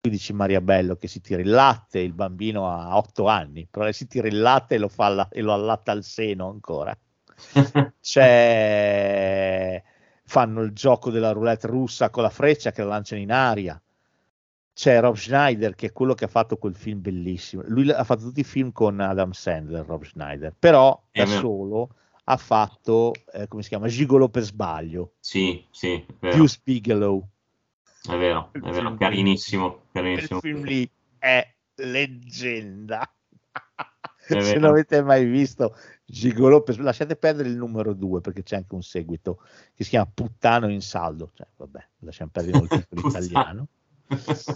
Tu 0.00 0.08
dici 0.08 0.32
Maria 0.32 0.62
Bello 0.62 0.96
che 0.96 1.08
si 1.08 1.20
tira 1.20 1.42
il 1.42 1.50
latte, 1.50 1.98
il 1.98 2.14
bambino 2.14 2.70
ha 2.70 2.96
otto 2.96 3.26
anni, 3.28 3.68
però 3.70 3.90
si 3.92 4.06
tira 4.06 4.28
il 4.28 4.40
latte 4.40 4.76
e 4.76 4.78
lo, 4.78 4.88
fa 4.88 5.04
alla- 5.06 5.28
e 5.28 5.42
lo 5.42 5.52
allatta 5.52 5.92
al 5.92 6.02
seno 6.04 6.48
ancora. 6.48 6.96
C'è... 8.00 9.82
Fanno 10.24 10.62
il 10.62 10.72
gioco 10.72 11.10
della 11.10 11.32
roulette 11.32 11.66
russa 11.66 12.08
con 12.08 12.22
la 12.22 12.30
freccia 12.30 12.70
che 12.70 12.80
la 12.82 12.88
lanciano 12.88 13.20
in 13.20 13.30
aria. 13.30 13.78
C'è 14.72 15.00
Rob 15.00 15.16
Schneider 15.16 15.74
che 15.74 15.88
è 15.88 15.92
quello 15.92 16.14
che 16.14 16.24
ha 16.24 16.28
fatto 16.28 16.56
quel 16.56 16.74
film 16.74 17.02
bellissimo. 17.02 17.62
Lui 17.66 17.90
ha 17.90 18.04
fatto 18.04 18.22
tutti 18.22 18.40
i 18.40 18.44
film 18.44 18.72
con 18.72 19.00
Adam 19.00 19.32
Sandler, 19.32 19.84
Rob 19.84 20.04
Schneider, 20.04 20.54
però 20.58 20.98
È 21.10 21.18
da 21.18 21.26
vero. 21.26 21.40
solo 21.40 21.94
ha 22.24 22.36
fatto, 22.38 23.12
eh, 23.32 23.48
come 23.48 23.62
si 23.62 23.68
chiama, 23.68 23.88
Gigolo 23.88 24.30
per 24.30 24.44
sbaglio, 24.44 25.14
Sì, 25.20 25.66
sì, 25.70 26.06
più 26.18 26.46
Bigelow. 26.62 27.28
È 28.02 28.16
vero, 28.16 28.50
è 28.52 28.70
vero, 28.70 28.94
carinissimo, 28.94 29.82
carinissimo. 29.92 30.40
film 30.40 30.64
lì 30.64 30.90
è 31.18 31.46
leggenda. 31.76 33.10
È 34.26 34.40
Se 34.40 34.54
non 34.54 34.70
avete 34.70 35.02
mai 35.02 35.26
visto 35.26 35.74
Gigolo, 36.04 36.64
lasciate 36.78 37.16
perdere 37.16 37.48
il 37.48 37.56
numero 37.56 37.92
2 37.92 38.20
perché 38.20 38.42
c'è 38.42 38.56
anche 38.56 38.74
un 38.74 38.82
seguito 38.82 39.42
che 39.74 39.84
si 39.84 39.90
chiama 39.90 40.10
Puttano 40.12 40.70
in 40.70 40.80
saldo. 40.80 41.30
Cioè, 41.34 41.46
vabbè, 41.56 41.88
lasciamo 42.00 42.30
perdere 42.32 42.58
il 42.58 42.68
titolo 42.88 43.08
italiano. 43.08 43.68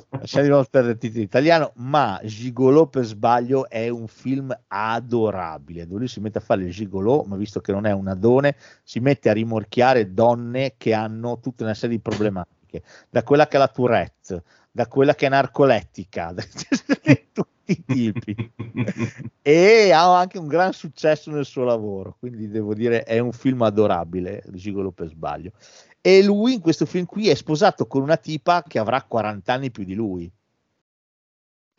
Lasciamo 0.08 0.64
perdere 0.64 0.92
il 0.94 0.98
titolo 0.98 1.22
italiano, 1.22 1.72
ma 1.76 2.20
Gigolo 2.24 2.88
per 2.88 3.04
sbaglio 3.04 3.68
è 3.68 3.88
un 3.88 4.08
film 4.08 4.56
adorabile 4.66 5.86
dove 5.86 6.00
lui 6.00 6.08
si 6.08 6.18
mette 6.18 6.38
a 6.38 6.40
fare 6.40 6.64
il 6.64 6.72
gigolò, 6.72 7.22
ma 7.22 7.36
visto 7.36 7.60
che 7.60 7.70
non 7.70 7.86
è 7.86 7.92
un 7.92 8.08
adone, 8.08 8.56
si 8.82 8.98
mette 8.98 9.28
a 9.28 9.32
rimorchiare 9.32 10.12
donne 10.12 10.74
che 10.76 10.92
hanno 10.92 11.38
tutta 11.38 11.62
una 11.62 11.74
serie 11.74 11.96
di 11.96 12.02
problematiche, 12.02 12.53
da 13.10 13.22
quella 13.22 13.46
che 13.46 13.56
ha 13.56 13.60
la 13.60 13.68
Tourette, 13.68 14.42
da 14.70 14.86
quella 14.86 15.14
che 15.14 15.26
è 15.26 15.28
narcolettica, 15.28 16.32
da 16.34 16.42
tutti 17.32 17.72
i 17.72 17.84
tipi. 17.84 18.52
e 19.42 19.92
ha 19.92 20.18
anche 20.18 20.38
un 20.38 20.46
gran 20.46 20.72
successo 20.72 21.30
nel 21.30 21.44
suo 21.44 21.64
lavoro, 21.64 22.16
quindi 22.18 22.48
devo 22.48 22.74
dire 22.74 23.04
è 23.04 23.18
un 23.18 23.32
film 23.32 23.62
adorabile, 23.62 24.42
il 24.46 24.54
Gigolo 24.54 24.90
per 24.90 25.08
sbaglio. 25.08 25.52
E 26.00 26.22
lui 26.22 26.54
in 26.54 26.60
questo 26.60 26.84
film 26.84 27.06
qui 27.06 27.28
è 27.28 27.34
sposato 27.34 27.86
con 27.86 28.02
una 28.02 28.18
tipa 28.18 28.62
che 28.62 28.78
avrà 28.78 29.02
40 29.02 29.52
anni 29.52 29.70
più 29.70 29.84
di 29.84 29.94
lui. 29.94 30.30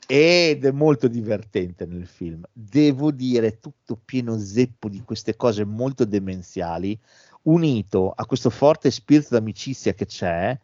Ed 0.08 0.66
è 0.66 0.72
molto 0.72 1.08
divertente 1.08 1.86
nel 1.86 2.08
film. 2.08 2.44
Devo 2.52 3.12
dire, 3.12 3.60
tutto 3.60 4.00
pieno 4.04 4.38
zeppo 4.38 4.88
di 4.88 5.02
queste 5.02 5.36
cose 5.36 5.64
molto 5.64 6.06
demenziali, 6.06 7.00
unito 7.44 8.12
a 8.16 8.26
questo 8.26 8.50
forte 8.50 8.90
spirito 8.90 9.30
d'amicizia 9.32 9.94
che 9.94 10.06
c'è, 10.06 10.58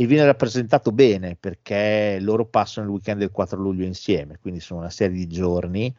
e 0.00 0.06
viene 0.06 0.26
rappresentato 0.26 0.92
bene 0.92 1.34
perché 1.34 2.18
loro 2.20 2.44
passano 2.44 2.86
il 2.86 2.92
weekend 2.92 3.18
del 3.18 3.32
4 3.32 3.58
luglio 3.58 3.84
insieme, 3.84 4.38
quindi 4.40 4.60
sono 4.60 4.78
una 4.78 4.90
serie 4.90 5.16
di 5.16 5.26
giorni 5.26 5.92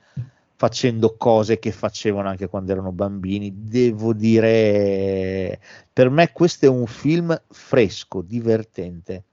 facendo 0.56 1.18
cose 1.18 1.60
che 1.60 1.74
facevano 1.74 2.30
anche 2.30 2.48
quando 2.48 2.72
erano 2.72 2.94
bambini. 2.94 3.52
Devo 3.54 4.14
dire, 4.14 5.60
per 5.92 6.10
me 6.10 6.32
questo 6.32 6.66
è 6.66 6.70
un 6.70 6.86
film 6.86 7.38
fresco, 7.50 8.22
divertente. 8.22 9.24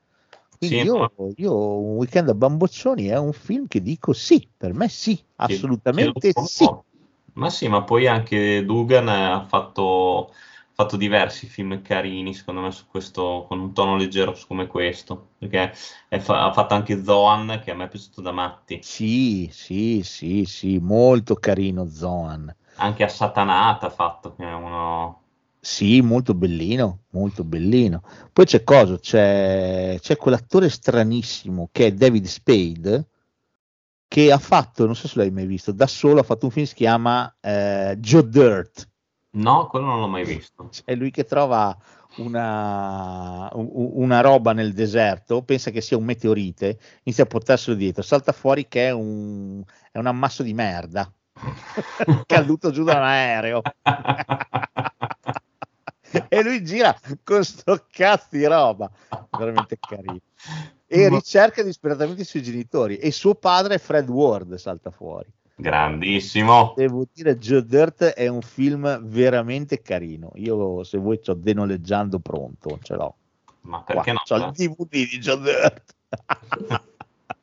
Quindi 0.59 0.81
Sì, 0.81 0.83
io, 0.83 1.13
io 1.37 1.79
un 1.79 1.95
weekend 1.99 2.31
a 2.31 2.35
bamboccioni 2.35 3.07
è 3.07 3.19
un 3.19 3.35
film 3.35 3.69
che 3.69 3.81
dico 3.81 4.13
sì, 4.13 4.49
per 4.57 4.75
me 4.75 4.89
sì, 4.89 5.17
assolutamente 5.37 6.33
Sì. 6.45 6.69
Ma 7.35 7.51
sì, 7.51 7.69
ma 7.69 7.85
poi 7.85 8.09
anche 8.09 8.65
Dugan 8.65 9.07
ha 9.09 9.45
fatto, 9.47 10.33
fatto 10.77 10.97
diversi 10.97 11.47
film 11.49 11.83
carini, 11.83 12.35
secondo 12.35 12.61
me, 12.61 12.71
su 12.71 12.87
questo, 12.87 13.45
con 13.49 13.59
un 13.61 13.73
tono 13.73 13.97
leggero 13.97 14.37
come 14.47 14.67
questo, 14.69 15.31
perché 15.39 15.73
fa- 16.21 16.45
ha 16.47 16.53
fatto 16.53 16.75
anche 16.75 17.03
Zoan, 17.03 17.61
che 17.65 17.71
a 17.73 17.75
me 17.75 17.85
è 17.85 17.89
piaciuto 17.89 18.21
da 18.21 18.33
matti, 18.33 18.79
Sì, 18.83 19.49
sì, 19.53 20.03
sì, 20.03 20.45
sì, 20.47 20.79
molto 20.79 21.35
carino 21.35 21.87
Zoan. 21.89 22.55
anche 22.79 23.03
a 23.05 23.09
Satanata 23.09 23.87
ha 23.87 23.91
fatto, 23.91 24.35
che 24.35 24.45
è 24.45 24.53
uno... 24.55 25.23
Sì, 25.61 26.01
molto 26.01 26.33
bellino, 26.35 27.05
molto 27.11 27.43
bellino. 27.45 28.03
Poi 28.33 28.45
c'è 28.45 28.63
cosa? 28.63 28.99
C'è, 28.99 29.99
c'è 30.01 30.17
quell'attore 30.17 30.69
stranissimo 30.71 31.69
che 31.73 31.87
è 31.87 31.93
David 31.93 32.25
Spade, 32.27 33.09
che 34.09 34.33
ha 34.33 34.39
fatto, 34.39 34.87
non 34.87 34.95
so 34.95 35.09
se 35.09 35.19
l'hai 35.19 35.31
mai 35.31 35.47
visto, 35.47 35.73
da 35.73 35.87
solo 35.87 36.21
ha 36.21 36.23
fatto 36.23 36.47
un 36.47 36.51
film 36.53 36.65
che 36.65 36.71
si 36.71 36.77
chiama 36.77 37.35
eh, 37.41 37.97
Joe 37.99 38.29
Dirt. 38.29 38.89
No, 39.37 39.67
quello 39.67 39.87
non 39.87 40.01
l'ho 40.01 40.09
mai 40.09 40.25
visto. 40.25 40.71
È 40.85 40.95
lui 40.95 41.11
che 41.11 41.25
trova 41.25 41.77
una, 42.17 43.51
una 43.53 44.21
roba 44.21 44.53
nel 44.53 44.73
deserto, 44.73 45.43
pensa 45.43 45.71
che 45.71 45.81
sia 45.81 45.97
un 45.97 46.05
meteorite, 46.05 46.79
inizia 47.03 47.25
a 47.25 47.27
portarselo 47.27 47.77
dietro, 47.77 48.03
salta 48.03 48.33
fuori 48.33 48.67
che 48.67 48.89
è 48.89 48.91
un, 48.93 49.63
è 49.93 49.99
un 49.99 50.07
ammasso 50.07 50.43
di 50.43 50.55
merda 50.55 51.11
caduto 52.27 52.71
giù 52.71 52.85
da 52.85 52.97
un 52.97 53.03
aereo. 53.03 53.63
e 56.29 56.43
lui 56.43 56.65
gira 56.65 56.99
con 57.23 57.45
sto 57.45 57.85
cazzo 57.91 58.29
di 58.31 58.47
roba, 58.47 58.91
veramente 59.37 59.79
carino. 59.79 60.21
E 60.87 61.09
ricerca 61.09 61.63
disperatamente 61.63 62.23
i 62.23 62.27
suoi 62.27 62.43
genitori 62.43 62.97
e 62.97 63.11
suo 63.11 63.35
padre 63.35 63.79
Fred 63.79 64.09
Ward 64.09 64.55
salta 64.55 64.91
fuori. 64.91 65.29
Grandissimo. 65.59 66.75
Devo 66.77 67.07
dire, 67.11 67.39
Joe 67.39 67.65
Dirt 67.65 68.05
è 68.05 68.29
un 68.29 68.43
film 68.43 69.01
veramente 69.07 69.81
carino. 69.81 70.33
Io, 70.35 70.85
se 70.85 70.99
vuoi, 70.99 71.19
c'ho 71.19 71.33
denoleggiando 71.33 72.19
pronto, 72.19 72.79
ce 72.83 72.95
l'ho. 72.95 73.15
Ma 73.63 73.81
Qua, 73.81 73.95
perché 73.95 74.13
no? 74.13 74.21
c'ho 74.23 74.37
il 74.37 74.51
DVD 74.53 74.91
di 74.91 75.19
Joe 75.19 75.41
Dirt. 75.41 75.95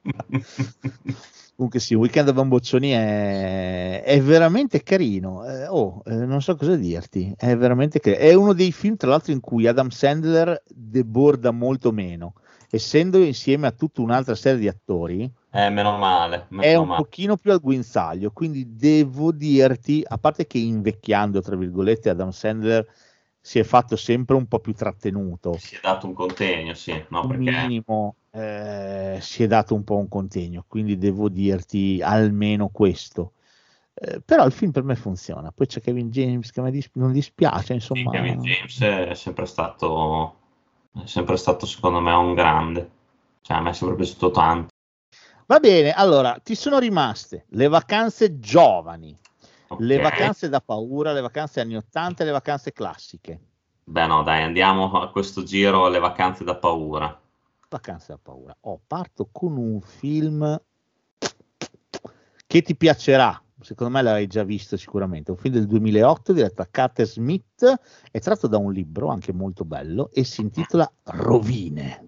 Comunque 1.56 1.80
sì, 1.80 1.96
Weekend 1.96 2.28
a 2.28 2.34
Bamboccioni 2.34 2.90
è, 2.92 4.04
è 4.04 4.22
veramente 4.22 4.84
carino. 4.84 5.46
Eh, 5.46 5.68
oh, 5.68 6.04
eh, 6.06 6.14
non 6.14 6.42
so 6.42 6.56
cosa 6.56 6.76
dirti. 6.76 7.34
È 7.36 7.56
veramente 7.56 8.00
carino. 8.00 8.22
È 8.22 8.34
uno 8.36 8.54
dei 8.54 8.72
film, 8.72 8.96
tra 8.96 9.10
l'altro, 9.10 9.32
in 9.32 9.40
cui 9.40 9.66
Adam 9.66 9.90
Sandler 9.90 10.62
deborda 10.68 11.52
molto 11.52 11.92
meno. 11.92 12.34
Essendo 12.74 13.20
insieme 13.20 13.68
a 13.68 13.72
tutta 13.72 14.02
un'altra 14.02 14.34
serie 14.34 14.60
di 14.60 14.68
attori, 14.68 15.32
Eh, 15.52 15.70
meno 15.70 15.96
male. 16.00 16.48
Meno 16.50 16.64
è 16.64 16.74
un 16.74 16.88
male. 16.88 17.04
pochino 17.04 17.38
più 17.38 17.52
al 17.52 17.60
guinzaglio. 17.60 18.32
Quindi 18.32 18.76
devo 18.76 19.32
dirti, 19.32 20.04
a 20.04 20.18
parte 20.18 20.48
che 20.48 20.58
invecchiando, 20.58 21.40
tra 21.40 21.56
virgolette, 21.56 22.10
Adam 22.10 22.32
Sandler 22.32 22.84
si 23.40 23.60
è 23.60 23.64
fatto 23.64 23.96
sempre 23.96 24.36
un 24.36 24.48
po' 24.48 24.58
più 24.58 24.74
trattenuto 24.74 25.54
Si 25.58 25.76
è 25.76 25.80
dato 25.84 26.08
un 26.08 26.14
contegno, 26.14 26.74
sì, 26.74 26.94
no, 27.10 27.28
perché 27.28 27.52
minimo 27.52 28.16
eh, 28.32 29.20
si 29.22 29.44
è 29.44 29.48
dato 29.48 29.76
un 29.76 29.84
po' 29.84 29.98
un 29.98 30.08
contegno, 30.08 30.66
quindi 30.68 30.98
devo 30.98 31.30
dirti 31.30 32.02
almeno 32.02 32.70
questo. 32.70 33.34
Eh, 33.94 34.20
però 34.22 34.46
il 34.48 34.52
film 34.52 34.72
per 34.72 34.82
me 34.82 34.96
funziona. 34.96 35.52
Poi 35.52 35.68
c'è 35.68 35.80
Kevin 35.80 36.10
James 36.10 36.50
che 36.50 36.62
me 36.62 36.72
dis- 36.72 36.90
non 36.94 37.12
dispiace, 37.12 37.66
sì, 37.66 37.74
insomma. 37.74 38.10
Kevin 38.10 38.42
James 38.42 38.82
è 38.82 39.14
sempre 39.14 39.46
stato, 39.46 40.38
è 41.02 41.06
sempre 41.06 41.38
stato 41.38 41.66
secondo 41.66 42.00
me 42.00 42.14
un 42.14 42.34
grande. 42.34 42.92
Cioè, 43.42 43.58
a 43.58 43.62
me 43.62 43.72
è 43.72 43.74
sempre 43.74 43.96
piaciuto 43.96 44.32
tanto. 44.32 44.72
Va 45.46 45.60
bene, 45.60 45.92
allora 45.92 46.40
ti 46.42 46.56
sono 46.56 46.80
rimaste 46.80 47.46
le 47.50 47.68
vacanze 47.68 48.40
giovani. 48.40 49.18
Le 49.80 49.96
Ok. 49.96 50.02
vacanze 50.02 50.50
da 50.50 50.62
paura, 50.62 51.12
le 51.14 51.22
vacanze 51.22 51.60
anni 51.60 51.76
80 51.76 52.22
e 52.22 52.26
le 52.28 52.32
vacanze 52.32 52.72
classiche. 52.72 53.42
Beh, 53.84 54.06
no, 54.06 54.24
dai, 54.24 54.44
andiamo 54.44 55.02
a 55.02 55.10
questo 55.10 55.44
giro 55.44 55.86
alle 55.86 56.00
vacanze 56.00 56.44
da 56.44 56.56
paura. 56.56 57.20
Vacanze 57.68 58.14
da 58.14 58.20
paura. 58.22 58.56
Oh, 58.62 58.80
parto 58.86 59.28
con 59.32 59.58
un 59.58 59.82
film 59.82 60.62
che 62.46 62.62
ti 62.62 62.76
piacerà. 62.76 63.43
Secondo 63.64 63.94
me 63.94 64.02
l'hai 64.02 64.28
già 64.28 64.44
visto 64.44 64.78
sicuramente. 64.78 65.32
Un 65.32 65.38
film 65.38 65.54
del 65.56 65.66
2008 65.66 66.34
diretto 66.34 66.56
da 66.58 66.68
Carter 66.70 67.08
Smith. 67.08 67.80
È 68.12 68.20
tratto 68.20 68.48
da 68.48 68.58
un 68.58 68.72
libro 68.72 69.10
anche 69.10 69.34
molto 69.34 69.66
bello 69.66 70.10
e 70.12 70.24
si 70.24 70.42
intitola 70.42 70.90
Rovine. 71.06 72.08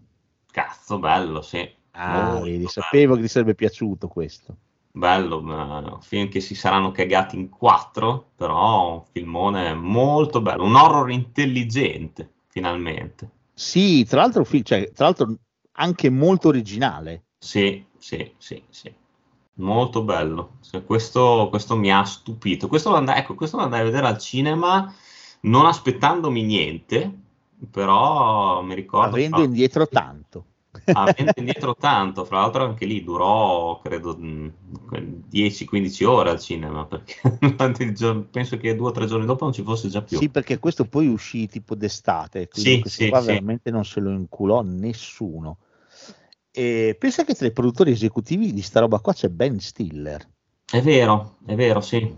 Cazzo, 0.52 1.00
bello, 1.00 1.42
sì. 1.42 1.68
Ah, 1.92 2.40
vedi, 2.42 2.58
bello. 2.58 2.68
sapevo 2.68 3.16
che 3.16 3.22
ti 3.22 3.28
sarebbe 3.28 3.56
piaciuto 3.56 4.08
questo. 4.08 4.58
Bello, 4.92 5.40
un 5.40 5.98
film 6.02 6.30
che 6.30 6.40
si 6.40 6.56
saranno 6.56 6.92
cagati 6.92 7.36
in 7.36 7.50
quattro, 7.50 8.32
però 8.36 8.94
un 8.94 9.04
filmone 9.12 9.74
molto 9.74 10.42
bello, 10.42 10.64
un 10.64 10.76
horror 10.76 11.12
intelligente, 11.12 12.32
finalmente. 12.48 13.30
Sì, 13.54 14.06
tra 14.06 14.22
l'altro, 14.22 14.46
cioè, 14.46 14.92
tra 14.92 15.06
l'altro 15.06 15.36
anche 15.74 16.10
molto 16.10 16.48
originale. 16.48 17.26
Sì, 17.38 17.86
sì, 17.98 18.34
sì, 18.38 18.64
sì. 18.70 18.94
Molto 19.58 20.04
bello. 20.04 20.58
Cioè, 20.62 20.84
questo, 20.84 21.48
questo 21.50 21.76
mi 21.78 21.92
ha 21.92 22.04
stupito. 22.04 22.68
Questo 22.68 22.90
lo 22.90 22.98
andai, 22.98 23.20
ecco, 23.20 23.36
questo 23.36 23.58
lo 23.58 23.64
andai 23.64 23.82
a 23.82 23.86
vedere 23.86 24.08
al 24.08 24.18
cinema 24.18 24.94
non 25.42 25.66
aspettandomi 25.66 26.44
niente, 26.44 27.14
però 27.70 28.62
mi 28.62 28.74
ricordo... 28.76 29.16
avendo 29.16 29.44
indietro 29.44 29.88
tanto. 29.88 30.46
avendo 30.92 31.32
indietro 31.38 31.76
tanto, 31.76 32.26
fra 32.26 32.42
l'altro 32.42 32.66
anche 32.66 32.86
lì 32.86 33.04
durò 33.04 33.80
credo 33.80 34.18
mh, 34.18 34.54
10-15 35.30 36.04
ore 36.04 36.32
al 36.32 36.40
cinema, 36.40 36.86
perché 36.86 37.16
giorno- 37.94 38.28
penso 38.30 38.58
che 38.58 38.76
due 38.76 38.90
o 38.90 38.92
tre 38.92 39.06
giorni 39.06 39.26
dopo 39.26 39.46
non 39.46 39.54
ci 39.54 39.64
fosse 39.64 39.88
già 39.88 40.02
più. 40.02 40.18
Sì, 40.18 40.30
perché 40.30 40.60
questo 40.60 40.86
poi 40.86 41.08
uscì 41.08 41.48
tipo 41.48 41.76
d'estate, 41.76 42.48
quindi 42.48 42.72
Sì, 42.72 42.80
questo 42.82 43.04
sì, 43.04 43.10
qua 43.10 43.22
sì. 43.22 43.28
veramente 43.28 43.72
non 43.72 43.86
se 43.86 44.00
lo 44.00 44.10
inculò 44.10 44.62
nessuno. 44.62 45.58
E 46.58 46.96
pensa 46.98 47.26
che 47.26 47.34
tra 47.34 47.48
i 47.48 47.52
produttori 47.52 47.92
esecutivi 47.92 48.54
di 48.54 48.62
sta 48.62 48.80
roba 48.80 49.00
qua 49.00 49.12
c'è 49.12 49.28
Ben 49.28 49.60
Stiller. 49.60 50.26
È 50.66 50.82
vero, 50.82 51.36
è 51.46 51.54
vero, 51.54 51.82
sì. 51.82 52.16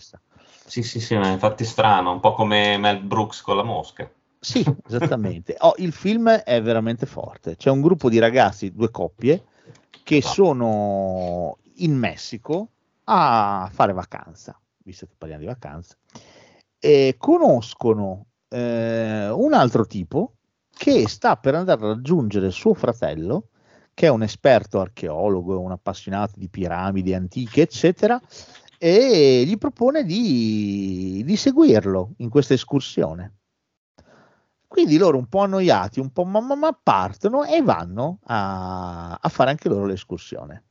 Sì, 0.63 0.83
sì, 0.83 0.99
sì, 0.99 1.15
ma 1.17 1.29
infatti 1.29 1.65
strano, 1.65 2.11
un 2.11 2.19
po' 2.19 2.33
come 2.33 2.77
Mel 2.77 3.01
Brooks 3.01 3.41
con 3.41 3.55
la 3.55 3.63
mosca. 3.63 4.07
Sì, 4.39 4.63
esattamente. 4.87 5.55
Oh, 5.59 5.73
il 5.77 5.91
film 5.91 6.29
è 6.29 6.61
veramente 6.61 7.07
forte. 7.07 7.55
C'è 7.55 7.71
un 7.71 7.81
gruppo 7.81 8.09
di 8.09 8.19
ragazzi, 8.19 8.71
due 8.71 8.91
coppie, 8.91 9.43
che 10.03 10.21
sono 10.21 11.57
in 11.77 11.95
Messico 11.95 12.69
a 13.05 13.67
fare 13.73 13.93
vacanza, 13.93 14.59
visto 14.83 15.07
che 15.07 15.15
parliamo 15.17 15.41
di 15.41 15.47
vacanze, 15.47 15.97
e 16.77 17.15
conoscono 17.17 18.27
eh, 18.49 19.29
un 19.29 19.53
altro 19.53 19.87
tipo 19.87 20.33
che 20.77 21.07
sta 21.07 21.37
per 21.37 21.55
andare 21.55 21.83
a 21.83 21.87
raggiungere 21.87 22.51
suo 22.51 22.75
fratello, 22.75 23.47
che 23.97 24.05
è 24.05 24.09
un 24.09 24.21
esperto 24.21 24.79
archeologo, 24.79 25.59
un 25.59 25.71
appassionato 25.71 26.33
di 26.35 26.49
piramidi 26.49 27.15
antiche, 27.15 27.63
eccetera, 27.63 28.21
e 28.77 29.43
gli 29.43 29.57
propone 29.57 30.03
di, 30.03 31.23
di 31.25 31.35
seguirlo 31.35 32.13
in 32.17 32.29
questa 32.29 32.53
escursione. 32.53 33.37
Quindi 34.67 34.99
loro 34.99 35.17
un 35.17 35.25
po' 35.25 35.39
annoiati, 35.39 35.99
un 35.99 36.11
po' 36.11 36.25
ma, 36.25 36.41
ma- 36.41 36.53
ma 36.53 36.79
partono 36.79 37.43
e 37.43 37.63
vanno 37.63 38.19
a, 38.25 39.17
a 39.19 39.29
fare 39.29 39.49
anche 39.49 39.67
loro 39.67 39.87
l'escursione. 39.87 40.65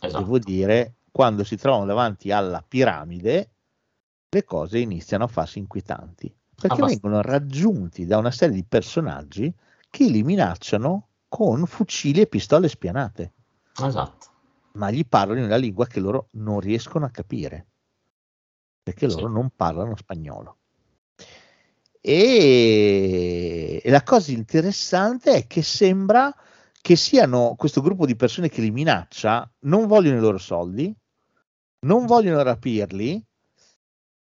Esatto. 0.00 0.24
Devo 0.24 0.40
dire, 0.40 0.96
quando 1.12 1.44
si 1.44 1.56
trovano 1.56 1.84
davanti 1.84 2.32
alla 2.32 2.64
piramide, 2.66 3.50
le 4.28 4.42
cose 4.42 4.80
iniziano 4.80 5.22
a 5.22 5.28
farsi 5.28 5.60
inquietanti, 5.60 6.34
perché 6.56 6.74
Abbast- 6.74 7.00
vengono 7.00 7.22
raggiunti 7.22 8.06
da 8.06 8.18
una 8.18 8.32
serie 8.32 8.56
di 8.56 8.64
personaggi 8.64 9.54
che 9.88 10.06
li 10.06 10.24
minacciano 10.24 11.06
con 11.32 11.64
fucili 11.64 12.20
e 12.20 12.26
pistole 12.26 12.68
spianate, 12.68 13.32
Esatto. 13.82 14.26
ma 14.72 14.90
gli 14.90 15.06
parlano 15.06 15.38
in 15.38 15.46
una 15.46 15.56
lingua 15.56 15.86
che 15.86 15.98
loro 15.98 16.28
non 16.32 16.60
riescono 16.60 17.06
a 17.06 17.10
capire, 17.10 17.68
perché 18.82 19.06
loro 19.06 19.28
non 19.28 19.48
parlano 19.56 19.96
spagnolo. 19.96 20.58
E, 22.02 23.80
e 23.82 23.90
la 23.90 24.02
cosa 24.02 24.30
interessante 24.30 25.32
è 25.32 25.46
che 25.46 25.62
sembra 25.62 26.36
che 26.82 26.96
siano 26.96 27.54
questo 27.56 27.80
gruppo 27.80 28.04
di 28.04 28.14
persone 28.14 28.50
che 28.50 28.60
li 28.60 28.70
minaccia, 28.70 29.50
non 29.60 29.86
vogliono 29.86 30.18
i 30.18 30.20
loro 30.20 30.36
soldi, 30.36 30.94
non 31.86 32.04
vogliono 32.04 32.42
rapirli, 32.42 33.24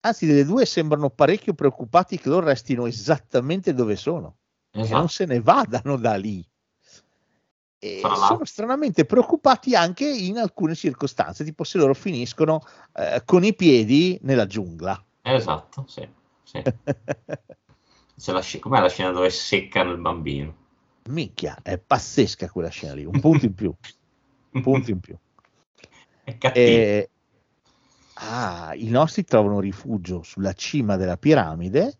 anzi 0.01 0.27
delle 0.27 0.45
due 0.45 0.67
sembrano 0.67 1.09
parecchio 1.09 1.55
preoccupati 1.55 2.19
che 2.19 2.29
loro 2.29 2.45
restino 2.45 2.85
esattamente 2.85 3.73
dove 3.73 3.95
sono, 3.95 4.37
Esatto. 4.73 4.95
non 4.95 5.09
se 5.09 5.25
ne 5.25 5.41
vadano 5.41 5.97
da 5.97 6.13
lì. 6.13 6.47
E 7.81 8.01
sono 8.01 8.43
stranamente 8.43 9.05
preoccupati 9.05 9.73
anche 9.73 10.05
in 10.05 10.37
alcune 10.37 10.75
circostanze, 10.75 11.45
tipo 11.45 11.63
se 11.63 11.77
loro 11.77 11.93
finiscono 11.93 12.61
eh, 12.93 13.21
con 13.23 13.45
i 13.45 13.55
piedi 13.55 14.19
nella 14.23 14.45
giungla. 14.45 15.01
Esatto, 15.21 15.85
sì. 15.87 16.07
sì. 16.43 16.61
C'è 18.19 18.33
la 18.33 18.41
sc- 18.41 18.59
com'è 18.59 18.81
la 18.81 18.89
scena 18.89 19.11
dove 19.11 19.29
seccano 19.29 19.91
il 19.91 19.99
bambino? 19.99 20.55
Minchia, 21.05 21.57
è 21.63 21.77
pazzesca 21.77 22.49
quella 22.49 22.67
scena 22.67 22.95
lì, 22.95 23.05
un 23.05 23.19
punto 23.21 23.45
in 23.45 23.53
più. 23.53 23.73
Un 24.51 24.61
punto 24.61 24.91
in 24.91 24.99
più. 24.99 25.15
È 26.21 26.37
cattivo. 26.37 26.65
E, 26.67 27.09
ah, 28.15 28.73
i 28.75 28.89
nostri 28.89 29.23
trovano 29.23 29.61
rifugio 29.61 30.21
sulla 30.21 30.53
cima 30.53 30.97
della 30.97 31.17
piramide, 31.17 31.97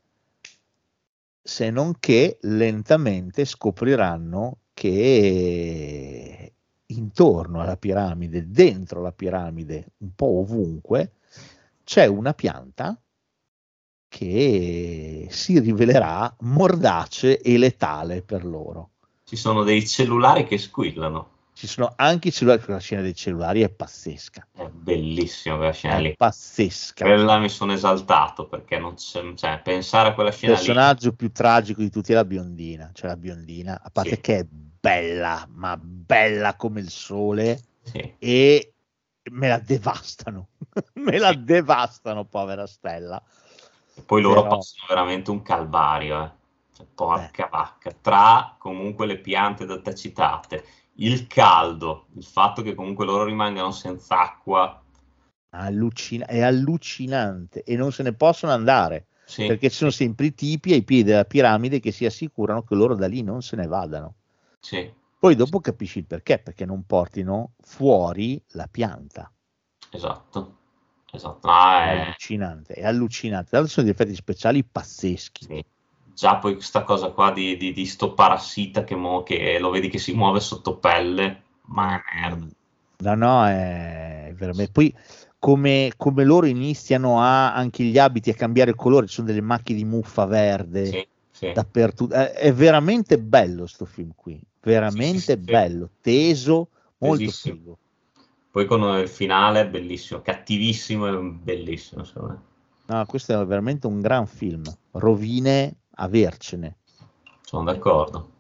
se 1.42 1.70
non 1.72 1.96
che 2.00 2.38
lentamente 2.42 3.46
scopriranno 3.46 4.58
che 4.80 6.54
intorno 6.86 7.60
alla 7.60 7.76
piramide, 7.76 8.50
dentro 8.50 9.02
la 9.02 9.12
piramide, 9.12 9.88
un 9.98 10.16
po' 10.16 10.40
ovunque, 10.40 11.16
c'è 11.84 12.06
una 12.06 12.34
pianta 12.34 12.98
che 14.08 15.28
si 15.30 15.60
rivelerà 15.60 16.34
mordace 16.40 17.42
e 17.42 17.58
letale 17.58 18.22
per 18.22 18.46
loro. 18.46 18.92
Ci 19.26 19.36
sono 19.36 19.64
dei 19.64 19.86
cellulari 19.86 20.46
che 20.46 20.58
squillano. 20.58 21.39
Ci 21.60 21.68
sono 21.68 21.92
anche 21.98 22.30
i 22.30 22.32
cellulari, 22.32 22.64
la 22.68 22.78
scena 22.80 23.02
dei 23.02 23.14
cellulari 23.14 23.62
è 23.64 23.70
pazzesca. 23.70 24.48
È 24.54 24.66
bellissima 24.70 25.58
quella 25.58 25.74
scena 25.74 25.98
È 25.98 26.02
lì. 26.02 26.16
pazzesca. 26.16 27.04
Quella 27.04 27.38
mi 27.38 27.50
sono 27.50 27.74
esaltato 27.74 28.48
perché 28.48 28.80
non 28.80 28.94
c'è, 28.96 29.34
cioè, 29.36 29.60
pensare 29.62 30.08
a 30.08 30.14
quella 30.14 30.30
Il 30.30 30.36
scena 30.36 30.54
lì. 30.54 30.58
personaggio 30.60 31.12
più 31.12 31.34
tragico 31.34 31.82
di 31.82 31.90
tutti 31.90 32.14
è 32.14 32.16
la 32.16 32.24
biondina, 32.24 32.92
cioè 32.94 33.10
la 33.10 33.18
biondina, 33.18 33.82
a 33.84 33.90
parte 33.90 34.16
Sì. 34.16 34.22
che 34.22 34.38
è 34.40 34.46
bella, 34.50 35.46
ma 35.52 35.76
bella 35.78 36.56
come 36.56 36.80
il 36.80 36.90
sole 36.90 37.60
Sì. 37.84 38.16
e 38.20 38.74
me 39.32 39.48
la 39.50 39.60
devastano, 39.60 40.48
me 40.96 41.18
la 41.18 41.34
devastano, 41.34 42.24
povera 42.24 42.66
Stella. 42.68 43.22
E 43.96 44.02
poi 44.02 44.22
loro 44.22 44.44
Però- 44.44 44.56
passano 44.56 44.86
veramente 44.88 45.30
un 45.30 45.42
calvario, 45.42 46.24
eh. 46.24 46.32
Cioè, 46.74 46.88
porca 46.96 47.50
vacca, 47.52 47.92
tra 48.00 48.56
comunque 48.58 49.06
le 49.06 49.18
piante 49.20 49.66
da 49.66 49.82
te 49.82 49.94
citate, 49.94 50.64
il 51.00 51.26
caldo, 51.28 52.06
il 52.14 52.24
fatto 52.24 52.62
che 52.62 52.76
comunque 52.76 53.04
loro 53.06 53.24
rimangano 53.24 53.72
senza 53.72 54.20
acqua, 54.22 54.82
Allucina- 55.52 56.26
è 56.26 56.42
allucinante 56.42 57.62
e 57.62 57.76
non 57.76 57.92
se 57.92 58.02
ne 58.02 58.14
possono 58.14 58.52
andare 58.52 59.10
sì, 59.26 59.46
perché 59.46 59.70
ci 59.70 59.76
sono 59.76 59.92
sempre 59.92 60.26
i 60.26 60.34
tipi 60.34 60.74
ai 60.74 60.82
piedi 60.84 61.04
della 61.04 61.24
piramide 61.26 61.80
che 61.80 61.92
si 61.92 62.04
assicurano 62.08 62.64
che 62.64 62.74
loro 62.74 62.96
da 62.96 63.06
lì 63.08 63.22
non 63.22 63.44
se 63.44 63.56
ne 63.56 63.68
vadano. 63.68 64.16
sì, 64.62 64.94
Poi 65.20 65.36
dopo 65.36 65.60
capisci 65.62 66.00
il 66.00 66.06
perché, 66.08 66.40
perché 66.40 66.66
non 66.66 66.84
portino 66.86 67.54
fuori 67.62 68.44
la 68.54 68.68
pianta. 68.68 69.32
esatto, 69.92 70.58
esatto. 71.12 71.48
Ah, 71.48 71.84
È 71.84 71.90
è- 71.90 71.90
allucinante, 71.90 72.74
è 72.76 72.86
allucinante. 72.86 73.50
L'altro 73.54 73.72
sono 73.72 73.86
degli 73.88 73.96
effetti 73.96 74.16
speciali 74.16 74.64
pazzeschi. 74.64 75.48
sì. 75.48 75.64
Già 76.20 76.36
poi 76.36 76.56
questa 76.56 76.84
cosa 76.84 77.12
qua 77.12 77.32
di, 77.32 77.56
di, 77.56 77.72
di 77.72 77.86
sto 77.86 78.14
parassita 78.14 78.84
che, 78.84 78.94
mo- 78.94 79.24
che 79.24 79.58
lo 79.58 79.70
vedi 79.70 79.88
che 79.88 80.00
si 80.00 80.14
muove 80.14 80.42
sotto 80.42 80.76
pelle, 80.76 81.44
ma 81.68 82.04
merda. 82.14 82.46
No, 82.98 83.16
no, 83.16 83.48
è 83.48 84.34
veramente. 84.36 84.70
Poi 84.70 84.94
come, 85.40 85.94
come 85.96 86.26
loro 86.26 86.46
iniziano 86.46 87.22
a 87.22 87.54
anche 87.54 87.86
gli 87.86 87.98
abiti 87.98 88.32
a 88.32 88.34
cambiare 88.34 88.76
colore, 88.76 89.08
ci 89.08 89.14
sono 89.14 89.28
delle 89.28 89.40
macchie 89.40 89.74
di 89.74 89.86
muffa 89.86 90.26
verde 90.26 90.86
Sì, 90.88 91.08
sì. 91.32 91.52
dappertutto. 91.54 92.14
È, 92.14 92.34
è 92.34 92.52
veramente 92.52 93.18
bello 93.18 93.66
sto 93.66 93.86
film 93.86 94.12
qui, 94.14 94.38
veramente 94.62 95.38
Sì, 95.38 95.38
bello, 95.38 95.90
teso, 96.02 96.68
molto 96.98 97.24
Tesissimo. 97.24 97.56
figo. 97.56 97.78
Poi 98.52 98.66
con 98.66 98.82
il 99.00 99.08
finale 99.08 99.66
bellissimo, 99.70 100.20
cattivissimo 100.20 101.08
e 101.08 101.18
bellissimo, 101.18 102.04
secondo 102.04 102.28
me. 102.34 102.40
No, 102.88 103.06
questo 103.06 103.40
è 103.40 103.46
veramente 103.46 103.88
un 103.88 104.02
gran 104.02 104.28
film. 104.28 104.64
Rovine 104.92 105.76
avercene. 106.00 106.78
Sono 107.42 107.64
d'accordo. 107.64 108.32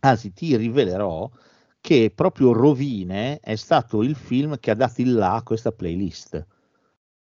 Anzi, 0.00 0.32
ti 0.32 0.56
rivelerò 0.56 1.28
che 1.80 2.12
proprio 2.14 2.52
Rovine 2.52 3.40
è 3.40 3.56
stato 3.56 4.02
il 4.02 4.14
film 4.14 4.58
che 4.58 4.70
ha 4.70 4.74
dato 4.74 5.00
il 5.00 5.14
là 5.14 5.34
a 5.34 5.42
questa 5.42 5.72
playlist. 5.72 6.46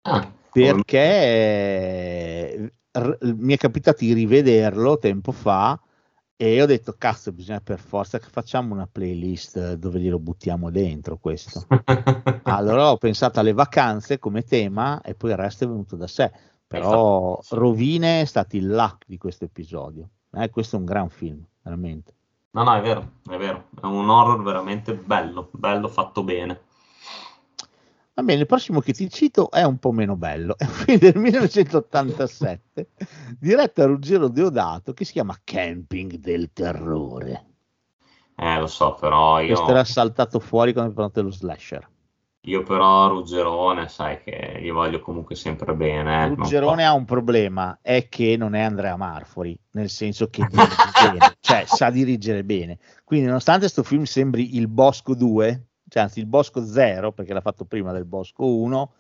Ah, 0.03 0.33
perché 0.51 0.99
eh, 0.99 2.73
r- 2.93 3.19
mi 3.37 3.55
è 3.55 3.57
capitato 3.57 4.05
di 4.05 4.13
rivederlo 4.13 4.99
tempo 4.99 5.33
fa 5.33 5.81
e 6.37 6.63
ho 6.63 6.67
detto 6.67 6.95
cazzo 6.97 7.33
bisogna 7.33 7.61
per 7.61 7.79
forza 7.79 8.19
che 8.19 8.29
facciamo 8.31 8.75
una 8.75 8.89
playlist 8.91 9.75
dove 9.75 10.01
glielo 10.01 10.19
buttiamo 10.19 10.71
dentro 10.71 11.19
questo 11.19 11.67
allora 12.45 12.91
ho 12.91 12.97
pensato 12.97 13.41
alle 13.41 13.53
vacanze 13.53 14.19
come 14.19 14.43
tema 14.43 15.01
e 15.03 15.15
poi 15.15 15.31
il 15.31 15.37
resto 15.37 15.65
è 15.65 15.69
venuto 15.69 15.97
da 15.97 16.07
sé 16.07 16.31
però 16.69 17.41
Rovine 17.51 18.21
è 18.21 18.25
stato 18.25 18.57
il 18.57 18.69
là 18.69 18.97
di 19.05 19.19
questo 19.19 19.45
episodio 19.45 20.09
eh, 20.33 20.51
questo 20.51 20.77
è 20.77 20.79
un 20.79 20.85
gran 20.85 21.09
film 21.09 21.45
veramente 21.63 22.15
No, 22.51 22.63
no, 22.65 22.75
è 22.75 22.81
vero, 22.81 23.13
è 23.31 23.37
vero. 23.37 23.69
È 23.81 23.85
un 23.85 24.09
horror 24.09 24.43
veramente 24.43 24.95
bello, 24.95 25.49
bello 25.53 25.87
fatto 25.87 26.23
bene. 26.25 26.63
Va 28.15 28.23
bene, 28.25 28.41
il 28.41 28.47
prossimo 28.47 28.81
che 28.81 28.93
ti 28.93 29.09
cito 29.09 29.49
è 29.51 29.63
un 29.63 29.79
po' 29.79 29.93
meno 29.93 30.17
bello, 30.17 30.57
è 30.59 30.65
un 30.65 30.71
film 30.71 30.99
del 30.99 31.17
1987 31.17 32.89
diretto 33.39 33.81
da 33.81 33.87
Ruggero 33.87 34.27
Deodato 34.27 34.93
che 34.93 35.05
si 35.05 35.13
chiama 35.13 35.39
Camping 35.45 36.15
del 36.15 36.53
Terrore. 36.53 37.45
Eh, 38.35 38.59
lo 38.59 38.67
so, 38.67 38.95
però 38.95 39.41
io... 39.41 39.55
Questo 39.55 39.71
era 39.71 39.85
saltato 39.85 40.41
fuori 40.41 40.73
quando 40.73 40.91
hai 40.91 40.97
parlato 40.97 41.21
dello 41.21 41.33
slasher. 41.33 41.89
Io 42.43 42.63
però 42.63 43.09
Ruggerone, 43.09 43.89
sai 43.89 44.23
che 44.23 44.59
gli 44.63 44.71
voglio 44.71 45.01
comunque 45.01 45.35
sempre 45.35 45.75
bene. 45.75 46.25
eh, 46.25 46.29
Ruggerone 46.29 46.85
ha 46.85 46.93
un 46.93 47.05
problema, 47.05 47.79
è 47.83 48.09
che 48.09 48.37
non 48.37 48.55
è 48.55 48.63
Andrea 48.63 48.97
Marfori, 48.97 49.59
nel 49.73 49.91
senso 49.91 50.29
che 50.29 50.47
dirige 50.47 50.75
bene, 51.11 51.37
cioè 51.41 51.65
sa 51.67 51.91
dirigere 51.91 52.45
bene. 52.45 52.79
Quindi 53.05 53.27
nonostante 53.27 53.63
questo 53.63 53.83
film 53.83 54.05
sembri 54.05 54.57
il 54.57 54.69
Bosco 54.69 55.15
2, 55.15 55.67
cioè 55.89 56.03
anzi 56.03 56.21
il 56.21 56.27
Bosco 56.27 56.65
0, 56.65 57.13
perché 57.13 57.33
l'ha 57.33 57.41
fatto 57.41 57.65
prima 57.65 57.93
del 57.93 58.05
Bosco 58.05 58.47
1, 58.47 58.93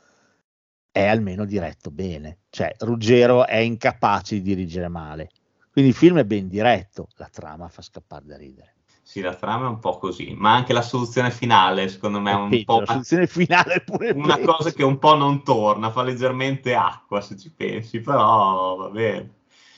è 0.90 1.06
almeno 1.06 1.44
diretto 1.44 1.90
bene. 1.90 2.40
Cioè 2.50 2.74
Ruggero 2.78 3.46
è 3.46 3.58
incapace 3.58 4.34
di 4.34 4.42
dirigere 4.42 4.88
male. 4.88 5.30
Quindi 5.70 5.90
il 5.90 5.96
film 5.96 6.18
è 6.18 6.24
ben 6.24 6.48
diretto, 6.48 7.06
la 7.16 7.28
trama 7.30 7.68
fa 7.68 7.82
scappare 7.82 8.24
da 8.26 8.36
ridere. 8.36 8.77
Sì, 9.08 9.22
la 9.22 9.34
trama 9.34 9.64
è 9.64 9.68
un 9.70 9.78
po' 9.78 9.96
così, 9.96 10.34
ma 10.36 10.52
anche 10.52 10.74
la 10.74 10.82
soluzione 10.82 11.30
finale, 11.30 11.88
secondo 11.88 12.20
me, 12.20 12.30
è 12.30 12.34
un 12.34 12.48
Peggio, 12.50 12.64
po' 12.64 12.80
la 12.80 12.86
soluzione 12.86 13.26
finale 13.26 13.74
è 13.76 13.82
pure 13.82 14.10
una 14.10 14.34
peggio. 14.34 14.52
cosa 14.52 14.70
che 14.70 14.84
un 14.84 14.98
po' 14.98 15.14
non 15.14 15.42
torna, 15.42 15.90
fa 15.90 16.02
leggermente 16.02 16.74
acqua 16.74 17.22
se 17.22 17.38
ci 17.38 17.50
pensi, 17.50 18.00
però 18.00 18.76
va 18.76 18.90
bene. 18.90 19.36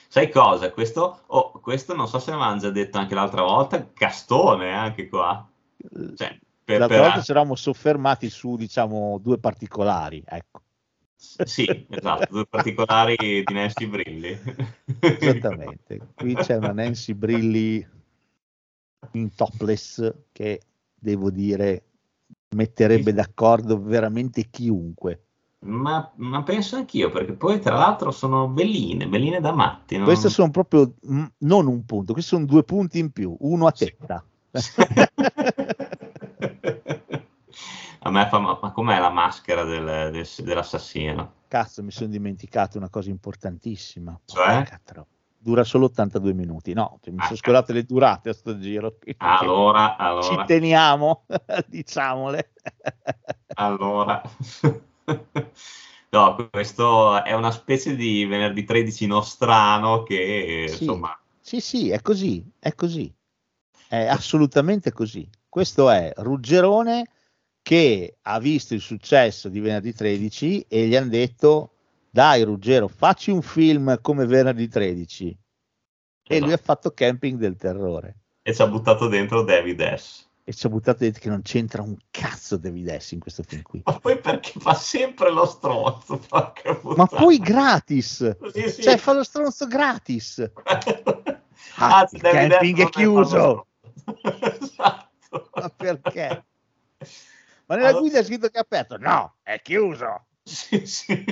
Sai 0.08 0.28
cosa? 0.30 0.72
Questo, 0.72 1.20
oh, 1.26 1.52
questo 1.60 1.94
non 1.94 2.08
so 2.08 2.18
se 2.18 2.32
ne 2.32 2.38
avevamo 2.38 2.58
già 2.58 2.70
detto 2.70 2.98
anche 2.98 3.14
l'altra 3.14 3.42
volta, 3.42 3.92
castone 3.92 4.66
eh, 4.66 4.72
anche 4.72 5.08
qua. 5.08 5.48
Cioè, 6.16 6.38
per, 6.64 6.78
L'altra 6.80 6.96
per- 6.96 7.06
volta 7.06 7.22
ci 7.22 7.30
eravamo 7.30 7.54
soffermati 7.54 8.28
su, 8.28 8.56
diciamo, 8.56 9.18
due 9.22 9.38
particolari, 9.38 10.24
ecco. 10.26 10.62
Sì, 11.14 11.86
esatto, 11.88 12.26
due 12.30 12.46
particolari 12.46 13.44
di 13.44 13.52
Nancy 13.54 13.86
Brilli. 13.86 14.40
Esattamente. 14.98 16.08
Qui 16.16 16.34
c'è 16.34 16.56
una 16.56 16.72
Nancy 16.72 17.14
Brilli 17.14 17.98
in 19.12 19.34
topless 19.34 20.12
che, 20.32 20.60
devo 20.94 21.30
dire, 21.30 21.84
metterebbe 22.50 23.12
d'accordo 23.12 23.80
veramente 23.80 24.48
chiunque. 24.50 25.24
Ma, 25.62 26.10
ma 26.16 26.42
penso 26.42 26.76
anch'io, 26.76 27.10
perché 27.10 27.32
poi 27.34 27.60
tra 27.60 27.76
l'altro 27.76 28.10
sono 28.10 28.48
belline, 28.48 29.06
belline 29.08 29.40
da 29.40 29.52
matti. 29.52 29.96
non- 29.96 30.06
Questi 30.06 30.30
sono 30.30 30.50
proprio 30.50 30.94
mm, 31.06 31.24
non 31.38 31.66
un 31.66 31.84
punto, 31.84 32.12
questi 32.14 32.30
sono 32.30 32.46
due 32.46 32.64
punti 32.64 32.98
in 32.98 33.10
più, 33.12 33.36
uno 33.40 33.66
a 33.66 33.72
tetta. 33.72 34.24
A 38.02 38.10
me 38.10 38.26
fa, 38.28 38.38
ma, 38.38 38.58
ma 38.62 38.72
com'è 38.72 38.98
la 38.98 39.10
maschera 39.10 39.62
del- 39.64 40.10
del- 40.10 40.26
dell'assassino? 40.44 41.32
Cazzo, 41.48 41.82
mi 41.82 41.90
sono 41.90 42.08
dimenticato 42.08 42.78
una 42.78 42.88
cosa 42.88 43.10
importantissima. 43.10 44.18
Cioè? 44.24 44.54
Porca 44.54 44.80
tro- 44.82 45.06
Dura 45.42 45.64
solo 45.64 45.86
82 45.86 46.34
minuti. 46.34 46.74
No, 46.74 46.98
cioè, 47.02 47.12
mi 47.14 47.20
Ah, 47.20 47.24
sono 47.24 47.36
scordate 47.38 47.72
le 47.72 47.84
durate 47.84 48.28
a 48.28 48.32
sto 48.34 48.58
giro. 48.58 48.98
Allora, 49.18 49.92
Ci 49.96 50.04
allora, 50.04 50.44
teniamo, 50.44 51.24
diciamole. 51.66 52.52
allora. 53.54 54.20
No, 56.12 56.48
questo 56.50 57.22
è 57.22 57.32
una 57.34 57.52
specie 57.52 57.94
di 57.94 58.24
venerdì 58.24 58.64
13 58.64 59.06
nostrano 59.06 60.02
che, 60.02 60.64
Sì. 60.66 60.72
insomma, 60.84 61.16
Sì, 61.40 61.60
sì, 61.60 61.90
è 61.90 62.00
così, 62.02 62.44
è 62.58 62.74
così. 62.74 63.12
È 63.88 64.06
assolutamente 64.06 64.92
così. 64.92 65.28
Questo 65.48 65.88
è 65.88 66.12
Ruggerone 66.16 67.06
che 67.62 68.18
ha 68.22 68.38
visto 68.40 68.74
il 68.74 68.80
successo 68.80 69.48
di 69.48 69.60
venerdì 69.60 69.94
13 69.94 70.64
e 70.68 70.86
gli 70.86 70.96
hanno 70.96 71.10
detto 71.10 71.74
dai 72.10 72.42
Ruggero, 72.42 72.88
facci 72.88 73.30
un 73.30 73.42
film 73.42 74.00
come 74.00 74.26
venerdì 74.26 74.68
13. 74.68 75.38
E 76.30 76.40
lui 76.40 76.52
ha 76.52 76.56
fatto 76.62 76.92
Camping 76.92 77.38
del 77.38 77.56
Terrore. 77.56 78.16
e 78.42 78.54
ci 78.54 78.62
ha 78.62 78.66
buttato 78.66 79.08
dentro 79.08 79.42
David 79.42 79.94
S. 79.94 80.28
E 80.44 80.52
ci 80.52 80.66
ha 80.66 80.68
buttato 80.70 80.98
dentro 81.00 81.20
che 81.20 81.28
non 81.28 81.42
c'entra 81.42 81.82
un 81.82 81.96
cazzo 82.10 82.56
David 82.56 82.96
S 82.96 83.12
in 83.12 83.20
questo 83.20 83.42
film 83.42 83.62
qui. 83.62 83.82
Ma 83.84 83.98
poi 83.98 84.18
perché 84.18 84.58
fa 84.58 84.74
sempre 84.74 85.30
lo 85.30 85.44
stronzo, 85.46 86.20
Ma 86.96 87.06
poi 87.06 87.38
gratis! 87.38 88.36
Sì, 88.52 88.68
sì. 88.70 88.82
Cioè, 88.82 88.96
fa 88.96 89.12
lo 89.12 89.22
stronzo 89.24 89.66
gratis! 89.66 90.50
Ah, 91.76 91.98
Ah, 92.00 92.08
il 92.10 92.20
David 92.20 92.50
camping 92.50 92.78
è 92.80 92.88
chiuso! 92.88 93.66
esatto. 94.22 95.50
Ma 95.54 95.68
perché? 95.68 96.44
Ma 97.66 97.74
nella 97.76 97.88
Allora- 97.88 98.00
guida 98.00 98.18
è 98.18 98.24
scritto 98.24 98.48
che 98.48 98.56
è 98.58 98.60
aperto. 98.60 98.96
No, 98.98 99.36
è 99.42 99.60
chiuso. 99.62 100.26
Sì, 100.42 100.84
sì. 100.86 101.24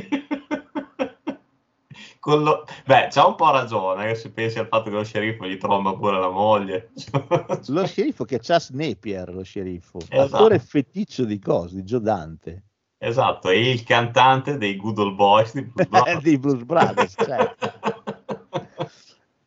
Con 2.28 2.42
lo- 2.42 2.66
Beh, 2.84 3.08
c'ha 3.10 3.26
un 3.26 3.36
po' 3.36 3.50
ragione, 3.50 4.10
eh, 4.10 4.14
se 4.14 4.30
pensi 4.30 4.58
al 4.58 4.66
fatto 4.68 4.90
che 4.90 4.96
lo 4.96 5.02
sceriffo 5.02 5.46
gli 5.46 5.56
tromba 5.56 5.94
pure 5.96 6.18
la 6.20 6.28
moglie. 6.28 6.90
Lo 7.68 7.86
sceriffo 7.86 8.26
che 8.26 8.38
c'ha 8.38 8.60
Snapier, 8.60 9.32
lo 9.32 9.42
sceriffo. 9.42 9.96
Esatto. 10.10 10.34
Attore 10.36 10.58
feticcio 10.58 11.24
di 11.24 11.38
cose, 11.38 11.76
di 11.76 11.84
Gio 11.84 11.98
Dante. 11.98 12.64
Esatto, 12.98 13.48
e 13.48 13.70
il 13.70 13.82
cantante 13.82 14.58
dei 14.58 14.76
Good 14.76 14.98
Old 14.98 15.14
Boys 15.14 15.54
di 15.54 15.62
Blues 15.62 15.88
Brothers. 15.88 16.20
Dei 16.22 16.38
Blues 16.38 16.62
Brothers, 16.64 17.14
certo. 17.24 17.72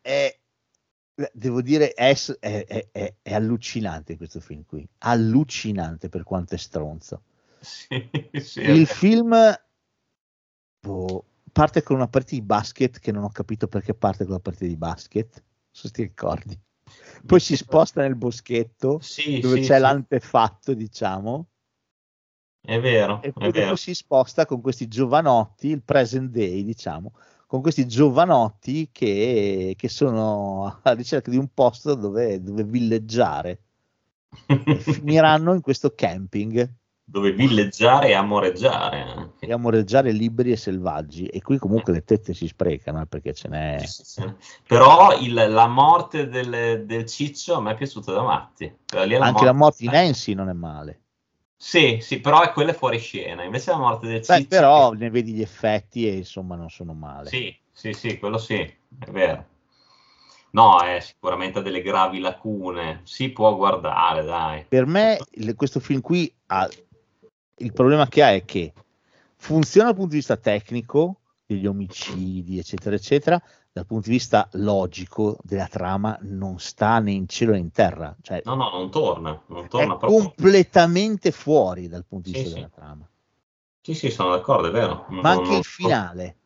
È- 0.00 0.38
devo 1.32 1.62
dire, 1.62 1.92
è, 1.92 2.16
è- 2.40 2.64
è- 2.66 2.88
è- 2.90 3.14
è 3.22 3.32
allucinante 3.34 4.16
questo 4.16 4.40
film 4.40 4.64
qui. 4.64 4.84
Allucinante 4.98 6.08
per 6.08 6.24
quanto 6.24 6.56
è 6.56 6.58
stronzo. 6.58 7.22
Sì, 7.60 8.10
sì, 8.40 8.60
Il 8.62 8.88
film 8.88 9.36
boh, 10.80 11.24
parte 11.52 11.82
con 11.82 11.96
una 11.96 12.08
partita 12.08 12.36
di 12.40 12.42
basket 12.46 12.98
che 12.98 13.12
non 13.12 13.24
ho 13.24 13.30
capito 13.30 13.68
perché 13.68 13.94
parte 13.94 14.24
con 14.24 14.34
la 14.34 14.40
partita 14.40 14.66
di 14.66 14.76
basket. 14.76 15.42
Se 15.70 15.90
ti 15.90 16.02
ricordi. 16.02 16.58
Poi 17.24 17.40
si 17.40 17.56
sposta 17.56 18.02
nel 18.02 18.16
boschetto 18.16 19.00
Sì, 19.00 19.40
dove 19.40 19.56
sì, 19.56 19.62
c'è 19.62 19.76
sì. 19.76 19.80
l'antefatto, 19.80 20.74
diciamo, 20.74 21.48
È 22.60 22.80
vero, 22.80 23.20
e 23.20 23.32
poi 23.32 23.50
vero. 23.52 23.76
si 23.76 23.94
sposta 23.94 24.44
con 24.46 24.60
questi 24.60 24.88
giovanotti, 24.88 25.68
il 25.68 25.82
present 25.82 26.30
day, 26.30 26.62
diciamo, 26.64 27.12
con 27.46 27.60
questi 27.62 27.86
giovanotti 27.86 28.90
che, 28.92 29.74
che 29.76 29.88
sono 29.88 30.80
alla 30.82 30.94
ricerca 30.96 31.30
di 31.30 31.36
un 31.36 31.48
posto 31.54 31.94
dove, 31.94 32.40
dove 32.42 32.64
villeggiare. 32.64 33.62
Finiranno 34.78 35.54
in 35.54 35.60
questo 35.60 35.94
camping 35.94 36.68
Dove 37.12 37.32
villeggiare 37.32 38.08
e 38.08 38.14
amoreggiare 38.14 39.02
anche. 39.02 39.44
e 39.44 39.52
amoreggiare 39.52 40.12
liberi 40.12 40.52
e 40.52 40.56
selvaggi. 40.56 41.26
E 41.26 41.42
qui 41.42 41.58
comunque 41.58 41.92
le 41.92 42.04
tette 42.04 42.32
si 42.32 42.46
sprecano 42.48 43.02
eh, 43.02 43.06
perché 43.06 43.34
ce 43.34 43.48
n'è. 43.48 43.78
Sì, 43.84 44.02
sì. 44.02 44.34
Però 44.66 45.14
il- 45.20 45.34
la 45.34 45.66
morte 45.66 46.26
del, 46.28 46.86
del 46.86 47.04
ciccio 47.04 47.56
a 47.56 47.60
me 47.60 47.72
è 47.72 47.76
piaciuta 47.76 48.12
da 48.12 48.22
matti. 48.22 48.74
Quella 48.88 49.04
lì 49.04 49.12
è 49.12 49.18
Anche 49.18 49.44
la 49.44 49.52
morte 49.52 49.76
di 49.80 49.88
Nancy 49.88 50.32
non 50.32 50.48
è 50.48 50.54
male. 50.54 51.00
Sì, 51.54 51.98
sì, 52.00 52.18
però 52.20 52.40
è 52.40 52.50
quella 52.50 52.72
fuori 52.72 52.98
scena. 52.98 53.42
Invece 53.44 53.72
la 53.72 53.76
morte 53.76 54.06
del 54.06 54.24
Beh, 54.26 54.36
ciccio... 54.36 54.48
però 54.48 54.92
ne 54.92 55.10
vedi 55.10 55.32
gli 55.32 55.42
effetti 55.42 56.08
e 56.08 56.14
insomma 56.16 56.56
non 56.56 56.70
sono 56.70 56.94
male. 56.94 57.28
Sì, 57.28 57.54
sì, 57.70 57.92
sì, 57.92 58.18
quello 58.18 58.38
sì, 58.38 58.54
è 58.56 59.10
vero. 59.10 59.46
No, 60.52 60.80
è 60.80 60.98
sicuramente 61.00 61.58
ha 61.58 61.62
delle 61.62 61.82
gravi 61.82 62.20
lacune. 62.20 63.02
Si 63.04 63.28
può 63.28 63.54
guardare, 63.54 64.24
dai. 64.24 64.64
Per 64.66 64.86
me 64.86 65.18
questo 65.56 65.78
film 65.78 66.00
qui 66.00 66.34
ha 66.46 66.66
il 67.56 67.72
problema 67.72 68.08
che 68.08 68.22
ha 68.22 68.32
è 68.32 68.44
che 68.44 68.72
funziona 69.36 69.86
dal 69.86 69.94
punto 69.96 70.10
di 70.10 70.16
vista 70.16 70.36
tecnico 70.36 71.20
degli 71.46 71.66
omicidi, 71.66 72.58
eccetera, 72.58 72.94
eccetera, 72.94 73.42
dal 73.72 73.86
punto 73.86 74.08
di 74.08 74.14
vista 74.14 74.48
logico 74.52 75.38
della 75.42 75.66
trama 75.66 76.16
non 76.22 76.58
sta 76.58 76.98
né 76.98 77.12
in 77.12 77.26
cielo 77.28 77.52
né 77.52 77.58
in 77.58 77.70
terra, 77.70 78.14
cioè 78.20 78.42
No, 78.44 78.54
no, 78.54 78.70
non 78.70 78.90
torna. 78.90 79.42
Non 79.46 79.64
è 79.64 79.68
torna 79.68 79.96
proprio. 79.96 80.18
completamente 80.22 81.30
fuori 81.30 81.88
dal 81.88 82.04
punto 82.06 82.28
di 82.30 82.36
Sì, 82.36 82.42
vista 82.42 82.56
sì. 82.56 82.62
della 82.62 82.72
trama. 82.74 83.08
Sì, 83.84 83.94
sì, 83.94 84.10
sono 84.10 84.30
d'accordo, 84.30 84.68
è 84.68 84.70
vero. 84.70 85.06
Ma 85.08 85.22
Non- 85.22 85.26
anche 85.26 85.50
non- 85.50 85.58
il 85.58 85.64
finale. 85.64 86.36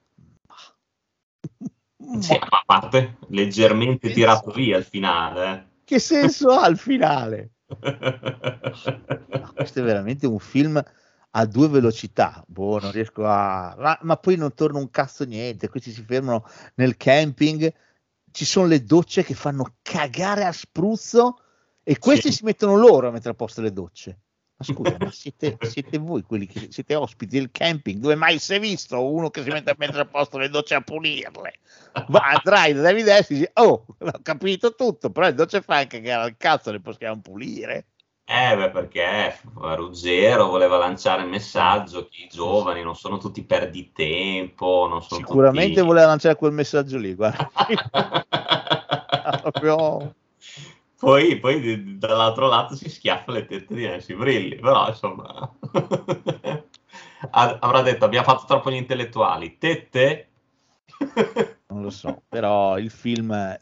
Sì, 2.20 2.32
a 2.34 2.62
parte 2.64 3.18
leggermente 3.28 4.10
tirato 4.10 4.50
via 4.50 4.76
il 4.78 4.84
finale. 4.84 5.70
Che 5.84 5.98
senso 5.98 6.48
ha 6.50 6.66
il 6.68 6.78
finale? 6.78 7.50
No, 7.68 9.52
questo 9.54 9.80
è 9.80 9.82
veramente 9.82 10.26
un 10.26 10.38
film 10.38 10.82
a 11.30 11.46
due 11.46 11.68
velocità, 11.68 12.42
boh, 12.46 12.78
non 12.78 12.92
riesco 12.92 13.26
a... 13.26 13.74
Ma, 13.78 13.98
ma 14.02 14.16
poi 14.16 14.36
non 14.36 14.54
torna 14.54 14.78
un 14.78 14.90
cazzo 14.90 15.24
niente, 15.24 15.68
questi 15.68 15.90
si 15.90 16.02
fermano 16.02 16.44
nel 16.76 16.96
camping, 16.96 17.72
ci 18.30 18.44
sono 18.44 18.66
le 18.66 18.82
docce 18.82 19.22
che 19.22 19.34
fanno 19.34 19.74
cagare 19.82 20.44
a 20.44 20.52
spruzzo 20.52 21.40
e 21.82 21.98
questi 21.98 22.30
Sì. 22.30 22.38
si 22.38 22.44
mettono 22.44 22.76
loro 22.76 23.08
a 23.08 23.10
mettere 23.10 23.30
a 23.30 23.34
posto 23.34 23.60
le 23.60 23.72
docce. 23.72 24.20
Ma 24.58 24.64
scusa, 24.64 24.96
ma 24.98 25.10
siete, 25.10 25.58
siete 25.60 25.98
voi 25.98 26.22
quelli 26.22 26.46
che 26.46 26.68
siete 26.70 26.94
ospiti 26.94 27.36
del 27.36 27.50
camping? 27.52 28.00
Dove 28.00 28.14
mai 28.14 28.38
si 28.38 28.54
è 28.54 28.60
visto 28.60 29.04
uno 29.04 29.28
che 29.28 29.42
si 29.42 29.50
mette 29.50 29.70
a 29.70 29.76
mettere 29.76 30.00
a 30.00 30.06
posto 30.06 30.38
le 30.38 30.48
docce 30.48 30.74
a 30.74 30.80
pulirle? 30.80 31.58
Va, 32.08 32.20
andrai 32.20 32.72
da 32.72 32.80
Davide 32.80 33.18
e 33.18 33.26
dici, 33.28 33.50
oh, 33.52 33.84
ho 33.98 34.20
capito 34.22 34.74
tutto, 34.74 35.10
però 35.10 35.26
le 35.26 35.34
docce 35.34 35.60
franche 35.60 36.00
che 36.00 36.10
al 36.10 36.36
cazzo 36.38 36.72
le 36.72 36.80
possiamo 36.80 37.20
pulire. 37.20 37.88
Eh, 38.24 38.56
beh, 38.56 38.70
perché 38.70 39.38
Ruggero 39.54 40.48
voleva 40.48 40.78
lanciare 40.78 41.22
il 41.22 41.28
messaggio 41.28 42.08
che 42.10 42.22
i 42.22 42.28
giovani 42.28 42.82
non 42.82 42.96
sono 42.96 43.18
tutti 43.18 43.44
perditempo, 43.44 44.88
non 44.88 45.02
sono 45.02 45.20
Sicuramente 45.20 45.74
tutti... 45.74 45.86
voleva 45.86 46.06
lanciare 46.06 46.34
quel 46.34 46.52
messaggio 46.52 46.96
lì, 46.96 47.14
guarda. 47.14 47.50
Proprio... 49.42 50.14
Poi, 50.98 51.38
poi 51.38 51.98
dall'altro 51.98 52.48
lato 52.48 52.74
si 52.74 52.88
schiaffa 52.88 53.30
le 53.30 53.44
tette 53.44 53.74
di 53.74 53.86
Nancy 53.86 54.14
Brilli, 54.14 54.56
però 54.56 54.88
insomma 54.88 55.54
avrà 57.30 57.82
detto 57.82 58.04
abbiamo 58.06 58.24
fatto 58.26 58.46
troppo 58.46 58.70
gli 58.70 58.76
intellettuali, 58.76 59.58
tette? 59.58 60.28
non 61.68 61.82
lo 61.82 61.90
so, 61.90 62.22
però 62.26 62.78
il 62.78 62.90
film, 62.90 63.58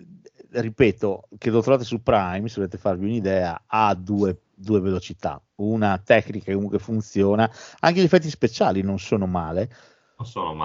ripeto, 0.51 1.28
che 1.36 1.51
lo 1.51 1.61
trovate 1.61 1.82
su 1.82 2.02
Prime, 2.02 2.48
se 2.48 2.56
volete 2.56 2.78
farvi 2.78 3.06
un'idea, 3.06 3.65
ha 3.66 3.94
due, 3.94 4.43
due 4.55 4.81
velocità, 4.81 5.43
una 5.56 6.01
tecnica 6.05 6.47
che 6.47 6.55
comunque 6.55 6.78
funziona, 6.78 7.51
anche 7.81 8.01
gli 8.01 8.05
effetti 8.05 8.31
speciali 8.31 8.82
non 8.82 9.01
sono 9.01 9.27
male, 9.27 9.69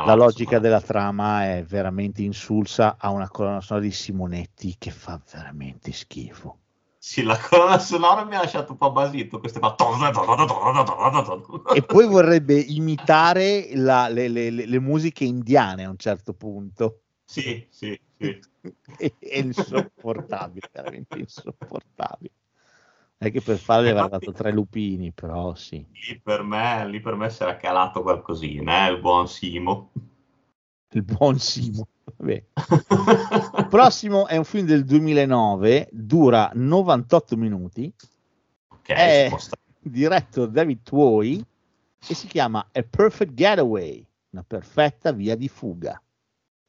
la 0.06 0.14
logica 0.16 0.42
insomma. 0.42 0.60
della 0.60 0.82
trama 0.82 1.46
è 1.46 1.64
veramente 1.64 2.22
insulsa, 2.22 2.96
ha 3.00 3.10
una 3.10 3.30
colonna 3.30 3.62
sonora 3.62 3.86
di 3.86 3.92
Simonetti 3.92 4.76
che 4.78 4.92
fa 4.92 5.20
veramente 5.32 5.92
schifo. 5.92 6.58
Sì, 6.98 7.24
la 7.24 7.38
colonna 7.40 7.80
sonora 7.80 8.26
mi 8.26 8.36
ha 8.36 8.40
lasciato 8.42 8.74
un 8.74 8.78
po' 8.78 8.92
basito, 8.92 9.40
questo 9.40 9.60
fa... 9.60 9.74
E 11.76 11.82
poi 11.84 12.06
vorrebbe 12.08 12.56
imitare 12.60 13.70
la- 13.76 14.10
le, 14.10 14.28
le- 14.28 14.50
le- 14.50 14.66
le 14.66 14.80
musiche 14.80 15.24
indiane 15.24 15.86
a 15.86 15.90
un 15.90 15.98
certo 15.98 16.34
punto. 16.34 17.02
Sì, 17.26 17.66
sì, 17.70 17.98
sì. 18.18 18.40
è, 18.98 19.14
è 19.20 19.38
insopportabile, 19.38 20.70
veramente 20.74 21.20
insopportabile. 21.20 22.29
È 23.22 23.32
che 23.32 23.42
per 23.42 23.58
farle 23.58 23.90
avrà 23.90 24.08
dato 24.08 24.32
tre 24.32 24.50
lupini, 24.50 25.12
però 25.12 25.54
sì. 25.54 25.86
Lì 25.92 26.22
per 26.24 26.42
me, 26.42 26.88
lì 26.88 27.02
per 27.02 27.16
me 27.16 27.30
si 27.30 27.44
era 27.44 27.58
calato 27.58 28.02
qualcosina, 28.02 28.88
eh, 28.88 28.92
il 28.92 29.02
buon 29.02 29.28
Simo. 29.28 29.92
Il 30.92 31.04
buon 31.04 31.38
Simo. 31.38 31.86
Vabbè. 32.16 32.44
Il 33.58 33.68
prossimo 33.70 34.26
è 34.26 34.38
un 34.38 34.46
film 34.46 34.66
del 34.66 34.86
2009, 34.86 35.90
dura 35.92 36.50
98 36.54 37.36
minuti, 37.36 37.94
Ok, 38.70 38.88
è 38.88 39.30
diretto 39.82 40.46
da 40.46 40.52
David 40.52 40.82
Tuoi 40.84 41.46
e 42.08 42.14
si 42.14 42.26
chiama 42.26 42.70
A 42.72 42.84
Perfect 42.90 43.34
Getaway, 43.34 44.08
una 44.30 44.46
perfetta 44.48 45.12
via 45.12 45.36
di 45.36 45.50
fuga. 45.50 46.02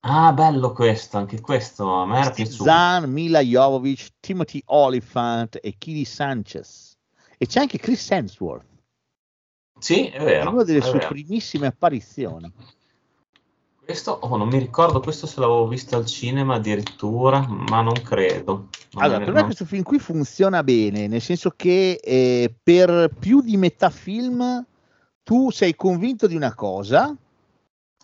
Ah, 0.02 0.32
bello 0.32 0.72
questo, 0.72 1.18
anche 1.18 1.40
questo 1.40 1.92
a 1.92 2.06
me 2.06 2.20
era 2.20 2.30
piaciuto. 2.30 2.64
Zahn, 2.64 3.10
Mila 3.10 3.40
Jovovich, 3.40 4.12
Timothy 4.20 4.62
Oliphant 4.66 5.58
e 5.62 5.74
Kili 5.76 6.04
Sanchez. 6.06 6.96
E 7.36 7.46
c'è 7.46 7.60
anche 7.60 7.78
Chris 7.78 8.10
Hemsworth, 8.10 8.64
Sì, 9.78 10.06
è 10.08 10.18
è 10.18 10.24
vero. 10.24 10.50
una 10.52 10.62
delle 10.64 10.78
è 10.78 10.82
sue 10.82 10.98
vero. 10.98 11.08
primissime 11.08 11.66
apparizioni. 11.66 12.50
Questo, 13.84 14.12
oh, 14.12 14.36
non 14.36 14.48
mi 14.48 14.58
ricordo 14.58 15.00
questo 15.00 15.26
se 15.26 15.40
l'avevo 15.40 15.66
visto 15.66 15.96
al 15.96 16.06
cinema 16.06 16.54
addirittura, 16.56 17.40
ma 17.48 17.80
non 17.82 17.94
credo. 18.02 18.68
Non 18.92 19.02
Allora, 19.02 19.18
per 19.18 19.28
me 19.28 19.34
non- 19.34 19.44
questo 19.44 19.64
film 19.64 19.82
qui 19.82 19.98
funziona 19.98 20.62
bene, 20.62 21.08
nel 21.08 21.20
senso 21.20 21.50
che 21.56 21.98
eh, 22.02 22.54
per 22.62 23.10
più 23.18 23.40
di 23.42 23.56
metà 23.56 23.90
film 23.90 24.64
tu 25.22 25.50
sei 25.50 25.74
convinto 25.74 26.26
di 26.26 26.36
una 26.36 26.54
cosa 26.54 27.14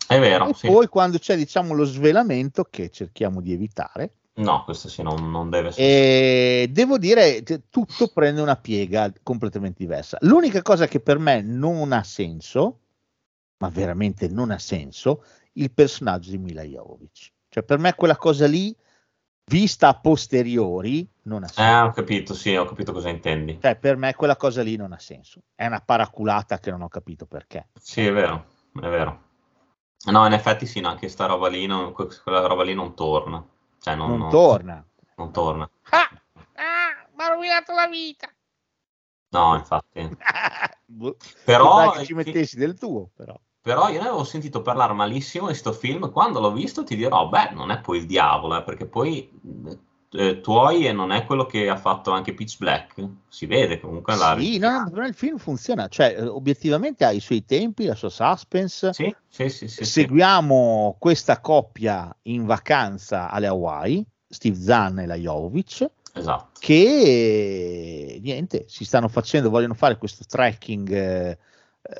È 0.07 0.19
vero, 0.19 0.49
e 0.49 0.53
sì. 0.53 0.67
poi 0.67 0.87
quando 0.87 1.17
c'è 1.19 1.35
diciamo 1.35 1.73
lo 1.73 1.83
svelamento 1.83 2.67
che 2.69 2.89
cerchiamo 2.89 3.41
di 3.41 3.53
evitare, 3.53 4.13
No, 4.37 4.63
questo 4.65 4.87
sì, 4.87 5.01
non, 5.01 5.31
non 5.31 5.49
deve 5.49 5.69
essere. 5.69 5.85
e 5.87 6.69
devo 6.71 6.99
dire 6.99 7.41
che 7.41 7.63
tutto 7.71 8.09
prende 8.13 8.39
una 8.39 8.55
piega 8.55 9.11
completamente 9.23 9.77
diversa. 9.79 10.17
L'unica 10.21 10.61
cosa 10.61 10.87
che 10.87 10.99
per 10.99 11.17
me 11.17 11.41
non 11.41 11.91
ha 11.91 12.03
senso, 12.03 12.81
ma 13.57 13.69
veramente 13.69 14.27
non 14.27 14.51
ha 14.51 14.59
senso, 14.59 15.23
il 15.53 15.71
personaggio 15.71 16.29
di 16.29 16.37
Mila 16.37 16.61
Jovovich. 16.61 17.31
Cioè 17.49 17.63
per 17.63 17.79
me 17.79 17.95
quella 17.95 18.15
cosa 18.15 18.45
lì, 18.45 18.75
vista 19.45 19.87
a 19.87 19.99
posteriori, 19.99 21.09
non 21.23 21.43
ha 21.43 21.47
senso. 21.47 21.71
Eh, 21.71 21.81
ho 21.81 21.91
capito, 21.91 22.35
sì, 22.35 22.55
ho 22.55 22.65
capito 22.65 22.91
cosa 22.91 23.09
intendi. 23.09 23.57
Cioè, 23.59 23.75
per 23.75 23.95
me 23.95 24.13
quella 24.13 24.35
cosa 24.35 24.61
lì 24.61 24.75
non 24.75 24.93
ha 24.93 24.99
senso. 24.99 25.41
È 25.55 25.65
una 25.65 25.81
paraculata 25.81 26.59
che 26.59 26.69
non 26.69 26.83
ho 26.83 26.89
capito 26.89 27.25
perché. 27.25 27.69
Sì, 27.73 28.05
è 28.05 28.11
vero, 28.11 28.45
è 28.75 28.87
vero. 28.87 29.25
No, 30.05 30.25
in 30.25 30.33
effetti 30.33 30.65
sì, 30.65 30.79
no, 30.79 30.89
anche 30.89 31.09
sta 31.09 31.25
roba 31.25 31.47
lì, 31.49 31.65
non- 31.65 31.91
que- 31.91 32.07
quella 32.23 32.45
roba 32.47 32.63
lì 32.63 32.73
non 32.73 32.95
torna. 32.95 33.43
Cioè, 33.79 33.95
non, 33.95 34.09
Non 34.09 34.19
non- 34.19 34.29
torna. 34.29 34.85
non 35.15 35.31
torna. 35.31 35.69
Ah, 35.89 36.07
mi 37.15 37.23
ha 37.23 37.27
rovinato 37.27 37.73
la 37.73 37.87
vita. 37.87 38.29
No, 39.29 39.55
infatti. 39.55 40.17
Boh, 40.85 41.17
Però- 41.43 41.91
che 41.91 42.05
ci 42.05 42.13
mettessi 42.13 42.57
del 42.57 42.77
tuo, 42.77 43.09
però. 43.15 43.37
Però 43.59 43.89
io 43.89 43.99
ne 44.01 44.07
avevo 44.07 44.23
sentito 44.23 44.61
parlare 44.61 44.93
malissimo 44.93 45.47
di 45.47 45.53
sto 45.55 45.73
film. 45.73 46.09
Quando 46.11 46.39
l'ho 46.39 46.53
visto 46.53 46.85
ti 46.85 46.95
dirò, 46.95 47.27
beh, 47.27 47.49
non 47.51 47.69
è 47.71 47.81
poi 47.81 47.97
il 47.97 48.05
diavolo, 48.05 48.55
eh, 48.55 48.63
perché 48.63 48.85
poi 48.85 49.29
eh, 50.11 50.39
Tuoi 50.41 50.91
non 50.93 51.11
è 51.11 51.25
quello 51.25 51.45
che 51.45 51.69
ha 51.69 51.75
fatto 51.75 52.11
anche 52.11 52.33
Pitch 52.33 52.57
Black. 52.57 53.03
Si 53.27 53.45
vede 53.45 53.79
comunque 53.79 54.15
la 54.15 54.35
Sì, 54.39 54.57
no, 54.57 54.89
no, 54.91 55.05
il 55.05 55.13
film 55.13 55.37
funziona. 55.37 55.87
Cioè, 55.87 56.15
eh, 56.17 56.23
obiettivamente 56.27 57.03
ha 57.05 57.11
i 57.11 57.19
suoi 57.19 57.43
tempi, 57.45 57.85
la 57.85 57.95
sua 57.95 58.09
suspense. 58.09 58.93
Sì, 58.93 59.13
sì, 59.27 59.49
sì, 59.49 59.67
sì, 59.67 59.83
sì. 59.83 59.85
Seguiamo 59.85 60.95
questa 60.97 61.39
coppia 61.41 62.15
in 62.23 62.45
vacanza 62.45 63.29
alle 63.29 63.47
Hawaii, 63.47 64.05
Steve 64.27 64.55
Zahn 64.57 64.99
e 64.99 65.05
la 65.05 65.15
Jovovic, 65.15 65.89
Esatto. 66.13 66.59
che 66.59 68.19
niente, 68.21 68.65
si 68.67 68.85
stanno 68.85 69.07
facendo, 69.07 69.49
vogliono 69.49 69.73
fare 69.75 69.97
questo 69.97 70.23
trekking 70.27 70.89
eh, 70.91 71.37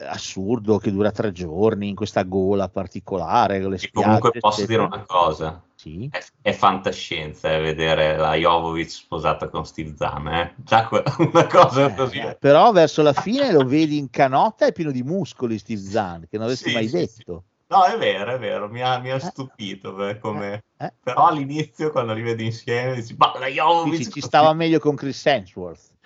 assurdo 0.08 0.78
che 0.80 0.92
dura 0.92 1.12
tre 1.12 1.32
giorni 1.32 1.88
in 1.90 1.96
questa 1.96 2.24
gola 2.24 2.68
particolare. 2.70 3.62
Con 3.62 3.70
le 3.72 3.76
E 3.76 3.80
spiagge, 3.80 4.06
comunque 4.06 4.32
posso 4.40 4.62
eccetera. 4.62 4.86
dire 4.86 4.96
una 4.96 5.06
cosa. 5.06 5.62
Sì. 5.78 6.10
È, 6.12 6.20
è 6.42 6.52
fantascienza 6.54 7.54
eh, 7.54 7.62
vedere 7.62 8.18
la 8.18 8.34
Jovovic 8.34 8.90
sposata 8.90 9.48
con 9.48 9.64
Steve 9.64 9.94
Zahn, 9.96 10.28
eh. 10.28 10.56
Già 10.58 10.88
que- 10.88 11.04
una 11.20 11.46
cosa 11.46 11.94
così. 11.94 12.18
Eh, 12.18 12.36
però 12.40 12.72
verso 12.72 13.04
la 13.04 13.14
fine 13.14 13.52
lo 13.52 13.64
vedi 13.64 13.98
in 13.98 14.10
canotta 14.10 14.66
e 14.66 14.72
pieno 14.72 14.90
di 14.90 15.04
muscoli 15.04 15.60
Steve 15.60 15.82
Zahn, 15.82 16.22
che 16.22 16.38
non 16.38 16.44
avresti 16.44 16.70
Sì, 16.70 16.74
mai 16.74 16.88
sì, 16.88 16.96
detto. 16.98 17.44
No, 17.68 17.84
è 17.84 17.96
vero, 17.98 18.32
è 18.34 18.40
vero, 18.40 18.70
mi 18.70 18.82
ha, 18.82 18.98
mi 18.98 19.12
ha 19.12 19.20
stupito. 19.20 19.94
beh, 19.94 20.18
come... 20.20 20.64
eh. 20.78 20.94
Però 21.04 21.28
all'inizio, 21.28 21.92
quando 21.92 22.14
li 22.14 22.22
vedi 22.22 22.46
insieme, 22.46 22.96
dici, 22.96 23.14
ma 23.16 23.38
la 23.38 23.48
Jovovic 23.48 23.98
Dici, 23.98 24.12
ci 24.12 24.22
stava 24.22 24.48
Steve-" 24.48 24.64
meglio 24.64 24.80
con 24.80 24.96
Chris 24.96 25.26
Hemsworth, 25.26 25.97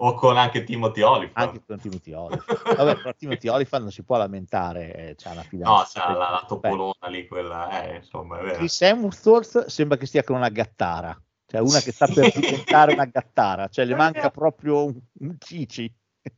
o 0.00 0.14
con 0.14 0.36
anche 0.36 0.64
Timothy 0.64 1.02
Oliphant. 1.02 1.48
anche 1.48 1.62
con 1.66 1.78
Timothy 1.78 2.12
Oliphant. 2.12 2.76
Vabbè, 2.76 2.96
però 2.96 3.12
Timothy 3.14 3.48
Oliphant 3.48 3.82
non 3.82 3.92
si 3.92 4.02
può 4.02 4.16
lamentare, 4.16 4.94
eh, 4.94 5.14
c'ha 5.16 5.30
una 5.32 5.40
No, 5.42 5.46
fidanzata. 5.48 6.00
c'ha 6.06 6.12
la, 6.16 6.30
la 6.30 6.44
topolona 6.46 7.08
lì, 7.08 7.26
quella, 7.26 7.82
eh, 7.84 7.96
insomma, 7.96 8.38
è 8.38 8.42
vero. 8.44 8.56
Chris 8.58 8.80
Hemsworth 8.82 9.66
sembra 9.66 9.96
che 9.96 10.06
stia 10.06 10.22
con 10.22 10.36
una 10.36 10.48
gattara, 10.50 11.20
cioè 11.46 11.60
una 11.60 11.80
che 11.80 11.92
sta 11.92 12.06
per 12.06 12.30
diventare 12.32 12.92
una 12.92 13.06
gattara, 13.06 13.68
cioè 13.68 13.84
le 13.84 13.94
manca 13.94 14.30
proprio 14.30 14.84
un, 14.84 14.94
un 15.20 15.36
cici. 15.38 15.92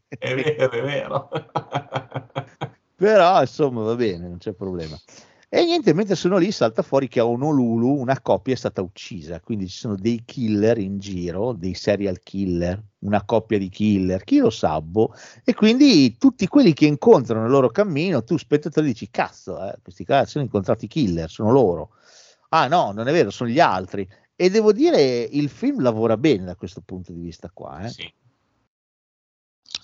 È 0.08 0.34
vero, 0.34 0.70
è 0.70 0.82
vero. 0.82 1.28
Però 2.96 3.40
insomma 3.40 3.82
va 3.82 3.94
bene, 3.94 4.28
non 4.28 4.38
c'è 4.38 4.52
problema. 4.52 4.96
E 5.52 5.64
niente, 5.64 5.92
mentre 5.94 6.14
sono 6.14 6.36
lì 6.36 6.52
salta 6.52 6.80
fuori 6.80 7.08
che 7.08 7.18
a 7.18 7.26
Honolulu 7.26 7.98
una 7.98 8.20
coppia 8.20 8.54
è 8.54 8.56
stata 8.56 8.82
uccisa, 8.82 9.40
quindi 9.40 9.66
ci 9.66 9.78
sono 9.78 9.96
dei 9.96 10.22
killer 10.24 10.78
in 10.78 11.00
giro, 11.00 11.54
dei 11.54 11.74
serial 11.74 12.20
killer, 12.20 12.80
una 13.00 13.24
coppia 13.24 13.58
di 13.58 13.68
killer, 13.68 14.22
chi 14.22 14.38
lo 14.38 14.50
sa, 14.50 14.80
boh. 14.80 15.12
e 15.44 15.52
quindi 15.52 16.16
tutti 16.18 16.46
quelli 16.46 16.72
che 16.72 16.86
incontrano 16.86 17.46
il 17.46 17.50
loro 17.50 17.68
cammino, 17.68 18.22
tu 18.22 18.36
spettatore 18.36 18.86
dici, 18.86 19.10
cazzo, 19.10 19.60
eh, 19.60 19.74
questi 19.82 20.04
cazzo 20.04 20.38
hanno 20.38 20.46
incontrato 20.46 20.84
i 20.84 20.88
killer, 20.88 21.28
sono 21.28 21.50
loro. 21.50 21.94
Ah 22.50 22.68
no, 22.68 22.92
non 22.92 23.08
è 23.08 23.12
vero, 23.12 23.30
sono 23.30 23.50
gli 23.50 23.58
altri. 23.58 24.08
E 24.36 24.50
devo 24.50 24.72
dire, 24.72 25.02
il 25.02 25.48
film 25.48 25.82
lavora 25.82 26.16
bene 26.16 26.44
da 26.44 26.54
questo 26.54 26.80
punto 26.80 27.10
di 27.10 27.20
vista 27.20 27.50
qua. 27.52 27.80
Eh? 27.80 27.88
Sì. 27.88 28.12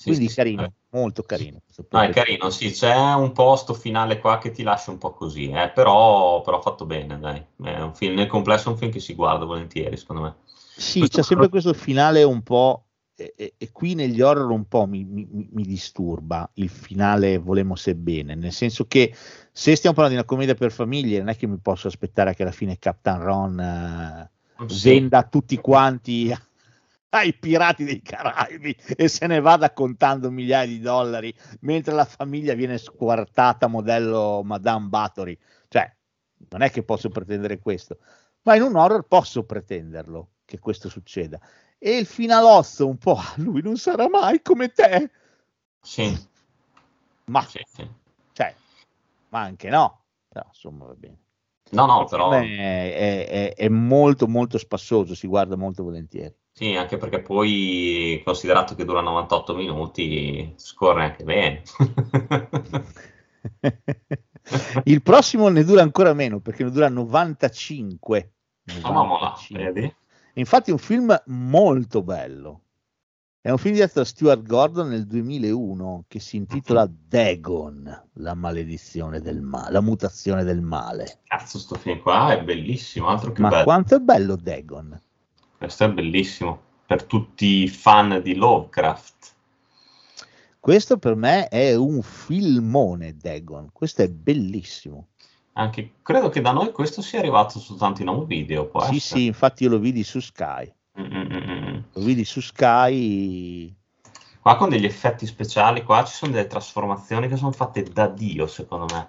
Sì, 0.06 0.14
Quindi 0.14 0.28
sì, 0.28 0.28
sì. 0.28 0.34
carino, 0.34 0.72
molto 0.90 1.22
carino. 1.22 1.60
No, 1.90 2.00
è 2.00 2.10
carino, 2.10 2.50
sì, 2.50 2.70
c'è 2.70 2.94
un 3.14 3.32
posto 3.32 3.74
finale 3.74 4.18
qua 4.20 4.38
che 4.38 4.50
ti 4.50 4.62
lascia 4.62 4.90
un 4.90 4.98
po' 4.98 5.12
così, 5.12 5.50
eh, 5.50 5.70
però, 5.70 6.40
però 6.42 6.60
fatto 6.60 6.86
bene, 6.86 7.18
dai. 7.18 7.44
È 7.62 7.80
un 7.80 7.94
film, 7.94 8.14
nel 8.14 8.26
complesso 8.26 8.68
è 8.68 8.72
un 8.72 8.78
film 8.78 8.90
che 8.90 9.00
si 9.00 9.14
guarda 9.14 9.44
volentieri, 9.44 9.96
secondo 9.96 10.22
me. 10.22 10.34
Sì, 10.74 10.98
Questo- 11.00 11.18
c'è 11.18 11.22
sempre 11.26 11.48
questo 11.48 11.72
finale 11.72 12.22
un 12.22 12.42
po' 12.42 12.82
e, 13.14 13.32
e- 13.36 13.54
e 13.56 13.72
qui 13.72 13.94
negli 13.94 14.20
horror 14.20 14.50
un 14.50 14.66
po' 14.68 14.86
mi, 14.86 15.04
mi- 15.04 15.26
mi 15.52 15.62
disturba 15.64 16.48
il 16.54 16.68
finale 16.68 17.38
volemo 17.38 17.74
se 17.76 17.94
bene, 17.94 18.34
nel 18.34 18.52
senso 18.52 18.86
che 18.86 19.14
se 19.52 19.74
stiamo 19.74 19.96
parlando 19.96 20.10
di 20.10 20.14
una 20.16 20.24
commedia 20.24 20.54
per 20.54 20.70
famiglie 20.72 21.18
non 21.18 21.28
è 21.28 21.36
che 21.36 21.46
mi 21.46 21.56
posso 21.58 21.88
aspettare 21.88 22.34
che 22.34 22.42
alla 22.42 22.52
fine 22.52 22.78
Captain 22.78 23.18
Ron 23.22 23.58
eh, 23.58 24.30
Sì. 24.66 24.90
venda 24.90 25.22
tutti 25.24 25.56
quanti 25.56 26.30
ai 27.18 27.34
pirati 27.34 27.84
dei 27.84 28.00
Caraibi 28.02 28.76
e 28.96 29.08
se 29.08 29.26
ne 29.26 29.40
vada 29.40 29.72
contando 29.72 30.30
migliaia 30.30 30.66
di 30.66 30.80
dollari 30.80 31.34
mentre 31.60 31.94
la 31.94 32.04
famiglia 32.04 32.54
viene 32.54 32.78
squartata 32.78 33.66
modello 33.66 34.42
Madame 34.44 34.88
Bathory. 34.88 35.38
Cioè, 35.68 35.94
non 36.50 36.62
è 36.62 36.70
che 36.70 36.82
posso 36.82 37.08
pretendere 37.10 37.58
questo, 37.58 37.98
ma 38.42 38.54
in 38.54 38.62
un 38.62 38.76
horror 38.76 39.06
posso 39.06 39.44
pretenderlo 39.44 40.30
che 40.44 40.58
questo 40.58 40.88
succeda. 40.88 41.38
E 41.78 41.96
il 41.98 42.06
finalozzo 42.06 42.86
un 42.86 42.96
po', 42.98 43.18
lui 43.36 43.62
non 43.62 43.76
sarà 43.76 44.08
mai 44.08 44.40
come 44.42 44.68
te, 44.70 45.10
Sì, 45.80 46.16
ma, 47.26 47.42
sì, 47.42 47.60
sì. 47.64 47.88
cioè, 48.32 48.54
ma 49.28 49.40
anche 49.40 49.68
no, 49.68 50.04
però 50.28 50.44
insomma 50.46 50.86
va 50.86 50.94
bene. 50.94 51.18
No, 51.70 51.86
no, 51.86 52.04
però... 52.04 52.30
è- 52.30 53.26
è- 53.26 53.54
è 53.54 53.68
molto 53.68 54.28
molto 54.28 54.56
spassoso, 54.58 55.14
si 55.14 55.26
guarda 55.26 55.56
molto 55.56 55.82
volentieri. 55.82 56.34
Sì, 56.58 56.74
anche 56.74 56.96
perché 56.96 57.20
poi, 57.20 58.22
considerato 58.24 58.74
che 58.74 58.86
dura 58.86 59.02
98 59.02 59.54
minuti, 59.54 60.54
scorre 60.56 61.04
anche 61.04 61.22
bene. 61.22 61.62
Il 64.84 65.02
prossimo 65.02 65.48
ne 65.48 65.64
dura 65.64 65.82
ancora 65.82 66.14
meno 66.14 66.40
perché 66.40 66.64
ne 66.64 66.70
dura 66.70 66.88
95. 66.88 68.32
Ah, 68.80 68.90
mamma, 68.90 69.18
95. 69.18 69.64
vedi? 69.70 69.94
Infatti 70.36 70.70
è 70.70 70.72
un 70.72 70.78
film 70.78 71.22
molto 71.26 72.02
bello. 72.02 72.62
È 73.38 73.50
un 73.50 73.58
film 73.58 73.74
diretto 73.74 73.98
da 73.98 74.06
Stuart 74.06 74.42
Gordon 74.42 74.88
nel 74.88 75.06
2001 75.06 76.06
che 76.08 76.20
si 76.20 76.38
intitola 76.38 76.90
Dagon, 76.90 78.08
la 78.14 78.34
maledizione 78.34 79.20
del 79.20 79.42
male, 79.42 79.72
la 79.72 79.82
mutazione 79.82 80.42
del 80.42 80.62
male. 80.62 81.18
Cazzo, 81.24 81.58
sto 81.58 81.74
film 81.74 82.00
qua 82.00 82.32
è 82.32 82.42
bellissimo, 82.42 83.08
altro 83.08 83.32
che 83.32 83.42
Ma 83.42 83.50
bello. 83.50 83.64
quanto 83.64 83.96
è 83.96 83.98
bello 83.98 84.36
Dagon? 84.36 84.98
Questo 85.58 85.84
è 85.84 85.90
bellissimo. 85.90 86.60
Per 86.86 87.04
tutti 87.04 87.62
i 87.62 87.68
fan 87.68 88.20
di 88.22 88.34
Lovecraft. 88.34 89.34
Questo 90.60 90.98
per 90.98 91.14
me 91.14 91.48
è 91.48 91.74
un 91.74 92.02
filmone 92.02 93.16
Dagon, 93.16 93.70
questo 93.72 94.02
è 94.02 94.08
bellissimo. 94.08 95.08
Anche, 95.54 95.94
credo 96.02 96.28
che 96.28 96.40
da 96.40 96.52
noi 96.52 96.72
questo 96.72 97.02
sia 97.02 97.20
arrivato 97.20 97.58
soltanto 97.58 98.02
in 98.02 98.08
un 98.08 98.26
video, 98.26 98.66
può 98.66 98.80
Sì, 98.80 98.96
essere. 98.96 99.20
sì, 99.20 99.26
infatti 99.26 99.62
io 99.64 99.70
lo 99.70 99.78
vidi 99.78 100.02
su 100.02 100.20
Sky. 100.20 100.72
Mm, 101.00 101.04
mm, 101.04 101.32
mm, 101.32 101.68
mm. 101.68 101.78
Lo 101.92 102.02
vidi 102.02 102.24
su 102.24 102.40
Sky 102.40 103.74
Qua 104.46 104.54
con 104.54 104.68
degli 104.68 104.84
effetti 104.84 105.26
speciali, 105.26 105.82
qua 105.82 106.04
ci 106.04 106.14
sono 106.14 106.30
delle 106.30 106.46
trasformazioni 106.46 107.26
che 107.26 107.34
sono 107.34 107.50
fatte 107.50 107.82
da 107.82 108.06
Dio, 108.06 108.46
secondo 108.46 108.86
me. 108.94 109.08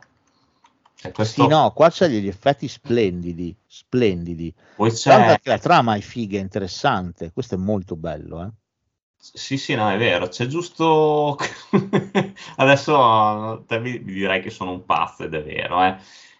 Questo... 1.13 1.43
Sì, 1.43 1.47
no, 1.47 1.71
qua 1.73 1.89
c'è 1.89 2.09
degli 2.09 2.27
effetti 2.27 2.67
splendidi, 2.67 3.55
splendidi. 3.65 4.53
Poi 4.75 4.91
c'è... 4.91 5.39
la 5.43 5.59
trama 5.59 5.95
è 5.95 6.01
figa, 6.01 6.39
è 6.39 6.41
interessante. 6.41 7.31
Questo 7.31 7.55
è 7.55 7.57
molto 7.57 7.95
bello, 7.95 8.43
eh. 8.43 8.49
Sì, 9.19 9.57
sì, 9.57 9.75
no, 9.75 9.89
è 9.89 9.97
vero, 9.97 10.27
c'è 10.27 10.47
giusto... 10.47 11.37
Adesso 12.57 13.63
te 13.67 13.79
mi 13.79 13.99
mi 13.99 14.13
direi 14.13 14.41
che 14.41 14.49
sono 14.49 14.71
un 14.71 14.85
pazzo 14.85 15.23
ed 15.23 15.33
è 15.33 15.43
vero, 15.43 15.83
eh. 15.83 15.97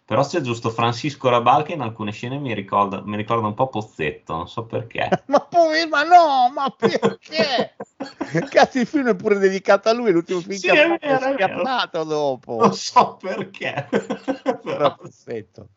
Però 0.08 0.26
c'è 0.26 0.40
giusto 0.40 0.70
Francisco 0.70 1.28
Rabal 1.28 1.64
che 1.64 1.74
in 1.74 1.82
alcune 1.82 2.14
scene 2.14 2.38
mi 2.38 2.54
ricorda, 2.54 3.02
mi 3.04 3.18
ricorda 3.18 3.46
un 3.46 3.54
po' 3.54 3.68
Pozzetto, 3.68 4.38
non 4.38 4.48
so 4.48 4.64
perché. 4.64 5.10
Ma 5.28 5.42
povero, 5.42 5.90
ma 5.90 6.04
no, 6.04 6.50
ma 6.54 6.70
perché? 6.70 7.76
Cazzo, 8.50 8.80
il 8.80 8.88
film 8.88 9.10
è 9.10 9.16
pure 9.18 9.38
dedicato 9.38 9.90
a 9.90 9.92
lui, 9.92 10.14
l'ultimo 10.14 10.40
film 10.40 10.54
Sì, 10.54 10.70
che 10.70 10.82
è 10.82 11.12
ha 11.12 11.20
fatto, 11.20 11.34
schiattato 11.34 12.04
dopo. 12.06 12.56
Non 12.58 12.74
so 12.74 13.18
perché. 13.20 13.90
Però 14.64 14.96
Pozzetto. 14.96 15.68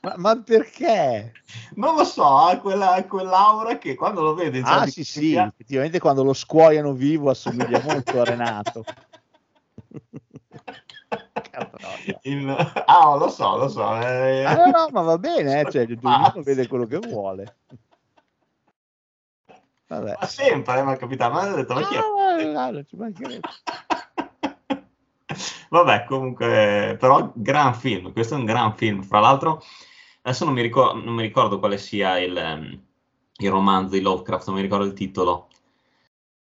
Ma, 0.00 0.14
ma 0.16 0.40
perché? 0.40 1.32
non 1.74 1.96
lo 1.96 2.04
so, 2.04 2.24
ha 2.24 2.56
quella, 2.56 3.04
quell'aura 3.06 3.76
che 3.76 3.94
quando 3.94 4.22
lo 4.22 4.32
vede 4.32 4.62
Ah, 4.64 4.86
sì, 4.86 5.04
sì, 5.04 5.34
effettivamente 5.34 5.98
quando 5.98 6.24
lo 6.24 6.32
scuoiano 6.32 6.94
vivo 6.94 7.28
assomiglia 7.28 7.82
molto 7.82 8.22
a 8.22 8.24
Renato. 8.24 8.84
Ah, 12.86 13.16
lo 13.16 13.28
so, 13.28 13.56
lo 13.56 13.68
so. 13.68 14.00
eh. 14.00 14.44
Ah, 14.44 14.54
no, 14.54 14.66
no, 14.70 14.88
ma 14.90 15.02
va 15.02 15.18
bene, 15.18 15.60
eh, 15.60 15.70
cioè, 15.70 15.86
Pazzi. 15.96 16.42
vede 16.42 16.66
quello 16.66 16.86
che 16.86 16.98
vuole. 16.98 17.56
Vabbè. 19.86 20.16
Ma 20.18 20.26
sempre, 20.26 20.78
eh, 20.78 20.82
mi 20.84 20.92
è 20.92 20.96
capitato, 20.96 21.32
ma 21.32 21.52
ho 21.52 21.56
detto, 21.56 21.74
ma 21.74 21.86
chi 21.86 21.94
è? 21.94 21.98
Ah, 22.54 22.84
ci 22.84 22.96
mancherebbe. 22.96 23.48
Vabbè, 25.68 26.04
comunque, 26.04 26.96
però, 26.98 27.32
gran 27.34 27.74
film. 27.74 28.12
Questo 28.12 28.34
è 28.34 28.38
un 28.38 28.44
gran 28.44 28.74
film. 28.76 29.02
Fra 29.02 29.20
l'altro, 29.20 29.62
adesso 30.22 30.44
non 30.44 30.54
mi 30.54 30.62
ricordo, 30.62 31.02
non 31.02 31.14
mi 31.14 31.22
ricordo 31.22 31.58
quale 31.58 31.78
sia 31.78 32.18
il, 32.18 32.80
il 33.36 33.50
romanzo 33.50 33.94
di 33.94 34.00
Lovecraft, 34.00 34.46
non 34.46 34.56
mi 34.56 34.62
ricordo 34.62 34.84
il 34.84 34.92
titolo. 34.92 35.48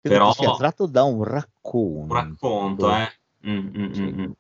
Credo 0.01 0.19
Però- 0.19 0.33
sia 0.33 0.55
tratto 0.55 0.87
da 0.87 1.03
un 1.03 1.25
racconto. 1.25 2.15
Un 2.15 2.21
racconto, 2.21 2.95
eh. 2.95 3.13
Mm, 3.49 3.69
mm, 3.77 3.93
mm, 3.97 4.21
mm. 4.21 4.31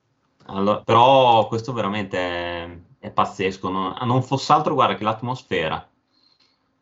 Allora, 0.50 0.82
però 0.82 1.46
questo 1.46 1.72
veramente 1.72 2.18
è, 2.18 2.78
è 2.98 3.10
pazzesco. 3.10 3.68
No? 3.68 3.94
Ah, 3.94 4.04
Non 4.04 4.22
fosse 4.22 4.52
altro, 4.52 4.74
guarda 4.74 4.94
che 4.96 5.04
l'atmosfera. 5.04 5.86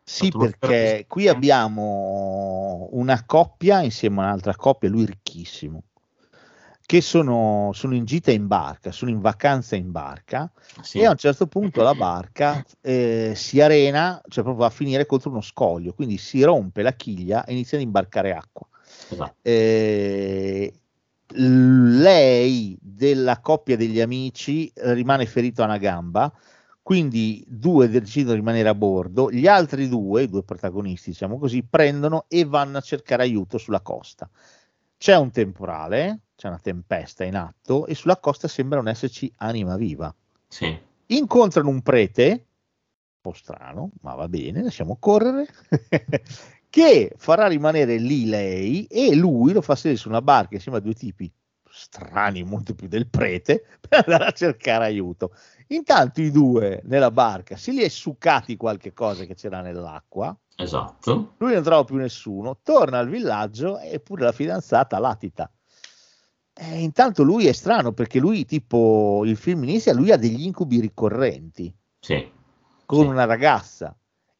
Sì, 0.03 0.25
L'atmosfera 0.25 0.57
perché 0.59 1.05
qui 1.07 1.27
abbiamo 1.27 2.87
una 2.91 3.25
coppia 3.25 3.81
insieme 3.81 4.21
a 4.21 4.25
un'altra 4.25 4.55
coppia, 4.55 4.89
lui 4.89 5.05
ricchissimo, 5.05 5.83
che 6.85 7.01
sono, 7.01 7.71
sono 7.73 7.93
in 7.93 8.05
gita 8.05 8.31
in 8.31 8.47
barca, 8.47 8.93
sono 8.93 9.11
in 9.11 9.19
vacanza 9.19 9.75
in 9.75 9.91
barca 9.91 10.49
Sì. 10.81 10.99
e 10.99 11.05
a 11.05 11.09
un 11.11 11.17
certo 11.17 11.47
punto 11.47 11.83
la 11.83 11.93
barca 11.93 12.63
eh, 12.79 13.33
si 13.35 13.59
arena, 13.59 14.21
cioè 14.29 14.43
proprio 14.45 14.63
va 14.63 14.67
a 14.67 14.73
finire 14.73 15.05
contro 15.05 15.29
uno 15.29 15.41
scoglio, 15.41 15.91
quindi 15.93 16.17
si 16.17 16.41
rompe 16.41 16.81
la 16.83 16.93
chiglia 16.93 17.43
e 17.43 17.51
inizia 17.51 17.77
ad 17.77 17.83
imbarcare 17.83 18.31
acqua. 18.31 18.65
Esatto. 19.09 19.35
Eh, 19.41 20.73
lei 21.33 22.77
della 22.81 23.39
coppia 23.39 23.75
degli 23.75 23.99
amici 23.99 24.71
rimane 24.75 25.25
ferito 25.25 25.61
a 25.61 25.65
una 25.65 25.77
gamba, 25.77 26.31
quindi 26.81 27.43
due 27.45 27.89
decidono 27.89 28.33
di 28.33 28.39
rimanere 28.39 28.69
a 28.69 28.75
bordo, 28.75 29.29
gli 29.29 29.45
altri 29.45 29.89
due, 29.89 30.23
i 30.23 30.29
due 30.29 30.43
protagonisti, 30.43 31.09
diciamo 31.09 31.37
così, 31.37 31.63
prendono 31.63 32.25
e 32.29 32.45
vanno 32.45 32.77
a 32.77 32.81
cercare 32.81 33.23
aiuto 33.23 33.57
sulla 33.57 33.81
costa. 33.81 34.29
C'è 34.97 35.15
un 35.17 35.29
temporale, 35.31 36.21
c'è 36.35 36.47
una 36.47 36.59
tempesta 36.59 37.23
in 37.25 37.35
atto 37.35 37.85
e 37.87 37.93
sulla 37.93 38.17
costa 38.17 38.47
sembra 38.47 38.77
non 38.77 38.87
esserci 38.87 39.31
anima 39.37 39.75
viva. 39.75 40.13
Sì. 40.47 40.79
Incontrano 41.07 41.69
un 41.69 41.81
prete, 41.81 42.29
un 42.29 43.19
po' 43.21 43.33
strano, 43.33 43.91
ma 44.01 44.15
va 44.15 44.29
bene, 44.29 44.63
lasciamo 44.63 44.95
correre, 44.97 45.45
che 46.69 47.13
farà 47.17 47.47
rimanere 47.47 47.97
lì 47.97 48.25
lei 48.25 48.85
e 48.85 49.15
lui 49.15 49.53
lo 49.53 49.61
fa 49.61 49.75
sedere 49.75 49.99
su 49.99 50.09
una 50.09 50.21
barca 50.21 50.55
insieme 50.55 50.77
a 50.77 50.81
due 50.81 50.93
tipi 50.93 51.31
strani, 51.69 52.43
molto 52.43 52.73
più 52.73 52.87
del 52.87 53.07
prete, 53.07 53.63
per 53.87 54.03
andare 54.05 54.25
a 54.25 54.31
cercare 54.31 54.85
aiuto. 54.85 55.33
Intanto 55.67 56.21
i 56.21 56.31
due 56.31 56.81
nella 56.85 57.11
barca 57.11 57.55
si 57.57 57.71
li 57.71 57.81
è 57.81 57.87
succati 57.89 58.55
qualche 58.57 58.93
cosa 58.93 59.25
che 59.25 59.35
c'era 59.35 59.61
nell'acqua, 59.61 60.35
Esatto. 60.55 61.33
lui 61.37 61.53
non 61.53 61.61
trova 61.61 61.83
più 61.83 61.95
nessuno, 61.97 62.59
torna 62.63 62.97
al 62.97 63.09
villaggio 63.09 63.79
e 63.79 63.99
pure 63.99 64.23
la 64.23 64.31
fidanzata 64.31 64.97
latita. 64.97 65.51
E 66.59 66.79
intanto 66.79 67.21
lui 67.21 67.45
è 67.45 67.51
strano 67.51 67.91
perché 67.91 68.17
lui, 68.17 68.43
tipo, 68.45 69.21
il 69.25 69.37
film 69.37 69.63
inizia, 69.63 69.93
lui 69.93 70.11
ha 70.11 70.17
degli 70.17 70.43
incubi 70.43 70.79
ricorrenti 70.79 71.71
Sì. 71.99 72.31
con 72.85 73.01
Sì. 73.01 73.05
una 73.05 73.25
ragazza 73.25 73.95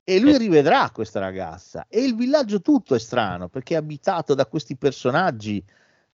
e 0.09 0.21
lui 0.21 0.35
Eh. 0.35 0.37
rivedrà 0.37 0.89
questa 0.91 1.19
ragazza 1.19 1.85
e 1.89 2.01
il 2.01 2.15
villaggio 2.15 2.61
tutto 2.61 2.95
è 2.95 2.99
strano 2.99 3.49
perché 3.49 3.73
è 3.73 3.77
abitato 3.77 4.35
da 4.35 4.45
questi 4.45 4.77
personaggi 4.77 5.61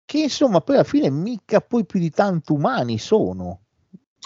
che 0.04 0.18
insomma 0.18 0.62
poi 0.62 0.76
alla 0.78 0.84
fine 0.84 1.12
mica 1.12 1.62
poi 1.62 1.86
più 1.86 2.00
di 2.00 2.10
tanto 2.10 2.56
umani 2.56 2.98
sono. 2.98 3.60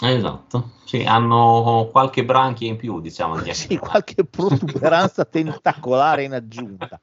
Esatto. 0.00 0.76
Sì, 0.84 1.02
hanno 1.04 1.88
qualche 1.90 2.24
branchia 2.24 2.66
in 2.68 2.76
più, 2.76 3.00
diciamo. 3.00 3.40
di 3.42 3.52
Sì, 3.52 3.76
qualche 3.76 4.24
protuberanza 4.24 5.26
tentacolare 5.28 6.22
in 6.22 6.32
aggiunta. 6.32 6.98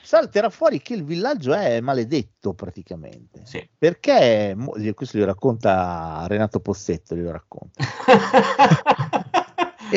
Salterà 0.00 0.48
fuori 0.48 0.80
che 0.82 0.94
il 0.94 1.02
villaggio 1.02 1.54
è 1.54 1.80
maledetto 1.80 2.54
praticamente. 2.54 3.40
Sì. 3.46 3.68
Perché, 3.76 4.54
questo 4.94 5.16
glielo 5.16 5.30
racconta 5.30 6.24
Renato 6.28 6.60
Pozzetto, 6.60 7.16
glielo 7.16 7.32
racconta. 7.32 7.82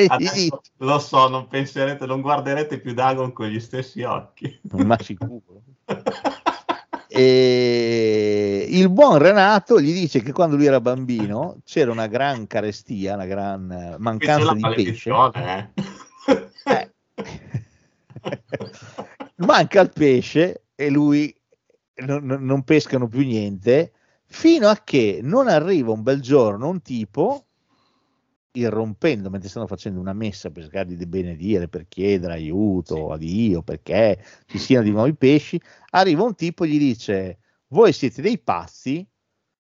Adesso, 0.07 0.61
lo 0.77 0.99
so, 0.99 1.27
non 1.29 1.47
penserete, 1.47 2.05
non 2.05 2.21
guarderete 2.21 2.79
più 2.79 2.93
Dagon 2.93 3.31
con 3.33 3.47
gli 3.47 3.59
stessi 3.59 4.01
occhi. 4.03 4.59
ma 4.71 4.97
sicuro. 4.99 5.61
E 7.15 8.65
il 8.69 8.89
buon 8.89 9.19
Renato 9.19 9.79
gli 9.79 9.93
dice 9.93 10.21
che 10.23 10.31
quando 10.31 10.55
lui 10.55 10.65
era 10.65 10.81
bambino 10.81 11.57
c'era 11.63 11.91
una 11.91 12.07
gran 12.07 12.47
carestia, 12.47 13.13
una 13.13 13.27
gran 13.27 13.95
mancanza 13.99 14.53
di 14.53 14.61
pesce. 14.83 15.11
eh. 15.35 15.69
Eh. 16.65 16.91
Manca 19.37 19.81
il 19.81 19.91
pesce 19.93 20.63
e 20.73 20.89
lui 20.89 21.35
non- 21.97 22.25
non 22.25 22.63
pescano 22.63 23.07
più 23.07 23.23
niente 23.23 23.91
fino 24.25 24.67
a 24.67 24.81
che 24.83 25.19
non 25.21 25.47
arriva 25.47 25.91
un 25.91 26.01
bel 26.01 26.19
giorno 26.19 26.67
un 26.69 26.81
tipo 26.81 27.45
irrompendo 28.53 29.29
mentre 29.29 29.49
stanno 29.49 29.67
facendo 29.67 29.99
una 29.99 30.13
messa 30.13 30.51
per 30.51 30.63
cercare 30.63 30.95
di 30.95 31.05
benedire, 31.05 31.67
per 31.67 31.87
chiedere 31.87 32.33
aiuto 32.33 33.11
a 33.11 33.17
Dio 33.17 33.61
perché 33.63 34.23
ci 34.45 34.57
siano 34.57 34.83
di 34.83 34.91
nuovi 34.91 35.15
pesci, 35.15 35.59
arriva 35.91 36.23
un 36.23 36.35
tipo 36.35 36.63
e 36.63 36.67
gli 36.67 36.77
dice 36.77 37.39
voi 37.67 37.91
siete 37.91 38.21
dei 38.21 38.37
pazzi, 38.37 39.05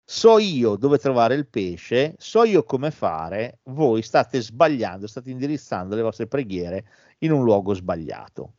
so 0.05 0.39
io 0.39 0.77
dove 0.77 0.98
trovare 0.98 1.35
il 1.35 1.47
pesce, 1.47 2.14
so 2.19 2.44
io 2.44 2.64
come 2.64 2.90
fare, 2.90 3.60
voi 3.64 4.02
state 4.02 4.43
sbagliando, 4.43 5.06
state 5.06 5.31
indirizzando 5.31 5.94
le 5.94 6.02
vostre 6.02 6.27
preghiere 6.27 6.85
in 7.19 7.32
un 7.32 7.43
luogo 7.43 7.73
sbagliato. 7.73 8.55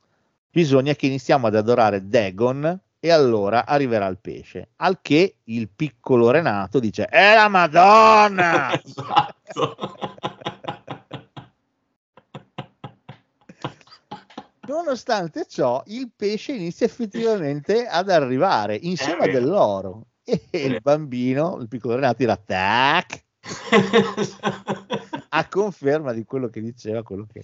Bisogna 0.49 0.95
che 0.95 1.05
iniziamo 1.05 1.47
ad 1.47 1.55
adorare 1.55 2.07
Dagon 2.07 2.81
e 3.05 3.11
allora 3.11 3.65
arriverà 3.65 4.07
il 4.07 4.17
pesce. 4.17 4.69
Al 4.77 4.99
che 5.01 5.39
il 5.43 5.67
piccolo 5.67 6.29
Renato 6.31 6.79
dice: 6.79 7.03
È 7.03 7.35
la 7.35 7.49
Madonna! 7.49 8.71
Esatto. 8.81 9.75
Nonostante 14.67 15.45
ciò, 15.49 15.83
il 15.87 16.13
pesce 16.15 16.53
inizia 16.53 16.85
effettivamente 16.85 17.85
ad 17.85 18.09
arrivare 18.09 18.77
insieme 18.81 19.25
a 19.25 19.27
dell'oro. 19.27 20.05
E 20.23 20.41
il 20.51 20.79
bambino, 20.81 21.57
il 21.59 21.67
piccolo 21.67 21.95
Renato, 21.95 22.15
dirà: 22.19 22.37
Tac! 22.37 23.21
a 25.27 25.49
conferma 25.49 26.13
di 26.13 26.23
quello 26.23 26.47
che 26.47 26.61
diceva 26.61 27.03
quello 27.03 27.25
che 27.29 27.43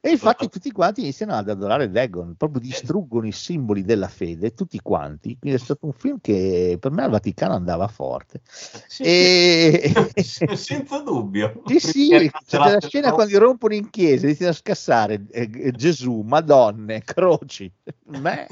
e 0.00 0.10
infatti 0.10 0.48
tutti 0.48 0.70
quanti 0.70 1.00
iniziano 1.00 1.34
ad 1.34 1.48
adorare 1.48 1.90
Dagon 1.90 2.36
proprio 2.36 2.60
distruggono 2.60 3.26
i 3.26 3.32
simboli 3.32 3.82
della 3.82 4.06
fede 4.08 4.54
tutti 4.54 4.80
quanti 4.80 5.36
quindi 5.38 5.58
è 5.58 5.60
stato 5.60 5.86
un 5.86 5.92
film 5.92 6.18
che 6.20 6.76
per 6.80 6.92
me 6.92 7.02
al 7.02 7.10
Vaticano 7.10 7.54
andava 7.54 7.88
forte 7.88 8.40
Sì, 8.44 9.02
e 9.02 9.92
sì, 10.22 10.46
senza 10.54 11.00
dubbio. 11.00 11.62
sì 11.66 11.80
sì 11.80 12.30
c'è 12.46 12.58
la 12.58 12.78
scena 12.80 13.12
quando 13.12 13.38
rompono 13.38 13.74
in 13.74 13.90
chiesa 13.90 14.26
iniziano 14.26 14.52
a 14.52 14.54
scassare 14.54 15.26
eh, 15.30 15.50
eh, 15.52 15.72
Gesù, 15.72 16.20
Madonne, 16.20 17.02
croci 17.02 17.70
me 18.04 18.46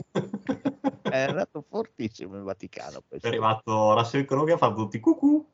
è 1.03 1.21
andato 1.21 1.65
fortissimo 1.69 2.37
il 2.37 2.43
Vaticano 2.43 2.99
È 2.99 3.03
questo. 3.09 3.29
arrivato 3.29 3.95
Russell 3.95 4.25
Crowe 4.25 4.47
che 4.47 4.53
ha 4.53 4.57
fatto 4.57 4.75
tutti 4.75 4.99
cucù. 5.01 5.45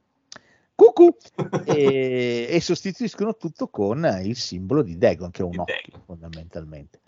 Cucù 0.83 1.17
e, 1.65 2.47
e 2.51 2.61
sostituiscono 2.61 3.37
tutto 3.37 3.69
con 3.69 4.21
il 4.23 4.37
simbolo 4.37 4.83
di 4.83 4.99
Dagon 4.99 5.31
che 5.31 5.43
è 5.43 5.45
un 5.45 5.59
occhio 5.59 6.03
fondamentalmente 6.05 7.01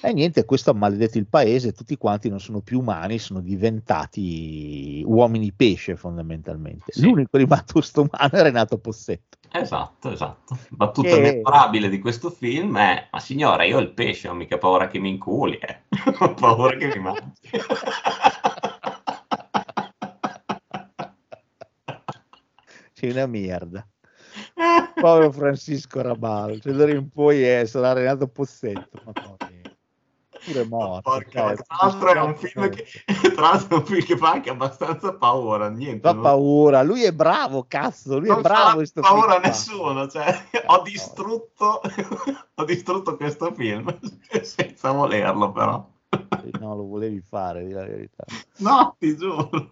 e 0.00 0.12
niente 0.12 0.44
questo 0.44 0.70
ha 0.70 0.74
maledetto 0.74 1.16
il 1.16 1.28
paese 1.28 1.72
tutti 1.72 1.96
quanti 1.96 2.28
non 2.28 2.40
sono 2.40 2.60
più 2.60 2.80
umani 2.80 3.18
sono 3.18 3.40
diventati 3.40 5.02
uomini 5.06 5.52
pesce 5.52 5.94
fondamentalmente 5.94 6.92
Sì. 6.92 7.02
l'unico 7.02 7.36
rimasto 7.36 7.80
umano 7.94 8.32
è 8.32 8.42
Renato 8.42 8.78
Possetto 8.78 9.36
Esatto, 9.52 10.10
esatto. 10.10 10.58
Battuta 10.70 11.16
Che- 11.16 11.20
memorabile 11.20 11.88
di 11.88 11.98
questo 11.98 12.30
film 12.30 12.78
è: 12.78 13.08
Ma 13.10 13.20
signora, 13.20 13.64
io 13.64 13.76
ho 13.78 13.80
il 13.80 13.92
pesce, 13.92 14.28
ho 14.28 14.34
mica 14.34 14.58
paura 14.58 14.86
che 14.88 14.98
mi 14.98 15.08
inculi, 15.10 15.56
eh. 15.56 15.82
ho 16.18 16.34
paura 16.34 16.76
che 16.76 16.88
mi 16.88 16.98
mangi. 16.98 17.32
c'è 22.96 23.10
una 23.10 23.26
merda 23.26 23.86
povero 24.98 25.30
Francisco 25.30 26.00
Rabal 26.00 26.60
cioè 26.62 26.72
d'ora 26.72 26.92
in 26.92 27.10
poi 27.10 27.42
è, 27.42 27.66
sarà 27.66 27.92
Renato 27.92 28.26
Possetto 28.26 28.88
ma 29.04 29.12
eh, 29.50 29.76
pure 30.44 30.64
morto 30.64 31.10
Porca, 31.10 31.54
cazzo. 31.54 31.62
tra 31.66 31.76
l'altro 31.82 32.08
è 32.14 32.20
un 32.20 32.36
film 32.36 32.68
che, 32.70 32.86
tra 33.34 33.40
l'altro 33.50 33.76
è 33.76 33.80
un 33.80 33.86
film 33.86 34.02
che 34.02 34.16
fa 34.16 34.30
anche 34.32 34.48
abbastanza 34.50 35.12
paura, 35.14 35.68
niente. 35.68 36.00
fa 36.08 36.12
non- 36.14 36.22
paura 36.22 36.82
lui 36.82 37.02
è 37.04 37.12
bravo 37.12 37.66
cazzo 37.68 38.18
lui 38.18 38.28
non 38.28 38.38
è 38.38 38.42
bravo 38.42 38.80
in 38.80 38.86
sto 38.86 39.02
paura 39.02 39.36
a 39.36 39.40
nessuno, 39.40 40.08
cioè, 40.08 40.34
ho 40.66 40.80
distrutto, 40.82 41.80
ho 42.54 42.64
distrutto 42.64 43.16
questo 43.16 43.52
film 43.52 43.94
senza 44.42 44.90
volerlo 44.92 45.52
però. 45.52 45.86
no 46.60 46.74
lo 46.76 46.86
volevi 46.86 47.20
fare 47.20 47.66
di 47.66 47.72
la 47.72 47.84
verità 47.84 48.24
No, 48.58 48.94
ti 48.98 49.14
giuro. 49.16 49.68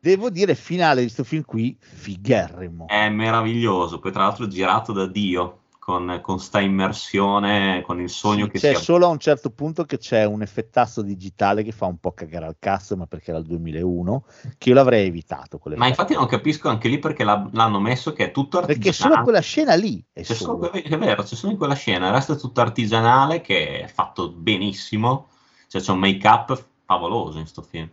Devo 0.00 0.30
dire 0.30 0.54
finale 0.54 1.02
di 1.02 1.08
sto 1.08 1.24
film 1.24 1.42
qui 1.44 1.76
figherrimo 1.78 2.86
È 2.86 3.08
meraviglioso, 3.08 3.98
poi 3.98 4.12
tra 4.12 4.22
l'altro 4.22 4.46
girato 4.46 4.92
da 4.92 5.06
Dio, 5.06 5.60
con, 5.78 6.18
con 6.22 6.38
sta 6.38 6.60
immersione, 6.60 7.82
con 7.84 8.00
il 8.00 8.08
sogno 8.08 8.44
Sì, 8.46 8.50
che 8.52 8.58
c'è 8.58 8.74
si 8.74 8.84
solo 8.84 9.06
a 9.06 9.08
un 9.10 9.18
certo 9.18 9.50
punto 9.50 9.84
che 9.84 9.98
c'è 9.98 10.24
un 10.24 10.40
effettasso 10.42 11.02
digitale 11.02 11.62
che 11.62 11.72
fa 11.72 11.86
un 11.86 11.98
po' 11.98 12.12
cagare 12.12 12.46
al 12.46 12.56
cazzo 12.58 12.96
ma 12.96 13.06
perché 13.06 13.30
era 13.30 13.38
il 13.40 13.44
2001 13.46 14.24
che 14.56 14.68
io 14.70 14.74
l'avrei 14.74 15.06
evitato 15.06 15.60
Ma 15.76 15.86
infatti 15.86 16.14
non 16.14 16.26
capisco 16.26 16.68
anche 16.68 16.88
lì 16.88 16.98
perché 16.98 17.24
l'ha- 17.24 17.48
l'hanno 17.52 17.80
messo 17.80 18.12
che 18.12 18.26
è 18.26 18.30
tutto 18.30 18.58
artigianale. 18.58 18.82
perché 18.84 18.92
solo 18.92 19.22
quella 19.22 19.40
scena 19.40 19.74
lì 19.74 20.02
è 20.12 20.22
C'è 20.22 20.34
solo 20.34 20.64
solo. 20.64 20.72
è 20.72 20.98
vero, 20.98 21.22
c'è 21.22 21.34
solo 21.34 21.52
in 21.52 21.58
quella 21.58 21.74
scena, 21.74 22.06
il 22.06 22.12
resto 22.14 22.32
è 22.32 22.36
tutto 22.38 22.60
artigianale 22.60 23.40
che 23.40 23.80
è 23.82 23.86
fatto 23.88 24.30
benissimo, 24.30 25.28
cioè 25.68 25.80
c'è 25.82 25.90
un 25.92 25.98
make-up 25.98 26.64
favoloso 26.86 27.38
in 27.38 27.46
sto 27.46 27.62
film. 27.62 27.90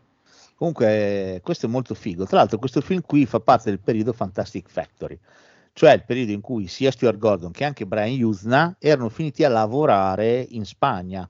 Comunque, 0.61 1.39
questo 1.41 1.65
è 1.65 1.69
molto 1.69 1.95
figo. 1.95 2.27
Tra 2.27 2.37
l'altro, 2.37 2.59
questo 2.59 2.81
film 2.81 3.01
qui 3.01 3.25
fa 3.25 3.39
parte 3.39 3.71
del 3.71 3.79
periodo 3.79 4.13
Fantastic 4.13 4.69
Factory, 4.69 5.19
cioè 5.73 5.93
il 5.93 6.05
periodo 6.05 6.33
in 6.33 6.41
cui 6.41 6.67
sia 6.67 6.91
Stuart 6.91 7.17
Gordon 7.17 7.49
che 7.49 7.63
anche 7.63 7.87
Brian 7.87 8.21
Usna 8.21 8.75
erano 8.77 9.09
finiti 9.09 9.43
a 9.43 9.49
lavorare 9.49 10.45
in 10.51 10.63
Spagna 10.63 11.27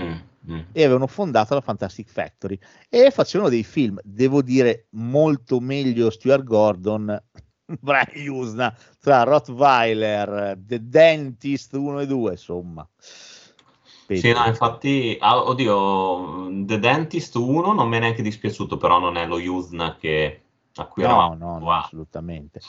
Mm, 0.00 0.12
mm. 0.48 0.60
e 0.70 0.84
avevano 0.84 1.08
fondato 1.08 1.54
la 1.54 1.60
Fantastic 1.60 2.08
Factory 2.08 2.56
e 2.88 3.10
facevano 3.10 3.50
dei 3.50 3.64
film, 3.64 3.98
devo 4.04 4.42
dire, 4.42 4.86
molto 4.90 5.58
meglio 5.58 6.08
Stuart 6.08 6.44
Gordon. 6.44 7.20
Brian 7.80 8.28
Usna 8.28 8.72
tra 9.00 9.24
Rottweiler, 9.24 10.56
The 10.56 10.88
Dentist 10.88 11.74
1 11.74 11.98
e 11.98 12.06
2, 12.06 12.30
insomma. 12.30 12.88
Sì, 14.10 14.32
no, 14.32 14.44
infatti, 14.46 15.16
ah, 15.20 15.42
oddio, 15.44 16.48
The 16.64 16.78
Dentist 16.78 17.34
1 17.36 17.72
non 17.72 17.88
mi 17.88 17.96
è 17.96 18.00
neanche 18.00 18.22
dispiaciuto, 18.22 18.76
però 18.76 18.98
non 18.98 19.16
è 19.16 19.26
lo 19.26 19.38
Yuzna 19.38 19.96
che 19.96 20.42
a 20.74 20.86
cui 20.86 21.02
No, 21.02 21.08
eravamo 21.10 21.34
no, 21.34 21.58
no, 21.58 21.72
assolutamente. 21.72 22.60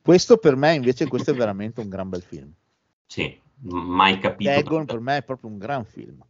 Questo 0.00 0.36
per 0.38 0.56
me 0.56 0.74
invece 0.74 1.06
questo 1.08 1.30
è 1.30 1.34
veramente 1.34 1.80
un 1.80 1.88
gran 1.88 2.08
bel 2.08 2.22
film. 2.22 2.52
Sì, 3.06 3.40
mai 3.60 4.18
capito, 4.18 4.50
Dagon 4.50 4.84
per 4.86 4.98
me 5.00 5.18
è 5.18 5.22
proprio 5.22 5.50
un 5.50 5.58
gran 5.58 5.84
film. 5.84 6.20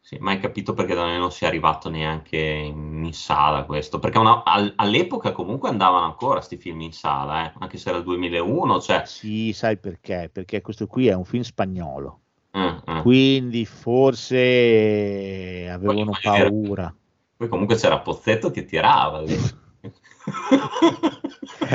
sì, 0.00 0.18
mai 0.18 0.38
capito 0.38 0.74
perché 0.74 0.94
da 0.94 1.04
noi 1.04 1.18
non 1.18 1.32
sia 1.32 1.48
arrivato 1.48 1.88
neanche 1.88 2.36
in, 2.38 3.04
in 3.04 3.12
sala 3.14 3.64
questo, 3.64 3.98
perché 3.98 4.18
una- 4.18 4.42
al- 4.44 4.72
all'epoca 4.76 5.32
comunque 5.32 5.68
andavano 5.70 6.04
ancora 6.04 6.40
sti 6.40 6.56
film 6.58 6.80
in 6.82 6.92
sala, 6.92 7.46
eh, 7.50 7.54
anche 7.58 7.78
se 7.78 7.88
era 7.88 7.98
il 7.98 8.04
2001, 8.04 8.80
cioè... 8.80 9.08
Sì, 9.08 9.52
sai 9.52 9.78
perché? 9.78 10.30
Perché 10.32 10.60
questo 10.60 10.86
qui 10.88 11.06
è 11.06 11.14
un 11.14 11.24
film 11.24 11.42
spagnolo, 11.42 12.23
eh, 12.54 12.80
eh. 12.86 13.02
quindi 13.02 13.66
forse 13.66 15.68
avevano 15.70 16.12
dire- 16.12 16.20
paura. 16.48 16.94
Poi 17.36 17.48
comunque 17.48 17.74
c'era 17.74 17.98
Pozzetto 17.98 18.52
che 18.52 18.64
tirava. 18.64 19.22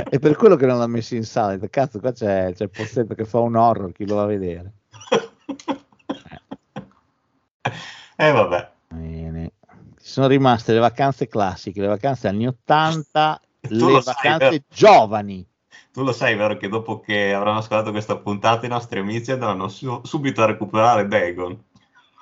È 0.09 0.19
per 0.19 0.35
quello 0.37 0.55
che 0.55 0.65
non 0.65 0.79
l'ha 0.79 0.87
messo 0.87 1.15
in 1.15 1.25
sala. 1.25 1.57
Cazzo, 1.69 1.99
qua 1.99 2.13
c'è, 2.13 2.53
c'è 2.53 2.63
il 2.63 2.69
Pozzetto 2.69 3.13
che 3.13 3.25
fa 3.25 3.39
un 3.39 3.55
horror, 3.55 3.91
chi 3.91 4.07
lo 4.07 4.15
va 4.15 4.23
a 4.23 4.27
vedere? 4.27 4.73
Eh 8.15 8.31
vabbè. 8.31 8.71
Bene. 8.87 9.51
Ci 10.01 10.09
sono 10.11 10.27
rimaste 10.27 10.71
le 10.73 10.79
vacanze 10.79 11.27
classiche, 11.27 11.81
le 11.81 11.87
vacanze 11.87 12.27
anni 12.29 12.47
80, 12.47 13.41
Tu 13.61 13.73
le 13.75 14.01
sai, 14.01 14.13
vacanze 14.13 14.49
vero? 14.49 14.63
giovani. 14.69 15.45
Tu 15.99 16.05
lo 16.05 16.13
sai, 16.13 16.37
vero, 16.37 16.55
che 16.55 16.69
dopo 16.69 17.01
che 17.01 17.33
avranno 17.33 17.57
ascoltato 17.57 17.91
questa 17.91 18.17
puntata 18.17 18.65
i 18.65 18.69
nostri 18.69 18.99
amici 18.99 19.33
andranno 19.33 19.67
su- 19.67 19.99
subito 20.05 20.41
a 20.41 20.45
recuperare 20.45 21.05
Dagon. 21.05 21.61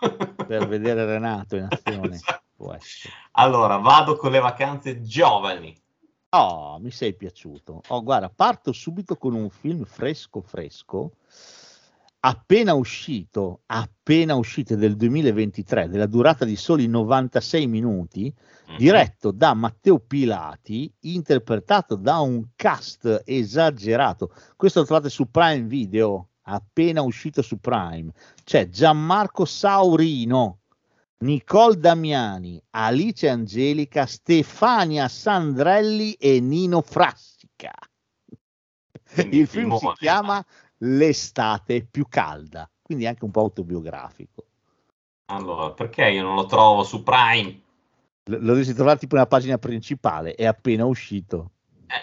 per 0.48 0.68
vedere 0.68 1.06
Renato 1.06 1.58
in 1.58 1.68
azione. 1.70 2.16
Esatto. 2.16 2.80
Allora, 3.34 3.78
vado 3.78 4.16
con 4.16 4.32
le 4.32 4.40
vacanze 4.40 5.04
giovani. 5.04 5.80
Oh, 6.30 6.80
mi 6.80 6.90
sei 6.90 7.14
piaciuto. 7.14 7.84
Oh, 7.90 8.02
guarda, 8.02 8.30
parto 8.30 8.72
subito 8.72 9.16
con 9.16 9.36
un 9.36 9.52
film 9.52 9.84
fresco 9.84 10.42
fresco, 10.42 11.12
appena 12.20 12.74
uscito, 12.74 13.62
appena 13.68 14.36
uscito 14.36 14.76
del 14.76 14.96
2023, 14.96 15.88
della 15.90 16.08
durata 16.08 16.46
di 16.46 16.56
soli 16.56 16.88
96 16.88 17.68
minuti, 17.68 18.34
Mhm. 18.68 18.78
diretto 18.78 19.32
da 19.32 19.54
Matteo 19.54 20.00
Pilati, 20.00 20.92
interpretato 21.02 21.96
da 21.96 22.20
un 22.20 22.50
cast 22.56 23.24
esagerato. 23.26 24.34
Questo 24.56 24.80
lo 24.80 24.86
trovate 24.86 25.10
su 25.10 25.30
Prime 25.30 25.68
Video, 25.68 26.30
appena 26.44 27.02
uscito 27.02 27.42
su 27.42 27.60
Prime. 27.60 28.12
C'è 28.44 28.68
Gianmarco 28.70 29.46
Saurino, 29.46 30.60
Nicole 31.20 31.78
Damiani, 31.78 32.62
Alice 32.72 33.28
Angelica, 33.28 34.06
Stefania 34.06 35.08
Sandrelli 35.08 36.14
e 36.14 36.40
Nino 36.40 36.82
Frassica. 36.82 37.72
Quindi 39.14 39.38
Il 39.38 39.48
film 39.48 39.76
si 39.78 39.88
chiama 39.96 40.46
L'estate 40.80 41.88
più 41.90 42.06
calda, 42.08 42.70
quindi 42.82 43.08
anche 43.08 43.26
un 43.26 43.32
po' 43.32 43.42
autobiografico. 43.42 44.46
Allora, 45.30 45.72
perché 45.72 46.08
io 46.10 46.24
non 46.24 46.36
lo 46.36 46.46
trovo 46.46 46.84
su 46.84 47.04
Prime? 47.04 47.62
Lo 48.30 48.38
lo 48.38 48.46
dovresti 48.46 48.74
trovare 48.74 49.00
tipo 49.00 49.16
nella 49.16 49.28
pagina 49.28 49.58
principale, 49.58 50.36
è 50.36 50.46
appena 50.46 50.86
uscito. 50.86 51.52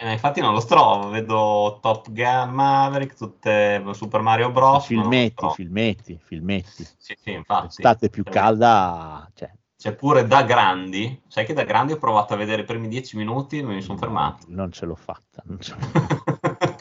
Eh, 0.01 0.13
infatti 0.13 0.41
non 0.41 0.55
lo 0.55 0.65
trovo, 0.65 1.11
vedo 1.11 1.79
Top 1.83 2.11
Gun 2.11 2.51
Maverick, 2.51 3.15
tutte 3.15 3.85
Super 3.93 4.23
Mario 4.23 4.51
Bros. 4.51 4.87
filmetti, 4.87 5.47
filmetti, 5.55 6.19
filmetti. 6.23 6.85
Sì, 6.97 7.15
sì, 7.21 7.33
infatti. 7.33 7.65
L'estate 7.67 8.09
più 8.09 8.25
calda, 8.25 9.31
cioè, 9.35 9.53
C'è 9.77 9.95
pure 9.95 10.27
Da 10.27 10.43
Grandi. 10.43 11.21
Sai 11.29 11.45
che 11.45 11.53
Da 11.53 11.65
Grandi 11.65 11.93
ho 11.93 11.99
provato 11.99 12.33
a 12.33 12.37
vedere 12.39 12.63
i 12.63 12.65
primi 12.65 12.89
dieci 12.89 13.17
minuti 13.19 13.59
e 13.59 13.63
mi 13.63 13.83
sono 13.83 13.99
fermato. 13.99 14.47
non 14.49 14.73
ce 14.73 14.87
l'ho 14.87 14.95
fatta. 14.97 15.43
Non 15.45 15.61
ce 15.61 15.75
l'ho 15.75 15.87
fatta. 15.87 16.23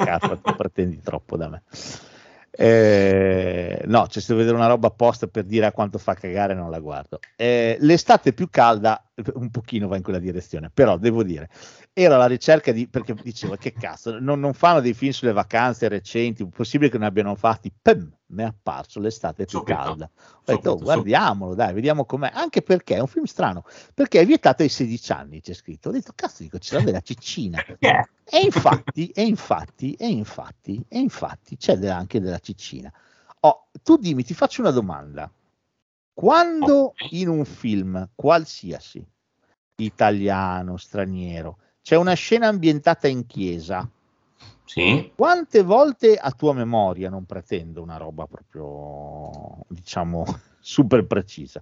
Cazzo, 0.03 0.39
pretendi 0.55 1.01
troppo 1.01 1.38
da 1.38 1.49
me. 1.49 1.63
Eh, 2.55 3.81
no, 3.85 4.07
cioè, 4.07 4.21
se 4.21 4.27
devo 4.27 4.39
vedere 4.39 4.55
una 4.55 4.67
roba 4.67 4.88
apposta 4.88 5.25
per 5.27 5.43
dire 5.43 5.65
a 5.65 5.71
quanto 5.71 5.97
fa 5.97 6.13
cagare, 6.13 6.53
non 6.53 6.69
la 6.69 6.80
guardo. 6.80 7.19
Eh, 7.35 7.77
l'estate 7.80 8.34
più 8.34 8.49
calda, 8.49 9.03
un 9.34 9.49
pochino 9.52 9.88
va 9.88 9.98
in 9.98 10.03
quella 10.03 10.19
direzione, 10.19 10.72
però 10.73 10.98
devo 10.98 11.23
dire, 11.23 11.49
era 11.94 12.18
la 12.18 12.26
ricerca 12.26 12.72
di, 12.72 12.88
perché 12.88 13.14
dicevo, 13.14 13.56
che 13.56 13.72
cazzo, 13.72 14.19
non, 14.19 14.40
non 14.40 14.53
fanno 14.53 14.81
dei 14.81 14.94
film 14.94 15.11
sulle 15.11 15.34
vacanze 15.34 15.88
recenti, 15.88 16.45
possibile 16.48 16.90
che 16.90 16.98
ne 16.98 17.06
abbiano 17.06 17.35
fatti, 17.35 17.72
pam, 17.80 18.11
mi 18.27 18.41
è 18.41 18.45
apparso 18.48 18.99
l'estate 18.99 19.45
più 19.45 19.61
calda. 19.61 20.10
Ho 20.15 20.41
detto, 20.44 20.72
oh, 20.72 20.77
guardiamolo, 20.77 21.53
dai, 21.53 21.73
vediamo 21.73 22.06
com'è, 22.06 22.31
anche 22.34 22.64
perché 22.64 22.95
è 22.95 22.99
un 22.99 23.07
film 23.07 23.26
strano, 23.26 23.64
perché 23.94 24.22
è 24.22 24.26
vietato 24.26 24.64
ai 24.64 24.69
16 24.69 25.11
anni, 25.11 25.41
c'è 25.41 25.53
scritto. 25.53 25.90
Ho 25.90 25.91
detto, 25.91 26.14
cazzo, 26.15 26.41
dico, 26.41 26.57
c'è 26.57 26.81
della 26.81 27.02
ciccina. 27.02 27.64
E 28.26 28.40
infatti, 28.40 29.10
e 29.10 29.23
infatti, 29.23 29.94
e 29.94 30.07
infatti, 30.07 30.84
e 30.88 30.98
infatti 30.98 31.57
c'è 31.57 31.77
anche 31.88 32.19
della 32.19 32.40
ciccina. 32.40 32.91
Oh, 33.41 33.68
tu 33.84 33.98
dimmi, 33.98 34.23
ti 34.23 34.34
faccio 34.34 34.61
una 34.61 34.72
domanda. 34.72 35.31
Quando 36.14 36.95
in 37.10 37.27
un 37.27 37.44
film 37.44 38.10
qualsiasi, 38.15 39.06
italiano, 39.77 40.77
straniero, 40.77 41.57
c'è 41.81 41.95
una 41.95 42.14
scena 42.14 42.48
ambientata 42.48 43.07
in 43.07 43.26
chiesa, 43.26 43.90
Sì? 44.64 45.11
quante 45.15 45.64
volte 45.64 46.15
a 46.15 46.31
tua 46.31 46.53
memoria, 46.53 47.10
non 47.10 47.26
pretendo 47.26 47.81
una 47.81 47.98
roba 47.98 48.27
proprio, 48.27 49.65
diciamo, 49.68 50.23
super 50.60 51.06
precisa, 51.06 51.61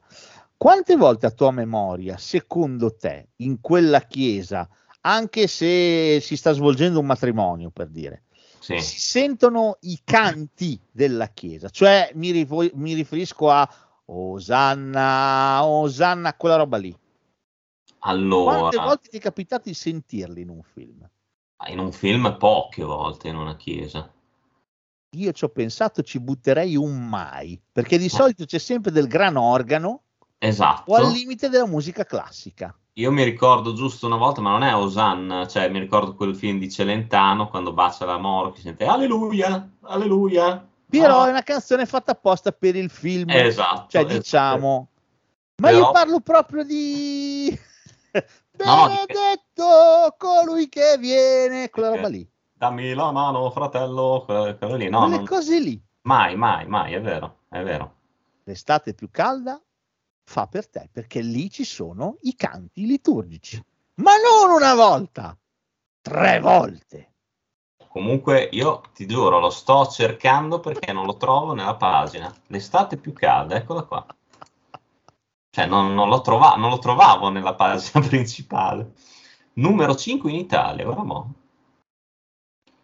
quante 0.58 0.96
volte 0.96 1.26
a 1.26 1.32
tua 1.32 1.52
memoria, 1.52 2.18
secondo 2.18 2.96
te, 2.96 3.30
in 3.38 3.62
quella 3.62 4.02
chiesa, 4.02 4.68
anche 5.02 5.48
se 5.48 6.20
si 6.22 6.36
sta 6.36 6.52
svolgendo 6.52 7.00
un 7.00 7.06
matrimonio, 7.06 7.72
per 7.72 7.88
dire, 7.88 8.26
Sì. 8.60 8.78
si 8.78 9.00
sentono 9.00 9.78
i 9.82 10.02
canti 10.04 10.80
della 10.92 11.30
chiesa, 11.30 11.70
cioè 11.70 12.12
mi, 12.16 12.32
rivo- 12.32 12.70
mi 12.74 12.94
riferisco 12.94 13.50
a 13.50 13.68
Osanna, 14.14 15.64
Osanna, 15.66 16.34
quella 16.34 16.58
roba 16.58 16.78
lì. 16.78 16.92
Quante 16.92 18.10
Allora, 18.20 18.82
volte 18.84 19.10
ti 19.10 19.18
è 19.18 19.22
capitato 19.22 19.64
di 19.70 19.74
sentirli 19.74 20.42
in 20.42 20.50
un 20.50 20.62
film? 20.64 21.08
in 21.68 21.78
un 21.78 21.92
film 21.92 22.38
poche 22.40 22.84
volte 22.84 23.28
in 23.28 23.36
una 23.36 23.56
chiesa. 23.56 24.12
Io 25.16 25.32
ci 25.32 25.44
ho 25.44 25.50
pensato, 25.50 26.02
ci 26.02 26.20
butterei 26.20 26.76
un 26.76 27.08
mai, 27.08 27.62
perché 27.72 28.00
di 28.00 28.06
Eh. 28.06 28.10
solito 28.10 28.46
c'è 28.46 28.58
sempre 28.58 28.90
del 28.92 29.08
gran 29.08 29.36
organo 29.38 30.02
Esatto. 30.40 30.92
o 30.92 30.96
al 30.96 31.12
limite 31.12 31.50
della 31.50 31.68
musica 31.68 32.04
classica. 32.04 32.76
Io 32.94 33.12
mi 33.12 33.24
ricordo 33.24 33.74
giusto 33.74 34.08
una 34.08 34.18
volta, 34.18 34.42
ma 34.42 34.50
non 34.50 34.64
è 34.64 34.74
Osanna, 34.76 35.46
cioè 35.48 35.70
mi 35.70 35.78
ricordo 35.80 36.16
quel 36.16 36.36
film 36.36 36.58
di 36.58 36.70
Celentano 36.72 37.48
quando 37.48 37.74
bacia 37.74 38.06
la 38.06 38.18
moro 38.18 38.50
che 38.50 38.58
si 38.58 38.64
sente 38.64 38.86
Alleluia, 38.86 39.70
Alleluia. 39.82 40.68
Però 41.00 41.22
Ah, 41.24 41.28
è 41.28 41.30
una 41.30 41.44
canzone 41.44 41.86
fatta 41.86 42.12
apposta 42.12 42.52
per 42.52 42.76
il 42.76 42.90
film, 42.90 43.30
Esatto. 43.30 43.86
cioè 43.90 44.02
esatto. 44.02 44.18
diciamo. 44.18 44.88
Ma 45.58 45.68
Però- 45.70 45.80
io 45.80 45.92
parlo 45.92 46.20
proprio 46.20 46.64
di 46.64 47.58
No, 48.62 48.76
no, 48.76 48.88
Benedetto, 48.88 50.16
colui 50.18 50.68
che 50.70 50.98
viene, 51.00 51.70
quella 51.70 51.90
roba 51.96 52.08
lì. 52.10 52.30
Dammi 52.54 52.94
la 52.94 53.12
mano, 53.12 53.50
fratello, 53.52 54.24
quello 54.26 54.76
lì. 54.76 54.90
No, 54.90 55.00
Quelle 55.00 55.16
non- 55.18 55.26
cose 55.26 55.60
lì. 55.60 55.82
mai, 56.02 56.36
mai, 56.36 56.68
mai, 56.68 56.94
è 56.94 57.02
vero, 57.02 57.40
è 57.50 57.64
vero. 57.64 57.96
L'estate 58.44 58.94
più 58.94 59.10
calda 59.10 59.60
fa 60.24 60.46
per 60.48 60.68
te, 60.70 60.90
perché 60.92 61.22
lì 61.22 61.50
ci 61.50 61.64
sono 61.64 62.18
i 62.22 62.36
canti 62.36 62.86
liturgici. 62.86 63.64
Ma 63.96 64.12
non 64.18 64.52
una 64.56 64.76
volta, 64.76 65.36
tre 66.02 66.40
volte. 66.40 67.11
Comunque 67.92 68.48
io 68.54 68.84
ti 68.94 69.06
giuro, 69.06 69.42
lo 69.42 69.50
sto 69.50 69.86
cercando 69.86 70.62
perché 70.62 70.94
non 70.94 71.06
lo 71.06 71.18
trovo 71.18 71.54
nella 71.54 71.76
pagina. 71.76 72.34
L'estate 72.48 72.96
più 72.96 73.12
calda, 73.12 73.58
eccola 73.58 73.84
qua. 73.84 74.06
Cioè, 75.50 75.66
non, 75.66 75.94
non 75.94 76.08
lo 76.08 76.22
trova- 76.22 76.56
non 76.56 76.70
lo 76.70 76.80
trovavo 76.80 77.28
nella 77.28 77.54
pagina 77.54 78.00
principale. 78.08 78.94
Numero 79.56 79.94
5 79.94 80.32
in 80.32 80.38
Italia, 80.38 80.88
ora 80.88 81.04
mo. 81.04 81.34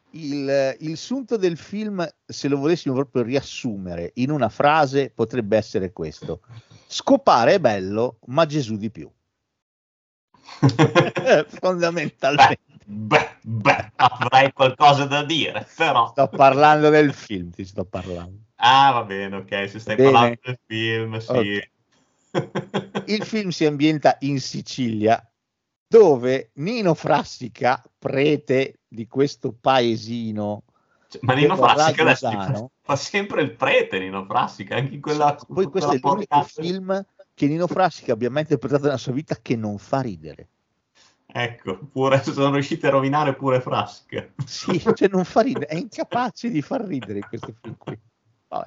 Il, 0.10 0.76
il 0.82 0.98
sunto 0.98 1.38
del 1.38 1.56
film, 1.56 2.06
se 2.26 2.50
lo 2.50 2.58
volessimo 2.58 2.94
proprio 2.94 3.24
riassumere 3.24 4.12
in 4.16 4.30
una 4.30 4.50
frase, 4.50 5.10
potrebbe 5.10 5.56
essere 5.56 5.94
questo. 5.94 6.42
Scopare 6.86 7.54
è 7.54 7.60
bello, 7.62 8.18
ma 8.26 8.46
Gesù 8.46 8.76
di 8.76 8.92
più. 8.92 9.10
Fondamentalmente. 11.62 12.67
Beh, 12.90 13.38
beh, 13.42 13.92
avrei 13.98 14.54
qualcosa 14.54 15.04
da 15.06 15.22
dire, 15.24 15.68
però. 15.76 16.08
Sto 16.08 16.30
parlando 16.30 16.90
del 16.90 17.14
film, 17.14 17.52
ti 17.52 17.66
sto 17.66 17.84
parlando. 17.84 18.46
Ah, 18.56 18.92
va 18.92 19.04
bene, 19.04 19.36
ok, 19.36 19.70
se 19.70 19.80
stai 19.80 19.98
Bene. 19.98 20.12
parlando 20.12 20.40
del 20.42 20.60
film, 20.66 21.18
sì. 21.18 21.70
Il 23.06 23.24
film 23.24 23.50
si 23.50 23.66
ambienta 23.66 24.16
in 24.22 24.40
Sicilia, 24.40 25.22
dove 25.86 26.52
Nino 26.54 26.94
Frassica, 26.94 27.84
prete 28.00 28.80
di 28.88 29.06
questo 29.06 29.54
paesino, 29.60 30.64
Cioè, 31.10 31.22
Ma 31.24 31.34
Nino 31.34 31.56
Frassica 31.56 32.04
adesso 32.04 32.72
fa 32.82 32.96
sempre 32.96 33.42
il 33.42 33.52
prete, 33.52 34.00
Nino 34.00 34.26
Frassica, 34.26 34.76
anche 34.76 34.96
in 34.96 35.02
quella... 35.02 35.36
poi 35.36 35.66
questo 35.66 35.92
è 35.92 36.00
l'unico 36.02 36.26
porcata. 36.26 36.62
film 36.62 37.06
che 37.34 37.48
Nino 37.48 37.68
Frassica 37.68 38.14
abbia 38.14 38.30
mai 38.30 38.44
interpretato 38.44 38.86
nella 38.86 38.98
sua 38.98 39.12
vita 39.12 39.38
che 39.42 39.56
non 39.56 39.78
fa 39.78 40.02
ridere. 40.02 40.48
Ecco, 41.40 41.78
pure, 41.92 42.24
sono 42.24 42.54
riusciti 42.54 42.88
a 42.88 42.90
rovinare 42.90 43.36
pure 43.36 43.62
Frassica. 43.62 44.28
Sì, 44.44 44.82
cioè 44.96 45.08
non 45.08 45.24
fa 45.24 45.42
ridere, 45.42 45.68
è 45.68 45.76
incapace 45.76 46.50
di 46.50 46.64
far 46.64 46.82
ridere 46.82 47.20
questo 47.20 47.54
film 47.62 47.76
qui. 47.78 47.96
Vabbè. 48.48 48.66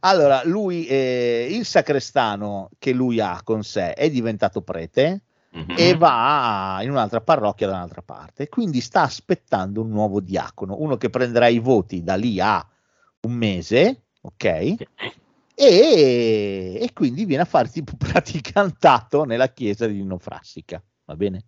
Allora, 0.00 0.42
lui, 0.44 0.86
eh, 0.86 1.46
il 1.50 1.64
sacrestano 1.64 2.70
che 2.78 2.92
lui 2.92 3.20
ha 3.20 3.40
con 3.44 3.62
sé 3.62 3.92
è 3.94 4.10
diventato 4.10 4.62
prete 4.62 5.22
Mhm. 5.50 5.74
e 5.76 5.96
va 5.96 6.78
in 6.82 6.90
un'altra 6.90 7.20
parrocchia 7.20 7.68
da 7.68 7.74
un'altra 7.74 8.02
parte, 8.02 8.48
quindi 8.48 8.80
sta 8.80 9.02
aspettando 9.02 9.80
un 9.80 9.88
nuovo 9.88 10.20
diacono, 10.20 10.76
uno 10.80 10.96
che 10.96 11.10
prenderà 11.10 11.46
i 11.46 11.58
voti 11.58 12.02
da 12.02 12.16
lì 12.16 12.40
a 12.40 12.66
un 13.20 13.32
mese, 13.32 14.02
ok? 14.20 14.74
Ok. 14.76 14.86
E, 15.54 16.78
e 16.80 16.90
quindi 16.92 17.24
viene 17.24 17.42
a 17.42 17.46
fare 17.46 17.68
tipo 17.68 17.92
praticantato 17.96 19.24
nella 19.24 19.48
chiesa 19.48 19.86
di 19.86 19.94
Nino 19.94 20.18
Frassica, 20.18 20.82
va 21.04 21.16
bene? 21.16 21.44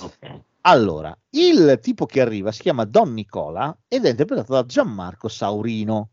Ok. 0.00 0.40
Allora, 0.62 1.16
il 1.30 1.78
tipo 1.82 2.06
che 2.06 2.20
arriva 2.20 2.52
si 2.52 2.62
chiama 2.62 2.84
Don 2.84 3.12
Nicola 3.12 3.76
ed 3.88 4.04
è 4.04 4.10
interpretato 4.10 4.52
da 4.52 4.64
Gianmarco 4.64 5.28
Saurino, 5.28 6.10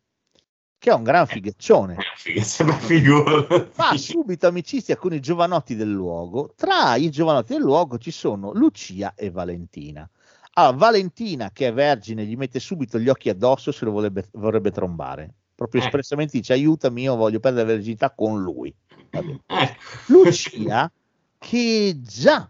che 0.79 0.89
è 0.89 0.93
un 0.93 1.03
gran 1.03 1.27
figaccione. 1.27 1.97
Figa, 2.15 2.41
sembra 2.41 2.75
figura. 2.77 3.45
Fa 3.69 3.95
subito 3.95 4.47
amicizia 4.47 4.95
con 4.95 5.13
i 5.13 5.19
giovanotti 5.19 5.75
del 5.75 5.91
luogo. 5.91 6.53
Tra 6.55 6.95
i 6.95 7.11
giovanotti 7.11 7.53
del 7.53 7.61
luogo 7.61 7.97
ci 7.97 8.11
sono 8.11 8.51
Lucia 8.53 9.13
e 9.13 9.29
Valentina. 9.29 10.09
Allora, 10.53 10.77
Valentina, 10.77 11.51
che 11.51 11.67
è 11.67 11.73
vergine, 11.73 12.25
gli 12.25 12.35
mette 12.35 12.59
subito 12.59 12.97
gli 12.97 13.07
occhi 13.07 13.29
addosso 13.29 13.71
se 13.71 13.85
lo 13.85 13.91
vorrebbe, 13.91 14.29
vorrebbe 14.31 14.71
trombare. 14.71 15.33
Proprio 15.53 15.81
Eh. 15.81 15.85
espressamente 15.85 16.37
dice: 16.37 16.53
Aiutami, 16.53 17.03
io 17.03 17.15
voglio 17.15 17.39
perdere 17.39 17.67
la 17.67 17.73
verginità 17.73 18.09
con 18.11 18.41
lui. 18.41 18.73
Ecco. 19.11 19.43
Lucia, 20.07 20.91
che 21.37 21.99
già, 22.01 22.49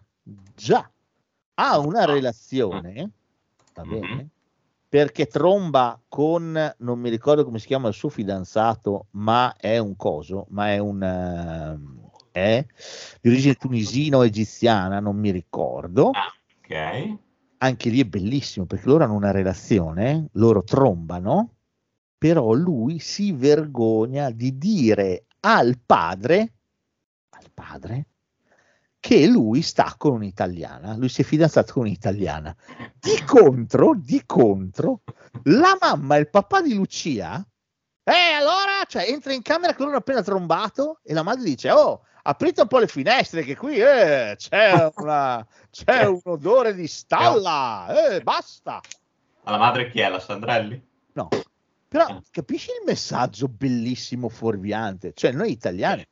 già 0.55 0.89
ha 1.59 1.77
una 1.77 2.05
relazione, 2.05 3.09
va 3.75 3.83
Mhm. 3.83 3.99
bene? 3.99 4.29
Perché 4.87 5.27
tromba 5.27 6.01
con, 6.07 6.73
non 6.77 6.99
mi 6.99 7.09
ricordo 7.09 7.43
come 7.43 7.59
si 7.59 7.67
chiama 7.67 7.89
il 7.89 7.93
suo 7.93 8.09
fidanzato, 8.09 9.07
ma 9.11 9.55
è 9.55 9.77
un 9.77 9.95
coso, 9.95 10.47
ma 10.49 10.71
è 10.71 10.79
un, 10.79 11.03
ehm, 11.03 12.09
è 12.31 12.65
di 13.21 13.29
origine 13.29 13.53
tunisino-egiziana, 13.55 14.99
non 14.99 15.17
mi 15.17 15.29
ricordo. 15.31 16.11
Ah, 16.11 16.33
ok. 16.57 17.17
Anche 17.57 17.89
lì 17.89 17.99
è 17.99 18.05
bellissimo 18.05 18.65
perché 18.65 18.87
loro 18.87 19.03
hanno 19.03 19.15
una 19.15 19.31
relazione, 19.31 20.29
loro 20.33 20.63
trombano, 20.63 21.55
però 22.17 22.53
lui 22.53 22.99
si 22.99 23.31
vergogna 23.33 24.31
di 24.31 24.57
dire 24.57 25.25
al 25.41 25.77
padre, 25.85 26.53
al 27.31 27.51
padre, 27.53 28.05
che 28.99 29.27
lui 29.27 29.61
sta 29.61 29.95
con 29.97 30.13
un'italiana, 30.13 30.95
lui 30.95 31.09
si 31.09 31.21
è 31.21 31.23
fidanzato 31.23 31.73
con 31.73 31.83
un'italiana. 31.83 32.55
Di 32.99 33.23
contro, 33.25 33.93
di 33.95 34.23
contro, 34.25 35.01
la 35.43 35.77
mamma 35.79 36.17
e 36.17 36.19
il 36.19 36.29
papà 36.29 36.61
di 36.61 36.73
Lucia, 36.73 37.45
eh 38.03 38.33
allora, 38.33 38.83
cioè 38.87 39.09
entra 39.09 39.33
in 39.33 39.41
camera 39.41 39.71
che 39.71 39.79
loro 39.79 39.91
hanno 39.91 39.99
appena 39.99 40.23
trombato 40.23 40.99
e 41.03 41.13
la 41.13 41.23
madre 41.23 41.43
dice, 41.43 41.71
oh, 41.71 42.05
aprite 42.23 42.61
un 42.61 42.67
po' 42.67 42.79
le 42.79 42.87
finestre 42.87 43.43
che 43.43 43.55
qui 43.55 43.79
eh, 43.79 44.35
c'è, 44.35 44.91
una- 44.95 45.45
c'è 45.69 46.05
un 46.05 46.19
odore 46.23 46.73
di 46.73 46.87
stalla, 46.87 48.15
eh, 48.15 48.21
basta. 48.21 48.81
Ma 49.43 49.51
la 49.51 49.57
madre 49.57 49.89
chi 49.91 49.99
è? 49.99 50.09
La 50.09 50.19
Sandrelli? 50.19 50.87
No, 51.13 51.29
però 51.87 52.21
capisci 52.31 52.69
il 52.71 52.83
messaggio 52.85 53.47
bellissimo, 53.47 54.27
fuorviante? 54.27 55.13
Cioè 55.13 55.31
noi 55.31 55.51
italiani, 55.51 56.05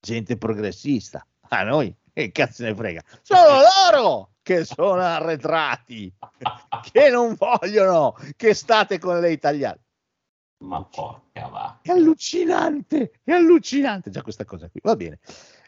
gente 0.00 0.36
progressista, 0.36 1.24
a 1.58 1.62
noi 1.62 1.94
che 2.12 2.32
cazzo 2.32 2.64
ne 2.64 2.74
frega? 2.74 3.02
Sono 3.22 3.60
loro 3.92 4.30
che 4.42 4.64
sono 4.64 5.00
arretrati, 5.00 6.12
che 6.92 7.10
non 7.10 7.34
vogliono 7.34 8.16
che 8.36 8.54
state 8.54 8.98
con 8.98 9.20
le 9.20 9.32
italiane. 9.32 9.80
Ma 10.64 10.84
porca 10.84 11.46
va. 11.48 11.78
È 11.82 11.90
allucinante, 11.90 13.12
è 13.24 13.32
allucinante 13.32 14.10
già 14.10 14.22
questa 14.22 14.44
cosa 14.44 14.68
qui. 14.68 14.80
Va 14.82 14.96
bene. 14.96 15.18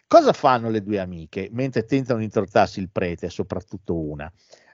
Cosa 0.06 0.32
fanno 0.32 0.68
le 0.68 0.82
due 0.82 0.98
amiche 0.98 1.48
mentre 1.52 1.84
tentano 1.84 2.18
di 2.18 2.26
intortarsi 2.26 2.80
il 2.80 2.90
prete, 2.90 3.30
soprattutto 3.30 3.96
una? 3.96 4.30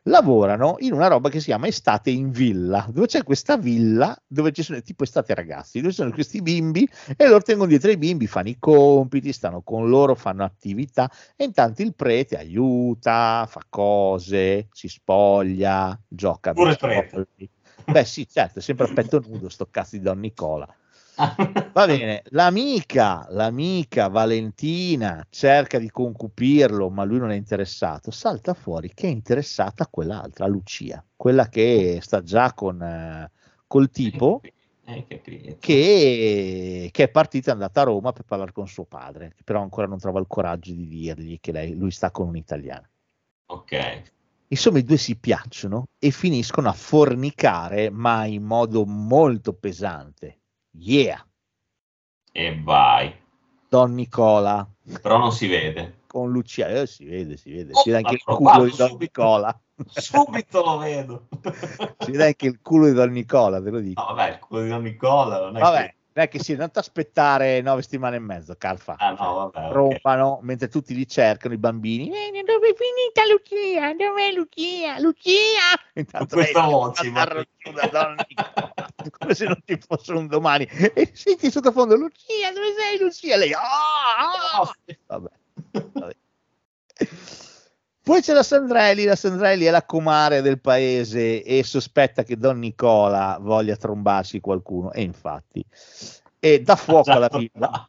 Lavorano 0.09 0.76
in 0.78 0.94
una 0.94 1.06
roba 1.06 1.28
che 1.28 1.39
si 1.39 1.47
chiama 1.47 1.66
Estate 1.66 2.09
in 2.09 2.30
Villa, 2.30 2.86
dove 2.90 3.06
c'è 3.06 3.22
questa 3.22 3.59
villa 3.59 4.16
dove 4.26 4.52
ci 4.52 4.62
sono 4.62 4.80
tipo 4.80 5.05
Estate 5.05 5.35
ragazzi, 5.35 5.80
dove 5.80 5.90
ci 5.90 5.98
sono 5.98 6.12
questi 6.12 6.40
bimbi 6.40 6.89
e 7.14 7.28
loro 7.28 7.43
tengono 7.43 7.68
dietro 7.68 7.90
i 7.90 7.98
bimbi, 7.98 8.26
fanno 8.26 8.48
i 8.48 8.56
compiti, 8.59 9.32
stanno 9.32 9.60
con 9.60 9.89
loro, 9.89 10.14
fanno 10.14 10.44
attività 10.44 11.10
e 11.36 11.44
intanto 11.44 11.82
il 11.82 11.94
prete 11.94 12.39
aiuta, 12.39 13.47
fa 13.47 13.60
cose, 13.68 14.68
si 14.72 14.89
spoglia, 14.89 15.98
gioca. 16.09 16.55
Pure 16.55 16.76
prete. 16.76 17.26
Beh 17.85 18.05
sì, 18.05 18.26
certo, 18.26 18.60
è 18.60 18.62
sempre 18.62 18.86
a 18.86 18.93
petto 18.93 19.22
nudo 19.26 19.48
sto 19.48 19.68
cazzo 19.70 19.97
di 19.97 20.02
Don 20.02 20.18
Nicola. 20.20 20.66
Va 21.74 21.86
bene, 21.86 22.23
l'amica, 22.31 23.27
l'amica 23.31 24.09
Valentina 24.09 25.24
cerca 25.31 25.78
di 25.78 25.90
concupirlo, 25.90 26.90
ma 26.90 27.05
lui 27.05 27.19
non 27.19 27.31
è 27.31 27.35
interessato. 27.36 28.11
Salta 28.11 28.55
fuori 28.55 28.93
che 28.95 29.07
è 29.07 29.11
interessata 29.11 29.85
a 29.85 29.89
quell'altra, 29.89 30.45
a 30.45 30.49
Lucia, 30.49 31.05
quella 31.16 31.49
che 31.49 31.99
sta 32.03 32.23
già 32.23 32.53
con, 32.53 32.81
eh, 32.82 33.31
col 33.66 33.90
tipo 33.90 34.40
Eh, 34.85 35.07
che 35.59 36.89
che, 36.90 37.03
è 37.05 37.09
partita 37.11 37.51
è 37.51 37.53
andata 37.55 37.81
a 37.82 37.85
Roma 37.85 38.12
per 38.12 38.24
parlare 38.24 38.53
con 38.53 38.66
suo 38.69 38.85
padre, 38.85 39.32
che 39.36 39.43
però 39.45 39.61
ancora 39.62 39.86
non 39.86 39.99
trova 39.99 40.20
il 40.20 40.27
coraggio 40.27 40.73
di 40.73 40.86
dirgli 40.86 41.39
che 41.40 41.53
lei- 41.53 41.74
lui 41.77 41.90
sta 41.90 42.11
con 42.11 42.28
un'italiana. 42.28 42.89
Ok. 43.47 44.03
Insomma, 44.49 44.78
i 44.78 44.85
due 44.85 44.97
si 44.97 45.16
piacciono 45.16 45.89
e 45.99 46.11
finiscono 46.11 46.69
a 46.69 46.73
fornicare, 46.73 47.90
ma 47.90 48.24
in 48.24 48.45
modo 48.45 48.85
molto 48.86 49.53
pesante. 49.53 50.40
Yeah, 50.73 51.24
E 52.32 52.61
vai. 52.62 53.15
Don 53.69 53.95
Nicola 53.95 54.66
Però 55.03 55.19
non 55.19 55.32
si 55.32 55.47
vede. 55.47 56.01
con 56.07 56.31
Lucia, 56.31 56.69
eh, 56.69 56.86
si 56.86 57.05
vede, 57.05 57.36
si 57.36 57.53
vede, 57.53 57.73
Oh, 57.74 57.81
si 57.82 57.90
vede 57.90 58.03
anche 58.03 58.15
il 58.15 58.23
ma 58.27 58.35
culo 58.36 58.65
di 58.65 58.77
Don 58.77 58.89
subito. 58.89 59.20
Nicola, 59.20 59.61
Subito 59.90 60.65
lo 60.65 60.78
vedo. 60.78 61.28
si 61.99 62.11
vede 62.11 62.27
anche 62.27 62.47
il 62.47 62.61
culo 62.62 62.86
di 62.86 62.93
Don 62.93 63.11
Nicola, 63.11 63.62
te 63.62 63.70
lo 63.70 63.81
dico. 63.81 64.01
No, 64.01 64.15
vabbè, 64.15 64.31
il 64.32 64.39
culo 64.39 64.62
di 64.62 64.69
Don 64.69 64.82
Nicola 64.82 65.39
non 65.40 65.57
è 65.57 65.61
Vabbè, 65.61 65.82
che... 65.86 65.97
non 66.19 66.27
è 66.27 66.28
che 66.28 66.43
sì, 66.43 66.57
non 66.57 66.70
ti 66.73 66.78
aspettare 66.81 67.61
nove 67.61 67.82
settimane 67.82 68.16
e 68.16 68.19
mezzo, 68.19 68.57
Carfa. 68.59 68.97
Ah, 68.99 69.12
no, 69.12 69.51
vabbè, 69.53 69.73
rompano 69.73 70.40
mentre 70.43 70.66
tutti 70.66 70.93
li 70.93 71.07
cercano 71.07 71.55
i 71.55 71.59
bambini. 71.59 72.11
Eh, 72.11 72.43
dove 72.45 72.70
è 72.70 72.74
finita 72.74 73.24
Lucia? 73.31 73.95
Dov'è 73.95 74.32
Lucia? 74.32 74.99
Lucia! 74.99 75.78
Intanto 75.95 76.35
questa 76.35 76.62
voce, 76.62 77.05
si 77.05 77.11
ma- 77.11 77.47
come 79.16 79.35
se 79.35 79.45
non 79.45 79.62
ci 79.65 79.78
fosse 79.86 80.12
un 80.12 80.27
domani. 80.27 80.65
E 80.65 81.12
senti 81.15 81.53
sottofondo 81.53 81.95
Lucia, 81.95 82.53
dove 82.53 82.74
sei 82.77 82.99
Lucia? 82.99 83.36
Lei, 83.36 83.53
ah, 83.53 83.61
ah! 84.61 84.74
Vabbè, 85.07 85.31
vabbè. 85.93 86.16
Poi 88.09 88.22
c'è 88.22 88.32
la 88.32 88.43
Sandrelli, 88.43 89.05
la 89.05 89.14
Sandrelli 89.14 89.66
è 89.66 89.70
la 89.70 89.85
comare 89.85 90.40
del 90.40 90.62
paese 90.62 91.43
e 91.43 91.62
sospetta 91.62 92.22
che 92.22 92.39
Don 92.39 92.59
Nicola 92.59 93.36
voglia 93.39 93.76
trombarsi 93.76 94.40
qualcuno 94.40 94.93
e 94.93 95.02
infatti 95.02 95.62
e 96.40 96.62
dà 96.62 96.74
fuoco 96.74 97.10
alla 97.10 97.28
villa 97.30 97.86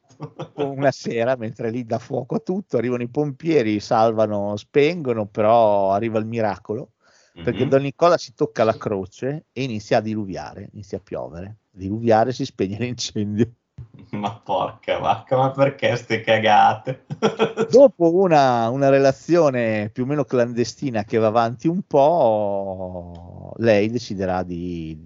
una 0.55 0.91
sera 0.91 1.37
mentre 1.37 1.69
lì 1.71 1.85
dà 1.85 1.99
fuoco 1.99 2.35
a 2.35 2.39
tutto, 2.39 2.75
arrivano 2.75 3.03
i 3.03 3.07
pompieri, 3.07 3.79
salvano, 3.79 4.57
spengono, 4.57 5.25
però 5.25 5.93
arriva 5.93 6.19
il 6.19 6.25
miracolo 6.25 6.91
perché 7.41 7.63
Mhm. 7.63 7.69
Don 7.69 7.81
Nicola 7.83 8.17
si 8.17 8.33
tocca 8.33 8.65
la 8.65 8.75
croce 8.75 9.45
e 9.53 9.63
inizia 9.63 9.99
a 9.99 10.01
diluviare, 10.01 10.67
inizia 10.73 10.97
a 10.97 11.01
piovere, 11.01 11.59
diluviare 11.69 12.33
si 12.33 12.43
spegne 12.43 12.77
l'incendio. 12.77 13.49
Ma 14.11 14.33
porca 14.39 14.97
vacca, 14.97 15.37
ma 15.37 15.51
perché 15.51 15.95
ste 15.95 16.21
cagate? 16.21 17.05
Dopo 17.69 18.13
una, 18.15 18.67
una 18.69 18.89
relazione 18.89 19.89
più 19.93 20.03
o 20.03 20.05
meno 20.07 20.23
clandestina 20.23 21.03
che 21.03 21.17
va 21.17 21.27
avanti 21.27 21.67
un 21.67 21.83
po', 21.83 23.53
lei 23.57 23.89
deciderà 23.91 24.41
di, 24.43 24.97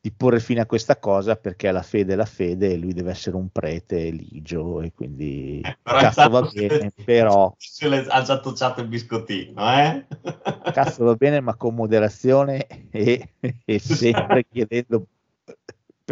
di 0.00 0.12
porre 0.12 0.40
fine 0.40 0.60
a 0.60 0.66
questa 0.66 0.98
cosa 0.98 1.36
perché 1.36 1.70
la 1.70 1.82
fede 1.82 2.12
è 2.12 2.16
la 2.16 2.24
fede 2.26 2.72
e 2.72 2.76
lui 2.76 2.92
deve 2.92 3.12
essere 3.12 3.36
un 3.36 3.48
prete 3.50 4.10
ligio 4.10 4.80
e 4.82 4.92
quindi 4.92 5.60
Però 5.82 5.98
cazzo 5.98 6.28
va 6.28 6.38
intanto 6.40 6.58
se- 6.58 6.66
bene, 6.68 6.92
però 7.04 7.54
se 7.56 7.88
le- 7.88 8.06
ha 8.08 8.22
già 8.22 8.40
tocciato 8.40 8.80
il 8.82 8.88
biscottino, 8.88 9.72
eh? 9.72 10.06
cazzo 10.72 11.04
va 11.04 11.14
bene 11.14 11.40
ma 11.40 11.54
con 11.56 11.74
moderazione 11.74 12.66
e, 12.90 13.34
e 13.64 13.78
sempre 13.80 14.44
chiedendo 14.50 15.06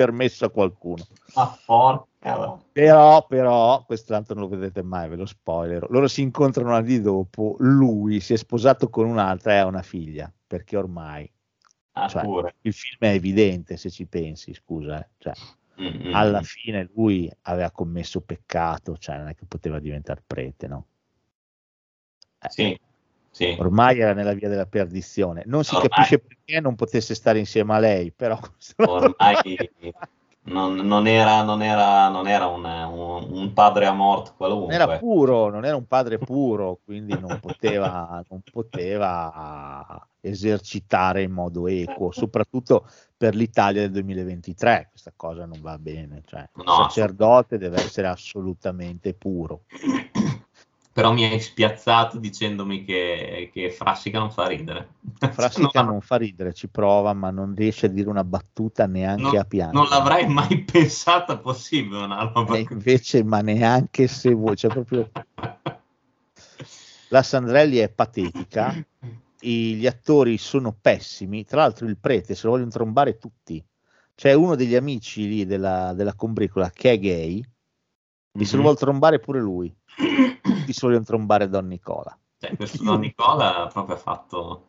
permesso 0.02 0.44
a 0.44 0.50
qualcuno. 0.50 1.04
Ma 1.34 1.58
porca 1.64 2.36
vacca. 2.36 2.64
Però, 2.72 3.26
però, 3.26 3.84
questo 3.84 4.12
tanto 4.12 4.34
non 4.34 4.44
lo 4.44 4.48
vedrete 4.48 4.82
mai, 4.82 5.08
ve 5.08 5.16
lo 5.16 5.26
spoiler. 5.26 5.90
Loro 5.90 6.08
si 6.08 6.22
incontrano 6.22 6.74
anni 6.74 7.00
dopo. 7.00 7.56
Lui 7.58 8.20
si 8.20 8.32
è 8.32 8.36
sposato 8.36 8.88
con 8.88 9.06
un'altra 9.06 9.52
e 9.54 9.56
ha 9.58 9.66
una 9.66 9.82
figlia 9.82 10.32
perché 10.46 10.76
ormai 10.76 11.30
Ah, 11.92 12.08
cioè, 12.08 12.22
il 12.60 12.72
film 12.72 12.98
è 13.00 13.14
evidente 13.14 13.76
se 13.76 13.90
ci 13.90 14.06
pensi. 14.06 14.54
Scusa, 14.54 15.00
eh. 15.00 15.08
Cioè, 15.18 15.32
Mm, 15.80 16.08
mm, 16.08 16.14
alla 16.14 16.42
fine 16.42 16.90
lui 16.94 17.30
aveva 17.42 17.70
commesso 17.70 18.20
peccato, 18.20 18.98
cioè 18.98 19.16
non 19.16 19.28
è 19.28 19.34
che 19.34 19.46
poteva 19.46 19.78
diventare 19.78 20.22
prete, 20.26 20.68
no? 20.68 20.86
Eh, 22.38 22.50
Sì, 22.50 22.78
sì. 23.40 23.56
Ormai 23.58 23.98
era 24.00 24.12
nella 24.12 24.32
via 24.32 24.48
della 24.48 24.66
perdizione. 24.66 25.42
Non 25.46 25.64
si 25.64 25.74
Ormai. 25.74 25.88
capisce 25.88 26.18
perché 26.18 26.60
non 26.60 26.74
potesse 26.74 27.14
stare 27.14 27.38
insieme 27.38 27.74
a 27.74 27.78
lei, 27.78 28.12
però 28.12 28.38
Ormai 28.76 29.36
non, 30.44 30.74
non 30.74 31.06
era, 31.06 31.42
non 31.42 31.62
era, 31.62 32.08
non 32.08 32.26
era 32.26 32.46
un, 32.46 32.64
un- 32.64 33.26
un 33.30 33.52
padre 33.52 33.86
a 33.86 33.92
morte 33.92 34.30
non 34.30 34.36
qualunque. 34.36 34.74
era 34.74 34.98
puro, 34.98 35.48
non 35.50 35.64
era 35.64 35.76
un 35.76 35.86
padre 35.86 36.18
puro, 36.18 36.80
quindi 36.84 37.18
non 37.18 37.38
poteva, 37.40 38.22
non 38.28 38.40
poteva 38.50 40.06
esercitare 40.20 41.22
in 41.22 41.32
modo 41.32 41.66
equo, 41.66 42.10
soprattutto 42.12 42.86
per 43.16 43.34
l'Italia 43.34 43.82
del 43.82 43.90
2023. 43.90 44.88
Questa 44.90 45.12
cosa 45.16 45.46
non 45.46 45.60
va 45.60 45.78
bene. 45.78 46.22
Cioè, 46.26 46.40
il 46.40 46.62
No, 46.64 46.72
sacerdote 46.88 47.58
deve 47.58 47.80
essere 47.80 48.06
assolutamente 48.06 49.14
puro. 49.14 49.64
Però 50.92 51.12
mi 51.12 51.24
hai 51.24 51.40
spiazzato 51.40 52.18
dicendomi 52.18 52.84
che, 52.84 53.50
che 53.52 53.70
Frassica 53.70 54.18
non 54.18 54.30
fa 54.30 54.48
ridere. 54.48 54.88
Frassica 55.30 55.82
No, 55.82 55.90
non 55.92 56.00
fa 56.00 56.16
ridere, 56.16 56.52
ci 56.52 56.68
prova, 56.68 57.12
ma 57.12 57.30
non 57.30 57.54
riesce 57.54 57.86
a 57.86 57.88
dire 57.88 58.08
una 58.08 58.24
battuta 58.24 58.86
neanche 58.86 59.22
non, 59.22 59.36
a 59.36 59.44
piangere. 59.44 59.78
non 59.78 59.88
l'avrei 59.88 60.26
mai 60.26 60.62
pensata 60.64 61.38
possibile 61.38 62.02
una 62.04 62.30
roba 62.32 62.56
E 62.56 62.66
invece, 62.68 63.22
ma 63.22 63.40
neanche 63.40 64.08
se 64.08 64.32
vuoi, 64.32 64.56
cioè 64.56 64.70
proprio 64.70 65.10
la 67.10 67.22
Sandrelli 67.22 67.78
è 67.78 67.88
patetica, 67.90 68.74
i- 69.42 69.74
gli 69.76 69.86
attori 69.86 70.38
sono 70.38 70.76
pessimi, 70.78 71.44
tra 71.44 71.60
l'altro 71.62 71.86
il 71.86 71.98
prete 71.98 72.34
se 72.34 72.46
lo 72.46 72.52
vogliono 72.52 72.70
trombare 72.70 73.16
tutti. 73.18 73.64
C'è 74.14 74.32
uno 74.34 74.54
degli 74.54 74.74
amici 74.74 75.26
lì 75.26 75.46
della, 75.46 75.92
della 75.94 76.14
combricola 76.14 76.70
che 76.70 76.92
è 76.92 76.98
gay, 76.98 77.42
e 78.32 78.44
se 78.44 78.56
lo 78.56 78.62
vuole 78.62 78.76
trombare 78.76 79.18
pure 79.18 79.40
lui. 79.40 79.74
Tutti 80.42 80.72
se 80.72 80.80
vogliono 80.82 81.04
trombare 81.04 81.48
Don 81.48 81.66
Nicola. 81.66 82.16
Cioè, 82.38 82.56
questo 82.56 82.82
Don 82.82 83.00
Nicola 83.00 83.68
proprio 83.72 83.96
ha 83.96 83.98
fatto, 83.98 84.66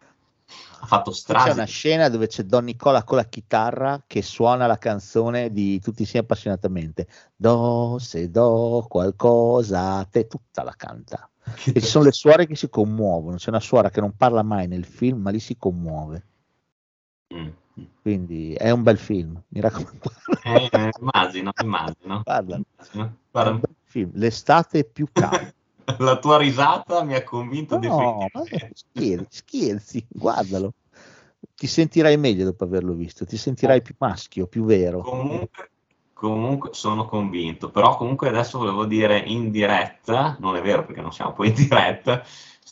ha 0.79 0.85
fatto 0.85 1.11
Poi 1.11 1.35
C'è 1.35 1.51
una 1.51 1.65
scena 1.65 2.09
dove 2.09 2.27
c'è 2.27 2.43
Don 2.43 2.65
Nicola 2.65 3.03
con 3.03 3.17
la 3.17 3.25
chitarra 3.25 4.03
che 4.05 4.21
suona 4.21 4.67
la 4.67 4.77
canzone 4.77 5.51
di 5.51 5.79
Tutti 5.79 6.01
insieme 6.01 6.25
appassionatamente. 6.25 7.07
Do, 7.35 7.97
se 7.99 8.29
do 8.29 8.85
qualcosa, 8.89 10.03
te 10.05 10.27
tutta 10.27 10.63
la 10.63 10.73
canta. 10.75 11.29
E 11.65 11.79
ci 11.79 11.87
sono 11.87 12.05
le 12.05 12.11
suore 12.11 12.45
che 12.45 12.55
si 12.55 12.69
commuovono. 12.69 13.37
C'è 13.37 13.49
una 13.49 13.59
suora 13.59 13.89
che 13.89 13.99
non 14.01 14.15
parla 14.15 14.43
mai 14.43 14.67
nel 14.67 14.85
film, 14.85 15.21
ma 15.21 15.29
lì 15.29 15.39
si 15.39 15.57
commuove. 15.57 16.25
Mm. 17.33 17.49
Quindi 18.01 18.53
è 18.53 18.69
un 18.71 18.83
bel 18.83 18.97
film, 18.97 19.41
mi 19.49 19.61
raccomando. 19.61 20.11
Eh, 20.43 20.69
immagino, 20.99 21.51
immagino. 21.61 22.21
Guarda, 22.23 22.55
Immagino. 22.55 23.19
Guarda, 23.31 23.67
film. 23.83 24.11
L'estate 24.13 24.79
è 24.79 24.85
più 24.85 25.07
calda. 25.11 25.51
la 25.97 26.19
tua 26.19 26.37
risata 26.37 27.03
mi 27.03 27.15
ha 27.15 27.23
convinto 27.23 27.77
No, 27.79 28.27
scherzi, 28.73 29.25
scherzi, 29.29 30.05
guardalo. 30.07 30.73
Ti 31.55 31.67
sentirai 31.67 32.17
meglio 32.17 32.45
dopo 32.45 32.63
averlo 32.63 32.93
visto, 32.93 33.25
ti 33.25 33.37
sentirai 33.37 33.81
più 33.81 33.95
maschio, 33.97 34.47
più 34.47 34.63
vero. 34.63 35.01
Comunque, 35.01 35.69
Comunque 36.21 36.69
sono 36.73 37.05
convinto, 37.05 37.71
però 37.71 37.97
comunque 37.97 38.27
adesso 38.27 38.59
volevo 38.59 38.85
dire 38.85 39.17
in 39.17 39.49
diretta, 39.49 40.37
non 40.39 40.55
è 40.55 40.61
vero 40.61 40.85
perché 40.85 41.01
non 41.01 41.11
siamo 41.11 41.33
poi 41.33 41.47
in 41.47 41.55
diretta, 41.55 42.23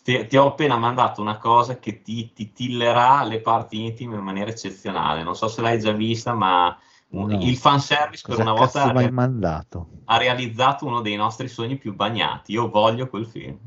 ti, 0.04 0.28
ti 0.28 0.38
ho 0.38 0.50
appena 0.50 0.78
mandato 0.78 1.20
una 1.20 1.38
cosa 1.40 1.80
che 1.80 2.04
ti 2.04 2.32
titillerà 2.32 3.24
le 3.24 3.42
parti 3.42 3.84
intime 3.84 4.18
in 4.18 4.24
maniera 4.24 4.52
eccezionale. 4.52 5.24
Non 5.24 5.36
so 5.36 5.48
se 5.48 5.62
l'hai 5.62 5.80
già 5.80 5.94
vista, 5.94 6.36
ma 6.36 6.78
No. 7.12 7.28
il 7.42 7.58
fanservice 7.58 8.22
per 8.26 8.36
Cosa 8.36 8.42
una 8.44 8.60
volta 8.60 8.84
ha, 8.84 9.12
mandato? 9.12 9.90
ha 10.06 10.18
realizzato 10.18 10.86
uno 10.86 11.02
dei 11.02 11.16
nostri 11.16 11.48
sogni 11.48 11.78
più 11.78 11.96
bagnati. 11.96 12.52
Io 12.52 12.70
voglio 12.70 13.08
quel 13.10 13.26
film. 13.26 13.58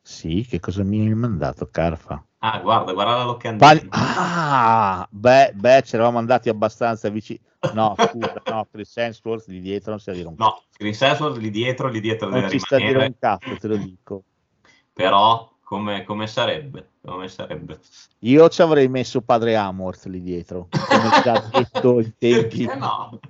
Sì, 0.00 0.46
che 0.48 0.60
cosa 0.60 0.82
mi 0.82 1.06
hai 1.06 1.14
mandato, 1.14 1.68
Carfa? 1.70 2.24
Ah, 2.38 2.58
guarda, 2.60 2.92
guarda 2.94 3.16
la 3.16 3.24
locandina. 3.24 3.70
Pal- 3.70 3.86
ah, 3.90 5.06
beh, 5.10 5.52
beh, 5.54 5.82
ci 5.82 5.94
eravamo 5.94 6.18
andati 6.18 6.48
abbastanza 6.48 7.10
vicini. 7.10 7.40
No, 7.74 7.94
scusa, 7.98 8.40
no, 8.46 8.66
Chris 8.70 8.96
Hemsworth 8.96 9.46
lì 9.48 9.60
dietro 9.60 9.90
non 9.90 10.00
si 10.00 10.10
dire 10.12 10.26
un 10.26 10.36
cazzo. 10.36 10.50
No, 10.50 10.62
Chris 10.72 11.02
Hemsworth 11.02 11.36
lì 11.36 11.50
dietro, 11.50 11.88
lì 11.88 12.00
dietro 12.00 12.30
Non 12.30 12.40
deve 12.40 12.52
ci 12.52 12.58
sta 12.58 12.76
a 12.76 12.78
dire 12.78 13.04
un 13.04 13.14
cazzo, 13.18 13.56
te 13.58 13.68
lo 13.68 13.76
dico. 13.76 14.24
Però 14.94 15.49
come, 15.70 16.02
come 16.02 16.26
sarebbe? 16.26 16.94
Come 17.00 17.28
sarebbe? 17.28 17.78
Io 18.20 18.48
ci 18.48 18.60
avrei 18.60 18.88
messo 18.88 19.20
padre 19.20 19.54
Amorth 19.54 20.06
lì 20.06 20.20
dietro, 20.20 20.66
come 20.68 21.22
già 21.22 21.48
detto 21.48 22.00
in 22.00 22.12
tempi. 22.18 22.64
No? 22.64 23.20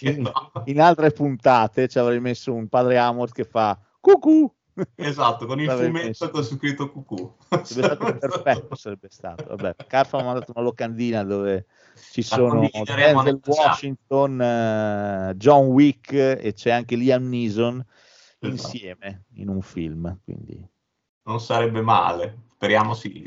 In, 0.00 0.28
in 0.64 0.80
altre 0.80 1.12
puntate 1.12 1.86
ci 1.86 2.00
avrei 2.00 2.18
messo 2.18 2.52
un 2.52 2.66
padre 2.66 2.98
Amorth 2.98 3.32
che 3.32 3.44
fa 3.44 3.78
cucù. 4.00 4.52
Esatto, 4.96 5.46
con 5.46 5.60
il 5.60 5.70
fumetto 5.70 6.30
con 6.30 6.42
scritto 6.42 6.90
cucù. 6.90 7.32
Sarebbe 7.62 7.94
stato 7.94 8.18
perfetto, 8.18 8.74
sarebbe 8.74 9.08
stato. 9.08 9.44
Vabbè, 9.54 9.76
Carfa 9.86 10.16
mi 10.16 10.22
ha 10.24 10.26
mandato 10.26 10.52
una 10.52 10.64
locandina 10.64 11.22
dove 11.22 11.66
ci 12.10 12.22
La 12.22 12.26
sono 12.26 12.68
Denzel. 12.72 13.40
Washington, 13.46 14.40
eh, 14.40 15.34
John 15.36 15.66
Wick 15.66 16.12
e 16.12 16.54
c'è 16.56 16.72
anche 16.72 16.96
Liam 16.96 17.28
Neeson 17.28 17.76
Esatto. 17.76 18.46
insieme 18.48 19.26
in 19.34 19.48
un 19.48 19.62
film. 19.62 20.18
Quindi 20.24 20.72
Non 21.24 21.40
sarebbe 21.40 21.80
male. 21.80 22.42
Speriamo 22.52 22.94
si, 22.94 23.24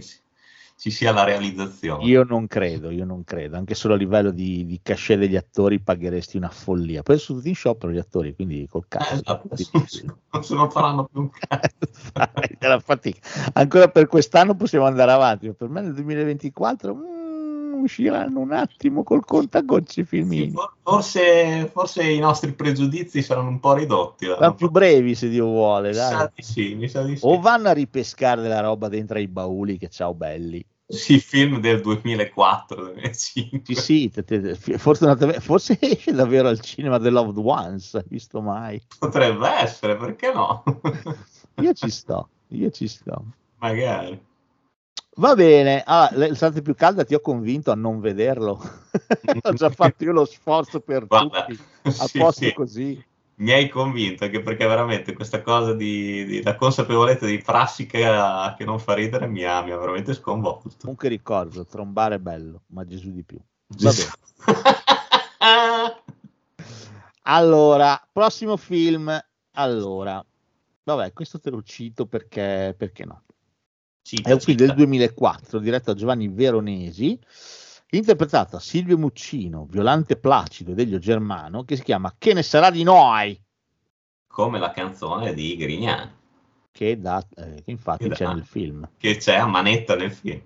ci 0.77 0.91
sia 0.91 1.11
la 1.11 1.23
realizzazione. 1.23 2.03
io 2.05 2.23
non 2.23 2.45
credo, 2.47 2.89
io 2.91 3.05
non 3.05 3.23
credo, 3.23 3.57
anche 3.57 3.73
solo 3.75 3.95
a 3.95 3.97
livello 3.97 4.31
di, 4.31 4.65
di 4.65 4.79
cachet 4.83 5.17
degli 5.17 5.35
attori 5.35 5.79
pagheresti 5.79 6.37
una 6.37 6.49
follia. 6.49 7.01
Poi 7.03 7.17
sono 7.17 7.37
tutti 7.39 7.49
in 7.49 7.55
sciopero 7.55 7.91
gli 7.91 7.97
attori, 7.97 8.35
quindi 8.35 8.67
col 8.69 8.83
Eh, 8.83 8.87
cazzo. 8.87 9.13
esatto, 9.15 9.47
non 10.31 10.43
se 10.43 10.55
non 10.55 10.69
faranno 10.71 11.05
più 11.05 11.21
un 11.21 11.29
cazzo. 11.31 12.79
Fatica. 12.81 13.19
Ancora 13.53 13.87
per 13.89 14.07
quest'anno 14.07 14.55
possiamo 14.55 14.85
andare 14.85 15.11
avanti, 15.11 15.47
ma 15.47 15.53
per 15.53 15.69
me 15.69 15.81
nel 15.81 15.93
2024 15.93 16.93
mm, 16.95 17.16
usciranno 17.81 18.39
un 18.39 18.51
attimo 18.51 19.03
col 19.03 19.23
contagocci 19.25 20.03
filmini. 20.03 20.47
Sì, 20.47 20.51
for- 20.51 20.73
forse, 20.83 21.69
forse 21.71 22.03
i 22.03 22.19
nostri 22.19 22.53
pregiudizi 22.53 23.21
saranno 23.21 23.49
un 23.49 23.59
po' 23.59 23.73
ridotti. 23.73 24.27
Ma 24.39 24.53
più 24.53 24.69
brevi 24.69 25.15
se 25.15 25.29
Dio 25.29 25.45
vuole, 25.45 25.93
sì, 25.93 26.77
di 26.77 27.15
sì. 27.15 27.25
O 27.25 27.39
vanno 27.39 27.69
a 27.69 27.73
ripescare 27.73 28.41
della 28.41 28.59
roba 28.59 28.87
dentro 28.87 29.17
ai 29.17 29.27
bauli 29.27 29.77
che 29.77 29.89
ciao 29.89 30.13
belli. 30.13 30.63
Sì, 30.89 31.19
film 31.19 31.59
del 31.59 31.81
2004, 31.81 32.81
2005. 32.83 33.75
Sì, 33.75 33.81
sì, 33.81 34.09
te- 34.09 34.23
te- 34.23 34.55
fortunatamente, 34.55 35.41
forse 35.41 35.77
esce 35.81 36.13
davvero 36.13 36.47
al 36.47 36.61
cinema 36.61 36.97
The 36.97 37.09
Loved 37.09 37.37
Ones, 37.37 38.01
visto 38.07 38.41
mai? 38.41 38.81
Potrebbe 38.97 39.49
essere, 39.49 39.97
perché 39.97 40.31
no? 40.31 40.63
Io 41.59 41.73
ci 41.73 41.89
sto, 41.89 42.29
io 42.49 42.69
ci 42.69 42.87
sto. 42.87 43.25
Magari. 43.59 44.26
Va 45.19 45.33
bene, 45.33 45.81
allora, 45.83 46.27
l'estate 46.27 46.61
più 46.61 46.75
calda 46.75 47.03
ti 47.03 47.15
ho 47.15 47.19
convinto 47.19 47.71
a 47.71 47.75
non 47.75 47.99
vederlo. 47.99 48.59
ho 49.41 49.53
già 49.53 49.69
fatto 49.69 50.03
io 50.03 50.11
lo 50.11 50.25
sforzo 50.25 50.79
per 50.79 51.07
Guarda, 51.07 51.43
tutti, 51.45 51.59
a 51.83 51.91
sì, 51.91 52.19
posto 52.19 52.45
sì. 52.45 52.53
così. 52.53 53.05
Mi 53.39 53.51
hai 53.51 53.67
convinto 53.69 54.23
anche 54.25 54.41
perché 54.41 54.65
veramente 54.67 55.13
questa 55.13 55.41
cosa 55.41 55.73
di, 55.73 56.25
di- 56.25 56.43
la 56.43 56.55
consapevolezza 56.55 57.25
di 57.25 57.39
prassi 57.39 57.85
che, 57.87 58.03
che 58.57 58.65
non 58.65 58.79
fa 58.79 58.93
ridere 58.93 59.27
mi 59.27 59.43
ha, 59.43 59.61
mi 59.61 59.71
ha 59.71 59.77
veramente 59.77 60.13
sconvolto. 60.13 60.69
Comunque 60.81 61.09
ricordo, 61.09 61.65
trombare 61.65 62.15
è 62.15 62.19
bello, 62.19 62.61
ma 62.67 62.85
Gesù 62.85 63.11
di 63.11 63.23
più. 63.23 63.39
Va 63.67 63.91
bene. 63.91 64.09
Allora, 67.23 67.99
prossimo 68.11 68.55
film. 68.55 69.19
Allora, 69.53 70.23
vabbè, 70.83 71.13
questo 71.13 71.39
te 71.39 71.49
lo 71.49 71.61
cito 71.61 72.05
perché, 72.05 72.73
perché 72.77 73.05
no. 73.05 73.23
Cita, 74.07 74.29
È 74.29 74.31
un 74.31 74.39
film 74.39 74.55
del 74.55 74.73
2004 74.73 75.59
diretto 75.59 75.91
da 75.91 75.99
Giovanni 75.99 76.29
Veronesi, 76.29 77.19
interpretato 77.89 78.51
da 78.51 78.59
Silvio 78.61 78.97
Muccino, 78.97 79.65
Violante 79.69 80.15
Placido 80.15 80.71
e 80.71 80.75
Delio 80.75 80.97
Germano, 80.97 81.65
che 81.65 81.75
si 81.75 81.83
chiama 81.83 82.15
Che 82.17 82.31
ne 82.33 82.41
sarà 82.41 82.69
di 82.69 82.83
noi? 82.83 83.37
Come 84.27 84.59
la 84.59 84.71
canzone 84.71 85.33
di 85.33 85.57
Grignani, 85.57 86.09
Che, 86.71 86.97
da, 87.01 87.21
eh, 87.35 87.61
che 87.65 87.71
infatti 87.71 88.07
Che 88.07 88.15
c'è 88.15 88.23
da- 88.23 88.33
nel 88.33 88.45
film. 88.45 88.89
che 88.97 89.17
c'è 89.17 89.35
a 89.35 89.45
manetta 89.45 89.97
nel 89.97 90.13
film. 90.13 90.41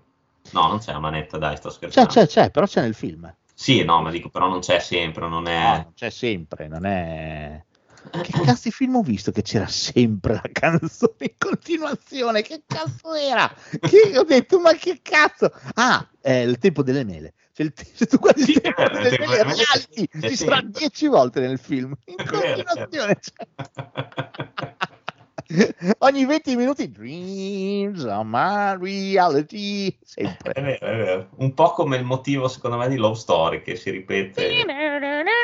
No, 0.53 0.67
non 0.67 0.79
c'è 0.79 0.93
a 0.93 0.99
manetta, 0.99 1.37
dai, 1.37 1.55
sto 1.55 1.69
C'è, 1.69 1.75
scherzando. 1.75 2.09
c'è, 2.09 2.25
c'è, 2.25 2.49
però 2.49 2.65
c'è 2.65 2.81
nel 2.81 2.95
film. 2.95 3.31
Sì, 3.53 3.83
no, 3.83 4.01
ma 4.01 4.09
dico, 4.09 4.29
però 4.29 4.47
non 4.49 4.61
c'è 4.61 4.79
sempre, 4.79 5.27
non 5.29 5.43
No, 5.43 5.49
è... 5.49 5.81
non 5.83 5.91
c'è 5.93 6.09
sempre, 6.09 6.67
non 6.67 6.83
è... 6.87 7.63
Che 8.09 8.31
cazzo 8.31 8.61
di 8.63 8.71
film 8.71 8.95
ho 8.95 9.01
visto 9.01 9.31
che 9.31 9.41
c'era 9.41 9.67
sempre 9.67 10.33
la 10.33 10.49
canzone 10.51 11.13
in 11.19 11.35
continuazione? 11.37 12.41
Che 12.41 12.63
cazzo 12.65 13.13
era? 13.13 13.53
Che 13.79 14.17
ho 14.17 14.23
detto, 14.23 14.59
ma 14.59 14.73
che 14.73 14.99
cazzo? 15.01 15.51
Ah, 15.75 16.07
è 16.19 16.33
il 16.33 16.57
tempo 16.57 16.83
delle 16.83 17.03
mele. 17.03 17.33
Se, 17.51 17.63
il 17.63 17.73
se 17.75 18.05
tu 18.07 18.17
guardi 18.17 18.43
Sì, 18.43 18.51
il 18.51 18.61
tempo 18.61 18.81
eh, 18.81 18.89
delle 18.89 19.09
tempo 19.09 19.29
mele, 19.29 19.43
mele 19.45 19.55
reality, 19.55 20.29
ci 20.29 20.35
sarà 20.35 20.61
dieci 20.61 21.07
volte 21.07 21.39
nel 21.41 21.59
film. 21.59 21.93
In 22.05 22.15
continuazione. 22.15 23.19
cioè. 23.19 23.47
Ogni 25.99 26.25
20 26.25 26.55
minuti, 26.55 26.89
dreams 26.89 28.05
are 28.05 28.23
my 28.23 28.77
reality. 28.79 29.97
Sempre. 30.03 30.53
È 30.53 30.61
vero, 30.61 30.85
è 30.85 30.95
vero. 30.95 31.29
Un 31.37 31.53
po' 31.53 31.71
come 31.71 31.97
il 31.97 32.03
motivo, 32.03 32.47
secondo 32.47 32.77
me, 32.77 32.87
di 32.87 32.95
Love 32.95 33.15
Story, 33.15 33.61
che 33.61 33.75
si 33.75 33.89
ripete... 33.89 34.47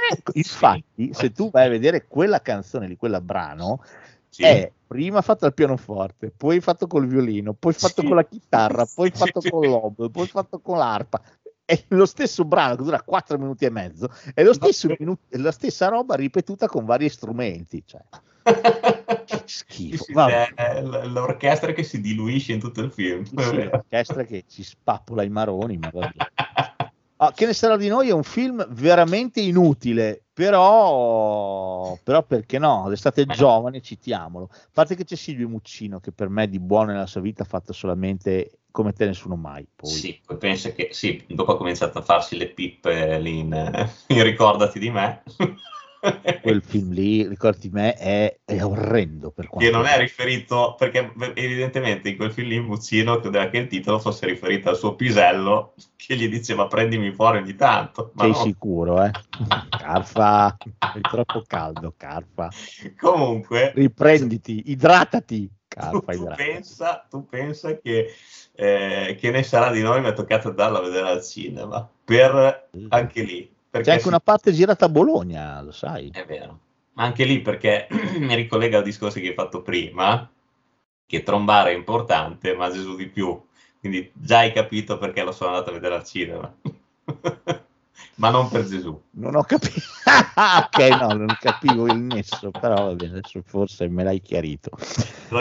Ecco, 0.10 0.32
Infatti, 0.36 1.14
se 1.14 1.32
tu 1.32 1.50
vai 1.52 1.66
a 1.66 1.70
vedere 1.70 2.06
quella 2.08 2.42
canzone 2.42 2.88
di 2.88 2.96
quella 2.96 3.22
brano, 3.22 3.84
Sì. 4.30 4.44
è 4.44 4.72
prima 4.88 5.22
fatto 5.22 5.46
al 5.46 5.54
pianoforte, 5.54 6.32
poi 6.36 6.62
fatto 6.62 6.88
col 6.88 7.08
violino, 7.08 7.54
poi 7.54 7.74
fatto 7.74 8.02
Sì. 8.02 8.08
con 8.08 8.16
la 8.16 8.26
chitarra, 8.26 8.86
poi 8.94 9.12
fatto 9.12 9.42
sì. 9.42 9.50
con 9.50 9.68
l'oboe, 9.68 10.10
poi 10.10 10.28
fatto 10.28 10.60
con 10.60 10.78
l'arpa. 10.78 11.22
È 11.66 11.84
lo 11.90 12.06
stesso 12.06 12.46
brano 12.46 12.78
che 12.78 12.84
dura 12.84 13.02
4 13.02 13.38
minuti 13.38 13.66
e 13.66 13.70
mezzo, 13.70 14.10
è 14.34 14.42
lo 14.44 14.54
stesso 14.54 14.88
minu- 14.98 15.20
è 15.28 15.36
la 15.36 15.52
stessa 15.52 15.90
roba 15.90 16.16
ripetuta 16.16 16.68
con 16.68 16.86
vari 16.86 17.10
strumenti. 17.10 17.84
Cioè, 17.86 18.02
schifo. 19.44 20.04
sì, 20.06 20.14
l- 20.14 21.12
l'orchestra 21.12 21.74
che 21.74 21.84
si 21.84 22.00
diluisce 22.00 22.54
in 22.54 22.60
tutto 22.60 22.80
il 22.82 22.92
film. 22.92 23.26
L'orchestra 23.32 24.24
che 24.24 24.46
ci 24.48 24.64
spappola 24.64 25.24
i 25.24 25.30
maroni, 25.30 25.78
ma 25.78 25.90
vabbè. 25.92 26.16
Ah, 27.20 27.32
che 27.32 27.48
ne 27.48 27.54
sarà 27.54 27.78
di 27.78 27.88
noi? 27.88 28.10
È 28.10 28.14
un 28.14 28.24
film 28.24 28.66
veramente 28.70 29.42
inutile, 29.42 30.22
però, 30.34 31.98
però 32.04 32.22
perché 32.22 32.60
no? 32.60 32.88
L'estate 32.88 33.24
è 33.24 33.26
giovane, 33.26 33.82
citiamolo. 33.82 34.50
A 34.52 34.70
parte 34.72 34.96
che 34.96 35.04
c'è 35.04 35.16
Silvio 35.16 35.50
Muccino, 35.50 36.00
che 36.00 36.12
per 36.12 36.30
me 36.30 36.48
di 36.48 36.60
buono 36.60 36.92
nella 36.92 37.08
sua 37.08 37.22
vita 37.22 37.42
ha 37.42 37.48
fatto 37.48 37.74
solamente 37.74 38.60
come 38.70 38.94
te 38.94 39.08
nessuno 39.08 39.36
mai. 39.36 39.68
Poi. 39.76 39.90
Sì, 39.90 40.22
poi 40.24 40.38
penso 40.38 40.72
che 40.74 40.90
sì, 40.92 41.24
dopo 41.28 41.54
ha 41.54 41.58
cominciato 41.58 41.98
a 41.98 42.04
farsi 42.04 42.38
le 42.38 42.50
pippe 42.50 43.18
lì 43.20 43.40
in, 43.40 43.52
eh, 43.52 43.90
in 44.14 44.22
Ricordati 44.22 44.78
di 44.78 44.92
me, 44.92 45.24
Quel 46.42 46.62
film 46.64 46.92
lì, 46.92 47.28
ricordi 47.28 47.70
me, 47.70 47.94
è, 47.96 48.40
è 48.46 48.64
orrendo 48.64 49.32
per 49.32 49.48
quanto 49.48 49.70
che 49.70 49.76
non 49.76 49.86
è 49.86 49.98
riferito, 49.98 50.76
perché 50.78 51.12
evidentemente 51.34 52.10
in 52.10 52.18
quel 52.18 52.32
film 52.32 52.50
lì 52.50 52.60
Muccino 52.60 53.20
credeva 53.20 53.50
che 53.50 53.58
il 53.58 53.68
titolo 53.68 54.00
fosse 54.00 54.26
riferito 54.26 54.70
al 54.70 54.78
suo 54.78 54.96
pisello 54.96 55.74
che 55.96 56.16
gli 56.16 56.30
diceva 56.30 56.68
prendimi 56.68 57.12
fuori 57.12 57.40
ogni 57.40 57.56
tanto. 57.56 58.12
Ma 58.14 58.24
Sei 58.24 58.32
no. 58.32 58.38
sicuro, 58.38 59.04
eh? 59.04 59.12
Carfa, 59.70 60.56
è 60.58 61.02
troppo 61.02 61.44
caldo, 61.46 61.94
Carfa. 61.98 62.50
Comunque, 62.98 63.72
Riprenditi, 63.76 64.64
idratati, 64.68 65.48
tu, 65.48 65.54
Carfa, 65.68 66.00
tu 66.00 66.12
idratati. 66.14 66.44
pensa, 66.44 67.08
tu 67.10 67.26
pensa 67.28 67.78
che, 67.80 68.14
eh, 68.56 69.18
che 69.20 69.32
ne 69.32 69.44
sarà 69.44 69.72
di 69.72 69.82
noi, 69.82 70.02
mi 70.02 70.08
è 70.08 70.14
toccato 70.14 70.50
andarlo 70.50 70.78
a 70.78 70.82
vedere 70.82 71.10
al 71.10 71.24
cinema, 71.24 71.90
per 72.06 72.70
anche 72.90 73.24
lì. 73.24 73.56
C'è 73.72 73.80
anche 73.80 74.00
si- 74.00 74.08
una 74.08 74.20
parte 74.20 74.52
girata 74.52 74.86
a 74.86 74.90
Bologna, 74.90 75.62
lo 75.62 75.72
sai. 75.72 76.10
È 76.12 76.26
vero. 76.26 76.60
Ma 76.94 77.04
anche 77.04 77.26
lì 77.26 77.42
perché 77.42 77.88
mi 78.20 78.36
ricollega 78.36 78.78
al 78.78 78.84
discorso 78.84 79.20
che 79.20 79.28
hai 79.28 79.34
fatto 79.34 79.62
prima, 79.62 80.30
che 81.06 81.24
trombare 81.24 81.72
è 81.72 81.76
importante, 81.76 82.56
ma 82.56 82.72
Gesù 82.72 82.96
di 82.96 83.08
più. 83.08 83.40
Quindi 83.80 84.12
già 84.14 84.40
hai 84.40 84.52
capito 84.52 84.98
perché 84.98 85.24
lo 85.24 85.32
sono 85.32 85.52
andato 85.52 85.70
a 85.70 85.74
vedere 85.74 85.96
al 85.96 86.04
cinema. 86.04 86.54
ma 88.16 88.30
non 88.30 88.50
per 88.50 88.66
Gesù. 88.66 89.00
Non 89.12 89.36
ho 89.36 89.44
capito. 89.44 89.80
ok, 90.36 90.78
no, 91.00 91.14
non 91.14 91.36
capivo 91.40 91.88
il 91.88 91.98
nesso, 91.98 92.52
però 92.52 92.88
va 92.88 92.96
bene, 92.96 93.20
adesso 93.20 93.42
forse 93.46 93.88
me 93.88 94.04
l'hai 94.04 94.22
chiarito. 94.22 94.72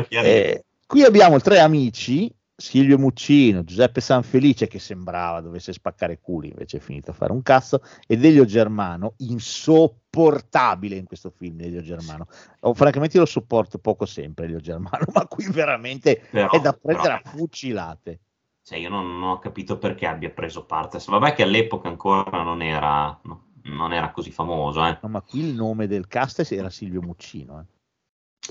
Eh, 0.08 0.64
qui 0.86 1.02
abbiamo 1.02 1.40
tre 1.40 1.58
amici 1.60 2.30
Silvio 2.58 2.96
Muccino, 2.96 3.64
Giuseppe 3.64 4.00
Sanfelice 4.00 4.66
che 4.66 4.78
sembrava 4.78 5.42
dovesse 5.42 5.74
spaccare 5.74 6.20
culi, 6.20 6.48
invece 6.48 6.78
è 6.78 6.80
finito 6.80 7.10
a 7.10 7.14
fare 7.14 7.32
un 7.32 7.42
cazzo, 7.42 7.82
ed 8.06 8.24
Elio 8.24 8.46
Germano, 8.46 9.12
insopportabile 9.18 10.96
in 10.96 11.04
questo 11.04 11.28
film 11.30 11.60
Elio 11.60 11.82
Germano. 11.82 12.26
Oh, 12.60 12.72
francamente 12.72 13.16
io 13.16 13.22
lo 13.24 13.28
sopporto 13.28 13.78
poco 13.78 14.06
sempre 14.06 14.46
Elio 14.46 14.60
Germano, 14.60 15.04
ma 15.12 15.26
qui 15.26 15.46
veramente 15.50 16.26
Però- 16.30 16.50
è 16.50 16.58
da 16.60 16.72
prendere 16.72 17.20
però- 17.22 17.30
a 17.32 17.36
fucilate. 17.36 18.20
Cioè, 18.66 18.78
io 18.78 18.88
non, 18.88 19.18
non 19.20 19.30
ho 19.30 19.38
capito 19.38 19.78
perché 19.78 20.06
abbia 20.06 20.30
preso 20.30 20.64
parte. 20.64 20.98
Vabbè 21.06 21.34
che 21.34 21.42
all'epoca 21.44 21.88
ancora 21.88 22.42
non 22.42 22.62
era, 22.62 23.16
no, 23.24 23.44
non 23.64 23.92
era 23.92 24.10
così 24.10 24.32
famoso, 24.32 24.84
eh. 24.84 24.98
No, 25.02 25.08
ma 25.08 25.20
qui 25.20 25.40
il 25.40 25.54
nome 25.54 25.86
del 25.86 26.08
cast 26.08 26.50
era 26.50 26.68
Silvio 26.70 27.00
Muccino. 27.00 27.60
eh. 27.60 27.64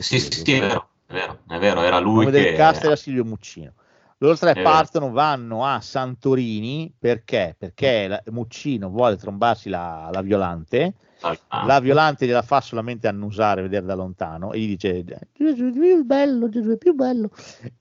Sì, 0.02 0.20
sì, 0.20 0.32
sì, 0.32 0.54
è 0.54 0.60
vero, 0.60 0.90
è 1.08 1.12
vero, 1.14 1.40
è 1.50 1.58
vero, 1.60 1.82
era 1.82 1.98
Il 1.98 2.04
lui 2.04 2.26
nome 2.26 2.32
che... 2.32 2.44
del 2.44 2.56
cast 2.56 2.84
era 2.86 2.96
Silvio 2.96 3.26
Muccino. 3.26 3.74
Loro 4.18 4.36
tre 4.38 4.54
vero. 4.54 4.70
partono, 4.70 5.12
vanno 5.12 5.66
a 5.66 5.82
Santorini 5.82 6.94
perché? 6.98 7.56
Perché 7.58 8.08
la- 8.08 8.24
Muccino 8.32 8.90
vuole 8.90 9.18
trombarsi 9.18 9.70
la, 9.70 10.10
la 10.12 10.22
Violante, 10.22 10.94
Ah, 11.22 11.66
la 11.66 11.80
Violante 11.80 12.28
gliela 12.28 12.42
fa 12.42 12.62
solamente 12.62 13.08
annusare, 13.08 13.62
vedere 13.62 13.86
da 13.86 13.96
lontano 13.96 14.52
e 14.52 14.60
gli 14.60 14.68
dice 14.68 15.04
Gesù 15.04 15.66
è 15.66 15.72
più 15.72 16.04
bello, 16.04 16.50
Gesù 16.50 16.72
è 16.72 16.78
più 16.78 16.94
bello 16.94 17.32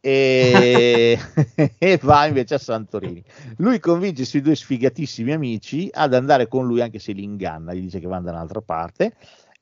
e, 0.01 1.19
e 1.79 1.99
va 2.03 2.27
invece 2.27 2.55
a 2.55 2.59
Santorini. 2.59 3.23
Lui 3.59 3.79
convince 3.81 4.23
i 4.23 4.27
suoi 4.27 4.43
due 4.43 4.55
sfigatissimi 4.55 5.33
amici 5.33 5.89
ad 5.93 6.15
andare 6.15 6.49
con 6.49 6.67
lui 6.67 6.81
anche 6.81 6.99
se 6.99 7.13
li 7.13 7.23
inganna, 7.23 7.75
gli 7.75 7.81
dice 7.81 8.01
che 8.01 8.07
vanno 8.07 8.25
da 8.25 8.31
un'altra 8.33 8.61
parte 8.61 9.15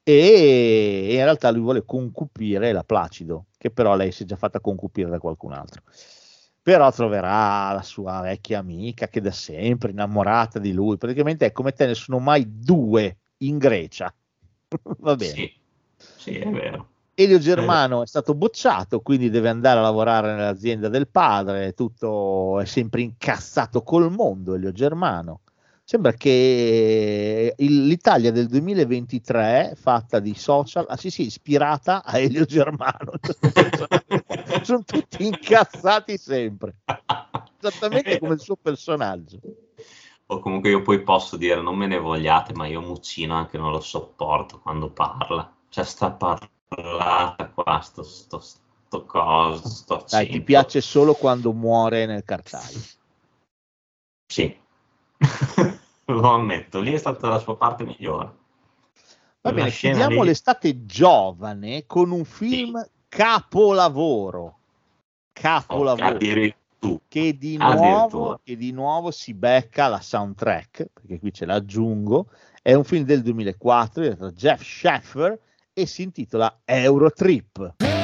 e 0.05 1.09
in 1.11 1.23
realtà 1.23 1.51
lui 1.51 1.63
vuole 1.63 1.85
concupire 1.85 2.73
la 2.73 2.83
Placido, 2.85 3.47
che 3.57 3.71
però 3.71 3.95
lei 3.97 4.11
si 4.13 4.25
è 4.25 4.27
già 4.27 4.37
fatta 4.37 4.61
concupire 4.61 5.09
da 5.09 5.19
qualcun 5.19 5.53
altro. 5.53 5.83
Però 6.63 6.93
troverà 6.93 7.73
la 7.73 7.83
sua 7.83 8.21
vecchia 8.21 8.61
amica 8.61 9.09
che 9.09 9.21
da 9.21 9.33
sempre 9.33 9.91
innamorata 9.91 10.61
di 10.61 10.73
lui, 10.73 10.97
praticamente 10.97 11.47
è 11.47 11.53
come 11.53 11.73
te 11.73 11.87
ne 11.87 11.95
sono 11.95 12.21
mai 12.21 12.47
due 12.61 13.17
in 13.39 13.59
Grecia. 13.59 14.15
Va 14.99 15.17
bene. 15.17 15.33
Sì, 15.33 15.53
sì, 15.97 16.35
è 16.37 16.49
vero. 16.49 16.89
Elio 17.15 17.39
Germano 17.39 18.03
è 18.03 18.07
stato 18.07 18.35
bocciato, 18.35 19.01
quindi 19.01 19.29
deve 19.29 19.49
andare 19.49 19.81
a 19.81 19.83
lavorare 19.83 20.35
nell'azienda 20.35 20.89
del 20.89 21.09
padre, 21.09 21.73
tutto 21.75 22.59
è 22.61 22.65
sempre 22.65 23.03
incazzato 23.03 23.83
col 23.83 24.11
mondo 24.11 24.55
Elio 24.55 24.73
Germano. 24.73 25.41
Sembra 25.85 26.13
che 26.13 27.55
il- 27.57 27.87
l'Italia 27.87 28.31
del 28.31 28.47
2023 28.47 29.75
fatta 29.77 30.21
di 30.21 30.33
social, 30.35 30.87
ah 30.89 30.97
sì 30.97 31.11
sì, 31.11 31.27
ispirata 31.27 32.03
a 32.05 32.19
Elio 32.19 32.45
Germano. 32.45 33.13
Sono 34.67 34.85
tutti 34.85 35.25
incazzati 35.25 36.17
sempre, 36.17 36.77
esattamente 37.61 38.19
come 38.19 38.35
il 38.35 38.41
suo 38.41 38.57
personaggio. 38.57 39.39
O 40.27 40.39
comunque 40.39 40.71
io 40.71 40.83
poi 40.83 41.03
posso 41.03 41.37
dire, 41.37 41.61
non 41.61 41.77
me 41.77 41.87
ne 41.87 41.99
vogliate, 41.99 42.55
ma 42.55 42.67
io 42.67 42.81
Muccino 42.81 43.35
anche 43.35 43.59
non 43.59 43.71
lo 43.71 43.81
sopporto 43.81 44.61
quando 44.61 44.91
parla. 44.91 45.53
Cioè, 45.69 45.85
sta 45.85 46.11
parlata 46.11 47.49
qua, 47.49 47.81
sto, 47.81 48.03
sto, 48.03 48.41
sto 48.41 49.05
coso, 49.05 49.69
sto 49.69 50.05
Dai, 50.09 50.29
ti 50.29 50.41
piace 50.43 50.81
solo 50.81 51.15
quando 51.15 51.53
muore 51.53 52.07
nel 52.07 52.25
cartaio. 52.25 52.79
Sì. 54.27 54.59
lo 56.07 56.31
ammetto, 56.31 56.81
lì 56.81 56.93
è 56.93 56.99
stata 56.99 57.29
la 57.29 57.39
sua 57.39 57.57
parte 57.57 57.85
migliore. 57.85 58.41
Va 59.43 59.53
bene, 59.53 59.71
chiudiamo 59.71 60.23
lì- 60.23 60.29
l'estate 60.29 60.87
giovane 60.87 61.85
con 61.87 62.11
un 62.11 62.25
film 62.25 62.83
capolavoro. 63.15 64.57
Capolavoro. 65.33 66.07
Addirittura. 66.07 66.61
Che 67.07 67.37
di, 67.39 67.57
Addirittura. 67.61 67.75
nuovo, 67.75 68.41
che 68.43 68.57
di 68.57 68.73
nuovo 68.73 69.11
si 69.11 69.35
becca 69.35 69.87
la 69.87 70.01
soundtrack, 70.01 70.89
perché 70.93 71.19
qui 71.21 71.33
ce 71.33 71.45
l'aggiungo. 71.45 72.27
È 72.61 72.73
un 72.73 72.85
film 72.85 73.05
del 73.05 73.23
2004 73.23 74.03
diretto 74.03 74.25
da 74.25 74.33
Jeff 74.33 74.63
Shaffer 74.63 75.39
e 75.73 75.87
si 75.87 76.03
intitola 76.03 76.61
Eurotrip. 76.65 78.02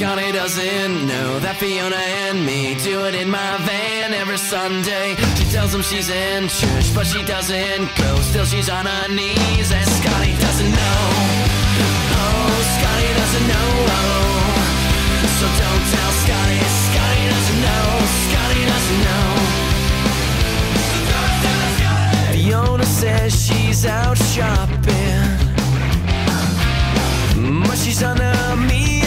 Scotty 0.00 0.32
doesn't 0.32 1.06
know 1.06 1.38
that 1.40 1.60
Fiona 1.60 2.00
and 2.24 2.40
me 2.40 2.72
do 2.80 3.04
it 3.04 3.14
in 3.14 3.28
my 3.28 3.52
van 3.68 4.16
every 4.16 4.40
Sunday. 4.40 5.12
She 5.36 5.44
tells 5.52 5.74
him 5.76 5.84
she's 5.84 6.08
in 6.08 6.48
church, 6.48 6.88
but 6.96 7.04
she 7.04 7.20
doesn't 7.28 7.84
go. 8.00 8.16
Still, 8.24 8.48
she's 8.48 8.72
on 8.72 8.88
her 8.88 9.08
knees, 9.12 9.68
and 9.68 9.84
Scotty 10.00 10.32
doesn't 10.40 10.72
know. 10.72 11.04
Oh, 12.16 12.48
Scotty 12.80 13.12
doesn't 13.12 13.44
know. 13.44 13.72
So 15.36 15.44
don't 15.60 15.84
tell 15.92 16.12
Scotty. 16.24 16.64
Scotty 16.64 17.24
doesn't 17.36 17.60
know. 17.60 17.84
Scotty 18.24 18.62
doesn't 18.72 19.00
know. 19.04 19.28
Fiona 22.32 22.88
says 22.88 23.36
she's 23.36 23.84
out 23.84 24.16
shopping. 24.16 25.28
But 27.68 27.76
she's 27.76 28.00
under 28.02 28.32
me 28.56 28.80
and 28.80 28.99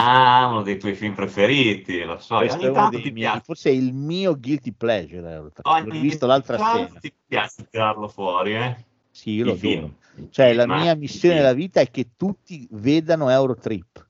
Ah, 0.00 0.46
uno 0.46 0.62
dei 0.62 0.78
tuoi 0.78 0.94
film 0.94 1.12
preferiti, 1.12 2.02
lo 2.02 2.18
so. 2.18 2.36
Questo 2.38 2.64
ogni 2.64 2.72
tanto 2.72 2.96
ti 2.96 3.10
miei, 3.10 3.24
piace, 3.24 3.40
forse 3.44 3.68
è 3.68 3.72
il 3.74 3.92
mio 3.92 4.38
guilty 4.38 4.72
pleasure. 4.72 5.36
L'ho 5.36 5.52
ogni 5.64 5.98
visto 5.98 6.26
l'altra 6.26 6.56
sera. 6.56 6.90
ti 6.98 7.12
piace 7.26 7.66
tirarlo 7.70 8.08
fuori, 8.08 8.54
eh? 8.54 8.84
Sì, 9.10 9.32
io 9.32 9.44
lo 9.44 9.54
film. 9.56 9.92
Cioè, 10.30 10.54
la 10.54 10.66
mia 10.66 10.94
missione 10.94 11.34
sì. 11.34 11.40
nella 11.40 11.52
vita 11.52 11.80
è 11.80 11.90
che 11.90 12.10
tutti 12.16 12.66
vedano 12.70 13.28
Eurotrip. 13.28 14.07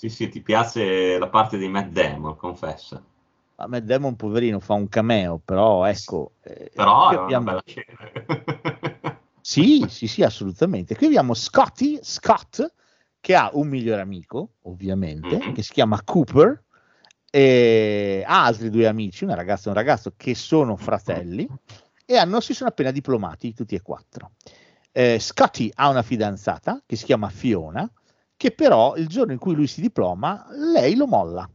Sì, 0.00 0.08
sì, 0.08 0.30
ti 0.30 0.40
piace 0.40 1.18
la 1.18 1.28
parte 1.28 1.58
di 1.58 1.68
Matt 1.68 1.90
Damon, 1.90 2.34
confessa. 2.34 3.04
A 3.56 3.66
me 3.66 3.84
Demon 3.84 4.16
poverino 4.16 4.58
fa 4.58 4.72
un 4.72 4.88
cameo, 4.88 5.38
però 5.44 5.84
ecco. 5.84 6.36
eh, 6.42 6.70
Però 6.74 7.10
è 7.10 7.12
una 7.16 7.22
abbiamo- 7.22 7.44
bella 7.44 7.62
scena. 7.66 9.18
Sì, 9.42 9.84
sì, 9.90 10.06
sì, 10.06 10.22
assolutamente. 10.22 10.96
Qui 10.96 11.04
abbiamo 11.08 11.34
Scotty, 11.34 11.98
Scott, 12.00 12.66
che 13.20 13.34
ha 13.34 13.50
un 13.52 13.68
migliore 13.68 14.00
amico, 14.00 14.52
ovviamente, 14.62 15.42
Mhm. 15.44 15.52
che 15.52 15.62
si 15.62 15.72
chiama 15.74 16.02
Cooper, 16.02 16.62
e 17.30 18.24
ha 18.26 18.44
altri 18.46 18.70
due 18.70 18.86
amici, 18.86 19.24
una 19.24 19.34
ragazza 19.34 19.66
e 19.66 19.68
un 19.72 19.74
ragazzo, 19.76 20.14
che 20.16 20.34
sono 20.34 20.76
fratelli, 20.76 21.46
e 22.06 22.16
hanno, 22.16 22.40
si 22.40 22.54
sono 22.54 22.70
appena 22.70 22.90
diplomati 22.90 23.52
tutti 23.52 23.74
e 23.74 23.82
quattro. 23.82 24.30
Eh, 24.92 25.18
Scotty 25.20 25.70
ha 25.74 25.90
una 25.90 26.02
fidanzata, 26.02 26.82
che 26.86 26.96
si 26.96 27.04
chiama 27.04 27.28
Fiona, 27.28 27.86
che 28.40 28.52
però 28.52 28.96
il 28.96 29.06
giorno 29.06 29.32
in 29.32 29.38
cui 29.38 29.54
lui 29.54 29.66
si 29.66 29.82
diploma, 29.82 30.46
lei 30.72 30.96
lo 30.96 31.06
molla. 31.06 31.46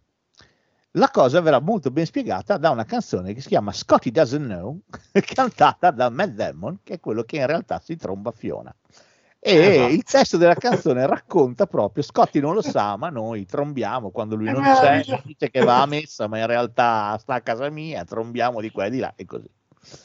La 0.91 1.10
cosa 1.10 1.41
verrà 1.41 1.60
molto 1.60 1.90
ben 1.90 2.06
spiegata 2.06 2.57
da 2.57 2.70
una 2.70 2.86
canzone 2.86 3.34
che 3.34 3.41
si 3.41 3.48
chiama 3.48 3.72
Scotty 3.72 4.12
Doesn't 4.12 4.45
Know, 4.45 4.82
cantata 5.34 5.90
da 5.90 6.12
Matt 6.12 6.34
Damon, 6.34 6.82
che 6.84 6.94
è 6.94 6.99
quello 6.99 7.24
che 7.24 7.38
in 7.38 7.48
realtà 7.48 7.80
si 7.80 7.95
tromba 7.95 8.30
Fiona. 8.30 8.72
E 9.40 9.56
Esatto. 9.56 9.94
il 9.94 10.03
testo 10.03 10.38
della 10.38 10.53
canzone 10.53 11.07
racconta 11.07 11.66
proprio, 11.66 12.03
Scotty 12.03 12.40
non 12.40 12.53
lo 12.53 12.62
sa, 12.62 12.98
ma 12.98 13.10
noi 13.10 13.48
trombiamo 13.48 14.12
quando 14.12 14.36
lui 14.36 14.52
non 14.52 14.62
c'è, 14.62 15.07
meraviglioso. 15.07 15.22
dice 15.26 15.49
che 15.49 15.62
va 15.64 15.82
a 15.82 15.88
messa, 15.88 16.28
ma 16.28 16.38
in 16.38 16.45
realtà 16.45 17.18
sta 17.18 17.34
a 17.34 17.41
casa 17.41 17.68
mia, 17.72 18.03
trombiamo 18.06 18.62
di 18.62 18.70
qua 18.70 18.86
e 18.86 18.90
di 18.91 18.99
là 18.99 19.12
e 19.16 19.26
così. 19.26 19.49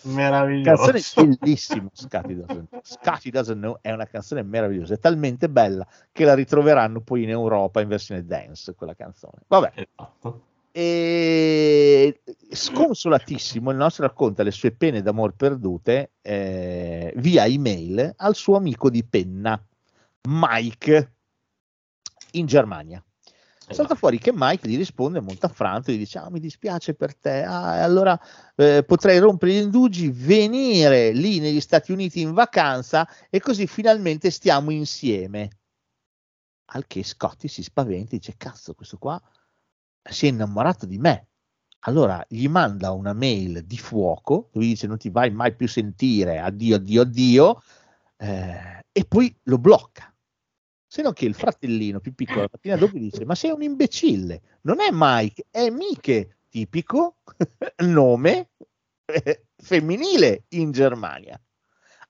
Meraviglioso. 0.02 0.90
Canzone 0.90 1.36
bellissima, 1.40 1.90
Scotty 1.93 2.35
Doesn't. 2.35 2.81
Scotty 2.82 3.31
Doesn't 3.31 3.59
Know 3.59 3.78
è 3.81 3.93
una 3.93 4.07
canzone 4.07 4.43
meravigliosa, 4.43 4.94
è 4.94 4.98
talmente 4.98 5.48
bella 5.48 5.86
che 6.12 6.24
la 6.24 6.35
ritroveranno 6.35 7.01
poi 7.01 7.23
in 7.24 7.31
Europa 7.31 7.81
in 7.81 7.89
versione 7.89 8.24
dance, 8.24 8.74
quella 8.74 8.94
canzone. 8.94 9.43
Vabbè, 9.47 9.73
Esatto. 9.74 10.43
e 10.73 12.20
sconsolatissimo 12.51 13.70
il 13.70 13.77
nostro 13.77 14.07
racconta 14.07 14.43
le 14.43 14.51
sue 14.52 14.70
pene 14.73 15.02
d'amor 15.02 15.35
perdute 15.35 16.12
eh, 16.23 17.12
via 17.16 17.44
email 17.47 18.15
al 18.16 18.35
suo 18.35 18.57
amico 18.57 18.89
di 18.89 19.05
penna 19.05 19.61
Mike 20.28 21.12
in 22.32 22.47
Germania 22.47 23.02
salta 23.74 23.94
fuori 23.94 24.18
che 24.18 24.32
Mike 24.34 24.68
gli 24.68 24.76
risponde 24.76 25.20
molto 25.20 25.47
affranto 25.47 25.92
gli 25.92 25.98
dice 25.98 26.18
ah, 26.18 26.30
mi 26.30 26.40
dispiace 26.40 26.94
per 26.94 27.14
te. 27.16 27.42
Ah, 27.42 27.82
allora 27.82 28.18
eh, 28.56 28.84
potrei 28.84 29.18
rompere 29.18 29.52
gli 29.52 29.62
indugi 29.62 30.10
venire 30.10 31.12
lì 31.12 31.38
negli 31.40 31.60
Stati 31.60 31.92
Uniti 31.92 32.20
in 32.20 32.32
vacanza 32.32 33.09
e 33.28 33.40
così 33.40 33.66
finalmente 33.66 34.30
stiamo 34.30 34.70
insieme. 34.70 35.51
Al 36.72 36.86
che 36.86 37.02
Scotty 37.02 37.48
si 37.48 37.62
spaventa 37.62 38.14
e 38.14 38.18
dice 38.18 38.34
cazzo 38.36 38.74
questo 38.74 38.97
qua 38.97 39.20
si 40.02 40.26
è 40.26 40.28
innamorato 40.28 40.86
di 40.86 40.98
me. 40.98 41.26
Allora 41.84 42.22
gli 42.28 42.47
manda 42.48 42.92
una 42.92 43.14
mail 43.14 43.64
di 43.64 43.78
fuoco, 43.78 44.51
dove 44.52 44.66
dice 44.66 44.86
non 44.86 44.98
ti 44.98 45.09
vai 45.09 45.30
mai 45.30 45.55
più 45.55 45.66
sentire, 45.66 46.38
addio, 46.38 46.76
addio, 46.76 47.02
addio, 47.02 47.62
eh, 48.16 48.84
e 48.92 49.05
poi 49.06 49.34
lo 49.44 49.59
blocca. 49.59 50.10
Se 50.93 51.03
non 51.03 51.12
che 51.12 51.25
il 51.25 51.35
fratellino 51.35 52.01
più 52.01 52.17
piccolo 52.17 52.41
la 52.41 52.49
mattina 52.51 52.75
dopo 52.75 52.99
dice: 52.99 53.25
Ma 53.25 53.37
sei 53.37 53.53
un 53.53 53.62
imbecille, 53.62 54.43
non 54.62 54.81
è 54.81 54.89
Mike, 54.91 55.47
è 55.49 55.71
Mike, 55.71 56.39
tipico 56.49 57.19
nome 57.87 58.49
eh, 59.05 59.45
femminile 59.57 60.47
in 60.49 60.73
Germania. 60.73 61.41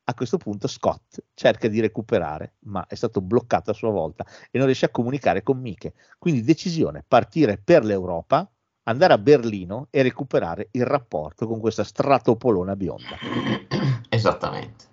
A 0.05 0.15
questo 0.15 0.39
punto 0.39 0.67
Scott 0.67 1.23
cerca 1.35 1.69
di 1.69 1.79
recuperare, 1.79 2.55
ma 2.61 2.87
è 2.87 2.95
stato 2.95 3.21
bloccato 3.21 3.71
a 3.71 3.75
sua 3.75 3.91
volta 3.91 4.25
e 4.51 4.57
non 4.57 4.65
riesce 4.65 4.87
a 4.87 4.91
comunicare 4.91 5.43
con 5.43 5.59
Mike. 5.59 5.93
Quindi 6.19 6.43
decisione, 6.43 7.05
partire 7.07 7.61
per 7.63 7.85
l'Europa, 7.85 8.51
andare 8.85 9.13
a 9.13 9.19
Berlino 9.19 9.89
e 9.91 10.01
recuperare 10.01 10.69
il 10.71 10.87
rapporto 10.87 11.47
con 11.47 11.61
questa 11.61 11.85
stratopolona 11.85 12.75
bionda. 12.77 13.19
Esattamente. 14.09 14.89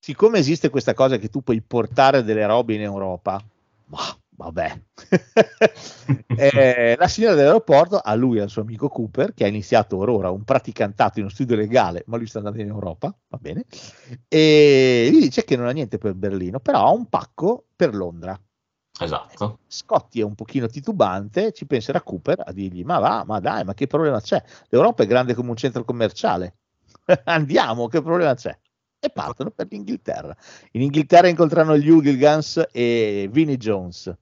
Siccome 0.00 0.38
esiste 0.38 0.70
questa 0.70 0.94
cosa 0.94 1.18
che 1.18 1.28
tu 1.28 1.42
puoi 1.42 1.60
portare 1.60 2.22
delle 2.22 2.46
robe 2.46 2.74
in 2.74 2.82
Europa, 2.82 3.42
ma 3.86 3.98
vabbè, 4.38 4.80
eh, 6.36 6.96
la 6.96 7.08
signora 7.08 7.34
dell'aeroporto 7.34 7.98
a 7.98 8.14
lui 8.14 8.38
e 8.38 8.42
al 8.42 8.48
suo 8.48 8.62
amico 8.62 8.88
Cooper, 8.88 9.34
che 9.34 9.44
ha 9.44 9.48
iniziato 9.48 9.96
or 9.96 10.08
ora 10.08 10.30
un 10.30 10.44
praticantato 10.44 11.18
in 11.18 11.24
uno 11.24 11.34
studio 11.34 11.56
legale, 11.56 12.04
ma 12.06 12.16
lui 12.16 12.26
sta 12.26 12.38
andando 12.38 12.60
in 12.60 12.68
Europa, 12.68 13.12
va 13.28 13.38
bene, 13.38 13.64
e 14.28 15.08
gli 15.12 15.18
dice 15.20 15.44
che 15.44 15.56
non 15.56 15.66
ha 15.66 15.72
niente 15.72 15.98
per 15.98 16.14
Berlino, 16.14 16.60
però 16.60 16.86
ha 16.86 16.92
un 16.92 17.08
pacco 17.08 17.66
per 17.74 17.94
Londra. 17.94 18.40
Esatto. 19.00 19.60
Scotti 19.66 20.20
è 20.20 20.24
un 20.24 20.34
pochino 20.34 20.66
titubante, 20.68 21.52
ci 21.52 21.66
penserà 21.66 22.00
Cooper 22.02 22.42
a 22.44 22.52
dirgli: 22.52 22.82
Ma 22.84 22.98
va, 22.98 23.24
ma 23.24 23.40
dai, 23.40 23.64
ma 23.64 23.74
che 23.74 23.86
problema 23.86 24.20
c'è? 24.20 24.42
L'Europa 24.68 25.02
è 25.02 25.06
grande 25.06 25.34
come 25.34 25.50
un 25.50 25.56
centro 25.56 25.84
commerciale. 25.84 26.56
Andiamo, 27.24 27.86
che 27.88 28.02
problema 28.02 28.34
c'è? 28.34 28.56
E 29.00 29.10
partono 29.10 29.50
per 29.50 29.68
l'Inghilterra. 29.70 30.36
In 30.72 30.82
Inghilterra 30.82 31.28
incontrano 31.28 31.76
gli 31.76 31.88
Hugilgans 31.88 32.68
e 32.72 33.28
Vinnie 33.30 33.56
Jones. 33.56 34.12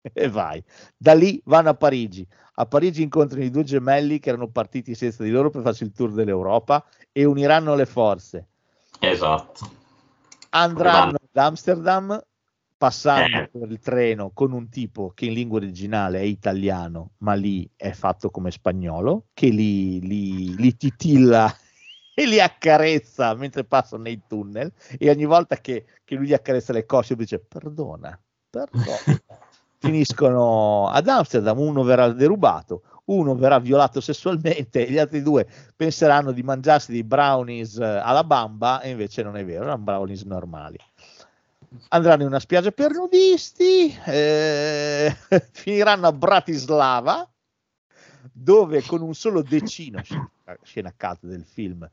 E 0.00 0.28
vai. 0.28 0.62
Da 0.96 1.14
lì 1.14 1.40
vanno 1.44 1.70
a 1.70 1.74
Parigi. 1.74 2.26
A 2.54 2.66
Parigi 2.66 3.02
incontrano 3.02 3.44
i 3.44 3.50
due 3.50 3.64
gemelli 3.64 4.18
che 4.18 4.28
erano 4.30 4.48
partiti 4.48 4.94
senza 4.94 5.22
di 5.22 5.30
loro 5.30 5.50
per 5.50 5.62
farsi 5.62 5.82
il 5.82 5.92
tour 5.92 6.12
dell'Europa 6.12 6.84
e 7.12 7.24
uniranno 7.24 7.74
le 7.74 7.86
forze. 7.86 8.46
Esatto. 9.00 9.70
Andranno 10.50 11.16
ad 11.16 11.36
Amsterdam 11.36 12.24
passando 12.78 13.36
Eh. 13.36 13.48
per 13.48 13.70
il 13.70 13.78
treno 13.80 14.30
con 14.32 14.52
un 14.52 14.68
tipo 14.68 15.10
che 15.14 15.26
in 15.26 15.32
lingua 15.32 15.58
originale 15.58 16.20
è 16.20 16.24
italiano, 16.24 17.12
ma 17.18 17.34
lì 17.34 17.68
è 17.74 17.90
fatto 17.92 18.30
come 18.30 18.50
spagnolo, 18.50 19.26
che 19.34 19.48
li, 19.48 20.00
li, 20.00 20.54
li 20.54 20.76
titilla 20.76 21.54
e 22.18 22.24
li 22.24 22.40
accarezza 22.40 23.34
mentre 23.34 23.64
passano 23.64 24.04
nei 24.04 24.22
tunnel 24.26 24.72
e 24.98 25.10
ogni 25.10 25.26
volta 25.26 25.56
che, 25.56 25.84
che 26.02 26.14
lui 26.14 26.28
gli 26.28 26.32
accarezza 26.32 26.72
le 26.72 26.86
cosce 26.86 27.14
dice 27.14 27.38
perdona, 27.38 28.18
perdona. 28.48 28.96
Finiscono 29.78 30.88
ad 30.88 31.06
Amsterdam, 31.06 31.58
uno 31.58 31.82
verrà 31.82 32.08
derubato, 32.08 33.02
uno 33.06 33.34
verrà 33.34 33.58
violato 33.58 34.00
sessualmente 34.00 34.86
e 34.86 34.90
gli 34.90 34.96
altri 34.96 35.20
due 35.20 35.46
penseranno 35.76 36.32
di 36.32 36.42
mangiarsi 36.42 36.90
dei 36.90 37.04
brownies 37.04 37.76
eh, 37.76 37.84
alla 37.84 38.24
bamba 38.24 38.80
e 38.80 38.88
invece 38.88 39.22
non 39.22 39.36
è 39.36 39.44
vero, 39.44 39.64
erano 39.64 39.82
brownies 39.82 40.22
normali 40.22 40.78
andranno 41.88 42.22
in 42.22 42.28
una 42.28 42.40
spiaggia 42.40 42.70
per 42.70 42.92
nudisti, 42.92 43.94
eh, 44.06 45.14
finiranno 45.52 46.06
a 46.06 46.12
Bratislava, 46.12 47.28
dove 48.32 48.82
con 48.82 49.02
un 49.02 49.14
solo 49.14 49.42
decino, 49.42 50.02
scena, 50.62 50.94
cult 50.96 51.26
del 51.26 51.44
film, 51.44 51.88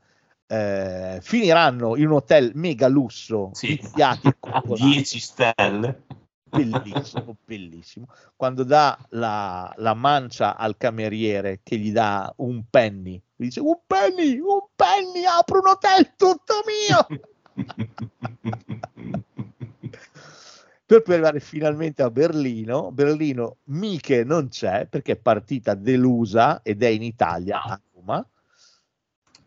eh, 0.46 1.18
finiranno 1.22 1.96
in 1.96 2.06
un 2.06 2.12
hotel 2.14 2.52
mega 2.54 2.88
lusso, 2.88 3.50
Sì. 3.52 3.68
viziati 3.68 4.28
A 4.28 4.34
coccolati. 4.38 4.82
10 4.82 5.20
stelle. 5.20 6.02
bellissimo, 6.48 7.36
bellissimo. 7.44 8.06
Quando 8.36 8.62
dà 8.64 8.96
la, 9.10 9.72
la 9.76 9.94
mancia 9.94 10.56
al 10.56 10.76
cameriere 10.76 11.60
che 11.62 11.76
gli 11.76 11.90
dà 11.92 12.32
un 12.36 12.62
penny, 12.70 13.20
gli 13.34 13.44
dice 13.46 13.60
un 13.60 13.78
penny, 13.86 14.38
un 14.38 14.60
penny, 14.76 15.24
apro 15.24 15.58
un 15.60 15.68
hotel 15.68 16.12
tutto 16.16 16.54
mio. 16.64 17.06
per 20.86 21.02
poi 21.02 21.14
arrivare 21.14 21.40
finalmente 21.40 22.02
a 22.02 22.10
Berlino. 22.10 22.92
Berlino 22.92 23.56
Miche 23.64 24.22
non 24.24 24.48
c'è 24.48 24.86
perché 24.86 25.12
è 25.12 25.16
partita 25.16 25.74
delusa 25.74 26.60
ed 26.62 26.82
è 26.82 26.88
in 26.88 27.02
Italia 27.02 27.62
a 27.62 27.80
Roma. 27.94 28.24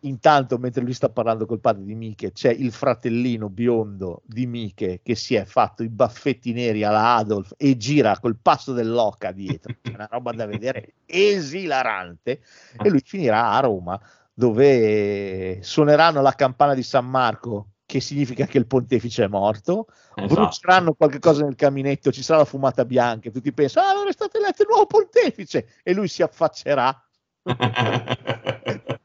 Intanto, 0.07 0.57
mentre 0.57 0.83
lui 0.83 0.93
sta 0.93 1.09
parlando 1.09 1.45
col 1.45 1.59
padre 1.59 1.83
di 1.83 1.93
Miche, 1.93 2.31
c'è 2.31 2.49
il 2.49 2.71
fratellino 2.71 3.49
biondo 3.49 4.21
di 4.25 4.47
Miche 4.47 5.01
che 5.03 5.15
si 5.15 5.35
è 5.35 5.43
fatto 5.43 5.83
i 5.83 5.89
baffetti 5.89 6.53
neri 6.53 6.83
alla 6.83 7.15
Adolf 7.15 7.53
e 7.57 7.75
gira 7.75 8.17
col 8.19 8.37
passo 8.41 8.73
dell'oca 8.73 9.31
dietro. 9.31 9.75
È 9.81 9.89
una 9.89 10.07
roba 10.09 10.31
da 10.31 10.45
vedere 10.45 10.93
esilarante. 11.05 12.41
E 12.81 12.89
lui 12.89 13.01
finirà 13.03 13.51
a 13.51 13.59
Roma, 13.59 13.99
dove 14.33 15.59
suoneranno 15.61 16.21
la 16.21 16.33
campana 16.33 16.73
di 16.73 16.83
San 16.83 17.05
Marco, 17.09 17.71
che 17.85 17.99
significa 17.99 18.45
che 18.45 18.57
il 18.57 18.67
pontefice 18.67 19.25
è 19.25 19.27
morto. 19.27 19.87
Esatto. 20.15 20.33
Bruceranno 20.33 20.93
qualche 20.93 21.19
cosa 21.19 21.43
nel 21.43 21.55
caminetto, 21.55 22.11
ci 22.11 22.23
sarà 22.23 22.39
la 22.39 22.45
fumata 22.45 22.85
bianca. 22.85 23.27
e 23.27 23.31
Tutti 23.31 23.51
pensano, 23.51 23.87
ah, 23.87 23.93
non 23.93 24.07
è 24.07 24.11
stato 24.13 24.37
eletto 24.37 24.61
il 24.61 24.69
nuovo 24.69 24.85
pontefice. 24.85 25.67
E 25.83 25.93
lui 25.93 26.07
si 26.07 26.21
affaccerà 26.21 26.97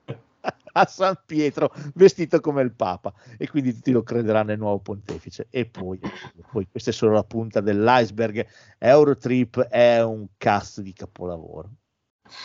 a 0.81 0.87
San 0.87 1.19
Pietro 1.25 1.73
vestito 1.95 2.41
come 2.41 2.63
il 2.63 2.73
Papa. 2.73 3.13
E 3.37 3.49
quindi 3.49 3.75
tutti 3.75 3.93
lo 3.93 4.03
crederanno 4.03 4.53
il 4.53 4.59
nuovo 4.59 4.79
pontefice. 4.79 5.47
E 5.51 5.67
poi, 5.67 6.01
poi 6.51 6.67
questa 6.71 6.91
è 6.91 6.93
solo 6.93 7.13
la 7.13 7.25
punta 7.25 7.61
dell'iceberg. 7.61 8.47
Eurotrip 8.79 9.61
è 9.61 10.03
un 10.03 10.27
cast 10.37 10.81
di 10.81 10.93
capolavoro. 10.93 11.71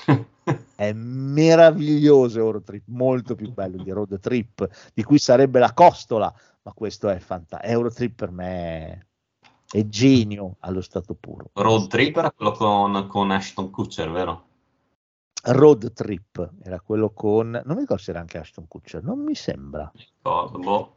È 0.76 0.94
meraviglioso 0.94 2.40
Eurotrip 2.40 2.84
molto 2.88 3.36
più 3.36 3.52
bello 3.52 3.82
di 3.82 3.92
Road 3.92 4.20
Trip 4.20 4.68
di 4.94 5.04
cui 5.04 5.18
sarebbe 5.18 5.60
la 5.60 5.74
costola 5.74 6.34
ma 6.62 6.72
questo 6.74 7.10
è 7.10 7.20
fantastico 7.20 7.72
Eurotrip 7.72 8.16
per 8.16 8.32
me 8.32 9.08
è 9.70 9.86
genio 9.88 10.56
allo 10.60 10.82
stato 10.82 11.14
puro. 11.14 11.50
Road 11.54 11.88
Trip 11.88 12.16
era 12.16 12.32
quello 12.32 12.52
con, 12.52 13.08
con 13.08 13.32
Ashton 13.32 13.70
Kutcher, 13.70 14.10
vero? 14.10 14.47
Road 15.54 15.94
Trip 15.94 16.50
era 16.64 16.80
quello 16.80 17.12
con 17.12 17.50
non 17.50 17.76
mi 17.76 17.82
ricordo 17.82 18.04
se 18.04 18.12
era 18.12 18.20
anche 18.20 18.38
Ashton 18.38 18.68
Kutcher 18.68 19.04
non 19.04 19.20
mi 19.20 19.36
sembra 19.36 19.92
Ricordo, 19.94 20.60
boh. 20.60 20.96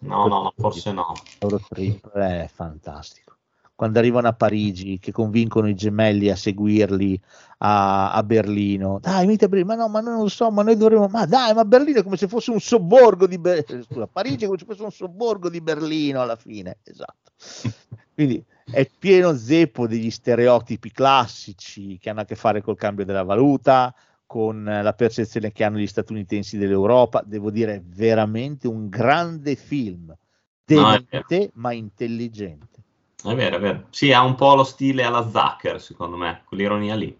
No, 0.00 0.28
no, 0.28 0.42
no, 0.42 0.52
forse 0.56 0.92
no. 0.92 1.12
Eurotrip 1.40 2.10
è 2.10 2.48
fantastico. 2.52 3.36
Quando 3.74 4.00
arrivano 4.00 4.26
a 4.26 4.32
Parigi, 4.32 4.98
che 4.98 5.12
convincono 5.12 5.68
i 5.68 5.74
gemelli 5.74 6.30
a 6.30 6.36
seguirli 6.36 7.20
a, 7.58 8.12
a 8.12 8.22
Berlino, 8.24 8.98
dai, 9.00 9.24
venite 9.24 9.44
a 9.44 9.48
Berlino, 9.48 9.74
ma 9.74 9.82
no, 9.82 9.88
ma 9.88 10.00
noi 10.00 10.12
non 10.14 10.22
lo 10.22 10.28
so, 10.28 10.50
ma 10.50 10.62
noi 10.62 10.76
dovremmo, 10.76 11.06
ma 11.06 11.26
dai, 11.26 11.54
ma 11.54 11.64
Berlino 11.64 12.00
è 12.00 12.02
come 12.02 12.16
se 12.16 12.26
fosse 12.26 12.50
un 12.50 12.58
sobborgo 12.58 13.28
di 13.28 13.38
Berlino, 13.38 13.84
scusa, 13.84 14.08
Parigi 14.08 14.44
è 14.44 14.46
come 14.46 14.58
se 14.58 14.64
fosse 14.64 14.82
un 14.82 14.90
sobborgo 14.90 15.48
di 15.48 15.60
Berlino 15.60 16.20
alla 16.20 16.34
fine, 16.34 16.78
esatto. 16.82 17.30
Quindi 18.14 18.44
è 18.70 18.88
pieno 18.98 19.34
zeppo 19.36 19.86
degli 19.86 20.10
stereotipi 20.10 20.90
classici 20.90 21.98
che 21.98 22.10
hanno 22.10 22.20
a 22.20 22.24
che 22.24 22.34
fare 22.34 22.62
col 22.62 22.76
cambio 22.76 23.04
della 23.04 23.22
valuta, 23.22 23.94
con 24.26 24.62
la 24.64 24.92
percezione 24.92 25.52
che 25.52 25.64
hanno 25.64 25.78
gli 25.78 25.86
statunitensi 25.86 26.58
dell'Europa. 26.58 27.22
Devo 27.24 27.50
dire, 27.50 27.76
è 27.76 27.82
veramente 27.82 28.68
un 28.68 28.88
grande 28.88 29.56
film, 29.56 30.06
No, 30.08 30.16
demente 30.64 31.50
ma 31.54 31.72
intelligente. 31.72 32.82
È 33.22 33.34
vero, 33.34 33.56
è 33.56 33.60
vero. 33.60 33.86
Sì, 33.90 34.12
ha 34.12 34.22
un 34.22 34.34
po' 34.34 34.54
lo 34.54 34.64
stile 34.64 35.02
alla 35.02 35.28
Zucker, 35.28 35.80
secondo 35.80 36.16
me, 36.16 36.42
quell'ironia 36.44 36.94
lì. 36.94 37.18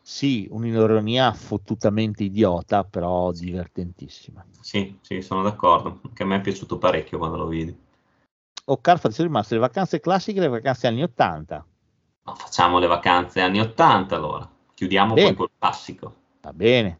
Sì, 0.00 0.46
un'ironia 0.50 1.32
fottutamente 1.32 2.24
idiota, 2.24 2.84
però 2.84 3.32
divertentissima. 3.32 4.44
Sì, 4.60 4.98
sì, 5.00 5.22
sono 5.22 5.42
d'accordo. 5.42 6.00
Che 6.12 6.22
a 6.22 6.26
me 6.26 6.36
è 6.36 6.40
piaciuto 6.40 6.78
parecchio 6.78 7.18
quando 7.18 7.36
lo 7.36 7.46
vidi. 7.46 7.74
O 8.66 8.78
Carfa, 8.80 9.10
sono 9.10 9.28
rimaste 9.28 9.54
le 9.54 9.60
vacanze 9.60 10.00
classiche 10.00 10.38
e 10.38 10.42
le 10.42 10.48
vacanze 10.48 10.86
anni 10.86 11.02
80. 11.02 11.66
Ma 12.22 12.34
facciamo 12.34 12.78
le 12.78 12.86
vacanze 12.86 13.40
anni 13.42 13.60
80 13.60 14.16
allora. 14.16 14.48
Chiudiamo 14.72 15.14
Bene. 15.14 15.28
poi 15.28 15.36
col 15.36 15.50
classico. 15.58 16.14
Va 16.40 16.52
bene. 16.52 16.98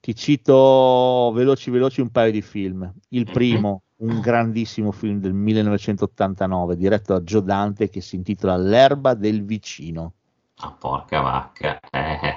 Ti 0.00 0.14
cito 0.14 1.32
veloci 1.34 1.70
veloci 1.70 2.00
un 2.02 2.10
paio 2.10 2.30
di 2.30 2.42
film. 2.42 2.90
Il 3.08 3.24
Mhm. 3.24 3.32
primo, 3.32 3.82
un 3.96 4.20
grandissimo 4.20 4.92
film 4.92 5.18
del 5.18 5.32
1989, 5.32 6.76
diretto 6.76 7.14
da 7.14 7.20
Joe 7.20 7.42
Dante, 7.42 7.88
che 7.88 8.00
si 8.02 8.16
intitola 8.16 8.56
L'erba 8.56 9.14
del 9.14 9.44
vicino. 9.44 10.12
Ah, 10.56 10.72
porca 10.72 11.20
vacca. 11.20 11.80
Eh, 11.90 12.36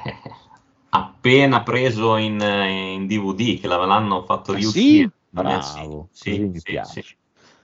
appena 0.89 1.61
preso 1.63 2.15
in, 2.17 2.39
in 2.39 3.05
DVD, 3.05 3.59
che 3.59 3.67
l'hanno 3.67 4.23
fatto 4.23 4.53
Ah, 4.53 4.55
riuscire. 4.55 5.03
sì? 5.03 5.11
Bravo, 5.29 6.07
Sì, 6.11 6.33
sì, 6.33 6.39
mi 6.39 6.59
sì, 6.59 6.71
piace. 6.71 7.01
sì. 7.03 7.15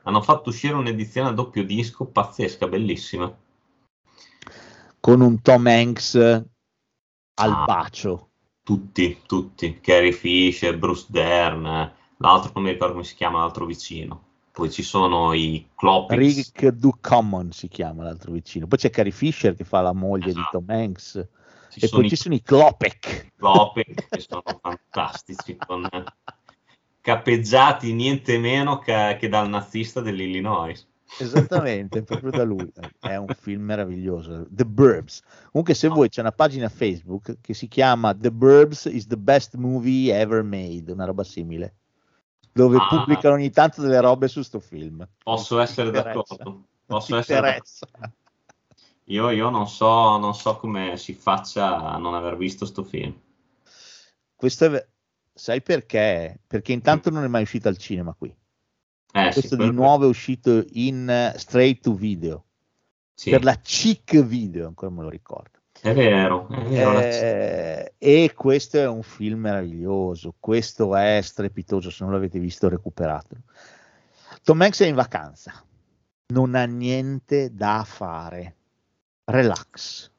Hanno 0.08 0.22
fatto 0.22 0.50
uscire 0.50 0.74
un'edizione 0.74 1.28
a 1.28 1.34
doppio 1.34 1.66
disco 1.66 2.06
pazzesca, 2.06 2.66
bellissima. 2.70 3.30
Con 5.02 5.20
un 5.20 5.42
Tom 5.42 5.68
Hanks 5.68 6.16
al 6.16 7.52
Ah. 7.52 7.66
bacio. 7.66 8.30
Tutti, 8.64 9.20
tutti. 9.26 9.80
Carrie 9.82 10.14
Fisher, 10.14 10.78
Bruce 10.78 11.08
Dern, 11.10 11.64
l'altro 12.18 12.52
non 12.56 12.64
mi 12.64 12.72
ricordo 12.72 12.94
come 12.94 13.04
si 13.06 13.16
chiama, 13.16 13.40
l'altro 13.40 13.66
vicino. 13.66 14.24
poi 14.58 14.72
ci 14.72 14.82
sono 14.82 15.34
i 15.34 15.68
Clopix. 15.76 16.18
Rick 16.18 16.68
Ducommon 16.70 17.52
si 17.52 17.68
chiama 17.68 18.04
l'altro 18.04 18.32
vicino. 18.32 18.66
Poi 18.66 18.80
c'è 18.80 18.90
Carrie 18.90 19.12
Fisher 19.12 19.54
che 19.56 19.64
fa 19.64 19.82
la 19.82 19.94
moglie 19.94 20.34
di 20.34 20.42
Tom 20.50 20.66
Hanks. 20.68 21.28
Ci 21.70 21.80
e 21.86 21.90
poi 21.90 22.06
i- 22.06 22.10
ci 22.10 22.16
sono 22.16 22.34
i 22.34 22.42
Klopek. 22.42 23.34
Clopix 23.36 24.08
che 24.10 24.20
sono 24.28 24.42
fantastici, 24.60 25.56
con 25.58 25.88
capeggiati 27.08 27.94
niente 27.94 28.38
meno 28.38 28.80
che, 28.80 29.16
che 29.18 29.30
dal 29.30 29.48
nazista 29.48 30.02
dell'Illinois. 30.02 30.86
Esattamente, 31.18 32.04
proprio 32.04 32.32
da 32.32 32.44
lui. 32.44 32.70
È 33.00 33.16
un 33.16 33.34
film 33.34 33.64
meraviglioso. 33.64 34.46
The 34.50 34.66
Burbs. 34.66 35.22
Comunque, 35.52 35.74
se 35.74 35.88
vuoi, 35.88 36.10
c'è 36.10 36.20
una 36.20 36.34
pagina 36.34 36.68
Facebook 36.68 37.38
che 37.40 37.54
si 37.54 37.70
chiama 37.70 38.14
The 38.14 38.30
Burbs 38.30 38.90
is 38.92 39.08
the 39.08 39.16
best 39.16 39.56
movie 39.56 40.14
ever 40.14 40.44
made, 40.44 40.92
una 40.92 41.06
roba 41.06 41.24
simile, 41.24 41.76
dove 42.52 42.76
Ah. 42.78 42.88
pubblicano 42.90 43.36
ogni 43.36 43.52
tanto 43.52 43.82
delle 43.82 44.02
robe 44.02 44.28
su 44.28 44.42
sto 44.42 44.60
film. 44.60 45.08
Posso 45.24 45.62
essere 45.62 45.92
d'accordo. 45.92 46.66
Posso 46.86 47.16
essere 47.16 47.38
interessa. 47.38 47.88
Io, 49.06 49.30
io 49.30 49.50
non, 49.50 49.70
so, 49.70 50.18
non 50.18 50.36
so 50.36 50.58
come 50.58 50.98
si 50.98 51.14
faccia 51.14 51.78
a 51.78 51.98
non 51.98 52.16
aver 52.16 52.36
visto 52.36 52.66
sto 52.66 52.84
film. 52.84 53.18
Questo 54.36 54.66
è, 54.66 54.88
sai 55.38 55.62
perché? 55.62 56.40
Perché 56.46 56.74
intanto 56.74 57.10
non 57.10 57.24
è 57.24 57.28
mai 57.28 57.44
uscito 57.44 57.68
al 57.68 57.78
cinema 57.78 58.14
qui. 58.14 58.28
Eh, 59.14 59.32
sì, 59.32 59.40
Questo 59.40 59.56
di 59.56 59.64
quello- 59.64 59.72
nuovo 59.82 60.06
è 60.06 60.08
uscito 60.08 60.66
in 60.72 61.10
eh, 61.10 61.34
straight 61.38 61.82
to 61.82 61.94
video 61.94 62.46
sì, 63.14 63.30
per 63.30 63.44
la 63.44 63.56
chic 63.56 64.22
video, 64.24 64.68
ancora 64.68 64.92
me 64.92 65.04
lo 65.04 65.10
ricordo. 65.10 65.60
È 65.80 65.94
vero, 65.94 66.48
è 66.50 66.62
vero. 66.64 67.00
Eh, 67.00 67.94
e 67.98 68.34
questo 68.36 68.78
è 68.78 68.88
un 68.88 69.04
film 69.04 69.42
meraviglioso, 69.42 70.34
questo 70.40 70.96
è 70.96 71.20
strepitoso, 71.22 71.90
se 71.92 72.04
non 72.04 72.14
l'avete 72.14 72.40
visto 72.40 72.68
recuperatelo. 72.68 73.42
Tom 74.44 74.62
Hanks 74.62 74.82
è 74.82 74.88
in 74.88 74.96
vacanza, 74.96 75.64
non 76.34 76.56
ha 76.56 76.66
niente 76.66 77.54
da 77.54 77.84
fare, 77.86 78.56
relax. 79.26 80.12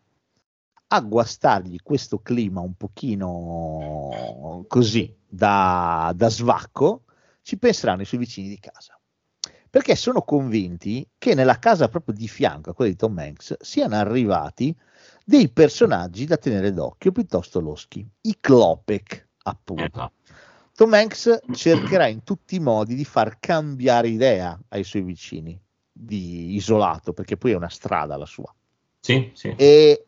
A 0.90 1.00
guastargli 1.00 1.78
questo 1.82 2.20
clima 2.20 2.60
un 2.60 2.74
pochino 2.74 4.64
così 4.66 5.14
da, 5.28 6.12
da 6.16 6.30
svacco, 6.30 7.04
ci 7.42 7.58
penseranno 7.58 8.02
i 8.02 8.06
suoi 8.06 8.20
vicini 8.20 8.48
di 8.48 8.58
casa. 8.58 8.98
Perché 9.70 9.94
sono 9.96 10.22
convinti 10.22 11.06
che 11.18 11.34
nella 11.34 11.58
casa 11.58 11.88
proprio 11.88 12.14
di 12.14 12.26
fianco 12.26 12.70
a 12.70 12.74
quella 12.74 12.90
di 12.90 12.96
Tom 12.96 13.18
Hanks 13.18 13.56
siano 13.60 13.96
arrivati 13.96 14.74
dei 15.26 15.50
personaggi 15.50 16.24
da 16.24 16.38
tenere 16.38 16.72
d'occhio 16.72 17.12
piuttosto 17.12 17.60
loschi, 17.60 18.08
i 18.22 18.36
Klopek, 18.40 19.28
appunto. 19.42 19.84
Esatto. 19.84 20.12
Tom 20.74 20.94
Hanks 20.94 21.40
cercherà 21.52 22.06
in 22.06 22.22
tutti 22.22 22.54
i 22.54 22.60
modi 22.60 22.94
di 22.94 23.04
far 23.04 23.38
cambiare 23.40 24.08
idea 24.08 24.58
ai 24.68 24.84
suoi 24.84 25.02
vicini 25.02 25.60
di 25.92 26.54
isolato, 26.54 27.12
perché 27.12 27.36
poi 27.36 27.50
è 27.50 27.56
una 27.56 27.68
strada 27.68 28.16
la 28.16 28.24
sua. 28.24 28.54
Sì, 29.00 29.30
sì. 29.34 29.54
E, 29.56 30.06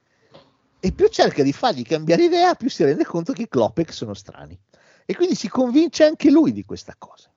e 0.80 0.92
più 0.92 1.08
cerca 1.08 1.42
di 1.42 1.52
fargli 1.52 1.82
cambiare 1.82 2.24
idea, 2.24 2.54
più 2.54 2.70
si 2.70 2.82
rende 2.84 3.04
conto 3.04 3.32
che 3.32 3.42
i 3.42 3.48
Klopek 3.48 3.92
sono 3.92 4.14
strani. 4.14 4.58
E 5.04 5.14
quindi 5.14 5.34
si 5.34 5.48
convince 5.48 6.04
anche 6.04 6.30
lui 6.30 6.52
di 6.52 6.64
questa 6.64 6.94
cosa. 6.96 7.30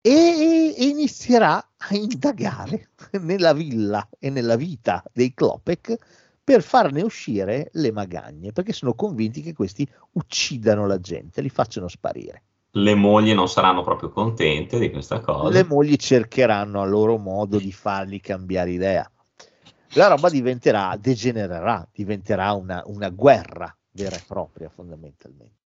E, 0.00 0.74
e 0.76 0.84
inizierà 0.84 1.56
a 1.56 1.94
indagare 1.94 2.90
nella 3.20 3.52
villa 3.52 4.06
e 4.18 4.30
nella 4.30 4.56
vita 4.56 5.02
dei 5.12 5.32
Klopek 5.34 5.96
per 6.44 6.62
farne 6.62 7.02
uscire 7.02 7.70
le 7.72 7.90
magagne, 7.90 8.52
perché 8.52 8.72
sono 8.72 8.94
convinti 8.94 9.40
che 9.40 9.54
questi 9.54 9.88
uccidano 10.12 10.86
la 10.86 11.00
gente, 11.00 11.40
li 11.40 11.48
facciano 11.48 11.88
sparire. 11.88 12.42
Le 12.76 12.94
mogli 12.94 13.32
non 13.32 13.48
saranno 13.48 13.82
proprio 13.82 14.10
contente 14.10 14.78
di 14.78 14.90
questa 14.90 15.20
cosa. 15.20 15.48
Le 15.48 15.64
mogli 15.64 15.96
cercheranno 15.96 16.82
a 16.82 16.84
loro 16.84 17.16
modo 17.16 17.56
di 17.56 17.72
fargli 17.72 18.20
cambiare 18.20 18.72
idea. 18.72 19.10
La 19.94 20.08
roba 20.08 20.28
diventerà, 20.28 20.96
degenererà, 21.00 21.86
diventerà 21.92 22.52
una, 22.52 22.82
una 22.86 23.10
guerra 23.10 23.74
vera 23.92 24.16
e 24.16 24.22
propria 24.26 24.68
fondamentalmente. 24.68 25.62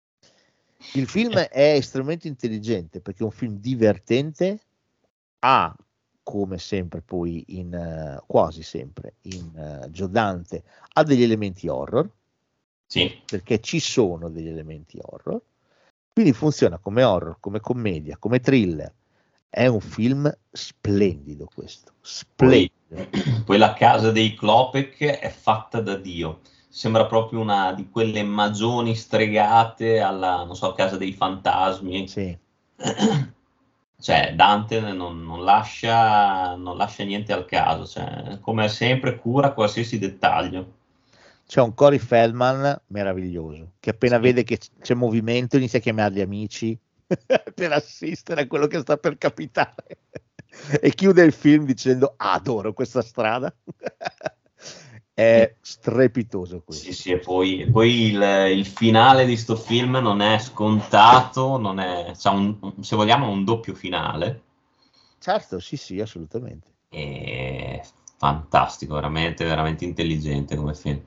Il 0.95 1.09
film 1.09 1.37
è 1.39 1.73
estremamente 1.75 2.29
intelligente 2.29 3.01
perché 3.01 3.23
è 3.23 3.25
un 3.25 3.31
film 3.31 3.57
divertente, 3.59 4.61
ha 5.41 5.75
come 6.23 6.59
sempre 6.59 7.01
poi 7.01 7.43
in 7.59 7.73
eh, 7.73 8.23
quasi 8.27 8.63
sempre 8.63 9.15
in 9.23 9.51
eh, 9.57 9.89
Joe 9.89 10.11
Dante 10.11 10.63
ha 10.93 11.03
degli 11.03 11.23
elementi 11.23 11.69
horror 11.69 12.11
Sì, 12.87 13.23
perché 13.25 13.61
ci 13.61 13.81
sono 13.81 14.29
degli 14.29 14.49
elementi 14.49 14.99
horror. 15.01 15.41
Quindi 16.13 16.35
funziona 16.35 16.77
come 16.77 17.03
horror 17.03 17.39
come 17.41 17.61
commedia 17.61 18.19
come 18.19 18.41
thriller. 18.41 18.93
È 19.49 19.67
un 19.67 19.81
film 19.81 20.31
splendido 20.51 21.49
questo 21.53 21.93
splendido 22.03 22.78
poi 23.45 23.59
la 23.59 23.75
casa 23.75 24.11
dei 24.11 24.35
Klopek 24.35 25.05
è 25.05 25.29
fatta 25.29 25.81
da 25.81 25.97
Dio. 25.97 26.41
Sembra 26.69 27.07
proprio 27.07 27.41
una 27.41 27.73
di 27.73 27.89
quelle 27.91 28.23
magioni 28.23 28.95
stregate 28.95 30.01
alla, 30.01 30.45
non 30.45 30.55
so, 30.57 30.73
casa 30.73 30.97
dei 30.97 31.13
fantasmi. 31.13 32.09
sì. 32.09 32.39
Cioè, 34.01 34.35
Dante 34.37 34.79
non, 34.79 35.25
non 35.25 35.43
lascia, 35.43 36.55
non 36.55 36.77
lascia 36.77 37.03
niente 37.03 37.33
al 37.33 37.45
caso, 37.45 37.85
cioè, 37.85 38.39
come 38.41 38.69
sempre 38.69 39.17
cura 39.19 39.53
qualsiasi 39.53 39.99
dettaglio. 39.99 40.75
c'è 41.45 41.61
un 41.61 41.75
Cory 41.75 41.99
Feldman 41.99 42.81
meraviglioso 42.89 43.73
che 43.81 43.91
appena 43.91 44.19
vede 44.19 44.45
che 44.45 44.59
c'è 44.81 44.95
movimento 44.95 45.57
inizia 45.57 45.81
a 45.81 45.83
chiamare 45.83 46.15
gli 46.15 46.21
amici 46.21 46.79
per 47.55 47.73
assistere 47.73 48.43
a 48.43 48.47
quello 48.47 48.69
che 48.69 48.79
sta 48.81 48.97
per 48.99 49.19
capitare 49.19 49.99
e 50.81 50.91
chiude 50.95 51.23
il 51.25 51.33
film 51.33 51.65
dicendo 51.65 52.15
"Ah, 52.17 52.33
adoro 52.35 52.73
questa 52.73 53.03
strada. 53.03 53.55
È 55.15 55.57
strepitoso 55.61 56.63
questo. 56.63 56.93
Sì, 56.93 56.93
sì, 56.93 57.11
e 57.13 57.19
poi, 57.19 57.61
e 57.63 57.71
poi 57.71 58.03
il, 58.13 58.23
il 58.57 58.65
finale 58.67 59.27
di 59.27 59.37
sto 59.37 59.57
film 59.57 59.97
non 59.97 60.21
è 60.21 60.39
scontato, 60.39 61.59
non 61.59 61.81
è, 61.81 62.13
c'ha 62.17 62.31
un- 62.31 62.75
se 62.81 62.95
vogliamo, 62.97 63.29
un 63.29 63.45
doppio 63.45 63.75
finale. 63.75 64.43
certo 65.21 65.61
sì 65.61 65.77
sì 65.77 66.01
assolutamente. 66.01 66.75
È 66.91 67.81
fantastico, 68.19 68.93
veramente, 68.97 69.43
veramente 69.47 69.87
intelligente 69.87 70.55
come 70.55 70.75
film. 70.75 71.01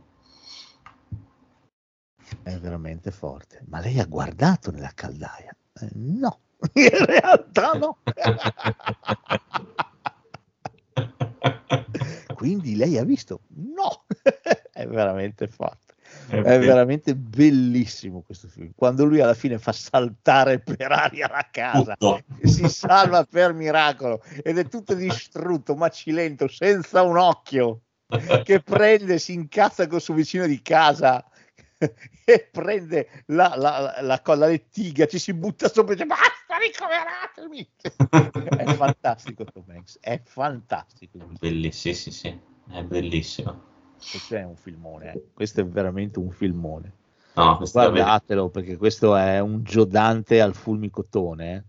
è 2.44 2.58
veramente 2.58 3.10
forte. 3.12 3.64
Ma 3.68 3.80
lei 3.80 4.00
ha 4.00 4.06
guardato 4.06 4.72
nella 4.72 4.92
caldaia? 4.94 5.56
Eh, 5.74 5.90
no 5.94 6.40
in 6.74 7.06
realtà 7.06 7.72
no. 7.74 7.98
Quindi 12.36 12.76
lei 12.76 12.98
ha 12.98 13.04
visto? 13.04 13.42
No. 13.50 14.06
È 14.72 14.88
veramente 14.88 15.48
forte 15.48 15.92
è 16.28 16.60
veramente 16.60 17.16
bellissimo 17.16 18.22
questo 18.22 18.48
film. 18.48 18.72
Quando 18.76 19.06
lui 19.06 19.20
alla 19.20 19.34
fine 19.34 19.60
fa 19.60 19.72
saltare 19.72 20.60
per 20.60 20.92
aria 20.92 21.28
la 21.28 21.48
casa 21.52 21.96
Tutto. 21.98 22.24
e 22.40 22.48
si 22.48 22.68
salva 22.70 23.26
per 23.26 23.54
miracolo 23.54 24.24
ed 24.42 24.58
è 24.58 24.68
tutto 24.68 24.94
distrutto 24.94 25.76
macilento 25.76 26.48
senza 26.48 27.02
un 27.02 27.18
occhio 27.18 27.82
che 28.44 28.62
prende 28.62 29.20
si 29.20 29.34
incazza 29.34 29.88
col 29.88 30.02
suo 30.02 30.14
vicino 30.14 30.46
di 30.46 30.62
casa 30.62 31.26
e 32.26 32.50
prende 32.52 33.24
la, 33.28 33.54
la, 33.56 33.80
la, 33.80 34.02
la, 34.02 34.36
la 34.36 34.46
lettiga, 34.46 35.08
ci 35.08 35.18
si 35.18 35.34
butta 35.34 35.70
sopra 35.70 35.94
e 35.94 35.96
dice 35.96 36.08
basta 36.08 36.41
ricoveratemi 36.62 37.70
è 38.58 38.74
fantastico 38.76 39.44
Tom 39.46 39.66
Hanks 39.68 39.98
è 40.00 40.22
fantastico 40.24 41.18
Bellissimo, 41.40 41.94
sì, 41.94 41.94
sì, 41.94 42.12
sì, 42.12 42.40
è 42.72 42.84
bellissimo. 42.84 43.64
questo 43.98 44.36
è 44.36 44.44
un 44.44 44.56
filmone 44.56 45.12
eh. 45.12 45.24
questo 45.34 45.62
è 45.62 45.66
veramente 45.66 46.20
un 46.20 46.32
filmone 46.32 46.94
No, 47.34 47.58
guardatelo 47.58 48.50
perché 48.50 48.76
questo 48.76 49.16
è 49.16 49.40
un 49.40 49.64
giodante 49.64 50.42
al 50.42 50.54
fulmicotone 50.54 51.54
eh. 51.56 51.64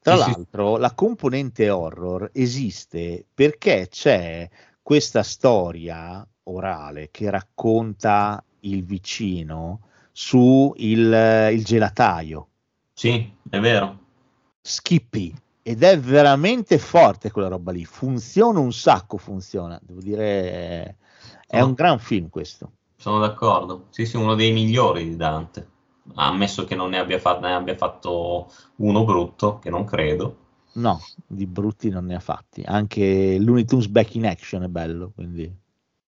tra 0.00 0.16
Sì, 0.16 0.22
sì. 0.22 0.30
l'altro 0.30 0.76
la 0.78 0.94
componente 0.94 1.68
horror 1.70 2.30
esiste 2.32 3.26
perché 3.32 3.88
c'è 3.90 4.48
questa 4.82 5.22
storia 5.22 6.26
orale 6.44 7.10
che 7.10 7.30
racconta 7.30 8.42
il 8.60 8.82
vicino 8.84 9.80
su 10.10 10.72
il, 10.76 11.50
il 11.52 11.64
gelataio 11.64 12.48
Sì, 12.94 13.30
è 13.50 13.58
vero. 13.60 14.03
Skippy 14.66 15.34
ed 15.62 15.82
è 15.82 15.98
veramente 15.98 16.78
forte 16.78 17.30
quella 17.30 17.48
roba 17.48 17.70
lì 17.70 17.84
funziona 17.84 18.60
un 18.60 18.72
sacco 18.72 19.18
funziona 19.18 19.78
devo 19.82 20.00
dire 20.00 20.96
è 21.46 21.60
un 21.60 21.74
gran 21.74 21.98
film 21.98 22.30
questo 22.30 22.72
Sono 22.96 23.18
d'accordo. 23.18 23.88
Sì, 23.90 24.06
sì, 24.06 24.16
uno 24.16 24.34
dei 24.34 24.52
migliori 24.52 25.04
di 25.04 25.16
Dante. 25.16 25.68
Ammesso 26.14 26.64
che 26.64 26.74
non 26.74 26.90
ne 26.90 26.98
abbia, 26.98 27.18
fa- 27.18 27.38
ne 27.38 27.52
abbia 27.52 27.76
fatto 27.76 28.50
uno 28.76 29.04
brutto, 29.04 29.58
che 29.58 29.68
non 29.68 29.84
credo. 29.84 30.36
No, 30.74 31.00
di 31.26 31.46
brutti 31.46 31.90
non 31.90 32.06
ne 32.06 32.14
ha 32.14 32.20
fatti. 32.20 32.62
Anche 32.64 33.38
Looney 33.38 33.64
Tunes 33.64 33.88
Back 33.88 34.14
in 34.14 34.26
Action 34.26 34.62
è 34.62 34.68
bello, 34.68 35.12
quindi... 35.14 35.52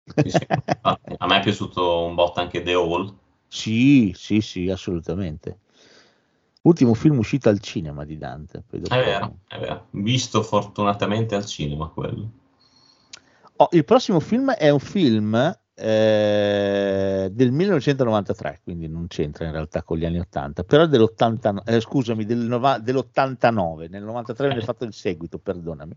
Sì, 0.05 0.31
sì. 0.31 0.47
A 0.81 1.27
me 1.27 1.39
è 1.39 1.43
piaciuto 1.43 2.05
un 2.05 2.15
botto 2.15 2.41
anche 2.41 2.63
The 2.63 2.73
Hall. 2.73 3.15
Sì, 3.47 4.13
sì, 4.17 4.41
sì, 4.41 4.71
assolutamente. 4.71 5.59
Ultimo 6.67 6.95
film 6.95 7.19
uscito 7.19 7.49
al 7.49 7.61
cinema 7.61 8.05
di 8.05 8.19
Dante. 8.19 8.65
È 8.69 8.77
vero, 8.89 9.39
è 9.47 9.59
vero. 9.59 9.87
Visto 9.91 10.43
fortunatamente 10.43 11.37
al 11.37 11.47
cinema 11.47 11.87
quello. 11.87 12.29
Oh, 13.59 13.69
il 13.71 13.85
prossimo 13.85 14.19
film 14.19 14.51
è 14.51 14.69
un 14.71 14.81
film 14.81 15.35
eh, 15.75 17.29
del 17.33 17.53
1993, 17.53 18.61
quindi 18.65 18.89
non 18.89 19.07
c'entra 19.07 19.45
in 19.45 19.53
realtà 19.53 19.85
con 19.85 19.97
gli 19.97 20.05
anni 20.05 20.19
80, 20.19 20.65
però 20.65 20.83
è 20.83 20.89
dell'89, 20.89 21.61
eh, 21.67 21.81
scusami, 21.81 22.25
del 22.25 22.39
nova- 22.39 22.79
dell'89, 22.79 23.89
nel 23.89 24.03
93 24.03 24.49
viene 24.49 24.63
fatto 24.63 24.85
il 24.85 24.93
seguito, 24.93 25.39
perdonami. 25.39 25.95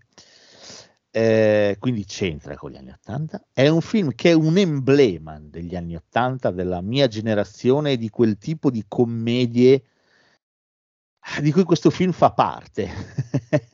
Eh, 1.10 1.78
quindi 1.80 2.06
c'entra 2.06 2.56
con 2.56 2.70
gli 2.70 2.78
anni 2.78 2.92
80. 2.92 3.46
È 3.52 3.68
un 3.68 3.82
film 3.82 4.14
che 4.14 4.30
è 4.30 4.34
un 4.34 4.56
emblema 4.56 5.40
degli 5.42 5.76
anni 5.76 5.96
80, 5.96 6.52
della 6.52 6.82
mia 6.82 7.08
generazione 7.08 7.94
e 7.94 7.98
di 7.98 8.10
quel 8.10 8.38
tipo 8.38 8.70
di 8.70 8.86
commedie 8.88 9.84
di 11.42 11.52
cui 11.52 11.64
questo 11.64 11.90
film 11.90 12.12
fa 12.12 12.32
parte. 12.32 12.90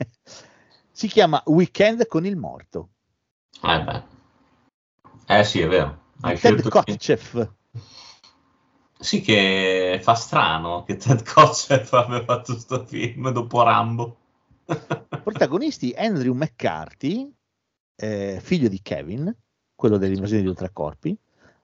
si 0.91 1.07
chiama 1.07 1.41
Weekend 1.45 2.07
con 2.07 2.25
il 2.25 2.35
morto. 2.35 2.89
Eh 3.61 3.83
beh. 3.83 4.03
Eh 5.27 5.43
sì, 5.43 5.61
è 5.61 5.67
vero. 5.67 6.03
Hai 6.21 6.37
Ted 6.37 6.59
scelto 6.59 6.69
Kotcheff. 6.69 7.49
Sì, 8.97 9.21
che 9.21 9.99
fa 10.01 10.15
strano 10.15 10.83
che 10.83 10.97
Ted 10.97 11.23
Kotcheff 11.23 11.91
abbia 11.93 12.23
fatto 12.23 12.53
questo 12.53 12.85
film 12.85 13.29
dopo 13.31 13.61
Rambo. 13.63 14.17
Protagonisti 15.23 15.93
Andrew 15.95 16.33
McCarthy, 16.33 17.31
eh, 17.95 18.39
figlio 18.41 18.67
di 18.67 18.81
Kevin, 18.81 19.35
quello 19.75 19.97
dell'invasione 19.97 20.41
di 20.41 20.47
ultracorpi, 20.47 21.17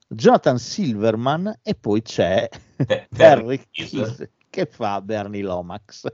Jonathan 0.08 0.60
Silverman 0.60 1.60
e 1.64 1.76
poi 1.76 2.02
c'è 2.02 2.50
Terry 3.16 3.62
Kiss 3.72 4.28
che 4.52 4.68
fa 4.68 5.02
Bernie 5.02 5.42
Lomax, 5.42 6.06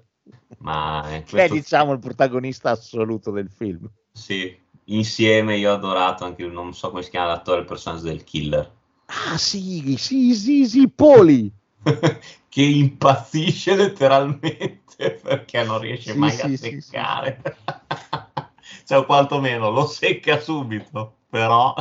Ma 0.60 1.02
che 1.04 1.16
è 1.18 1.24
è 1.24 1.24
questo- 1.30 1.54
diciamo 1.56 1.92
il 1.92 2.00
protagonista 2.00 2.72
assoluto 2.72 3.32
del 3.32 3.50
film. 3.50 3.90
Sì, 4.14 4.58
insieme 4.86 5.58
io 5.58 5.72
ho 5.72 5.76
adorato 5.76 6.24
anche, 6.24 6.46
non 6.46 6.74
so 6.74 6.90
come 6.92 7.02
si 7.04 7.10
chiama 7.10 7.28
l'attore, 7.28 7.60
il 7.62 7.66
personaggio 7.66 8.04
del 8.04 8.24
killer, 8.24 8.72
Ah 9.08 9.38
sì, 9.38 9.96
sì, 9.98 10.34
sì, 10.36 10.66
sì, 10.68 10.90
Poli! 10.90 11.52
che 12.50 12.62
impazzisce 12.62 13.76
letteralmente 13.76 15.12
perché 15.22 15.64
non 15.64 15.80
riesce 15.80 16.12
Sì, 16.14 16.18
mai 16.18 16.32
sì, 16.32 16.42
a 16.42 16.48
sì, 16.50 16.58
sì. 16.58 16.82
seccare. 16.82 17.42
cioè, 18.86 18.98
o 18.98 19.06
quantomeno 19.06 19.70
lo 19.70 19.86
secca 19.86 20.40
subito, 20.40 21.20
però 21.30 21.74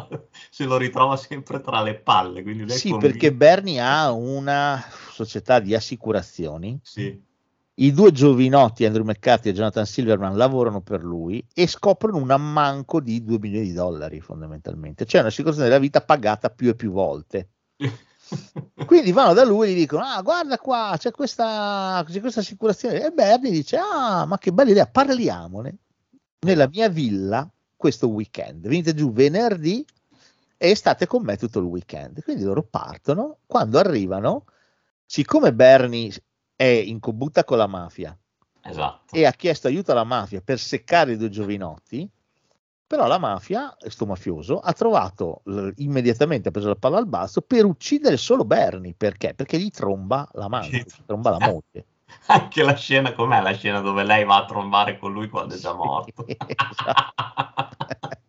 se 0.50 0.64
lo 0.64 0.76
ritrova 0.76 1.16
sempre 1.16 1.60
tra 1.60 1.82
le 1.82 1.94
palle. 1.96 2.40
È 2.40 2.68
Sì, 2.68 2.90
convinto- 2.90 2.96
perché 2.98 3.32
Bernie 3.32 3.80
ha 3.80 4.12
una 4.12 4.82
società 5.16 5.60
di 5.60 5.74
assicurazioni. 5.74 6.78
Sì. 6.82 7.22
I 7.78 7.92
due 7.92 8.10
giovinotti, 8.10 8.84
Andrew 8.84 9.04
McCarthy 9.04 9.50
e 9.50 9.52
Jonathan 9.52 9.84
Silverman, 9.84 10.36
lavorano 10.36 10.80
per 10.80 11.02
lui 11.02 11.44
e 11.52 11.66
scoprono 11.66 12.16
un 12.16 12.30
ammanco 12.30 13.00
di 13.00 13.22
2 13.22 13.38
milioni 13.38 13.66
di 13.66 13.72
dollari 13.72 14.20
fondamentalmente. 14.20 15.04
Cioè 15.04 15.20
un'assicurazione 15.20 15.68
della 15.68 15.80
vita 15.80 16.00
pagata 16.00 16.48
più 16.48 16.68
e 16.68 16.74
più 16.74 16.90
volte. 16.90 17.48
Quindi 18.86 19.12
vanno 19.12 19.34
da 19.34 19.44
lui 19.44 19.68
e 19.68 19.72
gli 19.72 19.78
dicono: 19.80 20.04
Ah, 20.04 20.22
guarda 20.22 20.58
qua, 20.58 20.94
c'è 20.98 21.10
questa, 21.10 22.04
c'è 22.08 22.20
questa 22.20 22.40
assicurazione. 22.40 23.04
E 23.04 23.10
Bernie 23.10 23.50
dice: 23.50 23.76
Ah, 23.76 24.24
ma 24.24 24.38
che 24.38 24.52
bella 24.52 24.70
idea, 24.70 24.86
parliamone 24.86 25.76
nella 26.40 26.68
mia 26.68 26.88
villa 26.88 27.48
questo 27.76 28.08
weekend. 28.08 28.66
Venite 28.66 28.94
giù 28.94 29.12
venerdì 29.12 29.84
e 30.56 30.74
state 30.74 31.06
con 31.06 31.22
me 31.22 31.36
tutto 31.36 31.58
il 31.58 31.66
weekend. 31.66 32.22
Quindi 32.22 32.42
loro 32.42 32.62
partono. 32.62 33.38
Quando 33.46 33.78
arrivano, 33.78 34.44
siccome 35.06 35.54
Bernie 35.54 36.12
è 36.54 36.64
in 36.64 37.00
combutta 37.00 37.44
con 37.44 37.58
la 37.58 37.66
mafia 37.66 38.16
Esatto. 38.62 39.14
e 39.14 39.24
ha 39.24 39.32
chiesto 39.32 39.68
aiuto 39.68 39.92
alla 39.92 40.04
mafia 40.04 40.40
per 40.40 40.58
seccare 40.58 41.12
i 41.12 41.16
due 41.16 41.30
giovinotti, 41.30 42.08
però 42.86 43.06
la 43.06 43.18
mafia, 43.18 43.74
sto 43.88 44.06
mafioso, 44.06 44.58
ha 44.58 44.72
trovato 44.72 45.40
l- 45.44 45.70
immediatamente, 45.76 46.48
ha 46.48 46.52
preso 46.52 46.68
la 46.68 46.76
palla 46.76 46.98
al 46.98 47.06
balzo 47.06 47.42
per 47.42 47.64
uccidere 47.64 48.16
solo 48.16 48.44
Bernie. 48.44 48.94
Perché? 48.96 49.34
Perché 49.34 49.58
gli 49.58 49.70
tromba 49.70 50.28
la 50.32 50.48
mano, 50.48 50.68
gli 50.68 50.84
tromba 51.04 51.30
la 51.30 51.38
moglie. 51.38 51.86
Anche 52.26 52.62
la 52.62 52.76
scena, 52.76 53.12
com'è 53.12 53.40
la 53.40 53.54
scena 53.54 53.80
dove 53.80 54.04
lei 54.04 54.24
va 54.24 54.36
a 54.36 54.44
trombare 54.44 54.98
con 54.98 55.12
lui 55.12 55.28
quando 55.28 55.54
è 55.54 55.58
già 55.58 55.74
morto? 55.74 56.24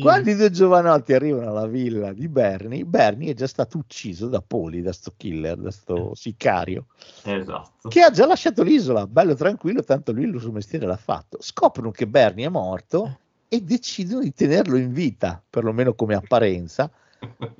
Quando 0.00 0.30
i 0.30 0.34
due 0.34 0.50
giovanotti 0.50 1.12
arrivano 1.12 1.50
alla 1.50 1.66
villa 1.66 2.12
di 2.14 2.26
Bernie, 2.26 2.86
Bernie 2.86 3.32
è 3.32 3.34
già 3.34 3.46
stato 3.46 3.76
ucciso 3.76 4.28
da 4.28 4.40
Poli, 4.40 4.80
da 4.80 4.92
sto 4.92 5.12
killer, 5.14 5.58
da 5.58 5.70
sto 5.70 6.14
sicario, 6.14 6.86
Esatto. 7.22 7.88
che 7.88 8.00
ha 8.00 8.10
già 8.10 8.26
lasciato 8.26 8.62
l'isola, 8.62 9.06
bello 9.06 9.34
tranquillo, 9.34 9.82
tanto 9.82 10.12
lui 10.12 10.24
il 10.24 10.40
suo 10.40 10.52
mestiere 10.52 10.86
l'ha 10.86 10.96
fatto. 10.96 11.36
Scoprono 11.40 11.90
che 11.90 12.06
Bernie 12.06 12.46
è 12.46 12.48
morto 12.48 13.18
e 13.46 13.60
decidono 13.60 14.22
di 14.22 14.32
tenerlo 14.32 14.76
in 14.76 14.92
vita, 14.92 15.42
perlomeno 15.50 15.94
come 15.94 16.14
apparenza, 16.14 16.90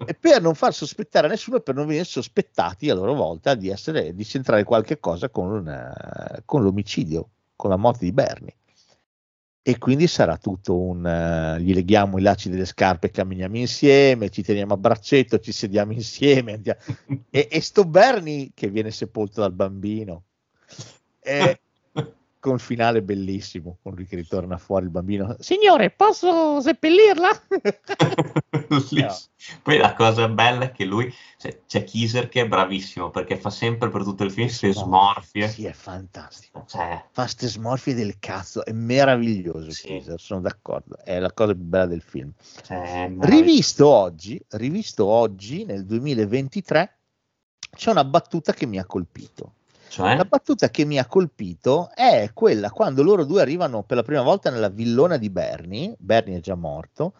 e 0.07 0.15
per 0.15 0.41
non 0.41 0.55
far 0.55 0.73
sospettare 0.73 1.27
a 1.27 1.31
nessuno 1.31 1.59
e 1.59 1.61
per 1.61 1.75
non 1.75 1.87
venire 1.87 2.05
sospettati 2.05 2.89
a 2.89 2.95
loro 2.95 3.13
volta 3.13 3.55
di, 3.55 3.69
essere, 3.69 4.15
di 4.15 4.25
centrare 4.25 4.65
qualche 4.65 4.99
cosa 4.99 5.29
con, 5.29 5.69
eh, 5.69 6.43
con 6.47 6.63
l'omicidio, 6.63 7.29
con 7.55 7.69
la 7.71 7.77
morte 7.77 8.07
di 8.07 8.13
Bernie. 8.13 8.57
E 9.67 9.79
quindi 9.79 10.07
sarà 10.09 10.37
tutto 10.37 10.79
un 10.79 11.07
eh, 11.07 11.59
gli 11.63 11.73
leghiamo 11.73 12.19
i 12.19 12.21
lacci 12.23 12.51
delle 12.51 12.67
scarpe, 12.67 13.11
camminiamo 13.11 13.57
insieme, 13.57 14.29
ci 14.29 14.43
teniamo 14.43 14.75
a 14.75 14.77
braccetto, 14.77 15.39
ci 15.39 15.53
sediamo 15.53 15.93
insieme. 15.93 16.53
andiamo- 16.53 16.81
E, 17.31 17.49
e 17.51 17.61
sto 17.63 17.85
Bernie 17.87 18.51
che 18.55 18.69
viene 18.69 18.91
sepolto 18.91 19.41
dal 19.41 19.53
bambino. 19.55 20.25
E- 21.21 21.61
con 22.45 22.59
finale 22.59 23.01
bellissimo, 23.01 23.79
con 23.83 23.95
lui 23.95 24.05
che 24.05 24.17
ritorna 24.17 24.59
fuori 24.59 24.85
il 24.85 24.91
bambino. 24.91 25.35
Signore, 25.39 25.89
posso 25.89 26.61
seppellirla? 26.61 27.31
Poi 29.63 29.79
la 29.79 29.95
cosa 29.95 30.29
bella 30.29 30.65
è 30.65 30.73
che 30.73 30.85
lui, 30.85 31.11
cioè, 31.39 31.63
c'è 31.67 31.85
Kiser 31.85 32.29
che 32.29 32.43
è 32.43 32.47
bravissimo 32.47 33.09
perché 33.09 33.39
fa 33.39 33.49
sempre 33.49 33.89
per 33.89 34.03
tutto 34.03 34.25
il 34.25 34.31
film 34.31 34.49
queste 34.49 34.75
smorfie. 34.75 35.49
Sì, 35.49 35.65
è 35.65 35.73
fantastico. 35.73 36.67
Cioè, 36.69 37.03
Fa 37.13 37.27
ste 37.27 37.49
smorfie 37.49 37.95
del 37.95 38.19
cazzo, 38.19 38.63
è 38.63 38.73
meraviglioso. 38.73 39.71
Kaiser, 39.83 40.21
sono 40.21 40.43
d'accordo, 40.43 40.99
è 41.03 41.19
la 41.19 41.33
cosa 41.33 41.55
più 41.55 41.63
bella 41.63 41.87
del 41.87 42.03
film. 42.03 42.31
cioè, 42.63 43.11
Rivisto 43.21 43.89
oggi, 43.89 44.39
rivisto 44.51 45.07
oggi 45.07 45.65
nel 45.65 45.87
2023, 45.87 46.99
c'è 47.75 47.91
una 47.91 48.05
battuta 48.05 48.53
che 48.53 48.67
mi 48.67 48.79
ha 48.79 48.85
colpito. 48.85 49.55
Cioè? 49.95 50.17
La 50.17 50.25
battuta 50.25 50.71
che 50.71 50.85
mi 50.85 50.99
ha 50.99 51.07
colpito 51.07 51.89
è 51.95 52.31
quella 52.35 52.73
quando 52.73 53.05
loro 53.05 53.25
due 53.25 53.41
arrivano 53.41 53.85
per 53.85 53.99
la 53.99 54.03
prima 54.03 54.23
volta 54.23 54.51
nella 54.51 54.69
villona 54.69 55.19
di 55.19 55.31
Bernie, 55.31 55.95
Bernie 56.01 56.39
è 56.39 56.41
già 56.41 56.57
morto, 56.57 57.15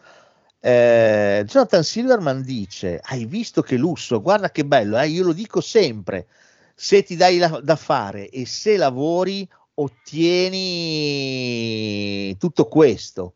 eh, 0.59 1.45
Jonathan 1.47 1.83
Silverman 1.83 2.41
dice, 2.41 2.99
hai 3.01 3.23
visto 3.23 3.61
che 3.61 3.77
lusso, 3.77 4.21
guarda 4.21 4.51
che 4.51 4.65
bello, 4.65 4.99
eh, 4.99 5.07
io 5.07 5.23
lo 5.23 5.31
dico 5.31 5.61
sempre, 5.61 6.27
se 6.75 7.01
ti 7.03 7.15
dai 7.15 7.37
la- 7.37 7.61
da 7.63 7.77
fare 7.77 8.27
e 8.27 8.45
se 8.45 8.75
lavori 8.75 9.47
ottieni 9.75 10.65
tutto 12.37 12.67
questo. 12.67 13.35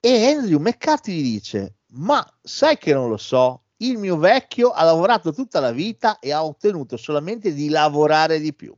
E 0.00 0.26
Andrew 0.26 0.58
McCarthy 0.58 1.12
gli 1.12 1.22
dice, 1.22 1.74
ma 1.88 2.24
sai 2.40 2.78
che 2.78 2.94
non 2.94 3.10
lo 3.10 3.18
so, 3.18 3.64
il 3.82 3.98
mio 3.98 4.16
vecchio 4.16 4.70
ha 4.70 4.84
lavorato 4.84 5.32
tutta 5.32 5.60
la 5.60 5.72
vita 5.72 6.18
e 6.18 6.32
ha 6.32 6.44
ottenuto 6.44 6.96
solamente 6.96 7.52
di 7.52 7.68
lavorare 7.68 8.40
di 8.40 8.54
più. 8.54 8.74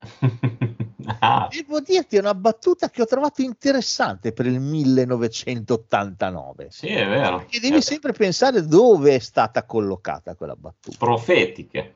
Ah, 1.20 1.46
Devo 1.48 1.78
dirti, 1.80 2.16
è 2.16 2.18
una 2.18 2.34
battuta 2.34 2.90
che 2.90 3.00
ho 3.00 3.06
trovato 3.06 3.40
interessante 3.40 4.32
per 4.32 4.46
il 4.46 4.58
1989. 4.58 6.66
sì, 6.70 6.88
è 6.88 7.06
vero. 7.06 7.36
Perché 7.38 7.60
devi 7.60 7.80
sempre 7.80 8.12
pensare 8.12 8.66
dove 8.66 9.14
è 9.14 9.20
stata 9.20 9.64
collocata 9.64 10.34
quella 10.34 10.56
battuta. 10.56 10.96
Profetiche. 10.98 11.94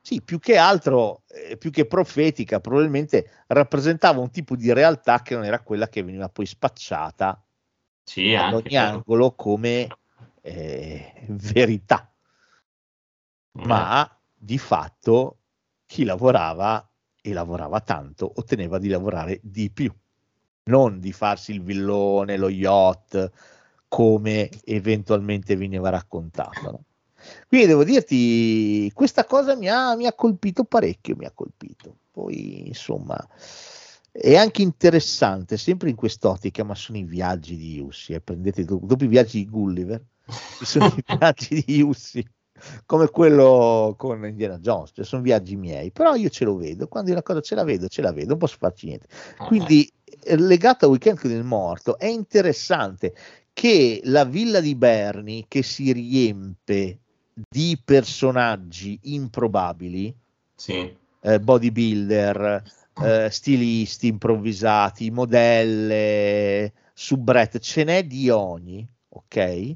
Sì, 0.00 0.20
più 0.20 0.40
che 0.40 0.56
altro, 0.56 1.22
eh, 1.28 1.56
più 1.56 1.70
che 1.70 1.86
profetica, 1.86 2.58
probabilmente 2.60 3.44
rappresentava 3.48 4.20
un 4.20 4.30
tipo 4.30 4.56
di 4.56 4.72
realtà 4.72 5.22
che 5.22 5.34
non 5.34 5.44
era 5.44 5.60
quella 5.60 5.88
che 5.88 6.02
veniva 6.02 6.28
poi 6.28 6.46
spacciata 6.46 7.40
Sì, 8.04 8.34
ad 8.34 8.52
ogni 8.52 8.76
angolo 8.76 9.32
come 9.32 9.86
eh, 10.46 11.12
verità. 11.28 12.10
Ma 13.52 14.08
di 14.34 14.58
fatto 14.58 15.38
chi 15.86 16.04
lavorava 16.04 16.88
e 17.20 17.32
lavorava 17.32 17.80
tanto 17.80 18.30
otteneva 18.36 18.78
di 18.78 18.88
lavorare 18.88 19.40
di 19.42 19.70
più, 19.70 19.92
non 20.64 21.00
di 21.00 21.12
farsi 21.12 21.52
il 21.52 21.62
villone, 21.62 22.36
lo 22.36 22.48
yacht, 22.48 23.30
come 23.88 24.50
eventualmente 24.64 25.56
veniva 25.56 25.88
raccontato. 25.88 26.70
no? 26.70 26.84
Quindi 27.48 27.66
devo 27.66 27.82
dirti, 27.82 28.90
questa 28.92 29.24
cosa 29.24 29.56
mi 29.56 29.68
ha, 29.68 29.96
mi 29.96 30.06
ha 30.06 30.12
colpito 30.12 30.64
parecchio, 30.64 31.16
mi 31.16 31.24
ha 31.24 31.32
colpito. 31.32 31.96
Poi, 32.12 32.68
insomma, 32.68 33.16
è 34.12 34.36
anche 34.36 34.62
interessante, 34.62 35.56
sempre 35.56 35.90
in 35.90 35.96
quest'ottica, 35.96 36.62
ma 36.62 36.74
sono 36.74 36.98
i 36.98 37.04
viaggi 37.04 37.56
di 37.56 37.74
Yussi. 37.76 38.12
eh, 38.12 38.20
prendete 38.20 38.64
do- 38.64 38.80
dopo 38.82 39.04
i 39.04 39.08
viaggi 39.08 39.38
di 39.38 39.50
Gulliver, 39.50 40.02
ci 40.58 40.64
sono 40.64 40.86
i 40.86 41.04
viaggi 41.18 41.62
di 41.64 41.76
Yussi. 41.76 42.26
come 42.86 43.08
quello 43.08 43.94
con 43.98 44.24
Indiana 44.24 44.58
Jones, 44.58 44.92
cioè 44.94 45.04
sono 45.04 45.22
viaggi 45.22 45.56
miei, 45.56 45.90
però 45.90 46.14
io 46.14 46.30
ce 46.30 46.44
lo 46.44 46.56
vedo, 46.56 46.88
quando 46.88 47.10
una 47.10 47.22
cosa 47.22 47.40
ce 47.40 47.54
la 47.54 47.64
vedo, 47.64 47.86
ce 47.88 48.02
la 48.02 48.12
vedo, 48.12 48.28
non 48.28 48.38
posso 48.38 48.56
farci 48.58 48.86
niente. 48.86 49.08
Quindi 49.46 49.90
eh, 50.22 50.36
legato 50.36 50.86
a 50.86 50.88
Weekend 50.88 51.20
con 51.20 51.30
il 51.30 51.44
morto 51.44 51.98
è 51.98 52.06
interessante 52.06 53.14
che 53.52 54.00
la 54.04 54.24
villa 54.24 54.60
di 54.60 54.74
Bernie 54.74 55.44
che 55.48 55.62
si 55.62 55.92
riempie 55.92 56.98
di 57.48 57.78
personaggi 57.84 58.98
improbabili, 59.02 60.14
Sì. 60.54 60.96
eh, 61.20 61.40
bodybuilder, 61.40 62.62
eh, 63.02 63.28
stilisti 63.30 64.06
improvvisati, 64.06 65.10
modelle, 65.10 66.72
soubrette, 66.94 67.60
ce 67.60 67.84
n'è 67.84 68.06
di 68.06 68.30
ogni, 68.30 68.86
ok? 69.08 69.74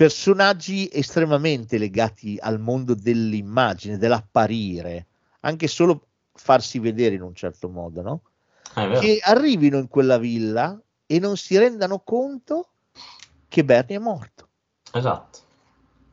Personaggi 0.00 0.88
estremamente 0.90 1.76
legati 1.76 2.38
al 2.40 2.58
mondo 2.58 2.94
dell'immagine, 2.94 3.98
dell'apparire, 3.98 5.08
anche 5.40 5.68
solo 5.68 6.06
farsi 6.32 6.78
vedere 6.78 7.16
in 7.16 7.20
un 7.20 7.34
certo 7.34 7.68
modo, 7.68 8.00
no? 8.00 8.22
Vero. 8.76 8.98
Che 8.98 9.20
arrivino 9.22 9.76
in 9.76 9.88
quella 9.88 10.16
villa 10.16 10.80
e 11.04 11.18
non 11.18 11.36
si 11.36 11.58
rendano 11.58 11.98
conto 11.98 12.70
che 13.46 13.62
Bernie 13.62 13.98
è 13.98 14.00
morto. 14.00 14.48
Esatto. 14.90 15.38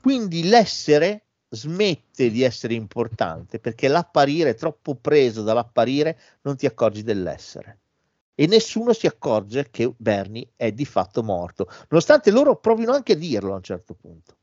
Quindi 0.01 0.49
l'essere 0.49 1.27
smette 1.47 2.29
di 2.29 2.43
essere 2.43 2.73
importante 2.73 3.57
perché 3.57 3.87
l'apparire 3.87 4.49
è 4.49 4.55
troppo 4.55 4.95
preso 4.95 5.43
dall'apparire, 5.43 6.19
non 6.41 6.57
ti 6.57 6.65
accorgi 6.65 7.03
dell'essere. 7.03 7.77
E 8.39 8.45
nessuno 8.45 8.93
si 8.93 9.07
accorge 9.07 9.71
che 9.71 9.91
Bernie 9.97 10.51
è 10.55 10.71
di 10.71 10.85
fatto 10.85 11.23
morto, 11.23 11.67
nonostante 11.89 12.29
loro 12.29 12.57
provino 12.57 12.91
anche 12.91 13.13
a 13.13 13.15
dirlo 13.15 13.53
a 13.53 13.55
un 13.55 13.63
certo 13.63 13.95
punto. 13.95 14.35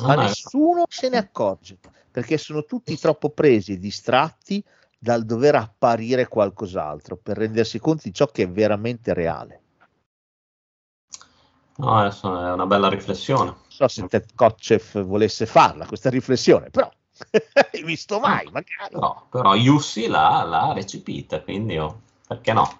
Ma 0.00 0.14
Ah, 0.14 0.22
nessuno 0.24 0.86
se 0.88 1.08
ne 1.08 1.18
accorge 1.18 1.78
perché 2.10 2.36
sono 2.36 2.64
tutti 2.64 2.98
troppo 2.98 3.30
presi 3.30 3.74
e 3.74 3.78
distratti 3.78 4.64
dal 4.98 5.24
dover 5.24 5.54
apparire 5.54 6.26
qualcos'altro 6.26 7.16
per 7.16 7.36
rendersi 7.36 7.78
conto 7.78 8.02
di 8.06 8.12
ciò 8.12 8.26
che 8.26 8.42
è 8.42 8.50
veramente 8.50 9.14
reale. 9.14 9.62
No, 11.76 11.96
adesso 11.96 12.44
è 12.44 12.50
una 12.50 12.66
bella 12.66 12.88
riflessione. 12.88 13.50
Non 13.50 13.62
so 13.68 13.86
se 13.86 14.08
Ted 14.08 14.34
Kotcheff 14.34 15.00
volesse 15.00 15.46
farla 15.46 15.86
questa 15.86 16.10
riflessione, 16.10 16.70
però 16.70 16.90
hai 17.72 17.84
visto 17.84 18.18
mai, 18.18 18.46
magari. 18.46 18.94
No, 18.94 19.28
però 19.30 19.54
Yussi 19.54 20.08
l'ha, 20.08 20.42
l'ha 20.42 20.72
recepita, 20.72 21.40
quindi 21.40 21.78
oh, 21.78 22.08
perché 22.30 22.52
no? 22.52 22.76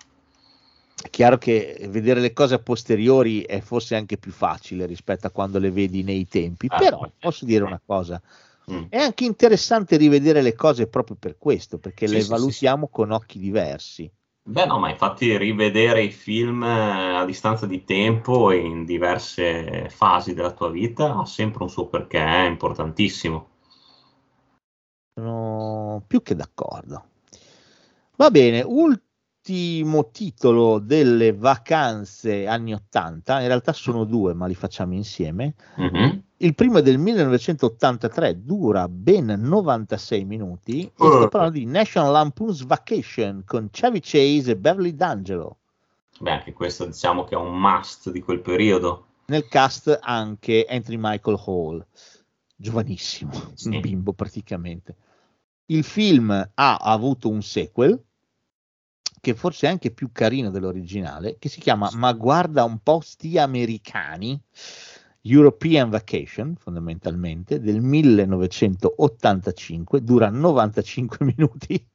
È 1.03 1.11
chiaro 1.11 1.39
che 1.39 1.87
vedere 1.89 2.21
le 2.21 2.33
cose 2.33 2.55
a 2.55 2.59
posteriori 2.61 3.43
è 3.43 3.61
forse 3.61 3.97
anche 3.97 4.17
più 4.17 4.31
facile 4.31 4.87
rispetto 4.87 5.27
a 5.27 5.31
quando 5.31 5.59
le 5.59 5.73
vedi 5.73 6.05
nei 6.05 6.29
tempi, 6.29 6.67
Eh, 6.67 6.77
però 6.79 7.11
posso 7.19 7.45
dire 7.45 7.65
una 7.65 7.81
cosa, 7.85 8.23
Mm. 8.71 8.85
è 8.91 8.99
anche 8.99 9.25
interessante 9.25 9.97
rivedere 9.97 10.43
le 10.43 10.55
cose 10.55 10.87
proprio 10.87 11.17
per 11.19 11.37
questo, 11.37 11.79
perché 11.79 12.07
Sì, 12.07 12.13
le 12.13 12.21
sì, 12.21 12.27
sì, 12.27 12.31
valutiamo 12.31 12.87
con 12.87 13.11
occhi 13.11 13.41
diversi. 13.41 14.09
Beh, 14.45 14.67
no, 14.67 14.79
ma 14.79 14.91
infatti 14.91 15.37
rivedere 15.37 16.03
i 16.05 16.13
film 16.13 16.63
eh, 16.63 17.17
a 17.17 17.25
distanza 17.25 17.67
di 17.67 17.83
tempo 17.85 18.53
e 18.53 18.59
in 18.59 18.85
diverse 18.85 19.89
fasi 19.91 20.35
della 20.35 20.53
tua 20.53 20.71
vita 20.71 21.17
ha 21.19 21.25
sempre 21.27 21.65
un 21.65 21.71
suo 21.71 21.87
perché, 21.89 22.19
è 22.25 22.47
importantissimo. 22.47 23.49
Sono 25.15 26.03
più 26.07 26.23
che 26.23 26.35
d'accordo. 26.37 27.05
Va 28.17 28.31
bene, 28.31 28.63
ultimo 28.63 29.09
titolo 29.43 30.79
delle 30.79 31.33
vacanze 31.33 32.47
anni 32.47 32.75
80, 32.75 33.41
in 33.41 33.47
realtà 33.47 33.73
sono 33.73 34.05
due, 34.05 34.35
ma 34.35 34.47
li 34.47 34.55
facciamo 34.55 34.95
insieme. 34.95 35.55
Mhm. 35.77 36.23
Il 36.39 36.55
primo 36.55 36.79
è 36.79 36.83
del 36.83 36.99
1983, 36.99 38.45
dura 38.45 38.89
ben 38.89 39.27
96 39.27 40.25
minuti. 40.25 40.83
E 40.85 40.93
Uh. 40.97 41.11
sto 41.11 41.29
parlando 41.29 41.59
di 41.59 41.67
National 41.67 42.13
Lampoon's 42.13 42.65
Vacation 42.65 43.43
con 43.45 43.69
Chevy 43.71 44.01
Chase 44.01 44.53
e 44.53 44.57
Beverly 44.57 44.95
D'Angelo. 44.95 45.59
Beh, 46.19 46.31
anche 46.33 46.53
questo 46.53 46.87
diciamo 46.87 47.25
che 47.25 47.35
è 47.35 47.39
un 47.39 47.59
must 47.59 48.11
di 48.11 48.21
quel 48.21 48.41
periodo. 48.41 49.07
Nel 49.27 49.49
cast 49.49 49.99
anche 50.03 50.67
Anthony 50.69 50.97
Michael 50.99 51.41
Hall, 51.47 51.85
giovanissimo, 52.57 53.33
Sì. 53.55 53.69
un 53.69 53.81
bimbo 53.81 54.13
praticamente. 54.13 54.97
Il 55.67 55.85
film 55.85 56.31
ha 56.55 56.77
avuto 56.77 57.29
un 57.29 57.43
sequel 57.43 58.03
che 59.21 59.35
forse 59.35 59.67
è 59.67 59.71
anche 59.71 59.91
più 59.91 60.11
carino 60.13 60.51
dell'originale, 60.51 61.37
che 61.39 61.49
si 61.49 61.61
chiama 61.61 61.91
Ma 61.95 62.13
guarda 62.13 62.65
un 62.65 62.79
po' 62.79 63.01
sti 63.01 63.39
americani, 63.39 64.41
European 65.23 65.91
Vacation 65.91 66.55
fondamentalmente, 66.57 67.61
del 67.61 67.81
1985, 67.81 70.03
dura 70.03 70.31
95 70.31 71.27
minuti 71.37 71.87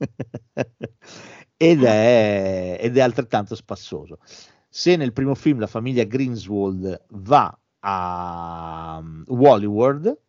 ed, 1.58 1.84
è, 1.84 2.78
ed 2.80 2.98
è 2.98 3.02
altrettanto 3.02 3.56
spassoso. 3.56 4.20
Se 4.70 4.96
nel 4.96 5.14
primo 5.14 5.36
film 5.36 5.60
la 5.60 5.68
famiglia 5.68 6.04
Greenswald 6.04 7.06
va 7.10 7.58
a 7.80 8.98
um, 9.00 9.24
Wallyworld, 9.28 10.20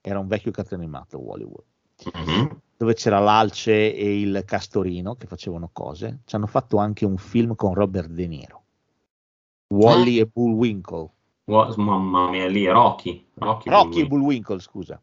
era 0.00 0.18
un 0.18 0.26
vecchio 0.26 0.50
cartone 0.50 0.82
animato 0.82 1.18
Wallyworld, 1.18 1.70
Mhm. 2.12 2.60
Dove 2.82 2.94
c'era 2.94 3.20
l'alce 3.20 3.94
e 3.94 4.20
il 4.20 4.42
castorino 4.44 5.14
che 5.14 5.28
facevano 5.28 5.70
cose, 5.72 6.22
ci 6.24 6.34
hanno 6.34 6.48
fatto 6.48 6.78
anche 6.78 7.04
un 7.04 7.16
film 7.16 7.54
con 7.54 7.74
Robert 7.74 8.08
De 8.08 8.26
Niro, 8.26 8.62
Wally 9.68 10.18
e 10.18 10.26
Bullwinkle. 10.26 11.10
Wa- 11.44 11.72
Mamma 11.76 12.28
mia, 12.28 12.48
lì 12.48 12.66
Rocky. 12.66 13.24
Rocky, 13.34 13.70
Rocky 13.70 13.98
e 13.98 14.00
lui. 14.00 14.08
Bullwinkle, 14.08 14.58
scusa. 14.58 15.00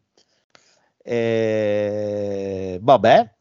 Eh, 1.02 2.78
vabbè, 2.82 3.34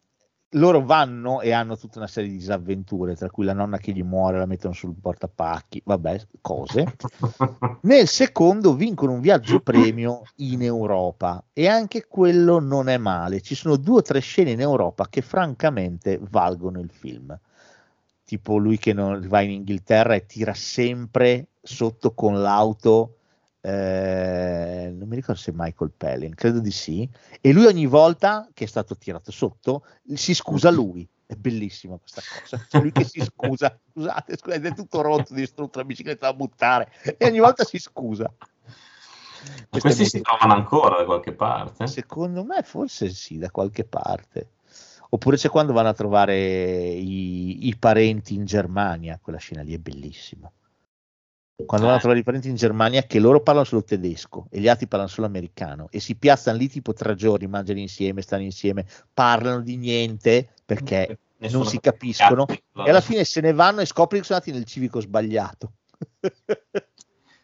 loro 0.53 0.83
vanno 0.83 1.41
e 1.41 1.51
hanno 1.51 1.77
tutta 1.77 1.99
una 1.99 2.07
serie 2.07 2.29
di 2.29 2.37
disavventure, 2.37 3.15
tra 3.15 3.29
cui 3.29 3.45
la 3.45 3.53
nonna 3.53 3.77
che 3.77 3.91
gli 3.91 4.01
muore, 4.01 4.39
la 4.39 4.45
mettono 4.47 4.73
sul 4.73 4.95
portapacchi, 4.99 5.81
vabbè, 5.85 6.21
cose. 6.41 6.95
Nel 7.81 8.07
secondo 8.07 8.73
vincono 8.73 9.13
un 9.13 9.19
viaggio 9.19 9.59
premio 9.59 10.23
in 10.37 10.63
Europa 10.63 11.43
e 11.53 11.67
anche 11.67 12.07
quello 12.07 12.59
non 12.59 12.89
è 12.89 12.97
male. 12.97 13.41
Ci 13.41 13.53
sono 13.53 13.75
due 13.75 13.97
o 13.97 14.01
tre 14.01 14.19
scene 14.21 14.51
in 14.51 14.61
Europa 14.61 15.07
che 15.07 15.21
francamente 15.21 16.19
valgono 16.29 16.79
il 16.79 16.89
film. 16.91 17.37
Tipo 18.23 18.57
lui 18.57 18.77
che 18.77 18.93
non 18.93 19.23
va 19.27 19.41
in 19.41 19.51
Inghilterra 19.51 20.15
e 20.15 20.25
tira 20.25 20.53
sempre 20.53 21.47
sotto 21.61 22.13
con 22.13 22.41
l'auto. 22.41 23.17
Eh, 23.61 24.93
non 24.95 25.07
mi 25.07 25.15
ricordo 25.15 25.39
se 25.39 25.51
Michael 25.53 25.91
Pellin, 25.95 26.33
credo 26.33 26.59
di 26.59 26.71
sì. 26.71 27.09
E 27.41 27.51
lui 27.51 27.65
ogni 27.65 27.85
volta 27.85 28.47
che 28.53 28.63
è 28.63 28.67
stato 28.67 28.97
tirato 28.97 29.31
sotto 29.31 29.85
si 30.13 30.33
scusa 30.33 30.69
lui. 30.69 31.07
È 31.25 31.35
bellissima 31.35 31.97
questa 31.97 32.21
cosa. 32.21 32.65
C'è 32.67 32.79
lui 32.79 32.91
che 32.91 33.03
si 33.03 33.21
scusa. 33.21 33.77
Scusate, 33.91 34.37
scusate, 34.37 34.67
è 34.67 34.73
tutto 34.73 35.01
rotto, 35.01 35.33
distrutto, 35.33 35.77
la 35.77 35.85
bicicletta 35.85 36.27
da 36.27 36.33
buttare. 36.33 36.91
E 37.17 37.27
ogni 37.27 37.39
volta 37.39 37.63
si 37.63 37.77
scusa. 37.77 38.33
Ma 39.69 39.79
questi 39.79 40.05
si 40.05 40.21
trovano 40.21 40.53
ancora 40.53 40.97
da 40.97 41.05
qualche 41.05 41.33
parte? 41.33 41.87
Secondo 41.87 42.43
me 42.43 42.63
forse 42.63 43.09
sì, 43.09 43.37
da 43.37 43.51
qualche 43.51 43.83
parte. 43.83 44.53
Oppure 45.11 45.37
c'è 45.37 45.49
quando 45.49 45.73
vanno 45.73 45.89
a 45.89 45.93
trovare 45.93 46.37
i, 46.37 47.67
i 47.67 47.75
parenti 47.77 48.33
in 48.33 48.45
Germania, 48.45 49.19
quella 49.21 49.39
scena 49.39 49.61
lì 49.61 49.73
è 49.73 49.79
bellissima. 49.79 50.51
Quando 51.65 51.85
vanno 51.85 51.97
a 51.97 51.99
trovare 51.99 52.21
i 52.21 52.23
parenti 52.23 52.47
in 52.49 52.55
Germania 52.55 53.03
che 53.03 53.19
loro 53.19 53.41
parlano 53.41 53.65
solo 53.65 53.83
tedesco 53.83 54.47
e 54.49 54.59
gli 54.59 54.67
altri 54.67 54.87
parlano 54.87 55.11
solo 55.11 55.27
americano 55.27 55.87
e 55.91 55.99
si 55.99 56.15
piazzano 56.15 56.57
lì 56.57 56.69
tipo 56.69 56.93
tre 56.93 57.15
giorni, 57.15 57.47
mangiano 57.47 57.79
insieme, 57.79 58.21
stanno 58.21 58.43
insieme, 58.43 58.85
parlano 59.13 59.61
di 59.61 59.75
niente 59.75 60.49
perché 60.65 61.19
Nessuno 61.37 61.63
non 61.63 61.71
si 61.71 61.79
capiscono 61.79 62.45
e 62.47 62.89
alla 62.89 63.01
fine 63.01 63.23
se 63.23 63.41
ne 63.41 63.53
vanno 63.53 63.81
e 63.81 63.85
scopri 63.85 64.19
che 64.19 64.25
sono 64.25 64.39
andati 64.39 64.57
nel 64.57 64.67
civico 64.67 64.99
sbagliato. 65.01 65.73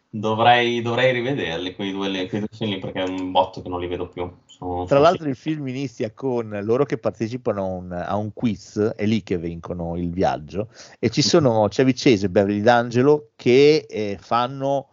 Dovrei, 0.08 0.80
dovrei 0.80 1.12
rivederli 1.12 1.74
quei 1.74 1.92
due, 1.92 2.10
quei 2.28 2.40
due 2.40 2.48
film 2.50 2.80
perché 2.80 3.02
è 3.02 3.08
un 3.08 3.30
botto 3.32 3.60
che 3.60 3.68
non 3.68 3.80
li 3.80 3.86
vedo 3.86 4.08
più. 4.08 4.30
Sono- 4.56 4.86
Tra 4.86 4.98
l'altro 4.98 5.28
il 5.28 5.36
film 5.36 5.68
inizia 5.68 6.10
con 6.12 6.58
loro 6.62 6.84
che 6.86 6.96
partecipano 6.96 7.62
a 7.62 7.66
un, 7.66 7.92
a 7.92 8.16
un 8.16 8.32
quiz, 8.32 8.78
è 8.96 9.04
lì 9.04 9.22
che 9.22 9.36
vincono 9.36 9.96
il 9.98 10.10
viaggio, 10.10 10.68
e 10.98 11.10
ci 11.10 11.20
sono 11.20 11.66
Chevy 11.68 11.92
Chase 11.92 12.26
e 12.26 12.30
Beverly 12.30 12.62
D'Angelo 12.62 13.30
che 13.36 13.84
eh, 13.86 14.16
fanno 14.18 14.88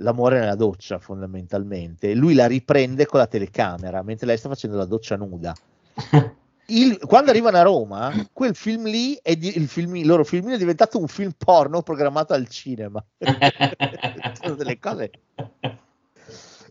l'amore 0.00 0.38
nella 0.38 0.54
doccia 0.54 0.98
fondamentalmente. 0.98 2.14
Lui 2.14 2.34
la 2.34 2.46
riprende 2.46 3.06
con 3.06 3.18
la 3.20 3.26
telecamera 3.26 4.02
mentre 4.02 4.26
lei 4.26 4.36
sta 4.36 4.50
facendo 4.50 4.76
la 4.76 4.84
doccia 4.84 5.16
nuda. 5.16 5.54
Il- 6.68 6.98
quando 6.98 7.30
arrivano 7.30 7.56
a 7.58 7.62
Roma, 7.62 8.12
quel 8.32 8.54
film 8.56 8.84
lì, 8.86 9.16
è 9.22 9.36
di- 9.36 9.56
il, 9.56 9.68
film, 9.68 9.94
il 9.96 10.06
loro 10.06 10.24
film 10.24 10.50
è 10.52 10.58
diventato 10.58 10.98
un 10.98 11.06
film 11.06 11.30
porno 11.38 11.80
programmato 11.82 12.34
al 12.34 12.48
cinema. 12.48 13.02
Sono 14.42 14.56
delle 14.56 14.78
cose 14.78 15.10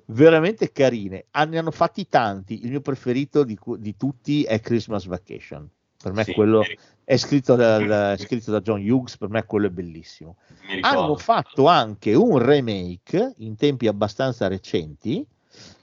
veramente 0.07 0.72
carine. 0.72 1.26
Ah, 1.32 1.45
Ne 1.45 1.57
hanno 1.57 1.72
fatti 1.72 2.07
tanti. 2.07 2.64
Il 2.64 2.69
mio 2.69 2.82
preferito 2.82 3.44
di, 3.44 3.57
di 3.77 3.95
tutti 3.95 4.44
è 4.44 4.60
Christmas 4.60 5.06
Vacation. 5.06 5.69
Per 5.98 6.14
me 6.14 6.23
Sì, 6.23 6.34
quello 6.34 6.64
è 7.03 7.18
scritto, 7.18 7.56
dal- 7.56 8.15
è 8.15 8.18
scritto 8.18 8.52
da 8.52 8.61
John 8.61 8.88
Hughes, 8.88 9.18
per 9.18 9.30
me 9.30 9.44
quello 9.45 9.68
è 9.68 9.72
bellissimo. 9.72 10.38
Hanno 10.82 11.15
fatto 11.15 11.68
anche 11.68 12.14
un 12.14 12.38
remake 12.38 13.34
in 13.38 13.56
tempi 13.56 13.88
abbastanza 13.88 14.48
recenti 14.48 15.26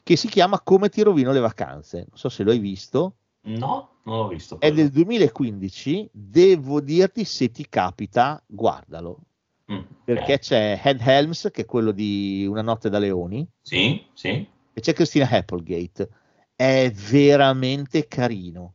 che 0.03 0.17
si 0.17 0.29
chiama 0.29 0.61
Come 0.61 0.89
ti 0.91 1.03
rovino 1.03 1.33
le 1.33 1.41
vacanze. 1.41 2.07
Non 2.09 2.19
so 2.19 2.29
se 2.29 2.43
lo 2.45 2.51
hai 2.53 2.59
visto. 2.59 3.15
No, 3.45 3.97
non 4.05 4.19
l'ho 4.19 4.29
visto. 4.29 4.57
È 4.57 4.59
quello. 4.59 4.75
del 4.77 4.91
2015. 4.91 6.11
Devo 6.13 6.81
dirti, 6.81 7.25
se 7.25 7.51
ti 7.51 7.67
capita, 7.69 8.41
guardalo. 8.47 9.19
Mm, 9.73 9.81
Perché 10.05 10.39
c'è 10.39 10.81
Ed 10.83 11.01
Helms, 11.01 11.49
che 11.53 11.63
è 11.63 11.65
quello 11.65 11.93
di 11.93 12.47
Una 12.49 12.63
notte 12.63 12.91
da 12.91 12.99
leoni, 12.99 13.47
Sì, 13.61 14.05
sì. 14.13 14.29
e 14.73 14.81
c'è 14.81 14.93
Christina 14.93 15.29
Applegate. 15.31 16.09
È 16.55 16.91
veramente 16.91 18.07
carino. 18.07 18.75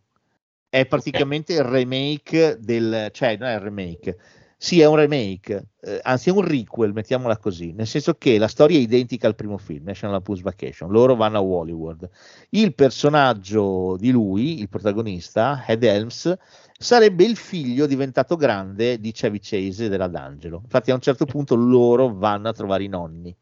È 0.69 0.85
praticamente 0.85 1.53
il 1.53 1.63
remake 1.63 2.57
del... 2.59 3.09
cioè 3.13 3.37
non 3.37 3.49
è 3.49 3.53
il 3.53 3.59
remake, 3.61 4.17
sì 4.57 4.81
è 4.81 4.87
un 4.87 4.95
remake, 4.95 5.67
eh, 5.81 5.99
anzi 6.01 6.29
è 6.29 6.31
un 6.31 6.41
requel, 6.41 6.91
mettiamola 6.91 7.37
così, 7.37 7.73
nel 7.73 7.85
senso 7.85 8.15
che 8.15 8.37
la 8.37 8.47
storia 8.47 8.77
è 8.77 8.81
identica 8.81 9.27
al 9.27 9.35
primo 9.35 9.57
film, 9.57 9.85
National 9.85 10.15
Lampoon's 10.15 10.41
Vacation, 10.41 10.89
loro 10.89 11.15
vanno 11.15 11.37
a 11.37 11.43
Hollywood. 11.43 12.09
Il 12.49 12.73
personaggio 12.73 13.95
di 13.97 14.09
lui, 14.09 14.59
il 14.59 14.69
protagonista, 14.69 15.63
Ed 15.67 15.83
Helms, 15.83 16.35
sarebbe 16.77 17.23
il 17.23 17.35
figlio 17.35 17.85
diventato 17.85 18.35
grande 18.35 18.99
di 18.99 19.11
Chevy 19.11 19.39
Chase 19.39 19.85
e 19.85 19.89
della 19.89 20.07
D'Angelo. 20.07 20.61
Infatti 20.63 20.91
a 20.91 20.95
un 20.95 21.01
certo 21.01 21.25
punto 21.25 21.55
loro 21.55 22.13
vanno 22.13 22.49
a 22.49 22.53
trovare 22.53 22.83
i 22.83 22.87
nonni 22.87 23.35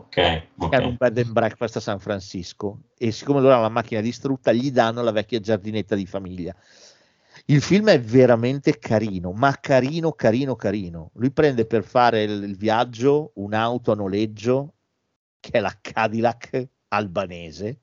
Ok, 0.00 0.14
che 0.14 0.48
hanno 0.70 0.88
un 0.88 0.96
bed 0.98 1.18
and 1.18 1.32
breakfast 1.32 1.76
a 1.76 1.80
San 1.80 1.98
Francisco 1.98 2.84
e 2.96 3.12
siccome 3.12 3.40
loro 3.40 3.52
hanno 3.52 3.62
la 3.62 3.68
macchina 3.68 4.00
distrutta 4.00 4.50
gli 4.50 4.72
danno 4.72 5.02
la 5.02 5.12
vecchia 5.12 5.40
giardinetta 5.40 5.94
di 5.94 6.06
famiglia. 6.06 6.54
Il 7.46 7.62
film 7.62 7.88
è 7.88 8.00
veramente 8.00 8.78
carino, 8.78 9.32
ma 9.32 9.58
carino, 9.60 10.12
carino, 10.12 10.56
carino. 10.56 11.10
Lui 11.14 11.30
prende 11.30 11.66
per 11.66 11.84
fare 11.84 12.22
il, 12.22 12.42
il 12.42 12.56
viaggio 12.56 13.32
un'auto 13.36 13.92
a 13.92 13.94
noleggio 13.94 14.74
che 15.40 15.50
è 15.52 15.60
la 15.60 15.76
Cadillac 15.80 16.68
albanese. 16.88 17.80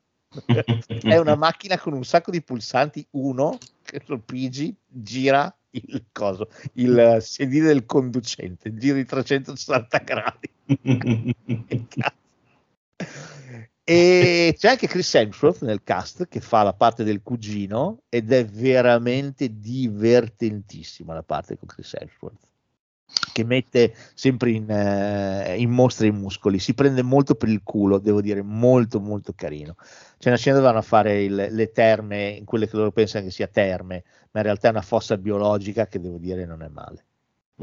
è 1.01 1.17
una 1.17 1.35
macchina 1.35 1.77
con 1.77 1.93
un 1.93 2.05
sacco 2.05 2.31
di 2.31 2.43
pulsanti, 2.43 3.05
uno 3.11 3.57
che 3.81 4.01
lo 4.05 4.19
pigi, 4.19 4.75
gira 4.87 5.53
il 5.71 6.05
coso, 6.11 6.49
il 6.73 7.17
sedile 7.19 7.67
del 7.67 7.85
conducente, 7.85 8.75
gira 8.75 8.95
di 8.95 9.05
360 9.05 9.97
gradi. 9.99 10.49
E 13.89 14.53
c'è 14.57 14.69
anche 14.69 14.87
Chris 14.87 15.13
Hemsworth 15.15 15.61
nel 15.61 15.81
cast 15.81 16.27
che 16.27 16.41
fa 16.41 16.61
la 16.63 16.73
parte 16.73 17.05
del 17.05 17.21
cugino 17.23 18.01
ed 18.09 18.33
è 18.33 18.45
veramente 18.45 19.59
divertentissima 19.59 21.13
la 21.13 21.23
parte 21.23 21.57
con 21.57 21.69
Chris 21.69 21.93
Hemsworth 21.97 22.45
che 23.31 23.45
mette 23.45 23.95
sempre 24.13 24.51
in, 24.51 24.69
eh, 24.69 25.55
in 25.57 25.69
mostra 25.69 26.05
i 26.05 26.11
muscoli, 26.11 26.59
si 26.59 26.73
prende 26.73 27.01
molto 27.01 27.35
per 27.35 27.47
il 27.47 27.61
culo, 27.63 27.99
devo 27.99 28.19
dire, 28.19 28.41
molto 28.41 28.99
molto 28.99 29.31
carino. 29.33 29.75
C'è 30.17 30.27
una 30.27 30.37
scena 30.37 30.57
dove 30.57 30.67
vanno 30.67 30.79
a 30.81 30.85
fare 30.85 31.23
il- 31.23 31.47
le 31.49 31.71
terme, 31.71 32.29
in 32.29 32.43
quelle 32.43 32.67
che 32.67 32.75
loro 32.75 32.91
pensano 32.91 33.23
che 33.23 33.31
sia 33.31 33.47
terme, 33.47 34.03
ma 34.31 34.39
in 34.39 34.45
realtà 34.45 34.67
è 34.67 34.71
una 34.71 34.81
fossa 34.81 35.17
biologica 35.17 35.87
che 35.87 36.01
devo 36.01 36.17
dire 36.17 36.45
non 36.45 36.61
è 36.61 36.67
male 36.67 37.05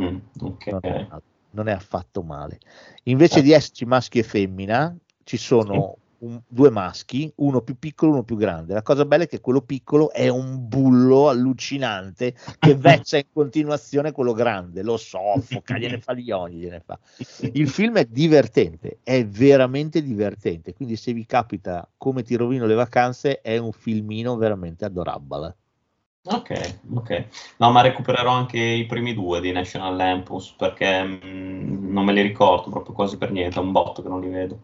Mm, 0.01 0.17
ok. 0.41 0.67
non 0.67 0.81
è, 0.83 1.07
non 1.51 1.69
è 1.69 1.73
affatto 1.73 2.23
male. 2.23 2.59
Invece 3.05 3.43
di 3.43 3.53
esserci 3.53 3.85
maschio 3.85 4.23
e 4.23 4.25
femmina, 4.25 4.97
ci 5.23 5.37
sono 5.37 5.99
un- 6.25 6.41
due 6.47 6.71
maschi, 6.71 7.31
uno 7.37 7.61
più 7.61 7.79
piccolo 7.79 8.11
e 8.11 8.15
uno 8.15 8.25
più 8.25 8.37
grande. 8.37 8.75
La 8.75 8.83
cosa 8.83 9.05
bella 9.05 9.25
è 9.25 9.29
che 9.29 9.41
quello 9.41 9.61
piccolo 9.61 10.11
è 10.11 10.29
un 10.29 10.67
bullo 10.69 11.29
allucinante 11.29 12.35
che 12.59 12.75
veccia 12.77 13.19
in 13.19 13.27
continuazione 13.33 14.13
quello 14.13 14.33
grande, 14.33 14.83
lo 14.83 14.97
soffoca, 14.97 15.79
gliene 15.79 15.99
fa 15.99 16.15
gli 16.15 16.31
ogni, 16.31 16.57
gliene 16.57 16.81
fa. 16.81 16.99
Il 17.53 17.69
film 17.69 17.97
è 17.97 18.05
divertente, 18.07 18.99
è 19.03 19.25
veramente 19.27 20.03
divertente, 20.03 20.73
quindi 20.75 20.97
se 20.97 21.13
vi 21.13 21.27
capita 21.27 21.89
come 21.97 22.23
ti 22.23 22.35
rovino 22.35 22.67
le 22.67 22.75
vacanze 22.75 23.41
è 23.41 23.57
un 23.59 23.73
filmino 23.73 24.37
veramente 24.37 24.85
adorabile. 24.85 25.57
Ok, 26.27 26.79
ok. 26.95 27.27
No, 27.59 27.71
ma 27.71 27.83
recupererò 27.83 28.31
anche 28.31 28.59
i 28.59 28.87
primi 28.87 29.13
due 29.13 29.41
di 29.43 29.53
National 29.53 29.95
Lampoon's 29.95 30.53
perché 30.53 31.03
mm, 31.05 31.93
non 31.93 32.05
me 32.05 32.13
li 32.15 32.23
ricordo 32.23 32.71
proprio 32.71 32.95
quasi 32.95 33.19
per 33.19 33.31
niente, 33.31 33.59
è 33.59 33.63
un 33.63 33.73
botto 33.73 34.03
che 34.03 34.09
non 34.09 34.21
li 34.21 34.29
vedo. 34.29 34.59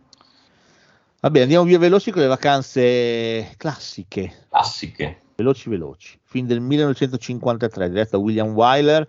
Vabbè, 1.20 1.40
andiamo 1.42 1.64
via 1.66 1.78
veloci 1.78 2.10
con 2.10 2.22
le 2.22 2.28
vacanze 2.28 3.52
classiche. 3.58 4.46
Classiche. 4.48 5.20
Veloci 5.36 5.68
veloci. 5.68 6.18
Film 6.22 6.46
del 6.46 6.60
1953, 6.60 7.90
diretto 7.90 8.16
da 8.16 8.22
William 8.22 8.48
Wyler 8.54 9.06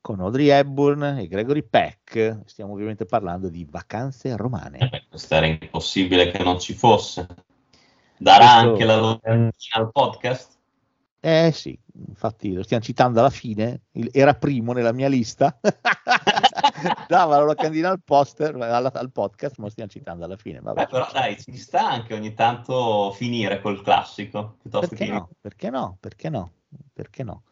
con 0.00 0.18
Audrey 0.20 0.48
Hepburn 0.48 1.18
e 1.20 1.28
Gregory 1.28 1.62
Peck. 1.62 2.40
Stiamo 2.46 2.72
ovviamente 2.72 3.04
parlando 3.04 3.48
di 3.48 3.64
vacanze 3.70 4.36
romane. 4.36 4.78
Eh, 4.78 5.04
questo 5.08 5.34
era 5.36 5.46
impossibile 5.46 6.32
che 6.32 6.42
non 6.42 6.58
ci 6.58 6.74
fosse. 6.74 7.28
Darà 8.16 8.44
Questo- 8.46 8.68
anche 8.70 8.84
la 8.84 8.96
locandina 8.96 9.52
al 9.74 9.92
podcast? 9.92 10.58
Eh 11.20 11.52
sì, 11.54 11.78
infatti 12.08 12.52
lo 12.52 12.64
stiamo 12.64 12.82
citando 12.82 13.20
alla 13.20 13.30
fine, 13.30 13.82
il- 13.92 14.10
era 14.12 14.34
primo 14.34 14.72
nella 14.72 14.92
mia 14.92 15.08
lista. 15.08 15.56
Dava 17.08 17.38
la 17.38 17.44
locandina 17.44 17.90
al 17.90 18.02
poster, 18.02 18.54
al, 18.54 18.90
al 18.92 19.10
podcast, 19.10 19.56
ma 19.58 19.64
lo 19.64 19.70
stiamo 19.70 19.90
citando 19.90 20.24
alla 20.24 20.36
fine. 20.36 20.60
Vabbè. 20.60 20.82
Beh, 20.82 20.86
però 20.86 21.08
dai, 21.12 21.40
ci 21.40 21.56
sta 21.56 21.88
anche 21.88 22.14
ogni 22.14 22.34
tanto 22.34 23.12
finire 23.12 23.60
col 23.60 23.82
classico, 23.82 24.56
Perché 24.68 24.94
che... 24.94 25.10
no? 25.10 25.30
Perché 25.40 25.70
no? 25.70 25.96
Perché 26.00 26.28
no? 26.30 26.52
Perché 26.92 27.22
no? 27.24 27.42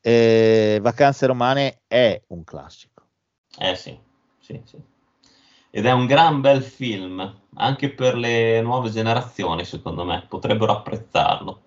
Eh, 0.00 0.78
Vacanze 0.80 1.26
romane 1.26 1.82
è 1.86 2.22
un 2.28 2.44
classico. 2.44 3.02
Eh 3.58 3.76
sì, 3.76 3.98
sì, 4.38 4.60
sì. 4.64 4.80
Ed 5.70 5.84
è 5.84 5.92
un 5.92 6.06
gran 6.06 6.40
bel 6.40 6.62
film, 6.62 7.40
anche 7.54 7.92
per 7.92 8.16
le 8.16 8.60
nuove 8.62 8.90
generazioni, 8.90 9.64
secondo 9.64 10.04
me, 10.04 10.24
potrebbero 10.26 10.72
apprezzarlo. 10.72 11.62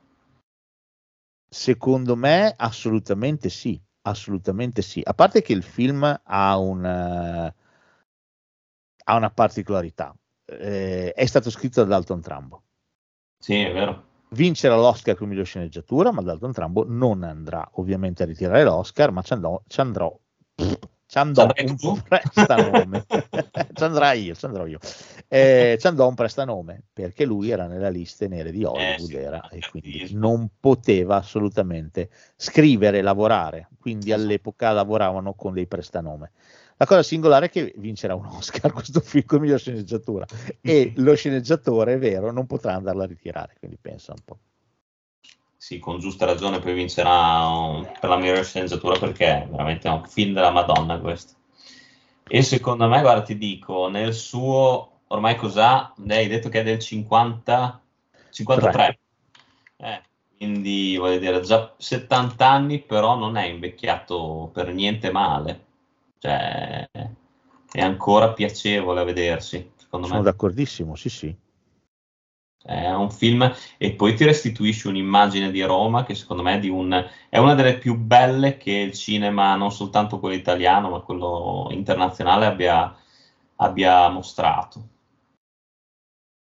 Secondo 1.47 2.15
me, 2.15 2.53
assolutamente 2.57 3.49
sì. 3.49 3.79
Assolutamente 4.03 4.81
sì. 4.81 5.01
A 5.03 5.13
parte 5.13 5.41
che 5.41 5.53
il 5.53 5.63
film 5.63 6.21
ha, 6.23 6.57
un, 6.57 6.85
eh, 6.85 7.55
ha 9.03 9.15
una 9.15 9.29
particolarità. 9.29 10.15
Eh, 10.45 11.13
è 11.13 11.25
stato 11.25 11.49
scritto 11.49 11.81
da 11.81 11.89
Dalton 11.89 12.21
Trambo. 12.21 12.63
Sì, 13.37 13.59
è 13.59 13.71
vero. 13.71 14.09
Vincerà 14.29 14.75
l'Oscar 14.75 15.15
come 15.15 15.31
miglior 15.31 15.45
sceneggiatura, 15.45 16.11
ma 16.11 16.21
Dalton 16.21 16.53
Trambo 16.53 16.85
non 16.87 17.23
andrà 17.23 17.67
ovviamente 17.73 18.23
a 18.23 18.25
ritirare 18.25 18.63
l'Oscar, 18.63 19.11
ma 19.11 19.21
ci 19.21 19.33
andrò, 19.33 19.61
ci 19.67 19.81
andrò, 19.81 20.17
ci 21.11 21.17
andò 21.17 21.45
un 21.45 22.01
prestanome. 22.07 23.03
ci 23.73 23.83
andrà 23.83 24.13
io, 24.13 24.33
ci 24.33 24.45
andrò 24.45 24.65
io. 24.65 24.79
Eh, 25.27 25.75
ci 25.77 25.87
andò 25.87 26.07
un 26.07 26.13
prestanome 26.15 26.83
perché 26.93 27.25
lui 27.25 27.49
era 27.49 27.67
nella 27.67 27.89
lista 27.89 28.25
nere 28.27 28.49
di 28.53 28.63
Hollywood 28.63 29.09
sì, 29.09 29.15
era, 29.17 29.49
e 29.49 29.59
quindi 29.69 29.91
capisco. 29.91 30.17
non 30.17 30.47
poteva 30.57 31.17
assolutamente 31.17 32.09
scrivere 32.37 33.01
lavorare. 33.01 33.67
Quindi 33.77 34.11
Esatto. 34.11 34.21
all'epoca 34.21 34.71
lavoravano 34.71 35.33
con 35.33 35.51
dei 35.51 35.67
prestanome. 35.67 36.31
La 36.77 36.85
cosa 36.85 37.03
singolare 37.03 37.47
è 37.47 37.49
che 37.49 37.73
vincerà 37.75 38.15
un 38.15 38.27
Oscar 38.27 38.71
questo 38.71 39.01
film 39.01 39.25
come 39.25 39.41
miglior 39.41 39.59
sceneggiatura 39.59 40.25
e 40.61 40.93
lo 40.95 41.13
sceneggiatore, 41.13 41.95
è 41.95 41.97
vero, 41.97 42.31
non 42.31 42.45
potrà 42.45 42.75
andarla 42.75 43.03
a 43.03 43.07
ritirare, 43.07 43.55
quindi 43.59 43.77
pensa 43.81 44.13
un 44.13 44.21
po'. 44.23 44.39
Sì, 45.61 45.77
con 45.77 45.99
giusta 45.99 46.25
ragione 46.25 46.57
poi 46.57 46.73
vincerà 46.73 47.45
um, 47.45 47.83
per 47.99 48.09
la 48.09 48.17
migliore 48.17 48.43
sceneggiatura 48.43 48.97
perché 48.97 49.43
è 49.43 49.47
veramente 49.47 49.87
un 49.89 50.03
film 50.07 50.33
della 50.33 50.49
Madonna 50.49 50.97
questo. 50.97 51.35
E 52.27 52.41
secondo 52.41 52.87
me, 52.87 52.99
guarda, 53.01 53.21
ti 53.21 53.37
dico, 53.37 53.87
nel 53.87 54.15
suo, 54.15 55.01
ormai 55.09 55.35
cos'ha? 55.35 55.93
Lei 55.97 56.23
hai 56.23 56.27
detto 56.27 56.49
che 56.49 56.61
è 56.61 56.63
del 56.63 56.79
50, 56.79 57.79
53. 58.31 58.99
Eh, 59.77 60.01
quindi 60.35 60.97
voglio 60.97 61.19
dire, 61.19 61.39
già 61.41 61.75
70 61.77 62.49
anni, 62.49 62.79
però 62.79 63.15
non 63.15 63.37
è 63.37 63.45
invecchiato 63.45 64.49
per 64.51 64.73
niente 64.73 65.11
male. 65.11 65.65
Cioè, 66.17 66.89
è 67.71 67.81
ancora 67.81 68.33
piacevole 68.33 69.01
a 69.01 69.03
vedersi, 69.03 69.73
secondo 69.75 70.07
Sono 70.07 70.21
me. 70.21 70.25
d'accordissimo, 70.25 70.95
sì, 70.95 71.09
sì. 71.09 71.35
È 72.63 72.91
un 72.91 73.09
film 73.09 73.51
e 73.77 73.93
poi 73.93 74.15
ti 74.15 74.23
restituisce 74.25 74.87
un'immagine 74.87 75.51
di 75.51 75.61
Roma 75.63 76.03
che 76.03 76.13
secondo 76.15 76.43
me 76.43 76.59
è, 76.59 76.67
un, 76.69 77.09
è 77.29 77.37
una 77.37 77.55
delle 77.55 77.77
più 77.77 77.95
belle 77.95 78.57
che 78.57 78.71
il 78.71 78.93
cinema, 78.93 79.55
non 79.55 79.71
soltanto 79.71 80.19
quello 80.19 80.35
italiano, 80.35 80.89
ma 80.89 80.99
quello 80.99 81.67
internazionale 81.71 82.45
abbia, 82.45 82.95
abbia 83.57 84.09
mostrato. 84.09 84.87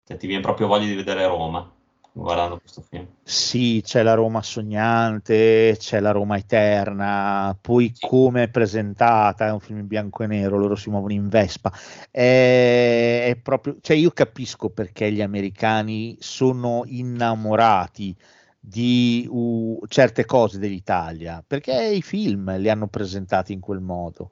Cioè, 0.03 0.17
ti 0.17 0.27
viene 0.27 0.41
proprio 0.41 0.67
voglia 0.67 0.87
di 0.87 0.95
vedere 0.95 1.25
Roma 1.27 1.71
guardando 2.19 2.59
questo 2.59 2.81
film. 2.81 3.07
Sì, 3.23 3.81
c'è 3.83 4.03
la 4.03 4.13
Roma 4.13 4.41
sognante, 4.41 5.75
c'è 5.77 5.99
la 5.99 6.11
Roma 6.11 6.37
eterna, 6.37 7.57
poi 7.59 7.93
come 7.99 8.43
è 8.43 8.49
presentata, 8.49 9.47
è 9.47 9.51
un 9.51 9.59
film 9.59 9.79
in 9.79 9.87
bianco 9.87 10.23
e 10.23 10.27
nero, 10.27 10.57
loro 10.57 10.75
si 10.75 10.89
muovono 10.89 11.13
in 11.13 11.27
Vespa. 11.27 11.71
È, 12.11 13.25
è 13.27 13.35
proprio, 13.41 13.77
cioè 13.81 13.97
io 13.97 14.11
capisco 14.11 14.69
perché 14.69 15.11
gli 15.11 15.21
americani 15.21 16.17
sono 16.19 16.83
innamorati 16.85 18.15
di 18.59 19.25
uh, 19.29 19.81
certe 19.87 20.25
cose 20.25 20.59
dell'Italia, 20.59 21.43
perché 21.45 21.73
i 21.73 22.01
film 22.01 22.57
li 22.57 22.69
hanno 22.69 22.87
presentati 22.87 23.53
in 23.53 23.59
quel 23.59 23.79
modo. 23.79 24.29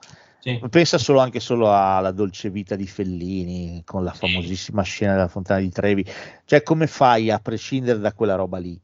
Sì. 0.47 0.61
Pensa 0.69 0.97
solo 0.97 1.19
anche 1.19 1.41
solo 1.41 1.73
alla 1.73 2.11
dolce 2.11 2.49
vita 2.49 2.77
di 2.77 2.87
Fellini 2.87 3.81
con 3.83 4.05
la 4.05 4.13
famosissima 4.13 4.81
scena 4.81 5.11
della 5.11 5.27
Fontana 5.27 5.59
di 5.59 5.69
Trevi. 5.69 6.05
Cioè, 6.45 6.63
come 6.63 6.87
fai 6.87 7.29
a 7.29 7.39
prescindere 7.39 7.99
da 7.99 8.13
quella 8.13 8.35
roba 8.35 8.57
lì? 8.57 8.79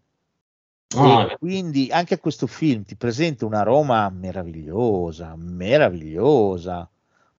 E 0.95 1.37
quindi 1.39 1.87
anche 1.89 2.19
questo 2.19 2.47
film 2.47 2.83
ti 2.83 2.97
presenta 2.97 3.45
una 3.45 3.63
Roma 3.63 4.09
meravigliosa, 4.09 5.35
meravigliosa. 5.37 6.89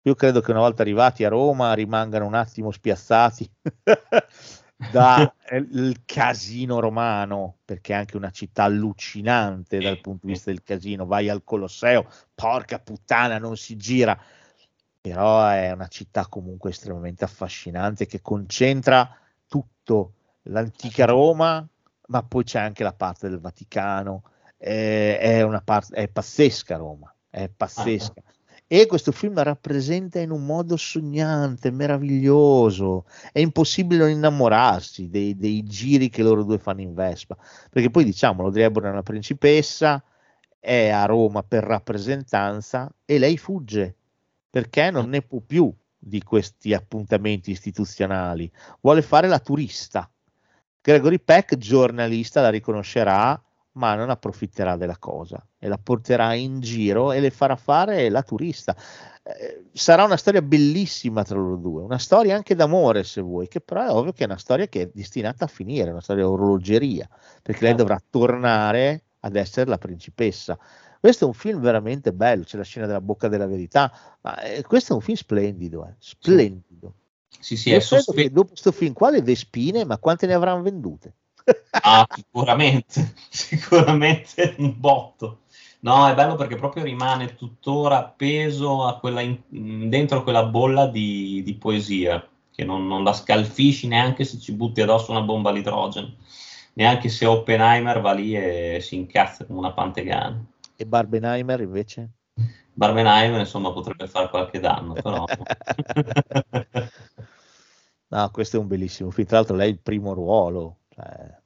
Io 0.00 0.14
credo 0.14 0.40
che 0.40 0.52
una 0.52 0.60
volta 0.60 0.80
arrivati 0.80 1.22
a 1.24 1.28
Roma 1.28 1.74
rimangano 1.74 2.24
un 2.24 2.34
attimo 2.34 2.70
spiazzati 2.70 3.48
dal 4.90 5.32
casino 6.04 6.80
romano, 6.80 7.56
perché 7.64 7.92
è 7.92 7.96
anche 7.96 8.16
una 8.16 8.30
città 8.30 8.64
allucinante 8.64 9.78
dal 9.78 10.00
punto 10.00 10.26
di 10.26 10.32
vista 10.32 10.50
del 10.50 10.62
casino. 10.62 11.06
Vai 11.06 11.28
al 11.28 11.42
Colosseo, 11.44 12.06
porca 12.34 12.78
puttana, 12.78 13.38
non 13.38 13.56
si 13.56 13.76
gira. 13.76 14.18
Però 15.00 15.46
è 15.48 15.70
una 15.72 15.88
città 15.88 16.26
comunque 16.28 16.70
estremamente 16.70 17.24
affascinante 17.24 18.06
che 18.06 18.22
concentra 18.22 19.14
tutto 19.46 20.14
l'antica 20.44 21.04
Roma, 21.04 21.66
ma 22.06 22.22
poi 22.22 22.44
c'è 22.44 22.58
anche 22.58 22.82
la 22.82 22.94
parte 22.94 23.28
del 23.28 23.38
Vaticano. 23.38 24.22
È, 24.56 25.18
è 25.20 25.42
una 25.42 25.60
parte, 25.60 25.94
è 25.94 26.08
pazzesca 26.08 26.76
Roma, 26.76 27.14
è 27.28 27.48
pazzesca. 27.48 28.22
E 28.76 28.86
questo 28.86 29.12
film 29.12 29.40
rappresenta 29.40 30.18
in 30.18 30.32
un 30.32 30.44
modo 30.44 30.76
sognante, 30.76 31.70
meraviglioso. 31.70 33.04
È 33.30 33.38
impossibile 33.38 34.00
non 34.00 34.10
innamorarsi 34.10 35.08
dei, 35.08 35.36
dei 35.36 35.62
giri 35.62 36.08
che 36.08 36.24
loro 36.24 36.42
due 36.42 36.58
fanno 36.58 36.80
in 36.80 36.92
Vespa. 36.92 37.36
Perché 37.70 37.88
poi 37.90 38.02
diciamolo, 38.02 38.48
Audrey 38.48 38.64
Hepburn 38.64 38.88
è 38.88 38.90
una 38.90 39.04
principessa, 39.04 40.02
è 40.58 40.88
a 40.88 41.04
Roma 41.04 41.44
per 41.44 41.62
rappresentanza 41.62 42.92
e 43.04 43.18
lei 43.20 43.38
fugge 43.38 43.94
perché 44.50 44.90
non 44.90 45.08
ne 45.08 45.22
può 45.22 45.38
più 45.38 45.72
di 45.96 46.20
questi 46.24 46.74
appuntamenti 46.74 47.52
istituzionali. 47.52 48.50
Vuole 48.80 49.02
fare 49.02 49.28
la 49.28 49.38
turista. 49.38 50.10
Gregory 50.80 51.20
Peck, 51.20 51.56
giornalista, 51.58 52.40
la 52.40 52.50
riconoscerà 52.50 53.40
ma 53.74 53.94
non 53.94 54.10
approfitterà 54.10 54.76
della 54.76 54.98
cosa 54.98 55.44
e 55.58 55.68
la 55.68 55.78
porterà 55.78 56.34
in 56.34 56.60
giro 56.60 57.12
e 57.12 57.20
le 57.20 57.30
farà 57.30 57.56
fare 57.56 58.08
la 58.08 58.22
turista. 58.22 58.76
Eh, 59.22 59.66
sarà 59.72 60.04
una 60.04 60.16
storia 60.16 60.42
bellissima 60.42 61.24
tra 61.24 61.36
loro 61.36 61.56
due, 61.56 61.82
una 61.82 61.98
storia 61.98 62.36
anche 62.36 62.54
d'amore 62.54 63.04
se 63.04 63.20
vuoi, 63.20 63.48
che 63.48 63.60
però 63.60 63.84
è 63.84 63.90
ovvio 63.90 64.12
che 64.12 64.24
è 64.24 64.26
una 64.26 64.36
storia 64.36 64.66
che 64.66 64.82
è 64.82 64.90
destinata 64.92 65.44
a 65.44 65.48
finire, 65.48 65.90
una 65.90 66.00
storia 66.00 66.24
di 66.24 66.30
orologeria, 66.30 67.08
perché 67.42 67.64
lei 67.64 67.74
dovrà 67.74 68.00
tornare 68.08 69.04
ad 69.20 69.36
essere 69.36 69.68
la 69.68 69.78
principessa. 69.78 70.58
Questo 71.00 71.24
è 71.24 71.26
un 71.26 71.34
film 71.34 71.60
veramente 71.60 72.12
bello, 72.12 72.44
c'è 72.44 72.56
la 72.56 72.64
scena 72.64 72.86
della 72.86 73.00
bocca 73.00 73.28
della 73.28 73.46
verità, 73.46 73.92
ma 74.20 74.40
eh, 74.40 74.62
questo 74.62 74.92
è 74.92 74.96
un 74.96 75.02
film 75.02 75.16
splendido, 75.16 75.86
eh, 75.86 75.94
splendido. 75.98 76.94
Sì, 77.40 77.56
sì, 77.56 77.70
Io 77.70 77.76
è 77.76 77.80
sospe- 77.80 78.30
dopo 78.30 78.48
questo 78.48 78.72
film 78.72 78.92
qua 78.92 79.10
le 79.10 79.20
Vespine, 79.20 79.84
ma 79.84 79.98
quante 79.98 80.26
ne 80.26 80.34
avranno 80.34 80.62
vendute? 80.62 81.14
Ah, 81.80 82.06
sicuramente, 82.08 83.14
sicuramente 83.28 84.54
un 84.58 84.74
botto. 84.78 85.40
No, 85.80 86.06
è 86.08 86.14
bello 86.14 86.34
perché 86.36 86.56
proprio 86.56 86.82
rimane 86.82 87.34
tuttora 87.34 87.98
appeso 87.98 88.84
a 88.86 88.98
quella 88.98 89.20
in- 89.20 89.88
dentro 89.90 90.22
quella 90.22 90.44
bolla 90.46 90.86
di, 90.86 91.42
di 91.44 91.54
poesia, 91.56 92.26
che 92.50 92.64
non, 92.64 92.86
non 92.86 93.04
la 93.04 93.12
scalfisci 93.12 93.86
neanche 93.86 94.24
se 94.24 94.38
ci 94.38 94.54
butti 94.54 94.80
addosso 94.80 95.10
una 95.10 95.20
bomba 95.20 95.50
all'idrogeno, 95.50 96.14
neanche 96.74 97.10
se 97.10 97.26
Oppenheimer 97.26 98.00
va 98.00 98.12
lì 98.12 98.34
e 98.34 98.78
si 98.80 98.96
incazza 98.96 99.44
come 99.44 99.58
una 99.58 99.72
pantegana. 99.72 100.42
E 100.76 100.86
Barbenheimer 100.86 101.60
invece? 101.60 102.10
Barbenheimer, 102.72 103.40
insomma, 103.40 103.72
potrebbe 103.72 104.08
fare 104.08 104.28
qualche 104.28 104.60
danno, 104.60 104.94
però... 104.94 105.24
no, 108.08 108.30
questo 108.30 108.56
è 108.56 108.60
un 108.60 108.66
bellissimo 108.66 109.10
film. 109.10 109.26
Tra 109.26 109.38
l'altro, 109.38 109.56
lei 109.56 109.68
è 109.68 109.72
il 109.72 109.80
primo 109.80 110.12
ruolo, 110.14 110.78
cioè, 110.94 111.40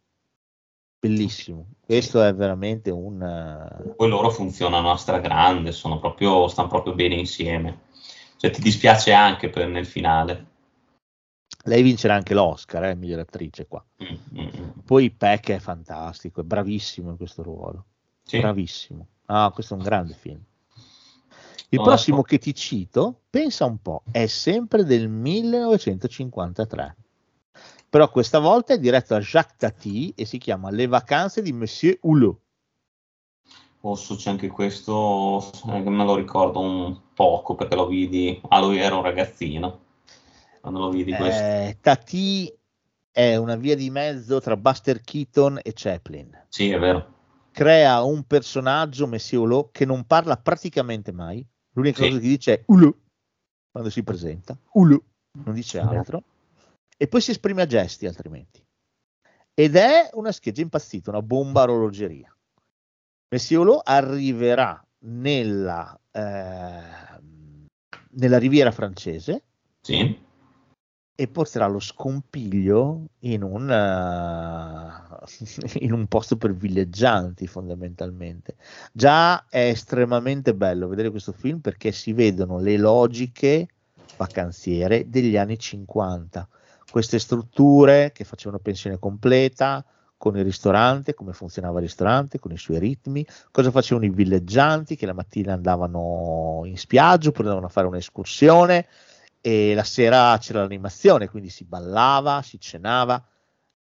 bellissimo. 1.01 1.67
Questo 1.81 2.23
è 2.23 2.35
veramente 2.35 2.91
un. 2.91 3.23
eh, 3.23 3.91
Poi 3.97 4.09
loro 4.09 4.31
funzionano 4.31 4.91
a 4.91 4.97
stragrande, 4.97 5.73
sono 5.73 5.99
proprio, 5.99 6.49
stanno 6.49 6.69
proprio 6.69 6.95
bene 6.95 7.15
insieme. 7.15 7.87
Cioè, 8.37 8.51
ti 8.51 8.61
dispiace 8.61 9.13
anche 9.13 9.49
per, 9.51 9.67
nel 9.69 9.87
finale. 9.87 10.47
Lei 11.65 11.83
vincerà 11.83 12.15
anche 12.15 12.35
l'Oscar, 12.35 12.85
eh, 12.85 12.95
miglior 12.95 13.19
attrice 13.21 13.67
qua. 13.67 13.85
Mm, 14.03 14.41
mm, 14.41 14.47
mm. 14.57 14.69
Poi 14.85 15.11
Peck 15.11 15.51
è 15.51 15.59
fantastico, 15.59 16.41
è 16.41 16.45
bravissimo 16.45 17.11
in 17.11 17.17
questo 17.17 17.43
ruolo. 17.43 17.85
Sì. 18.23 18.39
Bravissimo. 18.39 19.07
Ah, 19.27 19.51
questo 19.53 19.75
è 19.75 19.77
un 19.77 19.83
grande 19.83 20.15
film. 20.15 20.41
Il 21.71 21.79
No, 21.79 21.85
prossimo 21.85 22.17
no. 22.19 22.23
che 22.23 22.39
ti 22.39 22.55
cito, 22.55 23.23
pensa 23.29 23.67
un 23.67 23.83
po', 23.83 24.03
è 24.11 24.27
sempre 24.27 24.85
del 24.85 25.09
1953. 25.09 26.97
Però 27.91 28.11
questa 28.11 28.39
volta 28.39 28.75
è 28.75 28.79
diretto 28.79 29.15
da 29.15 29.21
Jacques 29.21 29.57
Tati 29.57 30.13
e 30.15 30.25
si 30.27 30.39
chiama 30.39 30.71
Le 30.71 30.87
vacanze 30.87 31.41
di 31.41 31.53
Monsieur 31.53 31.99
Hulot. 32.03 32.41
Osso 33.81 34.17
c'è 34.17 34.31
anche 34.31 34.49
questo, 34.49 35.51
eh, 35.69 35.81
me 35.81 36.05
lo 36.05 36.17
ricordo 36.17 36.59
un 36.59 37.01
poco 37.15 37.55
perché 37.55 37.77
lo 37.77 37.87
vidi, 37.87 38.41
ah, 38.49 38.61
lui 38.61 38.79
era 38.79 38.97
un 38.97 39.03
ragazzino 39.03 39.85
quando 40.61 40.81
lo 40.81 40.91
vidi 40.91 41.15
questo. 41.15 41.41
Eh, 41.41 41.79
Tati 41.81 42.53
è 43.11 43.37
una 43.37 43.57
via 43.57 43.77
di 43.77 43.89
mezzo 43.89 44.41
tra 44.41 44.57
Buster 44.57 45.01
Keaton 45.01 45.61
e 45.63 45.73
Chaplin. 45.75 46.47
Sì, 46.49 46.71
è 46.71 46.79
vero. 46.79 47.15
Crea 47.53 48.03
un 48.03 48.25
personaggio, 48.25 49.07
Monsieur 49.07 49.45
Hulot, 49.45 49.71
che 49.73 49.85
non 49.85 50.05
parla 50.05 50.37
praticamente 50.37 51.13
mai. 51.13 51.45
L'unica 51.73 52.03
Sì. 52.03 52.09
cosa 52.09 52.21
che 52.21 52.27
dice 52.27 52.55
è 52.55 52.63
Hulot 52.67 52.97
quando 53.71 53.91
si 53.91 54.03
presenta. 54.03 54.59
Hulot, 54.73 55.03
non 55.45 55.55
dice 55.55 55.79
altro. 55.79 56.23
E 57.01 57.07
poi 57.07 57.21
si 57.21 57.31
esprime 57.31 57.63
a 57.63 57.67
gesti 57.67 58.07
altrimenti. 58.07 58.61
Ed 59.55 59.77
è 59.77 60.11
una 60.15 60.33
scheggia 60.33 60.63
impazzita, 60.63 61.11
una 61.11 61.23
bomba 61.23 61.63
orologeria. 61.63 62.33
Hulot 63.51 63.83
arriverà 63.85 64.85
nella, 65.01 65.99
ehm, 66.11 67.67
nella 68.11 68.39
riviera 68.39 68.73
francese 68.73 69.45
Sì. 69.81 70.27
e 71.15 71.29
porterà 71.29 71.67
lo 71.69 71.79
scompiglio 71.79 73.11
in 73.21 73.43
un, 73.45 73.71
eh, 73.71 75.29
in 75.85 75.93
un 75.93 76.07
posto 76.09 76.37
per 76.37 76.53
villeggianti 76.55 77.47
fondamentalmente. 77.47 78.57
Già 78.93 79.47
è 79.49 79.69
estremamente 79.69 80.53
bello 80.53 80.89
vedere 80.89 81.11
questo 81.11 81.33
film 81.33 81.61
perché 81.61 81.93
si 81.93 82.13
vedono 82.13 82.59
le 82.59 82.77
logiche 82.77 83.69
vacanziere 84.17 85.09
degli 85.09 85.37
anni 85.37 85.59
50, 85.59 86.49
queste 86.91 87.19
strutture 87.19 88.13
che 88.13 88.25
facevano 88.25 88.61
pensione 88.61 88.99
completa 88.99 89.85
con 90.17 90.37
il 90.37 90.45
ristorante, 90.45 91.15
come 91.15 91.33
funzionava 91.33 91.79
il 91.79 91.85
ristorante, 91.85 92.41
con 92.41 92.51
i 92.51 92.59
suoi 92.59 92.79
ritmi, 92.79 93.25
cosa 93.53 93.71
facevano 93.71 94.07
i 94.07 94.11
villeggianti 94.11 94.97
che 94.97 95.07
la 95.07 95.13
mattina 95.13 95.53
andavano 95.53 96.63
in 96.65 96.77
spiaggia 96.77 97.29
oppure 97.29 97.45
andavano 97.45 97.67
a 97.69 97.71
fare 97.71 97.87
un'escursione 97.87 98.87
e 99.41 99.75
la 99.75 99.85
sera 99.85 100.37
c'era 100.39 100.63
l'animazione, 100.63 101.29
quindi 101.29 101.49
si 101.51 101.65
ballava, 101.65 102.43
si 102.43 102.59
cenava 102.59 103.25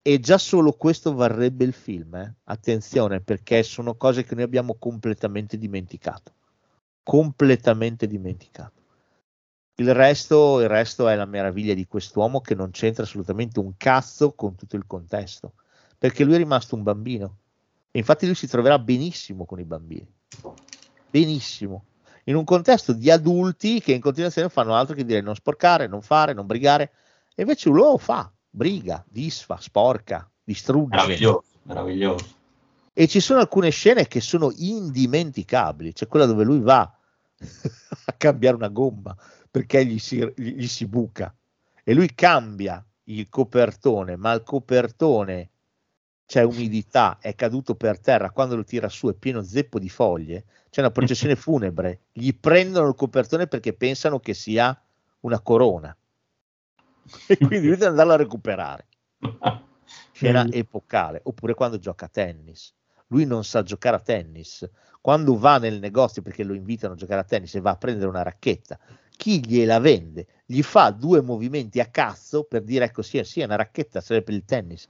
e 0.02 0.20
già 0.20 0.38
solo 0.38 0.74
questo 0.74 1.14
varrebbe 1.14 1.64
il 1.64 1.74
film. 1.74 2.16
eh. 2.16 2.34
Attenzione 2.46 3.22
perché 3.22 3.64
sono 3.64 3.96
cose 3.96 4.24
che 4.24 4.36
noi 4.36 4.44
abbiamo 4.44 4.76
completamente 4.78 5.58
dimenticato. 5.58 6.34
Completamente 7.04 8.08
dimenticato. 8.08 8.83
Il 9.76 9.94
resto, 9.94 10.60
il 10.62 10.68
resto 10.68 11.08
è 11.08 11.16
la 11.16 11.26
meraviglia 11.26 11.74
di 11.74 11.88
quest'uomo 11.88 12.42
che 12.42 12.56
non 12.56 12.72
c'entra 12.72 13.04
assolutamente 13.04 13.60
un 13.60 13.74
cazzo 13.78 14.34
con 14.34 14.56
tutto 14.56 14.76
il 14.76 14.86
contesto, 14.86 15.54
perché 15.98 16.24
lui 16.24 16.36
è 16.36 16.38
rimasto 16.38 16.76
un 16.76 16.84
bambino. 16.84 17.38
E 17.92 18.00
infatti 18.00 18.26
lui 18.26 18.36
si 18.36 18.48
troverà 18.48 18.78
benissimo 18.80 19.46
con 19.46 19.60
i 19.60 19.66
bambini. 19.66 20.08
Benissimo 21.10 21.86
in 22.26 22.36
un 22.36 22.44
contesto 22.44 22.94
di 22.94 23.10
adulti 23.10 23.82
che 23.82 23.94
in 23.94 24.02
continuazione 24.02 24.50
fanno 24.50 24.76
altro 24.76 24.96
che 24.96 25.06
dire 25.06 25.22
non 25.22 25.36
sporcare, 25.36 25.88
non 25.88 26.02
fare, 26.02 26.34
non 26.34 26.46
brigare, 26.46 26.92
e 27.36 27.42
invece 27.42 27.70
lui 27.70 27.80
lo 27.80 27.98
fa, 27.98 28.32
briga, 28.50 29.04
disfa, 29.08 29.58
sporca, 29.60 30.30
distrugge. 30.44 30.96
Meraviglioso, 30.96 31.44
meraviglioso. 31.64 32.26
E 32.94 33.08
ci 33.08 33.20
sono 33.20 33.40
alcune 33.40 33.72
scene 33.72 34.08
che 34.08 34.22
sono 34.22 34.52
indimenticabili, 34.56 35.94
c'è 35.94 36.08
quella 36.08 36.26
dove 36.26 36.44
lui 36.44 36.60
va 36.60 36.90
a 38.06 38.14
cambiare 38.14 38.56
una 38.56 38.70
gomma 38.70 39.16
perché 39.50 39.86
gli 39.86 40.00
si, 40.00 40.34
gli, 40.36 40.68
si 40.68 40.88
buca. 40.88 41.34
E 41.84 41.94
lui 41.94 42.14
cambia 42.16 42.84
il 43.06 43.30
copertone, 43.30 44.16
ma 44.16 44.34
il 44.34 44.44
copertone 44.44 45.50
c'è 46.26 46.42
umidità, 46.44 47.20
è 47.20 47.36
caduto 47.36 47.76
per 47.76 48.00
terra, 48.00 48.32
quando 48.32 48.56
lo 48.56 48.64
tira 48.64 48.90
su 48.90 49.10
è 49.10 49.14
pieno 49.14 49.44
zeppo 49.44 49.78
di 49.78 49.90
foglie, 49.90 50.46
c'è 50.72 50.80
una 50.80 50.90
processione 50.90 51.36
funebre, 51.38 52.06
gli 52.12 52.34
prendono 52.34 52.88
il 52.88 52.96
copertone 52.96 53.46
perché 53.48 53.74
pensano 53.74 54.20
che 54.20 54.34
sia 54.34 54.76
una 55.22 55.40
corona. 55.40 55.96
E 57.28 57.38
quindi 57.38 57.68
lui 57.68 57.76
deve 57.76 57.88
andarlo 57.88 58.14
a 58.14 58.18
recuperare. 58.18 58.88
Scena 60.14 60.48
epocale, 60.50 61.20
oppure 61.24 61.54
quando 61.54 61.78
gioca 61.78 62.06
a 62.06 62.10
tennis. 62.10 62.74
Lui 63.08 63.26
non 63.26 63.44
sa 63.44 63.62
giocare 63.62 63.98
a 63.98 64.00
tennis, 64.00 64.68
quando 65.04 65.38
va 65.38 65.58
nel 65.58 65.82
negozio 65.82 66.22
perché 66.22 66.46
lo 66.46 66.54
invitano 66.54 66.94
a 66.94 66.96
giocare 66.96 67.20
a 67.20 67.26
tennis 67.26 67.54
e 67.56 67.60
va 67.60 67.72
a 67.72 67.76
prendere 67.76 68.08
una 68.08 68.24
racchetta, 68.24 68.80
chi 69.18 69.46
gliela 69.46 69.78
vende? 69.80 70.28
Gli 70.46 70.62
fa 70.62 70.92
due 70.92 71.20
movimenti 71.20 71.82
a 71.82 71.88
cazzo 71.88 72.46
per 72.46 72.64
dire 72.64 72.86
ecco 72.86 73.02
sì, 73.02 73.22
sì 73.26 73.42
è 73.42 73.44
una 73.44 73.58
racchetta, 73.58 74.00
serve 74.00 74.24
per 74.24 74.34
il 74.34 74.46
tennis. 74.46 74.88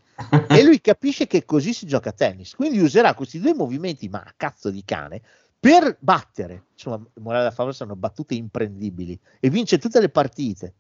E 0.50 0.64
lui 0.64 0.80
capisce 0.82 1.26
che 1.26 1.46
così 1.46 1.74
si 1.74 1.88
gioca 1.88 2.10
a 2.10 2.14
tennis, 2.14 2.54
quindi 2.54 2.78
userà 2.78 3.16
questi 3.16 3.40
due 3.40 3.56
movimenti 3.56 4.08
ma 4.08 4.20
a 4.20 4.34
cazzo 4.38 4.70
di 4.70 4.84
cane 4.86 5.20
per 5.60 5.98
battere, 6.00 6.66
insomma, 6.74 7.04
morale 7.16 7.46
da 7.46 7.52
favola 7.52 7.74
sono 7.74 7.96
battute 7.96 8.36
imprendibili. 8.36 9.20
E 9.40 9.50
vince 9.50 9.80
tutte 9.80 10.00
le 10.00 10.10
partite. 10.10 10.76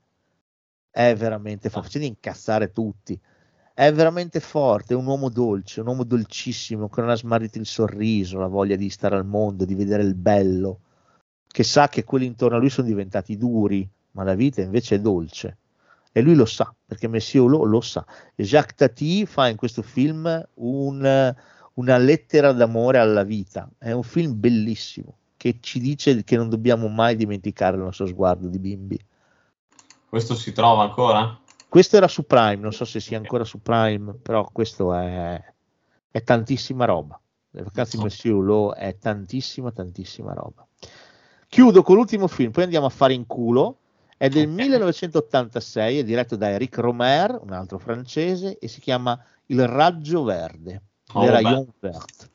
È 0.91 1.15
veramente 1.15 1.71
fa 1.71 1.81
facendo 1.81 2.05
incassare 2.05 2.71
tutti. 2.71 3.19
È 3.75 3.91
veramente 3.91 4.39
forte, 4.39 4.93
è 4.93 4.97
un 4.97 5.07
uomo 5.07 5.29
dolce, 5.29 5.81
un 5.81 5.87
uomo 5.87 6.03
dolcissimo 6.03 6.89
che 6.89 7.01
non 7.01 7.09
ha 7.09 7.15
smarrito 7.15 7.57
il 7.57 7.65
sorriso, 7.65 8.37
la 8.37 8.47
voglia 8.47 8.75
di 8.75 8.89
stare 8.89 9.15
al 9.15 9.25
mondo, 9.25 9.65
di 9.65 9.73
vedere 9.73 10.03
il 10.03 10.13
bello, 10.13 10.79
che 11.47 11.63
sa 11.63 11.87
che 11.89 12.03
quelli 12.03 12.25
intorno 12.25 12.57
a 12.57 12.59
lui 12.59 12.69
sono 12.69 12.87
diventati 12.87 13.35
duri, 13.35 13.89
ma 14.11 14.23
la 14.23 14.35
vita 14.35 14.61
invece 14.61 14.95
è 14.95 14.99
dolce. 14.99 15.57
E 16.11 16.21
lui 16.21 16.35
lo 16.35 16.45
sa, 16.45 16.71
perché 16.85 17.07
Messiolo 17.07 17.57
lo, 17.57 17.63
lo 17.63 17.81
sa. 17.81 18.05
Jacques 18.35 18.75
Tati 18.75 19.25
fa 19.25 19.47
in 19.47 19.55
questo 19.55 19.81
film 19.81 20.47
un, 20.55 21.35
una 21.73 21.97
lettera 21.97 22.51
d'amore 22.51 22.99
alla 22.99 23.23
vita. 23.23 23.67
È 23.79 23.91
un 23.91 24.03
film 24.03 24.39
bellissimo 24.39 25.17
che 25.35 25.57
ci 25.59 25.79
dice 25.79 26.23
che 26.23 26.37
non 26.37 26.47
dobbiamo 26.47 26.87
mai 26.87 27.15
dimenticare 27.15 27.75
il 27.75 27.81
nostro 27.81 28.05
sguardo 28.05 28.47
di 28.47 28.59
bimbi. 28.59 28.99
Questo 30.07 30.35
si 30.35 30.51
trova 30.53 30.83
ancora? 30.83 31.41
Questo 31.73 31.97
era 31.97 32.07
su 32.07 32.27
Prime, 32.27 32.57
non 32.57 32.71
so 32.71 32.85
se 32.85 32.99
sia 32.99 33.17
ancora 33.17 33.43
su 33.43 33.59
Prime, 33.59 34.13
però 34.13 34.47
questo 34.53 34.93
è, 34.93 35.43
è 36.11 36.21
tantissima 36.21 36.85
roba. 36.85 37.19
Le 37.49 37.63
vacanze 37.63 37.97
di 37.97 38.03
Monsieur 38.03 38.35
Hulot 38.35 38.75
è 38.75 38.95
tantissima, 38.99 39.71
tantissima 39.71 40.33
roba. 40.33 40.67
Chiudo 41.47 41.81
con 41.81 41.95
l'ultimo 41.95 42.27
film, 42.27 42.51
poi 42.51 42.65
andiamo 42.65 42.85
a 42.85 42.89
fare 42.89 43.15
in 43.15 43.25
culo. 43.25 43.79
È 44.15 44.29
del 44.29 44.49
1986, 44.49 45.97
è 45.97 46.03
diretto 46.03 46.35
da 46.35 46.51
Eric 46.51 46.77
Romer, 46.77 47.39
un 47.41 47.53
altro 47.53 47.79
francese, 47.79 48.59
e 48.59 48.67
si 48.67 48.79
chiama 48.79 49.19
Il 49.47 49.67
Raggio 49.67 50.21
Verde. 50.21 50.79
Oh. 51.13 51.25
Rayon 51.25 51.73
Vert. 51.79 52.29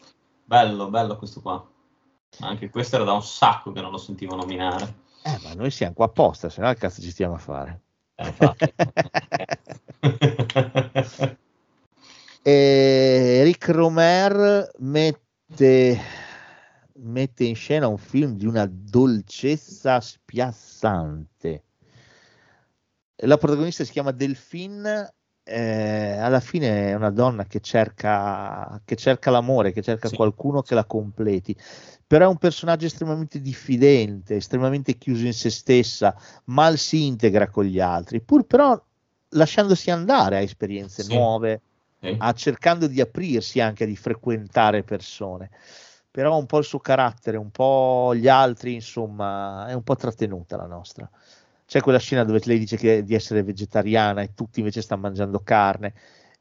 Bello, 0.47 0.91
bello 0.91 1.17
questo 1.17 1.41
qua. 1.41 1.65
Anche 2.41 2.71
questo 2.71 2.97
era 2.97 3.05
da 3.05 3.13
un 3.13 3.23
sacco 3.23 3.71
che 3.71 3.81
non 3.81 3.93
lo 3.93 3.99
sentivo 3.99 4.35
nominare. 4.35 4.97
Eh, 5.23 5.39
ma 5.45 5.55
noi 5.55 5.71
siamo 5.71 5.95
qua 5.95 6.07
apposta, 6.07 6.49
se 6.49 6.61
no 6.61 6.67
che 6.73 6.79
cazzo 6.81 7.01
ci 7.01 7.13
stiamo 7.13 7.35
a 7.35 7.39
fare? 7.39 7.83
Eric 12.43 13.69
Romer 13.69 14.69
mette, 14.79 16.01
mette 16.95 17.45
in 17.45 17.55
scena 17.55 17.87
un 17.87 17.99
film 17.99 18.37
di 18.37 18.47
una 18.47 18.67
dolcezza 18.69 20.01
spiazzante. 20.01 21.63
La 23.23 23.37
protagonista 23.37 23.85
si 23.85 23.93
chiama 23.93 24.11
Delphine, 24.11 25.15
eh, 25.49 26.17
alla 26.19 26.41
fine 26.41 26.91
è 26.91 26.95
una 26.95 27.11
donna 27.11 27.45
che 27.45 27.61
cerca, 27.61 28.81
che 28.85 28.97
cerca 28.97 29.31
l'amore, 29.31 29.73
che 29.73 29.83
cerca 29.83 30.09
Sì. 30.09 30.17
qualcuno 30.17 30.63
che 30.63 30.75
la 30.75 30.85
completi, 30.85 31.57
però 32.07 32.27
è 32.27 32.29
un 32.29 32.39
personaggio 32.39 32.87
estremamente 32.87 33.41
diffidente, 33.41 34.37
estremamente 34.37 34.97
chiuso 34.99 35.27
in 35.27 35.33
se 35.35 35.51
stessa, 35.51 36.15
mal 36.47 36.77
si 36.79 37.07
integra 37.07 37.49
con 37.49 37.65
gli 37.65 37.81
altri, 37.81 38.21
pur 38.21 38.45
però 38.47 38.81
lasciandosi 39.31 39.91
andare 39.91 40.37
a 40.37 40.41
esperienze 40.41 41.03
Sì. 41.03 41.13
nuove, 41.13 41.63
Sì. 42.01 42.15
a- 42.19 42.33
cercando 42.33 42.87
di 42.87 43.01
aprirsi 43.01 43.61
anche, 43.61 43.87
di 43.87 43.97
frequentare 43.97 44.83
persone. 44.85 45.51
Però 46.11 46.37
un 46.37 46.47
po' 46.47 46.59
il 46.59 46.65
suo 46.65 46.81
carattere, 46.81 47.37
un 47.37 47.51
po' 47.51 48.15
gli 48.15 48.29
altri, 48.29 48.75
insomma, 48.75 49.67
è 49.69 49.73
un 49.75 49.83
po' 49.83 49.95
trattenuta 49.97 50.57
la 50.57 50.67
nostra. 50.67 51.09
C'è 51.69 51.81
quella 51.83 51.99
scena 51.99 52.25
dove 52.25 52.41
lei 52.45 52.59
dice 52.59 52.79
che, 52.79 53.05
di 53.05 53.15
essere 53.15 53.43
vegetariana 53.43 54.23
e 54.23 54.33
tutti 54.33 54.61
invece 54.61 54.81
stanno 54.81 55.03
mangiando 55.03 55.41
carne. 55.41 55.93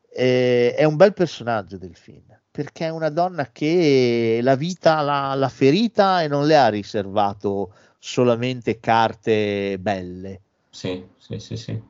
Eh, 0.10 0.74
è 0.74 0.86
un 0.86 0.96
bel 0.96 1.12
personaggio 1.12 1.78
del 1.78 1.98
film 1.98 2.24
perché 2.50 2.86
è 2.86 2.90
una 2.90 3.10
donna 3.10 3.52
che 3.52 4.40
la 4.42 4.56
vita 4.56 5.02
l'ha, 5.02 5.36
l'ha 5.36 5.50
ferita 5.50 6.24
e 6.24 6.30
non 6.30 6.48
le 6.48 6.56
ha 6.56 6.70
riservato 6.70 7.74
solamente 8.00 8.80
carte 8.80 9.78
belle. 9.80 10.42
Sì, 10.70 11.06
sì, 11.18 11.40
sì, 11.40 11.58
sì. 11.58 11.82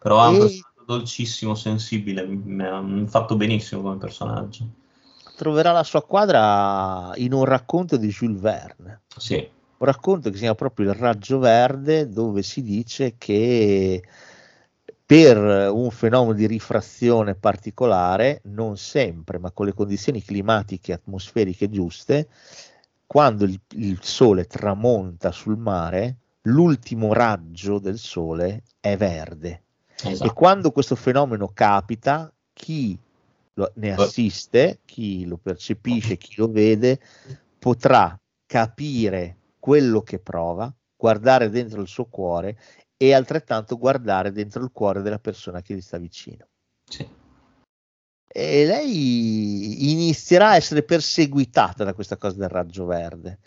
Però 0.00 0.28
un 0.28 0.34
E- 0.34 0.38
personaggio 0.40 0.84
dolcissimo, 0.84 1.54
sensibile, 1.54 2.26
mi 2.26 2.64
ha 2.64 3.06
fatto 3.06 3.36
benissimo 3.36 3.82
come 3.82 3.98
personaggio. 3.98 4.66
Troverà 5.36 5.70
la 5.70 5.84
sua 5.84 6.02
quadra 6.02 7.12
in 7.14 7.32
un 7.32 7.44
racconto 7.44 7.96
di 7.96 8.08
Jules 8.08 8.40
Verne. 8.40 9.02
Sì, 9.16 9.48
un 9.78 9.86
racconto 9.86 10.28
che 10.28 10.34
si 10.34 10.40
chiama 10.40 10.56
proprio 10.56 10.90
Il 10.90 10.96
raggio 10.96 11.38
verde, 11.38 12.08
dove 12.08 12.42
si 12.42 12.62
dice 12.62 13.14
che 13.16 14.02
per 15.06 15.70
un 15.70 15.90
fenomeno 15.90 16.34
di 16.34 16.46
rifrazione 16.46 17.34
particolare, 17.34 18.40
non 18.44 18.76
sempre, 18.76 19.38
ma 19.38 19.50
con 19.52 19.64
le 19.64 19.72
condizioni 19.72 20.22
climatiche 20.22 20.92
e 20.92 20.94
atmosferiche 20.96 21.70
giuste, 21.70 22.28
quando 23.06 23.44
il, 23.44 23.58
il 23.76 24.00
sole 24.02 24.44
tramonta 24.44 25.32
sul 25.32 25.56
mare, 25.56 26.16
l'ultimo 26.42 27.14
raggio 27.14 27.78
del 27.78 27.96
sole 27.96 28.64
è 28.80 28.98
verde. 28.98 29.62
E 30.04 30.10
esatto. 30.10 30.32
quando 30.34 30.72
questo 30.72 30.94
fenomeno 30.94 31.48
capita, 31.54 32.30
chi 32.52 32.98
lo- 33.54 33.72
ne 33.76 33.94
assiste, 33.94 34.80
chi 34.84 35.24
lo 35.24 35.38
percepisce, 35.38 36.18
chi 36.18 36.34
lo 36.36 36.50
vede, 36.50 37.00
potrà 37.58 38.18
capire 38.44 39.37
quello 39.58 40.02
che 40.02 40.18
prova, 40.18 40.72
guardare 40.96 41.50
dentro 41.50 41.80
il 41.80 41.88
suo 41.88 42.06
cuore 42.06 42.58
e 42.96 43.12
altrettanto 43.14 43.78
guardare 43.78 44.32
dentro 44.32 44.62
il 44.62 44.70
cuore 44.72 45.02
della 45.02 45.18
persona 45.18 45.62
che 45.62 45.74
gli 45.74 45.80
sta 45.80 45.98
vicino. 45.98 46.46
Sì. 46.84 47.08
E 48.30 48.66
lei 48.66 49.90
inizierà 49.90 50.50
a 50.50 50.56
essere 50.56 50.82
perseguitata 50.82 51.84
da 51.84 51.94
questa 51.94 52.16
cosa 52.16 52.36
del 52.36 52.48
raggio 52.48 52.84
verde. 52.84 53.38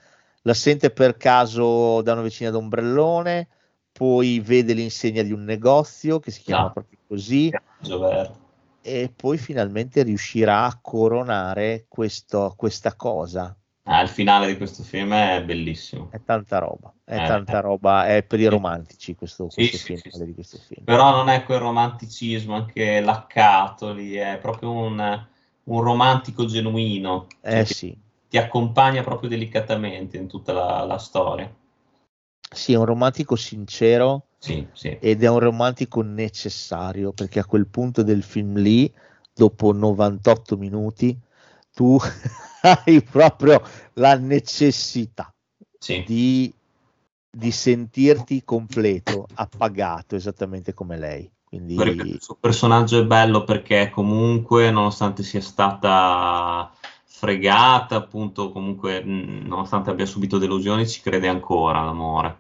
La 0.44 0.54
sente 0.54 0.90
per 0.90 1.18
caso 1.18 2.02
da 2.02 2.14
una 2.14 2.24
vicina 2.24 2.50
d'ombrellone, 2.50 3.48
poi 3.92 4.40
vede 4.40 4.74
l'insegna 4.74 5.22
di 5.22 5.32
un 5.32 5.44
negozio 5.44 6.20
che 6.20 6.32
si 6.32 6.42
chiama 6.42 6.68
Ah. 6.68 6.72
proprio 6.72 6.98
così, 7.08 7.50
Raggio 7.52 8.00
verde. 8.00 8.40
e 8.82 9.14
poi 9.16 9.38
finalmente 9.38 10.02
riuscirà 10.02 10.64
a 10.66 10.80
coronare 10.82 11.86
questo- 11.88 12.54
questa 12.58 12.96
cosa. 12.96 13.56
Ah, 13.84 14.02
il 14.02 14.10
finale 14.10 14.48
di 14.48 14.58
questo 14.58 14.82
film 14.84 15.14
è 15.14 15.44
bellissimo. 15.44 16.10
È 16.10 16.22
tanta 16.24 16.60
roba, 16.60 16.94
è 17.04 17.16
Eh, 17.16 17.26
tanta 17.26 17.58
eh. 17.58 17.62
roba, 17.62 18.06
è 18.06 18.22
per 18.24 18.40
i 18.40 18.46
romantici 18.46 19.16
questo, 19.16 19.48
questo 19.48 19.78
sì, 19.78 19.78
finale 19.78 19.98
sì, 19.98 20.12
sì. 20.12 20.26
di 20.26 20.34
questo 20.36 20.58
film. 20.60 20.86
Però 20.86 21.12
non 21.12 21.30
è 21.30 21.44
quel 21.44 21.60
romanticismo 21.60 22.56
anche 22.56 23.00
laccato 23.02 23.94
lì, 23.94 24.14
è 24.14 24.38
proprio 24.42 24.72
un, 24.72 25.28
un 25.66 25.82
romantico 25.82 26.46
genuino. 26.46 27.28
Cioè 27.48 27.62
Eh 27.62 27.66
sì, 27.66 27.96
Ti 28.30 28.38
accompagna 28.38 29.04
proprio 29.04 29.30
delicatamente 29.30 30.18
in 30.18 30.28
tutta 30.28 30.54
la, 30.54 30.84
la 30.86 30.98
storia. 30.98 31.54
sì, 32.54 32.74
è 32.74 32.76
un 32.78 32.86
romantico 32.86 33.36
sincero 33.36 34.28
Sì, 34.40 34.68
sì. 34.74 35.00
ed 35.00 35.24
è 35.24 35.30
un 35.30 35.40
romantico 35.40 36.02
necessario 36.02 37.12
perché 37.14 37.40
a 37.40 37.46
quel 37.46 37.68
punto 37.68 38.04
del 38.04 38.24
film 38.24 38.58
lì, 38.58 38.92
dopo 39.34 39.72
98 39.74 40.58
minuti, 40.58 41.18
tu 41.74 41.98
hai 42.62 43.02
proprio 43.02 43.62
la 43.94 44.16
necessità 44.16 45.34
Sì. 45.78 46.04
di, 46.06 46.54
di 47.30 47.52
sentirti 47.52 48.44
completo, 48.44 49.26
appagato, 49.34 50.16
esattamente 50.16 50.74
come 50.74 50.98
lei. 50.98 51.32
Quindi 51.44 51.76
il 51.76 52.22
suo 52.22 52.38
personaggio 52.40 53.00
è 53.00 53.06
bello 53.06 53.44
perché 53.44 53.90
comunque, 53.90 54.72
nonostante 54.72 55.24
sia 55.24 55.42
stata 55.42 56.72
fregata, 57.04 57.96
appunto, 57.96 58.52
comunque, 58.52 59.04
mh, 59.04 59.48
nonostante 59.48 59.90
abbia 59.90 60.06
subito 60.06 60.38
delusioni, 60.38 60.88
ci 60.88 61.02
crede 61.02 61.28
ancora 61.28 61.80
all'amore. 61.80 62.40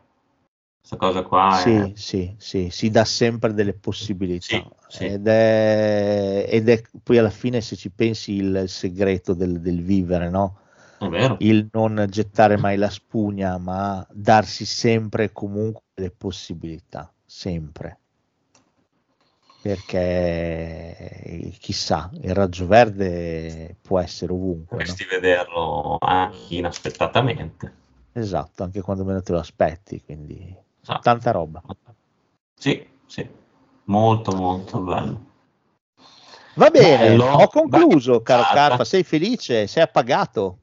Questa 0.81 0.97
cosa 0.97 1.21
qua 1.21 1.57
è... 1.57 1.61
Sì, 1.61 1.93
sì, 1.95 2.35
sì, 2.37 2.69
si 2.71 2.89
dà 2.89 3.05
sempre 3.05 3.53
delle 3.53 3.73
possibilità 3.73 4.45
Sì, 4.47 4.65
sì. 4.87 5.05
Ed, 5.05 5.27
è, 5.27 6.47
ed 6.49 6.67
è 6.67 6.81
poi 7.03 7.19
alla 7.19 7.29
fine 7.29 7.61
se 7.61 7.75
ci 7.75 7.91
pensi 7.91 8.33
il 8.33 8.63
segreto 8.67 9.33
del, 9.33 9.61
del 9.61 9.83
vivere, 9.83 10.29
no? 10.29 10.57
Il 11.39 11.67
non 11.71 12.05
gettare 12.09 12.57
mai 12.57 12.77
la 12.77 12.89
spugna, 12.89 13.57
ma 13.57 14.05
darsi 14.11 14.65
sempre 14.65 15.25
e 15.25 15.31
comunque 15.31 15.83
le 15.95 16.11
possibilità, 16.11 17.11
sempre. 17.25 17.97
Perché 19.61 21.53
chissà, 21.59 22.09
il 22.21 22.33
raggio 22.35 22.67
verde 22.67 23.77
può 23.81 23.99
essere 23.99 24.31
ovunque, 24.31 24.77
no? 24.77 24.83
Potresti 24.83 25.05
vederlo 25.05 25.97
anche 25.99 26.55
inaspettatamente. 26.55 27.73
Esatto, 28.13 28.63
anche 28.63 28.81
quando 28.81 29.05
meno 29.05 29.21
te 29.21 29.31
lo 29.31 29.39
aspetti, 29.39 30.01
quindi 30.03 30.55
Esatto. 30.81 30.99
tanta 31.01 31.31
roba. 31.31 31.61
Sì, 32.55 32.87
sì. 33.05 33.27
Molto, 33.85 34.31
molto 34.35 34.79
bello. 34.79 35.29
Va 36.55 36.69
bene, 36.69 37.07
Bello. 37.09 37.25
ho 37.25 37.47
concluso, 37.47 38.11
Bella 38.11 38.23
caro 38.23 38.41
puntata. 38.43 38.67
Carpa, 38.67 38.83
sei 38.83 39.03
felice, 39.03 39.67
sei 39.67 39.83
appagato. 39.83 40.57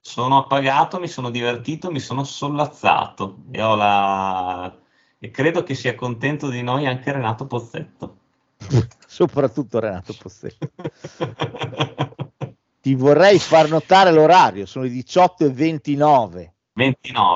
Sono 0.00 0.38
appagato, 0.38 0.98
mi 0.98 1.06
sono 1.06 1.30
divertito, 1.30 1.90
mi 1.90 2.00
sono 2.00 2.24
sollazzato 2.24 3.42
e, 3.50 3.62
ho 3.62 3.74
la... 3.74 4.74
e 5.18 5.30
credo 5.30 5.62
che 5.62 5.74
sia 5.74 5.94
contento 5.94 6.48
di 6.48 6.62
noi 6.62 6.86
anche 6.86 7.12
Renato 7.12 7.46
Pozzetto. 7.46 8.16
Soprattutto 9.06 9.78
Renato 9.78 10.14
Pozzetto. 10.18 10.70
Ti 12.80 12.94
vorrei 12.94 13.38
far 13.38 13.68
notare 13.68 14.10
l'orario, 14.12 14.66
sono 14.66 14.84
le 14.84 14.90
18 14.90 15.44
e 15.44 16.51
29. 16.74 16.92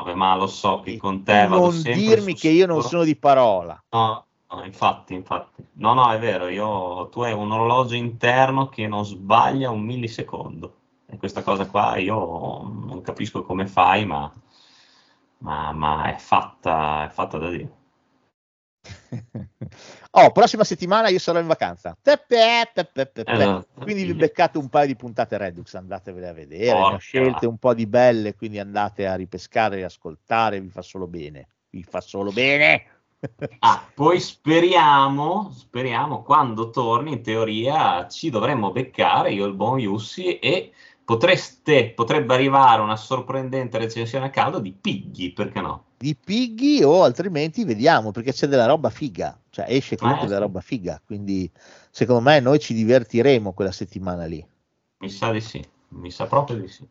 29, 0.06 0.14
ma 0.14 0.34
lo 0.36 0.46
so 0.46 0.80
che 0.80 0.96
con 0.96 1.22
te 1.22 1.46
vado 1.46 1.62
Non 1.62 1.72
sempre 1.72 2.00
dirmi 2.00 2.34
che 2.34 2.48
io 2.48 2.66
non 2.66 2.82
sono 2.82 3.04
di 3.04 3.16
parola. 3.16 3.82
No, 3.90 4.26
no, 4.50 4.64
infatti, 4.64 5.14
infatti. 5.14 5.64
No, 5.74 5.92
no, 5.92 6.10
è 6.10 6.18
vero, 6.18 6.48
io, 6.48 7.08
tu 7.10 7.20
hai 7.20 7.32
un 7.32 7.50
orologio 7.52 7.94
interno 7.94 8.68
che 8.68 8.86
non 8.86 9.04
sbaglia 9.04 9.70
un 9.70 9.82
millisecondo. 9.82 10.74
E 11.06 11.18
questa 11.18 11.42
cosa 11.42 11.66
qua 11.66 11.96
io 11.98 12.16
non 12.62 13.00
capisco 13.02 13.42
come 13.44 13.66
fai, 13.66 14.06
ma, 14.06 14.32
ma, 15.38 15.72
ma 15.72 16.04
è, 16.14 16.16
fatta, 16.16 17.04
è 17.04 17.08
fatta 17.10 17.38
da 17.38 17.50
Dio. 17.50 17.76
Oh, 20.18 20.32
prossima 20.32 20.64
settimana 20.64 21.08
io 21.08 21.18
sarò 21.18 21.38
in 21.40 21.46
vacanza. 21.46 21.94
Tepe, 22.00 22.70
tepe, 22.72 23.12
tepe. 23.12 23.32
Esatto. 23.32 23.66
Quindi 23.82 24.04
vi 24.04 24.14
beccate 24.14 24.56
un 24.56 24.70
paio 24.70 24.86
di 24.86 24.96
puntate 24.96 25.36
Redux, 25.36 25.74
andatevele 25.74 26.28
a 26.28 26.32
vedere. 26.32 26.72
Ne 26.72 26.72
ho 26.72 26.82
Porca. 26.82 26.98
scelte 26.98 27.46
un 27.46 27.58
po' 27.58 27.74
di 27.74 27.86
belle, 27.86 28.34
quindi 28.34 28.58
andate 28.58 29.06
a 29.06 29.14
ripescare 29.14 29.78
e 29.78 29.82
ascoltare, 29.82 30.58
vi 30.58 30.70
fa 30.70 30.80
solo 30.80 31.06
bene. 31.06 31.48
Vi 31.68 31.82
fa 31.82 32.00
solo 32.00 32.32
bene. 32.32 32.86
Ah, 33.60 33.90
poi 33.92 34.20
speriamo, 34.20 35.50
speriamo 35.50 36.22
quando 36.22 36.68
torni, 36.68 37.12
in 37.12 37.22
teoria 37.22 38.06
ci 38.08 38.28
dovremmo 38.30 38.70
beccare 38.70 39.32
io 39.32 39.46
e 39.46 39.48
il 39.48 39.54
buon 39.54 39.78
Yussi 39.78 40.38
e 40.38 40.72
potreste, 41.06 41.92
potrebbe 41.94 42.34
arrivare 42.34 42.82
una 42.82 42.96
sorprendente 42.96 43.78
recensione 43.78 44.26
a 44.26 44.30
caldo 44.30 44.58
di 44.58 44.72
Piggy, 44.72 45.32
perché 45.32 45.60
no? 45.60 45.84
Di 45.96 46.16
Piggy 46.16 46.82
o 46.82 47.04
altrimenti 47.04 47.64
vediamo 47.64 48.10
perché 48.10 48.32
c'è 48.32 48.48
della 48.48 48.66
roba 48.66 48.90
figa, 48.90 49.38
cioè 49.50 49.66
esce 49.68 49.96
comunque 49.96 50.24
Eh, 50.24 50.28
della 50.28 50.40
roba 50.40 50.60
figa, 50.60 51.00
quindi 51.06 51.48
secondo 51.90 52.20
me 52.20 52.40
noi 52.40 52.58
ci 52.58 52.74
divertiremo 52.74 53.52
quella 53.52 53.70
settimana 53.70 54.26
lì. 54.26 54.44
Mi 54.98 55.08
sa 55.08 55.30
di 55.30 55.40
sì, 55.40 55.64
mi 55.90 56.10
sa 56.10 56.26
proprio 56.26 56.58
di 56.58 56.68
sì. 56.68 56.86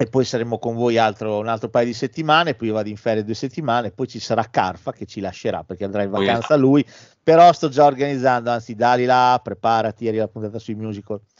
e 0.00 0.06
poi 0.06 0.24
saremo 0.24 0.58
con 0.58 0.74
voi 0.76 0.96
altro, 0.96 1.40
un 1.40 1.48
altro 1.48 1.68
paio 1.68 1.84
di 1.84 1.92
settimane, 1.92 2.54
poi 2.54 2.68
io 2.68 2.74
vado 2.74 2.88
in 2.88 2.96
ferie 2.96 3.22
due 3.22 3.34
settimane, 3.34 3.90
poi 3.90 4.08
ci 4.08 4.18
sarà 4.18 4.44
Carfa 4.44 4.92
che 4.92 5.04
ci 5.04 5.20
lascerà 5.20 5.62
perché 5.62 5.84
andrà 5.84 6.02
in 6.02 6.10
vacanza 6.10 6.54
esatto. 6.54 6.56
lui, 6.56 6.82
però 7.22 7.52
sto 7.52 7.68
già 7.68 7.84
organizzando, 7.84 8.50
anzi 8.50 8.74
dali 8.74 9.04
là, 9.04 9.38
preparati, 9.44 10.08
arriva 10.08 10.22
la 10.22 10.30
puntata 10.30 10.58
sui 10.58 10.74
musical 10.74 11.20
Eh, 11.20 11.39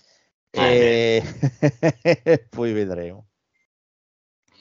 e 0.50 1.22
poi 2.50 2.72
vedremo. 2.72 3.26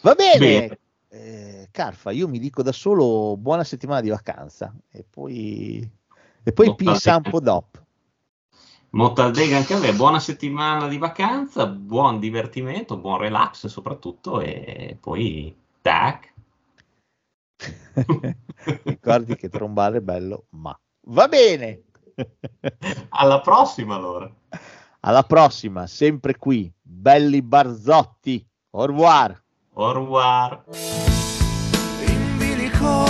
Va 0.01 0.13
bene, 0.13 0.39
Bene. 0.39 0.79
Eh, 1.11 1.67
Carfa, 1.71 2.11
io 2.11 2.27
mi 2.27 2.39
dico 2.39 2.61
da 2.61 2.71
solo 2.71 3.35
buona 3.35 3.63
settimana 3.63 3.99
di 3.99 4.09
vacanza 4.09 4.73
e 4.91 5.03
poi, 5.09 5.89
e 6.43 6.53
poi 6.53 6.75
pensa 6.75 7.15
un 7.15 7.23
po' 7.23 7.39
dopo. 7.39 7.87
Montaldega 8.91 9.57
anche 9.57 9.73
a 9.73 9.79
me, 9.79 9.93
buona 9.93 10.19
settimana 10.19 10.87
di 10.87 10.97
vacanza, 10.97 11.67
buon 11.67 12.19
divertimento, 12.19 12.97
buon 12.97 13.19
relax 13.19 13.67
soprattutto 13.67 14.39
e 14.41 14.97
poi 14.99 15.55
tac. 15.81 16.33
Ricordi 18.83 19.35
che 19.35 19.49
trombare 19.49 19.97
è 19.97 20.01
bello, 20.01 20.45
ma 20.51 20.79
va 21.07 21.27
bene. 21.27 21.83
Alla 23.09 23.41
prossima 23.41 23.95
allora. 23.95 24.31
Alla 25.01 25.23
prossima, 25.23 25.87
sempre 25.87 26.35
qui, 26.35 26.71
belli 26.81 27.41
Barzotti. 27.41 28.45
Au 28.71 28.85
revoir. 28.85 29.41
Au 29.73 29.93
revoir. 29.93 30.63
in 32.05 32.37
bilico 32.37 33.05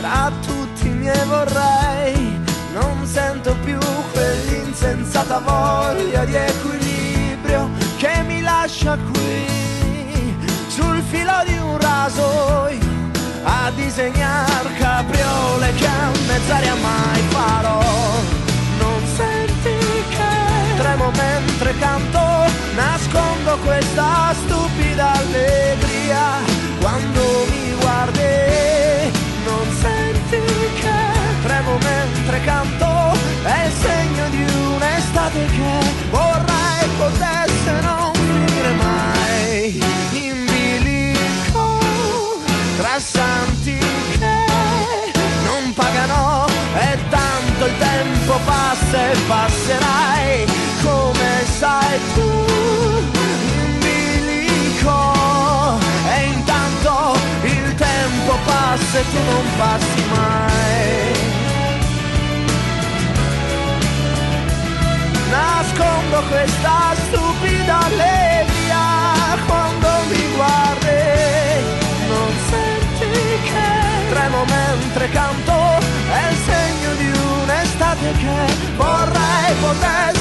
tra 0.00 0.30
tutti 0.44 0.86
i 0.86 0.90
miei 0.90 1.26
vorrei 1.26 2.40
non 2.72 3.04
sento 3.04 3.54
più 3.64 3.78
quell'insensata 4.12 5.38
voglia 5.40 6.24
di 6.24 6.34
equilibrio 6.34 7.68
che 7.98 8.22
mi 8.26 8.40
lascia 8.40 8.96
qui 8.96 10.36
sul 10.68 11.02
filo 11.02 11.42
di 11.46 11.56
un 11.58 11.78
rasoio 11.78 12.78
a 13.44 13.70
disegnar 13.74 14.76
capriole 14.78 15.72
che 15.74 15.86
a 15.86 16.10
mezz'aria 16.26 16.74
mai 16.76 17.20
farò 17.28 18.39
tremo 20.80 21.10
mentre 21.10 21.74
canto 21.78 22.20
nascondo 22.74 23.58
questa 23.64 24.34
stupida 24.44 25.12
allegria. 25.12 26.24
Quando 26.80 27.20
mi 27.50 27.74
guardi 27.80 29.12
non 29.44 29.66
senti 29.82 30.40
che 30.80 31.00
tremo 31.42 31.76
mentre 31.82 32.40
canto 32.44 32.88
è 33.42 33.66
il 33.66 33.72
segno 33.86 34.28
di 34.30 34.42
un'estate 34.74 35.44
che 35.56 35.72
vorrei 36.10 36.88
potesse 36.96 37.72
non 37.82 38.12
finire 38.14 38.72
mai. 38.84 39.82
In 40.24 40.46
bilico 40.46 41.78
tra 42.78 42.98
santi 42.98 43.76
che 44.18 44.36
non 45.44 45.74
pagano 45.74 46.46
e 46.74 46.98
tanto 47.10 47.66
il 47.66 47.78
tempo 47.78 48.38
passa 48.46 49.10
e 49.10 49.16
passerai 49.26 50.69
come 50.82 51.44
sai 51.58 51.98
tu 52.14 52.30
in 53.64 53.78
bilico 53.78 54.98
e 56.08 56.24
intanto 56.32 57.16
il 57.42 57.74
tempo 57.74 58.38
passa 58.44 58.98
e 58.98 59.04
tu 59.10 59.18
non 59.30 59.44
passi 59.56 60.02
mai. 60.14 60.58
Nascondo 65.30 66.22
questa 66.28 66.94
stupida 67.06 67.78
allegria 67.84 69.38
quando 69.46 69.88
mi 70.10 70.34
guardi 70.34 70.90
non 72.08 72.32
senti 72.48 73.12
che 73.44 74.12
tremo 74.12 74.44
mentre 74.44 75.08
canto 75.10 75.52
è 76.12 76.30
il 76.30 76.36
segno 76.44 76.94
di 76.94 77.12
un'estate 77.42 78.12
che 78.12 78.74
vorrei 78.76 79.54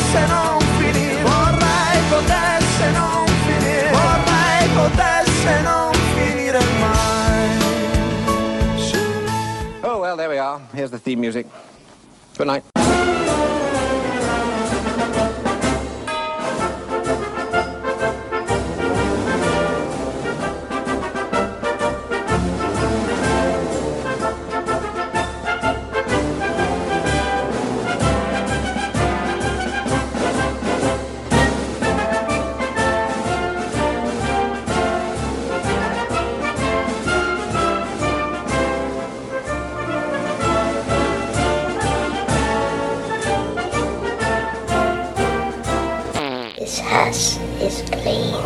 potesse 0.09 0.27
non 0.27 0.59
finire 0.79 1.21
vorrei 1.21 2.01
potesse 2.09 2.91
non 2.93 3.27
finire 3.45 3.91
vorrei 3.91 4.67
potesse 4.73 5.61
non 5.61 5.93
finire 6.15 6.59
mai 6.79 7.47
Oh, 9.81 10.01
well, 10.01 10.17
there 10.17 10.29
we 10.29 10.37
are. 10.37 10.59
Here's 10.73 10.91
the 10.91 10.99
theme 10.99 11.19
music. 11.21 11.47
Good 12.37 12.47
night. 12.47 12.63
Baby. 48.03 48.38